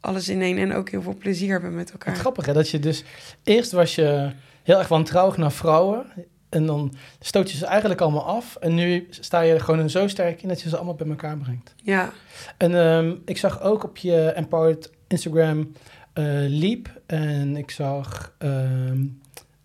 alles 0.00 0.28
in 0.28 0.42
één. 0.42 0.58
En 0.58 0.74
ook 0.74 0.90
heel 0.90 1.02
veel 1.02 1.16
plezier 1.16 1.50
hebben 1.50 1.74
met 1.74 1.92
elkaar. 1.92 2.12
Wat 2.12 2.20
grappig 2.20 2.46
hè, 2.46 2.52
dat 2.52 2.68
je 2.68 2.78
dus... 2.78 3.04
Eerst 3.44 3.72
was 3.72 3.94
je 3.94 4.32
heel 4.62 4.78
erg 4.78 4.88
wantrouwig 4.88 5.36
naar 5.36 5.52
vrouwen. 5.52 6.06
En 6.48 6.66
dan 6.66 6.94
stoot 7.20 7.50
je 7.50 7.56
ze 7.56 7.66
eigenlijk 7.66 8.00
allemaal 8.00 8.26
af. 8.26 8.56
En 8.56 8.74
nu 8.74 9.06
sta 9.10 9.40
je 9.40 9.54
er 9.54 9.60
gewoon 9.60 9.90
zo 9.90 10.08
sterk 10.08 10.42
in 10.42 10.48
dat 10.48 10.60
je 10.60 10.68
ze 10.68 10.76
allemaal 10.76 10.94
bij 10.94 11.08
elkaar 11.08 11.36
brengt. 11.36 11.74
Ja. 11.76 12.12
En 12.56 12.74
um, 12.74 13.22
ik 13.24 13.38
zag 13.38 13.60
ook 13.62 13.84
op 13.84 13.96
je 13.96 14.32
Empowered 14.32 14.90
Instagram 15.08 15.58
uh, 15.58 16.24
Leap. 16.48 17.00
En 17.06 17.56
ik 17.56 17.70
zag... 17.70 18.36
Um, 18.38 19.20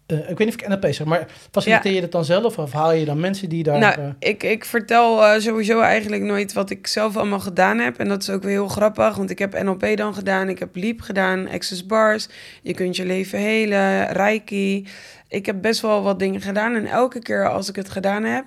uh, 0.07 0.17
ik 0.17 0.37
weet 0.37 0.47
niet 0.47 0.55
of 0.55 0.61
ik 0.61 0.67
NLP 0.67 0.93
zeg, 0.93 1.07
maar 1.07 1.27
faciliteer 1.51 1.89
ja. 1.91 1.95
je 1.95 2.01
dat 2.01 2.11
dan 2.11 2.25
zelf 2.25 2.57
of 2.57 2.71
haal 2.71 2.93
je 2.93 3.05
dan 3.05 3.19
mensen 3.19 3.49
die 3.49 3.63
daar... 3.63 3.79
Nou, 3.79 3.99
uh... 3.99 4.07
ik, 4.19 4.43
ik 4.43 4.65
vertel 4.65 5.23
uh, 5.23 5.39
sowieso 5.39 5.79
eigenlijk 5.79 6.21
nooit 6.21 6.53
wat 6.53 6.69
ik 6.69 6.87
zelf 6.87 7.17
allemaal 7.17 7.39
gedaan 7.39 7.77
heb. 7.77 7.97
En 7.97 8.07
dat 8.07 8.21
is 8.21 8.29
ook 8.29 8.43
weer 8.43 8.51
heel 8.51 8.67
grappig, 8.67 9.15
want 9.15 9.29
ik 9.29 9.39
heb 9.39 9.63
NLP 9.63 9.97
dan 9.97 10.13
gedaan, 10.13 10.49
ik 10.49 10.59
heb 10.59 10.75
Leap 10.75 11.01
gedaan, 11.01 11.49
Access 11.49 11.85
Bars. 11.85 12.27
Je 12.61 12.73
kunt 12.73 12.95
je 12.95 13.05
leven 13.05 13.39
helen, 13.39 14.07
Reiki. 14.07 14.87
Ik 15.27 15.45
heb 15.45 15.61
best 15.61 15.81
wel 15.81 16.03
wat 16.03 16.19
dingen 16.19 16.41
gedaan 16.41 16.75
en 16.75 16.85
elke 16.85 17.19
keer 17.19 17.49
als 17.49 17.69
ik 17.69 17.75
het 17.75 17.89
gedaan 17.89 18.23
heb... 18.23 18.45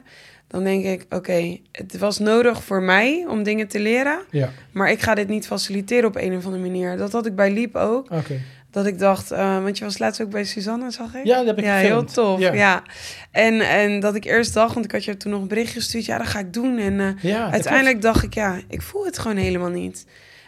Dan 0.51 0.65
denk 0.65 0.85
ik, 0.85 1.03
oké, 1.05 1.17
okay, 1.17 1.63
het 1.73 1.99
was 1.99 2.19
nodig 2.19 2.65
voor 2.65 2.83
mij 2.83 3.25
om 3.29 3.43
dingen 3.43 3.69
te 3.69 3.81
leren. 3.81 4.23
Ja. 4.31 4.49
Maar 4.73 4.91
ik 4.91 5.01
ga 5.01 5.15
dit 5.15 5.29
niet 5.29 5.47
faciliteren 5.47 6.09
op 6.09 6.17
een 6.17 6.37
of 6.37 6.45
andere 6.45 6.63
manier. 6.63 6.97
Dat 6.97 7.13
had 7.13 7.27
ik 7.27 7.35
bij 7.35 7.51
Leap 7.51 7.77
ook. 7.77 8.11
Okay. 8.11 8.41
Dat 8.71 8.87
ik 8.87 8.99
dacht, 8.99 9.33
uh, 9.33 9.63
want 9.63 9.79
je 9.79 9.85
was 9.85 9.99
laatst 9.99 10.21
ook 10.23 10.31
bij 10.31 10.45
Suzanne, 10.45 10.91
zag 10.91 11.15
ik? 11.15 11.25
Ja, 11.25 11.37
dat 11.37 11.47
heb 11.47 11.59
ik 11.59 11.65
Ja, 11.65 11.79
gefilmd. 11.79 12.15
heel 12.15 12.25
tof. 12.25 12.41
Ja. 12.41 12.53
Ja. 12.53 12.83
En, 13.31 13.61
en 13.61 14.01
dat 14.01 14.15
ik 14.15 14.25
eerst 14.25 14.55
dacht, 14.55 14.73
want 14.75 14.85
ik 14.85 14.93
had 14.93 15.05
je 15.05 15.17
toen 15.17 15.33
nog 15.33 15.41
een 15.41 15.49
bericht 15.49 15.73
gestuurd. 15.73 16.05
Ja, 16.05 16.19
dat 16.19 16.27
ga 16.27 16.39
ik 16.39 16.53
doen. 16.53 16.79
En 16.79 16.93
uh, 16.93 17.09
Ja, 17.23 17.45
dat 17.45 17.53
uiteindelijk 17.53 18.03
dacht 18.03 18.23
ik, 18.23 18.35
ja, 18.35 18.61
ik 18.69 18.83
voel 18.83 19.05
het 19.05 19.19
gewoon 19.19 19.37
helemaal 19.37 19.71
niet. 19.71 20.07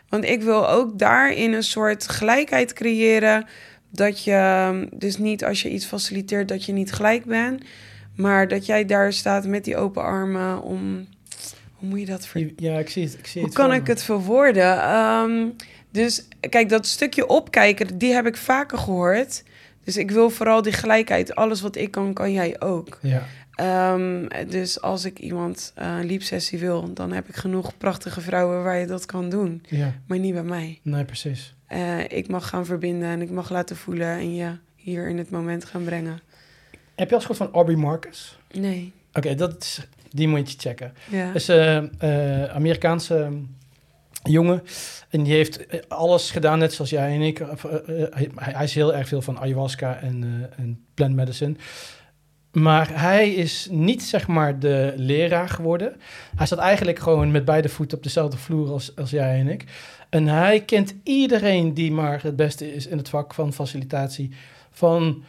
Want 0.09 0.25
ik 0.25 0.43
wil 0.43 0.69
ook 0.69 0.99
daarin 0.99 1.53
een 1.53 1.63
soort 1.63 2.09
gelijkheid 2.09 2.73
creëren. 2.73 3.47
Dat 3.91 4.25
je 4.25 4.89
dus 4.93 5.19
niet 5.19 5.45
als 5.45 5.63
je 5.63 5.71
iets 5.71 5.85
faciliteert, 5.87 6.49
dat 6.49 6.65
je 6.65 6.73
niet 6.73 6.93
gelijk 6.93 7.25
bent. 7.25 7.63
Maar 8.17 8.49
dat 8.49 8.67
jij 8.67 8.85
daar 8.85 9.13
staat 9.13 9.47
met 9.47 9.65
die 9.65 9.77
open 9.77 10.03
armen 10.03 10.63
om... 10.63 11.07
Hoe 11.73 11.89
moet 11.89 12.01
je 12.01 12.07
dat 12.07 12.27
ver... 12.27 12.51
Ja, 12.57 12.79
ik 12.79 12.89
zie 12.91 13.05
het. 13.05 13.15
Ik 13.19 13.27
zie 13.27 13.41
Hoe 13.41 13.51
het 13.51 13.59
kan 13.59 13.73
ik 13.73 13.83
me. 13.83 13.89
het 13.91 14.03
verwoorden? 14.03 14.95
Um, 14.95 15.57
dus 15.93 16.29
kijk, 16.41 16.69
dat 16.69 16.87
stukje 16.87 17.27
opkijken, 17.27 17.99
die 17.99 18.13
heb 18.13 18.27
ik 18.27 18.37
vaker 18.37 18.79
gehoord. 18.79 19.43
Dus 19.85 19.97
ik 19.97 20.11
wil 20.11 20.31
vooral 20.31 20.63
die 20.63 20.73
gelijkheid. 20.73 21.35
Alles 21.35 21.61
wat 21.61 21.77
ik 21.77 21.91
kan, 21.91 22.13
kan 22.13 22.33
jij 22.33 22.61
ook. 22.61 22.99
Ja, 23.03 23.23
Um, 23.61 24.29
dus 24.49 24.81
als 24.81 25.05
ik 25.05 25.19
iemand 25.19 25.73
uh, 25.79 25.97
een 25.99 26.07
liepsessie 26.07 26.59
wil, 26.59 26.93
dan 26.93 27.13
heb 27.13 27.29
ik 27.29 27.37
genoeg 27.37 27.79
prachtige 27.79 28.21
vrouwen 28.21 28.63
waar 28.63 28.77
je 28.77 28.87
dat 28.87 29.07
kan 29.07 29.29
doen. 29.29 29.63
ja. 29.69 29.95
Maar 30.07 30.19
niet 30.19 30.33
bij 30.33 30.43
mij. 30.43 30.79
Nee, 30.83 31.05
precies. 31.05 31.55
Uh, 31.73 32.01
ik 32.09 32.29
mag 32.29 32.49
gaan 32.49 32.67
verbinden 32.67 33.09
en 33.09 33.23
ik 33.23 33.31
mag 33.31 33.51
laten 33.51 33.77
voelen 33.77 34.09
en 34.09 34.35
je 34.35 34.57
hier 34.77 35.09
in 35.09 35.19
het 35.19 35.31
moment 35.31 35.65
gaan 35.65 35.85
brengen. 35.85 36.21
Heb 36.95 37.09
je 37.09 37.17
al 37.17 37.23
eens 37.29 37.37
van 37.37 37.53
Aubrey 37.53 37.77
Marcus? 37.77 38.39
Nee. 38.53 38.93
Oké, 39.13 39.35
dat 39.35 39.63
is 39.63 39.87
die 40.11 40.29
moet 40.29 40.53
je 40.53 40.59
checken. 40.59 40.93
Ja. 41.11 41.35
Is 41.35 41.49
een 41.49 41.93
uh, 42.03 42.45
Amerikaanse 42.45 43.31
jongen. 44.23 44.63
En 45.09 45.23
die 45.23 45.33
heeft 45.33 45.67
eh, 45.67 45.81
alles 45.89 46.31
gedaan, 46.31 46.59
net 46.59 46.73
zoals 46.73 46.91
jij 46.91 47.15
en 47.15 47.21
ik. 47.21 47.41
Uh, 47.41 47.49
hij, 48.11 48.31
hij, 48.35 48.65
is 48.65 48.75
heel 48.75 48.95
erg 48.95 49.09
veel 49.09 49.23
van 49.23 49.39
ayahuasca 49.39 49.99
en, 50.01 50.23
uh, 50.23 50.65
en 50.65 50.85
plant 50.95 51.15
medicine. 51.15 51.55
Maar 52.53 53.01
hij 53.01 53.31
is 53.31 53.69
niet, 53.71 54.03
zeg 54.03 54.27
maar, 54.27 54.59
de 54.59 54.93
leraar 54.97 55.49
geworden. 55.49 55.97
Hij 56.37 56.47
staat 56.47 56.59
eigenlijk 56.59 56.99
gewoon 56.99 57.31
met 57.31 57.45
beide 57.45 57.69
voeten 57.69 57.97
op 57.97 58.03
dezelfde 58.03 58.37
vloer 58.37 58.71
als, 58.71 58.97
als 58.97 59.11
jij 59.11 59.39
en 59.41 59.49
ik. 59.49 59.65
En 60.09 60.27
hij 60.27 60.61
kent 60.61 60.95
iedereen 61.03 61.75
die 61.75 61.93
maar 61.93 62.23
het 62.23 62.37
beste 62.37 62.75
is 62.75 62.87
in 62.87 62.97
het 62.97 63.09
vak 63.09 63.35
van 63.35 63.53
facilitatie. 63.53 64.31
Van 64.71 65.25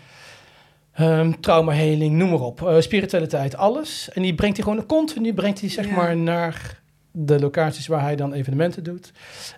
um, 0.99 1.41
traumaheling, 1.41 2.15
noem 2.15 2.29
maar 2.29 2.39
op. 2.39 2.61
Uh, 2.61 2.79
spiritualiteit, 2.79 3.55
alles. 3.55 4.09
En 4.13 4.21
die 4.21 4.35
brengt 4.35 4.57
hij 4.57 4.65
gewoon 4.65 4.85
continu, 4.85 5.33
brengt 5.33 5.59
hij 5.59 5.69
zeg 5.69 5.87
Ja. 5.87 5.95
maar 5.95 6.17
naar 6.17 6.81
de 7.15 7.39
locaties 7.39 7.87
waar 7.87 8.01
hij 8.01 8.15
dan 8.15 8.33
evenementen 8.33 8.83
doet. 8.83 9.11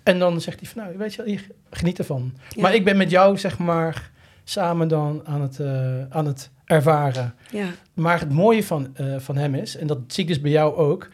En 0.04 0.20
dan 0.20 0.42
zegt 0.42 0.60
hij 0.60 0.70
van, 0.70 0.84
nou, 0.84 0.98
weet 0.98 1.14
je 1.14 1.18
wel, 1.18 1.32
hier, 1.32 1.48
geniet 1.70 2.00
ervan. 2.00 2.34
Ja. 2.50 2.62
Maar 2.62 2.76
ik 2.76 2.84
ben 2.84 2.98
met 2.98 3.10
jou, 3.10 3.38
zeg 3.38 3.58
maar, 3.58 4.12
samen 4.44 4.88
dan 4.88 5.22
aan 5.26 5.42
het, 5.42 5.60
uh, 5.60 6.06
aan 6.10 6.26
het 6.26 6.50
ervaren. 6.66 7.34
Ja. 7.52 7.68
Maar 7.94 8.20
het 8.20 8.32
mooie 8.32 8.64
van, 8.64 8.96
uh, 9.02 9.16
van 9.20 9.38
hem 9.38 9.56
is, 9.56 9.78
en 9.78 9.88
dat 9.88 10.00
zie 10.08 10.24
ik 10.24 10.30
dus 10.30 10.42
bij 10.42 10.52
jou 10.52 10.76
ook, 10.76 11.10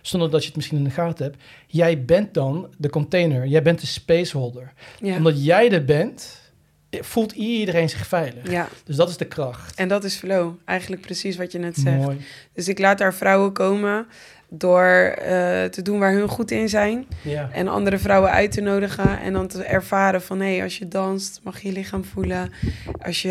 zonder 0.00 0.30
dat 0.30 0.40
je 0.40 0.46
het 0.46 0.56
misschien 0.56 0.78
in 0.78 0.84
de 0.84 0.90
gaten 0.90 1.24
hebt, 1.24 1.42
jij 1.66 2.04
bent 2.04 2.34
dan 2.34 2.74
de 2.78 2.90
container, 2.90 3.46
jij 3.46 3.62
bent 3.62 3.80
de 3.80 3.86
spaceholder. 3.86 4.72
Ja. 5.00 5.16
Omdat 5.16 5.44
jij 5.44 5.72
er 5.72 5.84
bent, 5.84 6.44
voelt 6.90 7.32
iedereen 7.32 7.88
zich 7.88 8.06
veilig. 8.06 8.50
ja. 8.50 8.68
Dus 8.84 8.96
dat 8.96 9.08
is 9.08 9.16
de 9.16 9.24
kracht. 9.24 9.76
En 9.78 9.88
dat 9.88 10.04
is 10.04 10.16
flow. 10.16 10.54
Eigenlijk 10.64 11.02
precies 11.02 11.36
wat 11.36 11.52
je 11.52 11.58
net 11.58 11.76
zegt. 11.76 11.96
Mooi. 11.96 12.18
Dus 12.52 12.68
ik 12.68 12.78
laat 12.78 12.98
daar 12.98 13.14
vrouwen 13.14 13.52
komen 13.52 14.06
door 14.48 15.14
uh, 15.18 15.64
te 15.64 15.82
doen 15.82 15.98
waar 15.98 16.12
hun 16.12 16.28
goed 16.28 16.50
in 16.50 16.68
zijn. 16.68 17.06
Ja. 17.22 17.48
En 17.52 17.68
andere 17.68 17.98
vrouwen 17.98 18.30
uit 18.30 18.52
te 18.52 18.60
nodigen. 18.60 19.20
En 19.20 19.32
dan 19.32 19.46
te 19.46 19.62
ervaren 19.62 20.22
van... 20.22 20.40
hé, 20.40 20.54
hey, 20.54 20.62
als 20.62 20.78
je 20.78 20.88
danst, 20.88 21.40
mag 21.42 21.60
je 21.60 21.68
je 21.68 21.74
lichaam 21.74 22.04
voelen. 22.04 22.52
Als 23.02 23.22
je, 23.22 23.28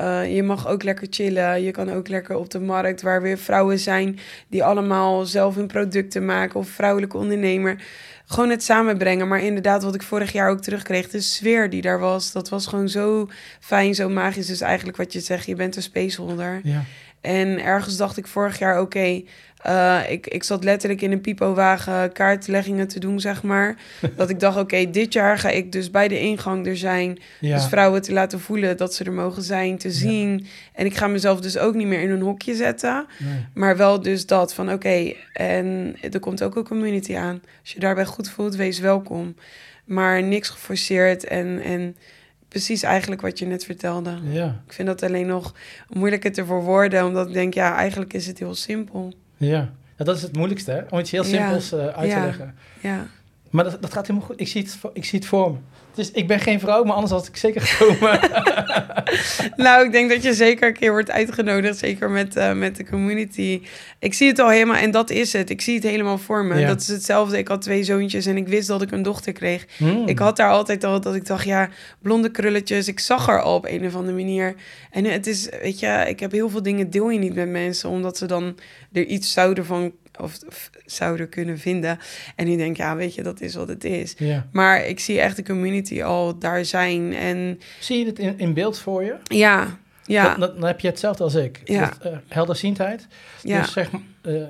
uh, 0.00 0.34
je 0.34 0.42
mag 0.42 0.68
ook 0.68 0.82
lekker 0.82 1.06
chillen. 1.10 1.62
Je 1.62 1.70
kan 1.70 1.92
ook 1.92 2.08
lekker 2.08 2.36
op 2.36 2.50
de 2.50 2.60
markt... 2.60 3.02
waar 3.02 3.22
weer 3.22 3.38
vrouwen 3.38 3.78
zijn... 3.78 4.18
die 4.48 4.64
allemaal 4.64 5.24
zelf 5.24 5.54
hun 5.54 5.66
producten 5.66 6.24
maken... 6.24 6.60
of 6.60 6.68
vrouwelijke 6.68 7.16
ondernemer... 7.16 7.82
Gewoon 8.30 8.50
het 8.50 8.62
samenbrengen. 8.62 9.28
Maar 9.28 9.42
inderdaad, 9.42 9.82
wat 9.82 9.94
ik 9.94 10.02
vorig 10.02 10.32
jaar 10.32 10.50
ook 10.50 10.60
terugkreeg... 10.60 11.08
de 11.08 11.20
sfeer 11.20 11.70
die 11.70 11.82
daar 11.82 11.98
was... 11.98 12.32
dat 12.32 12.48
was 12.48 12.66
gewoon 12.66 12.88
zo 12.88 13.28
fijn, 13.60 13.94
zo 13.94 14.08
magisch. 14.08 14.46
Dus 14.46 14.60
eigenlijk 14.60 14.96
wat 14.96 15.12
je 15.12 15.20
zegt, 15.20 15.46
je 15.46 15.54
bent 15.54 15.76
een 15.76 15.82
spaceholder. 15.82 16.60
Ja. 16.62 16.84
En 17.20 17.62
ergens 17.64 17.96
dacht 17.96 18.16
ik 18.16 18.26
vorig 18.26 18.58
jaar, 18.58 18.74
oké, 18.74 18.82
okay, 18.82 19.26
uh, 19.66 20.00
ik, 20.08 20.26
ik 20.26 20.42
zat 20.42 20.64
letterlijk 20.64 21.02
in 21.02 21.12
een 21.12 21.20
pipowagen 21.20 22.12
kaartleggingen 22.12 22.88
te 22.88 23.00
doen, 23.00 23.20
zeg 23.20 23.42
maar. 23.42 23.76
dat 24.16 24.30
ik 24.30 24.40
dacht, 24.40 24.56
oké, 24.56 24.64
okay, 24.64 24.90
dit 24.90 25.12
jaar 25.12 25.38
ga 25.38 25.48
ik 25.48 25.72
dus 25.72 25.90
bij 25.90 26.08
de 26.08 26.20
ingang 26.20 26.66
er 26.66 26.76
zijn. 26.76 27.18
Ja. 27.40 27.54
Dus 27.54 27.66
vrouwen 27.66 28.02
te 28.02 28.12
laten 28.12 28.40
voelen 28.40 28.76
dat 28.76 28.94
ze 28.94 29.04
er 29.04 29.12
mogen 29.12 29.42
zijn, 29.42 29.78
te 29.78 29.90
zien. 29.90 30.38
Ja. 30.38 30.46
En 30.72 30.86
ik 30.86 30.96
ga 30.96 31.06
mezelf 31.06 31.40
dus 31.40 31.58
ook 31.58 31.74
niet 31.74 31.86
meer 31.86 32.00
in 32.00 32.10
een 32.10 32.20
hokje 32.20 32.54
zetten. 32.54 33.06
Nee. 33.18 33.46
Maar 33.54 33.76
wel 33.76 34.02
dus 34.02 34.26
dat 34.26 34.54
van, 34.54 34.66
oké, 34.66 34.74
okay, 34.74 35.16
en 35.32 35.96
er 36.10 36.20
komt 36.20 36.42
ook 36.42 36.56
een 36.56 36.64
community 36.64 37.16
aan. 37.16 37.40
Als 37.60 37.72
je 37.72 37.80
daarbij 37.80 38.04
goed 38.04 38.30
voelt, 38.30 38.56
wees 38.56 38.78
welkom. 38.78 39.34
Maar 39.84 40.22
niks 40.22 40.48
geforceerd 40.48 41.24
en... 41.24 41.62
en 41.62 41.96
precies 42.48 42.82
eigenlijk 42.82 43.20
wat 43.20 43.38
je 43.38 43.46
net 43.46 43.64
vertelde. 43.64 44.18
Ja. 44.30 44.62
Ik 44.66 44.72
vind 44.72 44.88
dat 44.88 45.02
alleen 45.02 45.26
nog 45.26 45.54
moeilijker 45.88 46.32
te 46.32 46.44
verwoorden, 46.44 47.04
omdat 47.04 47.26
ik 47.26 47.32
denk, 47.32 47.54
ja, 47.54 47.76
eigenlijk 47.76 48.12
is 48.12 48.26
het 48.26 48.38
heel 48.38 48.54
simpel. 48.54 49.12
Ja, 49.38 49.68
ja 49.96 50.04
dat 50.04 50.16
is 50.16 50.22
het 50.22 50.36
moeilijkste, 50.36 50.70
hè? 50.70 50.80
om 50.90 50.98
iets 50.98 51.10
heel 51.10 51.24
simpels 51.24 51.72
uh, 51.72 51.86
uit 51.86 52.10
te 52.10 52.20
leggen. 52.20 52.54
Ja. 52.82 53.06
Maar 53.50 53.64
dat, 53.64 53.82
dat 53.82 53.92
gaat 53.92 54.06
helemaal 54.06 54.28
goed. 54.28 54.40
Ik 54.40 54.48
zie 54.48 54.62
het, 54.62 54.78
ik 54.92 55.04
zie 55.04 55.18
het 55.18 55.28
voor 55.28 55.50
me. 55.50 55.56
Dus 55.94 56.10
ik 56.10 56.26
ben 56.26 56.40
geen 56.40 56.60
vrouw, 56.60 56.84
maar 56.84 56.94
anders 56.94 57.12
had 57.12 57.26
ik 57.26 57.36
zeker 57.36 57.60
gekomen. 57.60 58.20
Nou, 59.56 59.84
ik 59.84 59.92
denk 59.92 60.10
dat 60.10 60.22
je 60.22 60.34
zeker 60.34 60.68
een 60.68 60.74
keer 60.74 60.90
wordt 60.90 61.10
uitgenodigd, 61.10 61.78
zeker 61.78 62.10
met, 62.10 62.36
eh, 62.36 62.52
met 62.52 62.76
de 62.76 62.84
community. 62.84 63.62
Ik 63.98 64.14
zie 64.14 64.28
het 64.28 64.38
al 64.38 64.48
helemaal, 64.48 64.76
en 64.76 64.90
dat 64.90 65.10
is 65.10 65.32
het. 65.32 65.50
Ik 65.50 65.60
zie 65.60 65.74
het 65.74 65.82
helemaal 65.82 66.18
voor 66.18 66.44
me. 66.44 66.58
Ja. 66.58 66.66
Dat 66.66 66.80
is 66.80 66.88
hetzelfde. 66.88 67.38
Ik 67.38 67.48
had 67.48 67.62
twee 67.62 67.84
zoontjes 67.84 68.26
en 68.26 68.36
ik 68.36 68.48
wist 68.48 68.68
dat 68.68 68.82
ik 68.82 68.90
een 68.90 69.02
dochter 69.02 69.32
kreeg. 69.32 69.66
Hmm. 69.76 70.06
Ik 70.06 70.18
had 70.18 70.36
daar 70.36 70.50
altijd 70.50 70.84
al 70.84 71.00
dat 71.00 71.14
ik 71.14 71.26
dacht, 71.26 71.44
ja, 71.44 71.68
blonde 72.02 72.30
krulletjes. 72.30 72.88
Ik 72.88 73.00
zag 73.00 73.28
er 73.28 73.42
al 73.42 73.54
op 73.54 73.66
een 73.66 73.86
of 73.86 73.94
andere 73.94 74.16
manier. 74.16 74.54
En 74.90 75.04
het 75.04 75.26
is, 75.26 75.48
weet 75.62 75.80
je, 75.80 76.04
ik 76.08 76.20
heb 76.20 76.32
heel 76.32 76.48
veel 76.48 76.62
dingen 76.62 76.90
deel 76.90 77.10
je 77.10 77.18
niet 77.18 77.34
met 77.34 77.48
mensen, 77.48 77.88
omdat 77.88 78.18
ze 78.18 78.26
dan 78.26 78.58
er 78.92 79.04
iets 79.04 79.32
zouden 79.32 79.64
van 79.64 79.92
of, 80.20 80.38
of 80.48 80.70
zouden 80.86 81.28
kunnen 81.28 81.58
vinden. 81.58 81.98
En 82.36 82.46
nu 82.46 82.56
denk 82.56 82.70
ik, 82.70 82.76
ja, 82.76 82.96
weet 82.96 83.14
je, 83.14 83.22
dat 83.22 83.40
is 83.40 83.54
wat 83.54 83.68
het 83.68 83.84
is. 83.84 84.14
Ja. 84.18 84.46
Maar 84.52 84.86
ik 84.86 85.00
zie 85.00 85.20
echt 85.20 85.36
de 85.36 85.42
community 85.42 86.02
al 86.02 86.38
daar 86.38 86.64
zijn. 86.64 87.14
En 87.14 87.60
Zie 87.80 87.98
je 87.98 88.06
het 88.06 88.18
in, 88.18 88.38
in 88.38 88.54
beeld 88.54 88.78
voor 88.78 89.04
je? 89.04 89.14
ja, 89.24 89.78
ja, 90.04 90.34
Dan, 90.34 90.54
dan 90.54 90.64
heb 90.64 90.80
je 90.80 90.88
hetzelfde 90.88 91.22
als 91.24 91.34
ik. 91.34 91.60
Ja. 91.64 91.80
Dat, 92.00 92.12
eh, 92.12 92.18
helderziendheid. 92.28 93.06
ja. 93.42 93.60
Dus 93.60 93.72
zeg, 93.72 93.90
maar, 93.90 94.00
eh, 94.22 94.42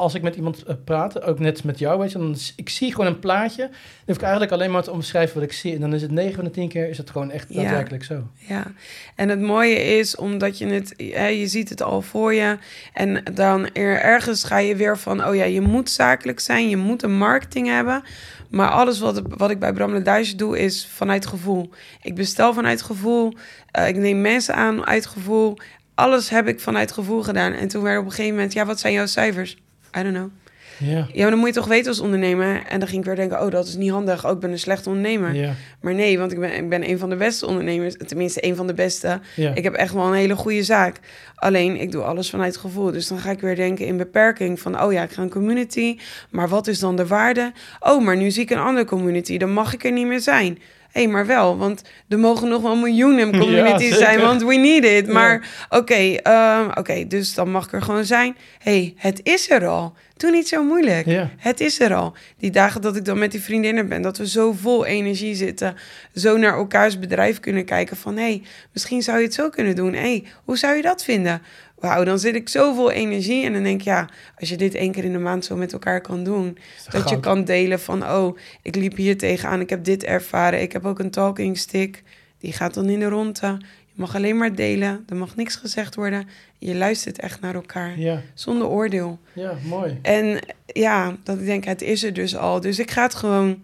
als 0.00 0.14
ik 0.14 0.22
met 0.22 0.36
iemand 0.36 0.62
eh, 0.62 0.74
praat, 0.84 1.22
ook 1.22 1.38
net 1.38 1.64
met 1.64 1.78
jou, 1.78 1.98
weet 1.98 2.12
je, 2.12 2.18
dan 2.18 2.36
ik 2.56 2.68
zie 2.68 2.90
gewoon 2.90 3.06
een 3.06 3.18
plaatje. 3.18 3.62
Dan 3.62 3.70
hoef 4.06 4.16
ik 4.16 4.22
eigenlijk 4.22 4.52
alleen 4.52 4.70
maar 4.70 4.82
te 4.82 4.90
omschrijven 4.90 5.34
wat 5.34 5.44
ik 5.44 5.52
zie. 5.52 5.74
En 5.74 5.80
dan 5.80 5.94
is 5.94 6.02
het 6.02 6.10
9 6.10 6.34
van 6.34 6.44
de 6.44 6.50
10 6.50 6.68
keer 6.68 6.88
is 6.88 6.98
het 6.98 7.10
gewoon 7.10 7.30
echt 7.30 7.46
Ja. 7.48 7.62
daadwerkelijk 7.62 8.04
zo. 8.04 8.22
Ja, 8.36 8.72
en 9.14 9.28
het 9.28 9.40
mooie 9.40 9.98
is 9.98 10.16
omdat 10.16 10.58
je 10.58 10.66
het, 10.66 10.94
hè, 10.96 11.26
je 11.26 11.46
ziet 11.46 11.68
het 11.68 11.82
al 11.82 12.02
voor 12.02 12.34
je. 12.34 12.58
En 12.92 13.22
dan 13.34 13.72
er, 13.72 14.00
ergens 14.00 14.44
ga 14.44 14.58
je 14.58 14.76
weer 14.76 14.98
van, 14.98 15.24
oh 15.26 15.34
ja, 15.34 15.44
je 15.44 15.60
moet 15.60 15.90
zakelijk 15.90 16.40
zijn, 16.40 16.68
je 16.68 16.76
moet 16.76 17.02
een 17.02 17.18
marketing 17.18 17.66
hebben. 17.66 18.02
Maar 18.50 18.68
alles 18.68 18.98
wat, 19.00 19.22
wat 19.28 19.50
ik 19.50 19.58
bij 19.58 19.72
Bram 19.72 19.92
Ledage 19.92 20.36
doe 20.36 20.58
is 20.58 20.86
vanuit 20.86 21.26
gevoel. 21.26 21.70
Ik 22.02 22.14
bestel 22.14 22.54
vanuit 22.54 22.82
gevoel, 22.82 23.34
eh, 23.70 23.88
ik 23.88 23.96
neem 23.96 24.20
mensen 24.20 24.54
aan 24.54 24.86
uit 24.86 25.06
gevoel. 25.06 25.56
Alles 25.94 26.28
heb 26.30 26.48
ik 26.48 26.60
vanuit 26.60 26.92
gevoel 26.92 27.22
gedaan. 27.22 27.52
En 27.52 27.68
toen 27.68 27.82
werd 27.82 27.98
op 27.98 28.04
een 28.04 28.10
gegeven 28.10 28.34
moment, 28.34 28.52
ja, 28.52 28.66
wat 28.66 28.80
zijn 28.80 28.92
jouw 28.92 29.06
cijfers? 29.06 29.56
I 29.98 30.02
don't 30.02 30.14
know. 30.14 30.30
Ja. 30.78 31.06
Ja, 31.12 31.22
maar 31.22 31.30
dan 31.30 31.38
moet 31.38 31.48
je 31.48 31.54
toch 31.54 31.66
weten 31.66 31.88
als 31.88 32.00
ondernemer. 32.00 32.62
En 32.68 32.78
dan 32.78 32.88
ging 32.88 33.00
ik 33.00 33.06
weer 33.06 33.16
denken, 33.16 33.42
oh, 33.42 33.50
dat 33.50 33.66
is 33.66 33.76
niet 33.76 33.90
handig. 33.90 34.26
Oh, 34.26 34.32
ik 34.32 34.38
ben 34.38 34.50
een 34.50 34.58
slechte 34.58 34.88
ondernemer. 34.88 35.34
Ja. 35.34 35.52
Maar 35.80 35.94
nee, 35.94 36.18
want 36.18 36.32
ik 36.32 36.40
ben, 36.40 36.54
ik 36.54 36.68
ben 36.68 36.88
een 36.88 36.98
van 36.98 37.10
de 37.10 37.16
beste 37.16 37.46
ondernemers. 37.46 37.94
Tenminste, 38.06 38.44
een 38.44 38.56
van 38.56 38.66
de 38.66 38.74
beste. 38.74 39.20
Ja. 39.36 39.54
Ik 39.54 39.62
heb 39.62 39.74
echt 39.74 39.92
wel 39.92 40.06
een 40.06 40.14
hele 40.14 40.36
goede 40.36 40.62
zaak. 40.62 41.00
Alleen, 41.34 41.80
ik 41.80 41.92
doe 41.92 42.02
alles 42.02 42.30
vanuit 42.30 42.56
gevoel. 42.56 42.92
Dus 42.92 43.08
dan 43.08 43.18
ga 43.18 43.30
ik 43.30 43.40
weer 43.40 43.56
denken 43.56 43.86
in 43.86 43.96
beperking 43.96 44.60
van... 44.60 44.82
oh 44.82 44.92
ja, 44.92 45.02
ik 45.02 45.10
ga 45.10 45.22
een 45.22 45.30
community. 45.30 45.98
Maar 46.30 46.48
wat 46.48 46.66
is 46.66 46.78
dan 46.78 46.96
de 46.96 47.06
waarde? 47.06 47.52
Oh, 47.80 48.04
maar 48.04 48.16
nu 48.16 48.30
zie 48.30 48.42
ik 48.42 48.50
een 48.50 48.58
andere 48.58 48.86
community. 48.86 49.38
Dan 49.38 49.52
mag 49.52 49.74
ik 49.74 49.84
er 49.84 49.92
niet 49.92 50.06
meer 50.06 50.20
zijn. 50.20 50.58
Hé, 50.92 51.02
hey, 51.02 51.10
maar 51.10 51.26
wel, 51.26 51.58
want 51.58 51.82
er 52.08 52.18
mogen 52.18 52.48
nog 52.48 52.62
wel 52.62 52.76
miljoenen 52.76 53.30
communities 53.40 53.96
zijn, 53.96 54.20
want 54.20 54.42
we 54.42 54.54
need 54.54 54.84
it. 54.84 55.06
Ja. 55.06 55.12
Maar 55.12 55.66
oké, 55.68 56.14
ehm, 56.14 56.68
oké, 56.74 57.06
dus 57.06 57.34
dan 57.34 57.50
mag 57.50 57.64
ik 57.64 57.72
er 57.72 57.82
gewoon 57.82 58.04
zijn. 58.04 58.36
Hé, 58.58 58.72
hey, 58.72 58.94
het 58.96 59.20
is 59.22 59.50
er 59.50 59.66
al. 59.66 59.94
Doe 60.16 60.30
niet 60.30 60.48
zo 60.48 60.64
moeilijk. 60.64 61.06
Ja. 61.06 61.30
Het 61.36 61.60
is 61.60 61.80
er 61.80 61.94
al. 61.94 62.14
Die 62.38 62.50
dagen 62.50 62.80
dat 62.80 62.96
ik 62.96 63.04
dan 63.04 63.18
met 63.18 63.30
die 63.30 63.42
vriendinnen 63.42 63.88
ben, 63.88 64.02
dat 64.02 64.18
we 64.18 64.28
zo 64.28 64.52
vol 64.52 64.86
energie 64.86 65.34
zitten, 65.34 65.76
zo 66.14 66.36
naar 66.36 66.56
elkaars 66.56 66.98
bedrijf 66.98 67.40
kunnen 67.40 67.64
kijken 67.64 67.96
van, 67.96 68.16
hé, 68.16 68.22
hey, 68.22 68.42
misschien 68.72 69.02
zou 69.02 69.18
je 69.18 69.24
het 69.24 69.34
zo 69.34 69.48
kunnen 69.48 69.76
doen. 69.76 69.92
Hé, 69.92 70.00
hey, 70.00 70.24
hoe 70.44 70.58
zou 70.58 70.76
je 70.76 70.82
dat 70.82 71.04
vinden? 71.04 71.42
Wauw, 71.80 72.04
dan 72.04 72.18
zit 72.18 72.34
ik 72.34 72.48
zo 72.48 72.74
vol 72.74 72.90
energie 72.90 73.44
en 73.44 73.52
dan 73.52 73.62
denk 73.62 73.80
ik, 73.80 73.84
ja, 73.86 74.08
als 74.38 74.48
je 74.48 74.56
dit 74.56 74.74
één 74.74 74.92
keer 74.92 75.04
in 75.04 75.12
de 75.12 75.18
maand 75.18 75.44
zo 75.44 75.56
met 75.56 75.72
elkaar 75.72 76.00
kan 76.00 76.24
doen, 76.24 76.58
dat 76.90 77.08
je 77.08 77.20
kan 77.20 77.44
delen 77.44 77.80
van, 77.80 78.04
oh, 78.04 78.38
ik 78.62 78.74
liep 78.76 78.96
hier 78.96 79.18
tegenaan, 79.18 79.60
ik 79.60 79.70
heb 79.70 79.84
dit 79.84 80.04
ervaren, 80.04 80.60
ik 80.62 80.72
heb 80.72 80.84
ook 80.84 80.98
een 80.98 81.10
talking 81.10 81.58
stick, 81.58 82.02
die 82.38 82.52
gaat 82.52 82.74
dan 82.74 82.88
in 82.88 82.98
de 82.98 83.08
ronde. 83.08 83.56
Je 83.86 84.06
mag 84.06 84.14
alleen 84.14 84.36
maar 84.36 84.54
delen, 84.54 85.04
er 85.08 85.16
mag 85.16 85.36
niks 85.36 85.56
gezegd 85.56 85.94
worden. 85.94 86.28
Je 86.58 86.74
luistert 86.74 87.18
echt 87.20 87.40
naar 87.40 87.54
elkaar, 87.54 87.98
Ja. 87.98 88.22
zonder 88.34 88.66
oordeel. 88.66 89.18
ja, 89.32 89.54
mooi. 89.68 89.98
En 90.02 90.38
ja, 90.66 91.16
dat 91.22 91.38
ik 91.38 91.44
denk, 91.44 91.64
het 91.64 91.82
is 91.82 92.02
er 92.04 92.12
dus 92.12 92.36
al. 92.36 92.60
Dus 92.60 92.78
ik 92.78 92.90
ga 92.90 93.02
het 93.02 93.14
gewoon 93.14 93.62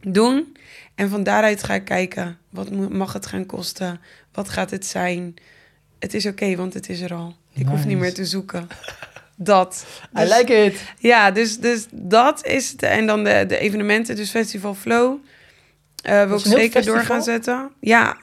doen. 0.00 0.56
En 0.94 1.08
van 1.08 1.22
daaruit 1.22 1.62
ga 1.62 1.74
ik 1.74 1.84
kijken, 1.84 2.38
wat 2.50 2.70
mag 2.90 3.12
het 3.12 3.26
gaan 3.26 3.46
kosten? 3.46 4.00
Wat 4.32 4.48
gaat 4.48 4.70
het 4.70 4.86
zijn? 4.86 5.34
Het 5.98 6.14
is 6.14 6.26
oké, 6.26 6.56
want 6.56 6.74
het 6.74 6.88
is 6.88 7.00
er 7.00 7.14
al. 7.14 7.34
Ik 7.54 7.66
hoef 7.66 7.84
niet 7.84 7.98
meer 7.98 8.14
te 8.14 8.24
zoeken. 8.24 8.68
Dat. 9.36 9.86
I 10.18 10.20
Dus- 10.20 10.38
like 10.38 10.52
it. 10.64 10.92
Ja, 10.98 11.30
dus, 11.30 11.58
dus 11.58 11.86
dat 11.90 12.46
is 12.46 12.70
het. 12.70 12.82
En 12.82 13.06
dan 13.06 13.24
de, 13.24 13.44
de 13.48 13.58
evenementen, 13.58 14.16
dus 14.16 14.30
Festival 14.30 14.74
Flow. 14.74 15.16
eh 16.02 16.26
wil 16.26 16.36
ik 16.38 16.44
zeker 16.44 16.84
door 16.84 16.94
festival? 16.94 17.04
gaan 17.04 17.22
zetten. 17.22 17.70
Ja. 17.80 18.16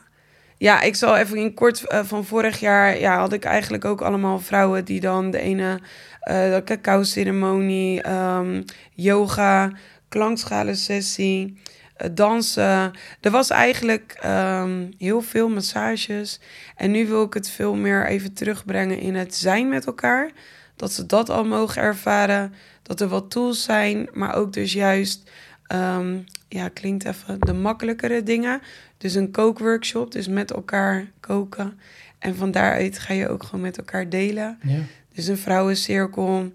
Ja, 0.57 0.82
ik 0.82 0.95
zal 0.95 1.17
even 1.17 1.38
in 1.38 1.53
kort 1.53 1.88
eh, 1.88 1.99
van 2.03 2.26
vorig 2.26 2.59
jaar... 2.59 2.99
Ja, 2.99 3.17
had 3.19 3.34
ik 3.34 3.43
eigenlijk 3.45 3.86
ook 3.86 4.01
allemaal 4.01 4.39
vrouwen 4.39 4.86
die 4.86 4.99
dan 4.99 5.32
de 5.32 5.39
ene... 5.39 5.80
eh 6.19 6.36
de 6.36 6.61
cacao-ceremonie, 6.65 8.01
ehm, 8.01 8.61
yoga, 8.93 9.71
klankschalen-sessie, 10.09 11.45
eh, 11.55 11.83
dansen. 12.12 12.91
Er 13.22 13.32
was 13.32 13.49
eigenlijk 13.49 14.18
ehm, 14.22 14.86
heel 14.97 15.22
veel 15.22 15.49
massages. 15.49 16.39
En 16.76 16.91
nu 16.91 17.08
wil 17.08 17.24
ik 17.24 17.34
het 17.34 17.49
veel 17.49 17.76
meer 17.76 18.06
even 18.08 18.34
terugbrengen 18.34 18.99
in 18.99 19.16
het 19.16 19.36
zijn 19.36 19.70
met 19.70 19.86
elkaar. 19.86 20.32
Dat 20.76 20.91
ze 20.91 21.06
dat 21.06 21.30
al 21.30 21.45
mogen 21.45 21.82
ervaren. 21.82 22.54
Dat 22.82 23.01
er 23.01 23.08
wat 23.08 23.32
tools 23.32 23.64
zijn, 23.64 24.10
maar 24.14 24.36
ook 24.36 24.54
dus 24.54 24.74
juist... 24.74 25.30
ehm, 25.68 26.18
ja, 26.47 26.70
klinkt 26.70 27.06
even 27.06 27.39
de 27.39 27.54
makkelijkere 27.54 28.24
dingen. 28.24 28.62
Dus 28.97 29.14
een 29.14 29.32
kookworkshop, 29.32 30.12
dus 30.12 30.28
met 30.28 30.51
elkaar 30.51 31.08
koken. 31.20 31.80
En 32.20 32.36
van 32.36 32.51
daaruit 32.51 32.99
ga 32.99 33.14
je 33.14 33.30
ook 33.30 33.43
gewoon 33.43 33.62
met 33.62 33.78
elkaar 33.78 34.10
delen. 34.10 34.60
Ja. 34.62 34.80
Dus 35.14 35.28
een 35.28 35.38
vrouwencirkel. 35.38 36.51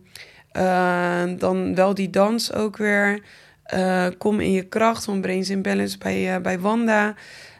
Eh, 0.52 1.22
dan 1.38 1.74
wel 1.74 1.94
die 1.94 2.10
dans 2.10 2.52
ook 2.52 2.76
weer. 2.76 3.22
Eh, 3.68 4.06
kom 4.18 4.40
in 4.40 4.52
je 4.52 4.62
kracht 4.62 5.04
van 5.04 5.20
Brains 5.20 5.50
in 5.50 5.62
Balance 5.62 5.98
bij, 5.98 6.34
eh, 6.34 6.40
bij 6.40 6.60
Wanda. 6.60 7.14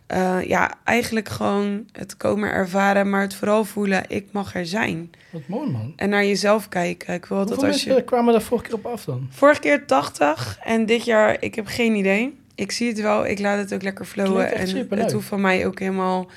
Eh, 0.06 0.42
ja, 0.42 0.74
eigenlijk 0.84 1.28
gewoon 1.28 1.86
het 1.92 2.16
komen 2.16 2.50
ervaren, 2.50 3.10
maar 3.10 3.20
het 3.20 3.34
vooral 3.34 3.64
voelen, 3.64 4.04
ik 4.08 4.26
mag 4.32 4.54
er 4.54 4.66
zijn. 4.66 5.10
Wat 5.30 5.42
mooi, 5.46 5.70
man. 5.70 5.92
En 5.96 6.08
naar 6.08 6.24
jezelf 6.24 6.68
kijken. 6.68 7.14
Ik 7.14 7.26
wil 7.26 7.38
dat 7.38 7.48
Hoeveel 7.48 7.66
als 7.66 7.76
mensen 7.76 7.94
je... 7.94 8.04
kwamen 8.04 8.32
daar 8.32 8.42
vorige 8.42 8.66
keer 8.66 8.74
op 8.74 8.86
af 8.86 9.04
dan? 9.04 9.28
Vorige 9.30 9.60
keer 9.60 9.86
80 9.86 10.58
en 10.64 10.86
dit 10.86 11.04
jaar, 11.04 11.36
ik 11.40 11.54
heb 11.54 11.66
geen 11.66 11.94
idee. 11.94 12.38
Ik 12.54 12.72
zie 12.72 12.88
het 12.88 13.00
wel, 13.00 13.26
ik 13.26 13.38
laat 13.38 13.58
het 13.58 13.74
ook 13.74 13.82
lekker 13.82 14.04
flowen. 14.04 14.54
En 14.54 14.68
superleuk. 14.68 15.04
het 15.04 15.12
hoeft 15.12 15.28
van 15.28 15.40
mij 15.40 15.66
ook 15.66 15.78
helemaal... 15.78 16.30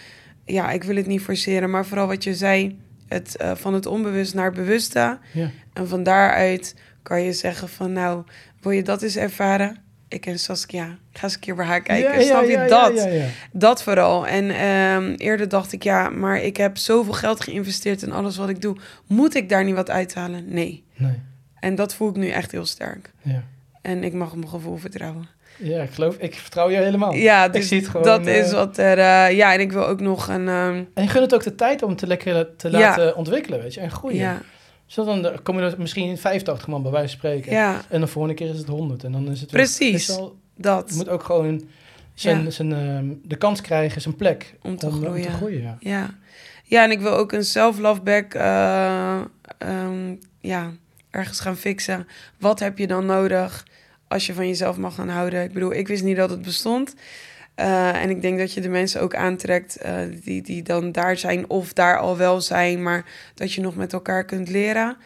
Ja, 0.45 0.72
ik 0.72 0.84
wil 0.84 0.95
het 0.95 1.07
niet 1.07 1.22
forceren, 1.22 1.69
maar 1.69 1.86
vooral 1.86 2.07
wat 2.07 2.24
je 2.24 2.36
zei... 2.36 2.80
Het, 3.07 3.43
van 3.53 3.74
het 3.74 3.86
onbewust 3.86 4.34
naar 4.34 4.45
het 4.45 4.53
bewuste. 4.53 5.17
Ja. 5.34 5.49
En 5.74 5.88
van 5.88 6.03
daaruit 6.03 6.76
kan 7.03 7.22
je 7.22 7.34
zeggen 7.34 7.69
van... 7.69 7.93
Nou, 7.93 8.24
wil 8.62 8.72
je 8.72 8.84
dat 8.84 9.01
eens 9.01 9.16
ervaren? 9.16 9.78
Ik 10.07 10.26
en 10.26 10.39
Saskia, 10.39 10.86
ik 11.12 11.18
ga 11.18 11.24
eens 11.24 11.34
een 11.34 11.39
keer 11.39 11.55
bij 11.55 11.66
haar 11.66 11.82
kijken. 11.82 12.12
Ja, 12.12 12.20
ja, 12.20 12.26
Snap 12.26 12.43
je 12.43 12.66
dat? 12.70 13.07
Dat 13.51 13.84
vooral. 13.84 14.28
En 14.28 14.49
ehm, 14.49 15.14
eerder 15.18 15.49
dacht 15.49 15.72
ik, 15.74 15.84
ja, 15.84 16.09
maar 16.09 16.41
ik 16.41 16.57
heb 16.57 16.78
zoveel 16.78 17.14
geld 17.14 17.41
geïnvesteerd 17.43 18.01
in 18.01 18.12
alles 18.12 18.38
wat 18.38 18.49
ik 18.49 18.62
doe. 18.62 18.76
Moet 19.07 19.36
ik 19.36 19.49
daar 19.49 19.64
niet 19.64 19.76
wat 19.76 19.89
uithalen? 19.89 20.43
Nee. 20.53 20.84
Nee. 20.95 21.20
En 21.59 21.76
dat 21.76 21.93
voel 21.95 22.09
ik 22.09 22.16
nu 22.16 22.30
echt 22.30 22.51
heel 22.51 22.66
sterk. 22.66 23.12
Ja. 23.22 23.43
En 23.82 24.03
ik 24.03 24.14
mag 24.14 24.36
mijn 24.36 24.49
gevoel 24.49 24.78
vertrouwen. 24.78 25.28
ja, 25.57 25.82
ik 25.82 25.91
geloof, 25.91 26.16
ik 26.16 26.36
vertrouw 26.36 26.70
je 26.70 26.78
helemaal. 26.78 27.14
Ja, 27.14 27.45
ik 27.45 27.53
dus 27.53 27.68
zie 27.68 27.80
het 27.80 27.88
gewoon. 27.89 28.05
dat 28.05 28.26
eh, 28.28 28.38
is 28.38 28.51
wat 28.51 28.78
er... 28.78 28.97
eh, 28.97 29.36
ja, 29.38 29.53
en 29.53 29.59
ik 29.59 29.72
wil 29.72 29.88
ook 29.88 29.99
nog 29.99 30.28
een... 30.28 30.47
ehm, 30.47 30.84
En 30.93 31.03
je 31.03 31.07
gunt 31.09 31.24
het 31.24 31.34
ook 31.34 31.43
de 31.43 31.55
tijd 31.55 31.84
om 31.84 31.95
te 31.95 32.07
lekker 32.07 32.55
te 32.55 32.70
Ja. 32.70 32.80
laten 32.80 33.16
ontwikkelen, 33.16 33.62
weet 33.62 33.74
je, 33.74 33.80
en 33.80 33.91
groeien. 33.91 34.18
ja, 34.18 34.41
Zo 34.92 35.06
dan 35.06 35.39
kom 35.44 35.60
je 35.60 35.66
er 35.66 35.76
misschien 35.78 36.10
in 36.10 36.18
85 36.18 36.68
man 36.68 36.82
bij 36.82 36.92
wijze 36.92 37.08
van 37.08 37.18
spreken. 37.18 37.52
ja, 37.52 37.82
En 37.89 38.02
de 38.02 38.08
volgende 38.08 38.36
keer 38.38 38.50
is 38.50 38.58
het 38.58 38.68
100. 38.68 39.04
En 39.04 39.12
dan 39.12 39.32
is 39.32 39.42
het 39.42 39.52
Precies. 39.52 40.08
wel, 40.08 40.36
dat. 40.56 40.89
je 40.89 40.96
moet 40.96 41.10
ook 41.10 41.24
gewoon 41.24 41.64
zijn, 42.14 42.44
Ja. 42.44 42.50
zijn, 42.50 42.74
ehm, 42.74 43.06
de 43.24 43.36
kans 43.36 43.62
krijgen, 43.62 44.02
zijn 44.02 44.16
plek. 44.16 44.56
Om 44.62 44.78
te 44.78 44.92
groeien. 44.92 45.16
Om 45.16 45.22
te 45.22 45.30
groeien 45.32 45.62
ja. 45.62 45.78
Ja. 45.80 46.10
ja, 46.64 46.84
en 46.84 46.92
ik 46.92 47.00
wil 47.00 47.12
ook 47.12 47.32
een 47.32 47.46
self-love 47.46 48.02
back 48.02 48.34
eh, 48.34 49.22
ehm, 49.58 50.16
ja, 50.39 50.72
ergens 51.10 51.39
gaan 51.39 51.58
fixen. 51.58 52.08
Wat 52.39 52.60
heb 52.60 52.78
je 52.78 52.88
dan 52.88 53.06
nodig 53.06 53.66
als 54.08 54.26
je 54.26 54.34
van 54.34 54.48
jezelf 54.48 54.78
mag 54.78 54.96
gaan 54.96 55.10
houden? 55.10 55.44
Ik 55.44 55.54
bedoel, 55.54 55.74
ik 55.74 55.88
wist 55.88 56.04
niet 56.04 56.18
dat 56.18 56.30
het 56.30 56.42
bestond. 56.42 56.96
Eh, 57.56 58.02
en 58.02 58.10
ik 58.10 58.22
denk 58.22 58.38
dat 58.39 58.54
je 58.54 58.62
de 58.62 58.70
mensen 58.70 59.02
ook 59.02 59.16
aantrekt 59.16 59.76
eh, 59.76 59.95
die, 60.24 60.41
die 60.41 60.64
dan 60.64 60.91
daar 60.91 61.18
zijn 61.18 61.49
of 61.49 61.74
daar 61.74 61.97
al 61.97 62.18
wel 62.18 62.41
zijn, 62.41 62.84
maar 62.84 63.06
dat 63.34 63.54
je 63.54 63.62
nog 63.62 63.76
met 63.76 63.93
elkaar 63.93 64.26
kunt 64.26 64.49
leren. 64.49 64.97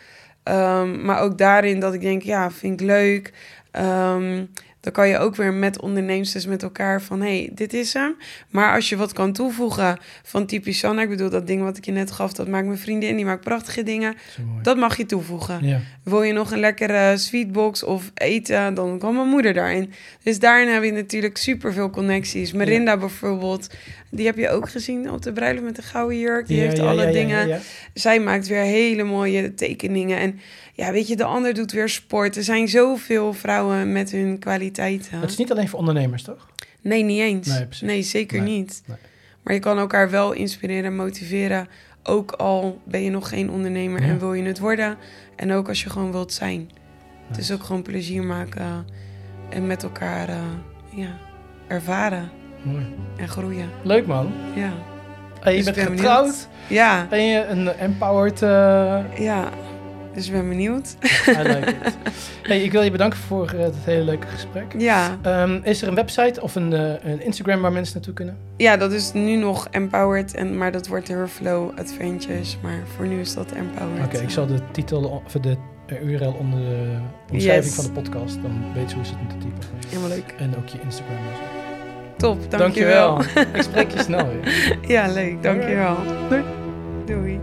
Ehm, 0.43 1.05
maar 1.05 1.19
ook 1.19 1.37
daarin 1.37 1.79
dat 1.79 1.93
ik 1.93 2.01
denk, 2.01 2.21
ja, 2.21 2.51
vind 2.51 2.81
ik 2.81 2.87
leuk. 2.87 3.33
Ehm, 3.71 4.45
dan 4.85 4.93
kan 4.93 5.07
je 5.07 5.17
ook 5.17 5.35
weer 5.35 5.53
met 5.53 5.81
ondernemers 5.81 6.45
met 6.45 6.63
elkaar 6.63 7.01
van... 7.01 7.21
hé, 7.21 7.37
hey, 7.37 7.49
dit 7.53 7.73
is 7.73 7.93
hem. 7.93 8.15
Maar 8.49 8.73
als 8.73 8.89
je 8.89 8.97
wat 8.97 9.13
kan 9.13 9.33
toevoegen 9.33 9.97
van 10.23 10.45
typisch 10.45 10.79
Sanna... 10.79 11.01
ik 11.01 11.09
bedoel, 11.09 11.29
dat 11.29 11.47
ding 11.47 11.61
wat 11.61 11.77
ik 11.77 11.85
je 11.85 11.91
net 11.91 12.11
gaf... 12.11 12.33
dat 12.33 12.47
maakt 12.47 12.65
mijn 12.65 12.77
vriendin, 12.77 13.15
die 13.15 13.25
maakt 13.25 13.43
prachtige 13.43 13.83
dingen. 13.83 14.15
Dat 14.61 14.77
mag 14.77 14.97
je 14.97 15.05
toevoegen. 15.05 15.65
Ja. 15.65 15.79
Wil 16.03 16.23
je 16.23 16.33
nog 16.33 16.51
een 16.51 16.59
lekkere 16.59 17.17
sweetbox 17.17 17.83
of 17.83 18.11
eten... 18.13 18.73
dan 18.73 18.99
kan 18.99 19.15
mijn 19.15 19.27
moeder 19.27 19.53
daarin. 19.53 19.93
Dus 20.23 20.39
daarin 20.39 20.67
heb 20.67 20.83
je 20.83 20.91
natuurlijk 20.91 21.37
superveel 21.37 21.89
connecties. 21.89 22.51
Merinda 22.51 22.97
bijvoorbeeld, 22.97 23.69
die 24.09 24.25
heb 24.25 24.37
je 24.37 24.49
ook 24.49 24.69
gezien 24.69 25.11
op 25.11 25.21
de 25.21 25.33
bruiloft 25.33 25.65
met 25.65 25.75
de 25.75 25.81
gouden 25.81 26.19
jurk. 26.19 26.47
Die 26.47 26.57
Ja, 26.57 26.63
heeft 26.63 26.77
ja, 26.77 26.83
alle 26.83 27.05
ja, 27.05 27.11
dingen. 27.11 27.59
Zij 27.93 28.19
maakt 28.19 28.47
weer 28.47 28.61
hele 28.61 29.03
mooie 29.03 29.53
tekeningen. 29.53 30.17
En 30.17 30.39
ja, 30.73 30.91
weet 30.91 31.07
je, 31.07 31.15
de 31.15 31.23
ander 31.23 31.53
doet 31.53 31.71
weer 31.71 31.89
sport. 31.89 32.35
Er 32.35 32.43
zijn 32.43 32.67
zoveel 32.67 33.33
vrouwen 33.33 33.91
met 33.91 34.11
hun 34.11 34.39
kwaliteiten. 34.39 35.19
Het 35.19 35.29
is 35.29 35.37
niet 35.37 35.51
alleen 35.51 35.69
voor 35.69 35.79
ondernemers, 35.79 36.23
toch? 36.23 36.49
Nee, 36.81 37.03
niet 37.03 37.19
eens. 37.19 37.81
Nee, 37.81 38.01
zeker 38.01 38.41
Nee, 38.41 38.55
niet. 38.57 38.83
nee. 38.85 38.97
Maar 39.43 39.53
je 39.53 39.59
kan 39.59 39.77
elkaar 39.77 40.09
wel 40.09 40.31
inspireren 40.31 40.83
en 40.85 40.95
motiveren. 40.95 41.67
Ook 42.03 42.31
al 42.31 42.81
ben 42.83 43.03
je 43.03 43.09
nog 43.09 43.29
geen 43.29 43.49
ondernemer 43.49 44.01
en 44.01 44.19
wil 44.19 44.33
je 44.33 44.43
het 44.43 44.59
worden. 44.59 44.97
En 45.35 45.51
ook 45.51 45.67
als 45.67 45.83
je 45.83 45.89
gewoon 45.89 46.11
wilt 46.11 46.33
zijn. 46.33 46.69
Het 47.27 47.37
is 47.37 47.51
ook 47.51 47.63
gewoon 47.63 47.81
plezier 47.81 48.23
maken 48.23 48.85
en 49.49 49.67
met 49.67 49.83
elkaar 49.83 50.29
eh, 50.29 50.41
ja, 50.95 51.17
ervaren 51.67 52.29
Mooi. 52.65 52.85
en 53.17 53.27
groeien. 53.27 53.69
Leuk 53.81 54.05
man. 54.07 54.31
Ja, 54.55 54.71
je 55.51 55.55
Dus 55.55 55.63
bent 55.65 55.75
ben 55.75 55.85
getrouwd. 55.97 56.47
ja, 56.67 57.05
Ben 57.09 57.23
je 57.23 57.45
een 57.45 57.67
empowered... 57.69 58.41
eh 58.41 58.99
ja. 59.19 59.49
Dus 60.13 60.25
ik 60.27 60.31
ben 60.31 60.47
benieuwd. 60.49 60.95
I 61.27 61.41
like 61.41 61.69
it. 61.69 61.97
Hey, 62.43 62.63
ik 62.63 62.71
wil 62.71 62.81
je 62.81 62.91
bedanken 62.91 63.19
voor 63.19 63.49
eh, 63.49 63.63
het 63.63 63.75
hele 63.83 64.03
leuke 64.03 64.27
gesprek. 64.27 64.73
Ja, 64.77 65.17
Ehm, 65.21 65.59
is 65.63 65.81
er 65.81 65.87
een 65.87 65.95
website 65.95 66.41
of 66.41 66.55
een, 66.55 66.73
eh, 66.73 67.11
een 67.11 67.21
Instagram 67.25 67.61
waar 67.61 67.71
mensen 67.71 67.93
naartoe 67.95 68.13
kunnen? 68.13 68.37
ja, 68.57 68.77
dat 68.77 68.91
is 68.91 69.11
nu 69.13 69.35
nog 69.35 69.67
Empowered, 69.71 70.33
en, 70.35 70.57
maar 70.57 70.71
dat 70.71 70.87
wordt 70.87 71.07
Herflow 71.07 71.71
Adventures. 71.79 72.57
Maar 72.61 72.79
voor 72.95 73.07
nu 73.07 73.19
is 73.19 73.33
dat 73.33 73.51
Empowered. 73.51 74.05
Oké, 74.05 74.17
ik 74.17 74.29
zal 74.29 74.45
de 74.47 74.59
titel 74.71 75.21
of 75.25 75.31
de 75.31 75.55
eh, 75.87 76.01
URL 76.03 76.35
onder 76.39 76.59
de 76.59 76.97
omschrijving 77.31 77.65
Yes. 77.65 77.75
van 77.75 77.83
de 77.85 77.91
podcast. 78.01 78.41
Dan 78.41 78.63
weet 78.73 78.89
je 78.89 78.95
hoe 78.95 79.05
ze 79.05 79.11
het 79.11 79.21
moeten 79.21 79.39
typen. 79.39 79.67
Helemaal 79.89 80.09
leuk. 80.09 80.35
En 80.37 80.55
ook 80.57 80.67
je 80.67 80.77
Instagram. 80.83 81.17
en 81.17 81.35
zo. 81.35 81.64
Top, 82.17 82.51
dankjewel. 82.51 83.15
Dankjewel. 83.15 83.45
ik 83.53 83.61
spreek 83.61 83.91
je 83.91 83.99
snel 84.03 84.27
weer. 84.27 84.77
Ja, 84.95 85.07
leuk, 85.07 85.43
dankjewel. 85.43 85.95
Doei. 86.29 86.43
Doei. 87.05 87.39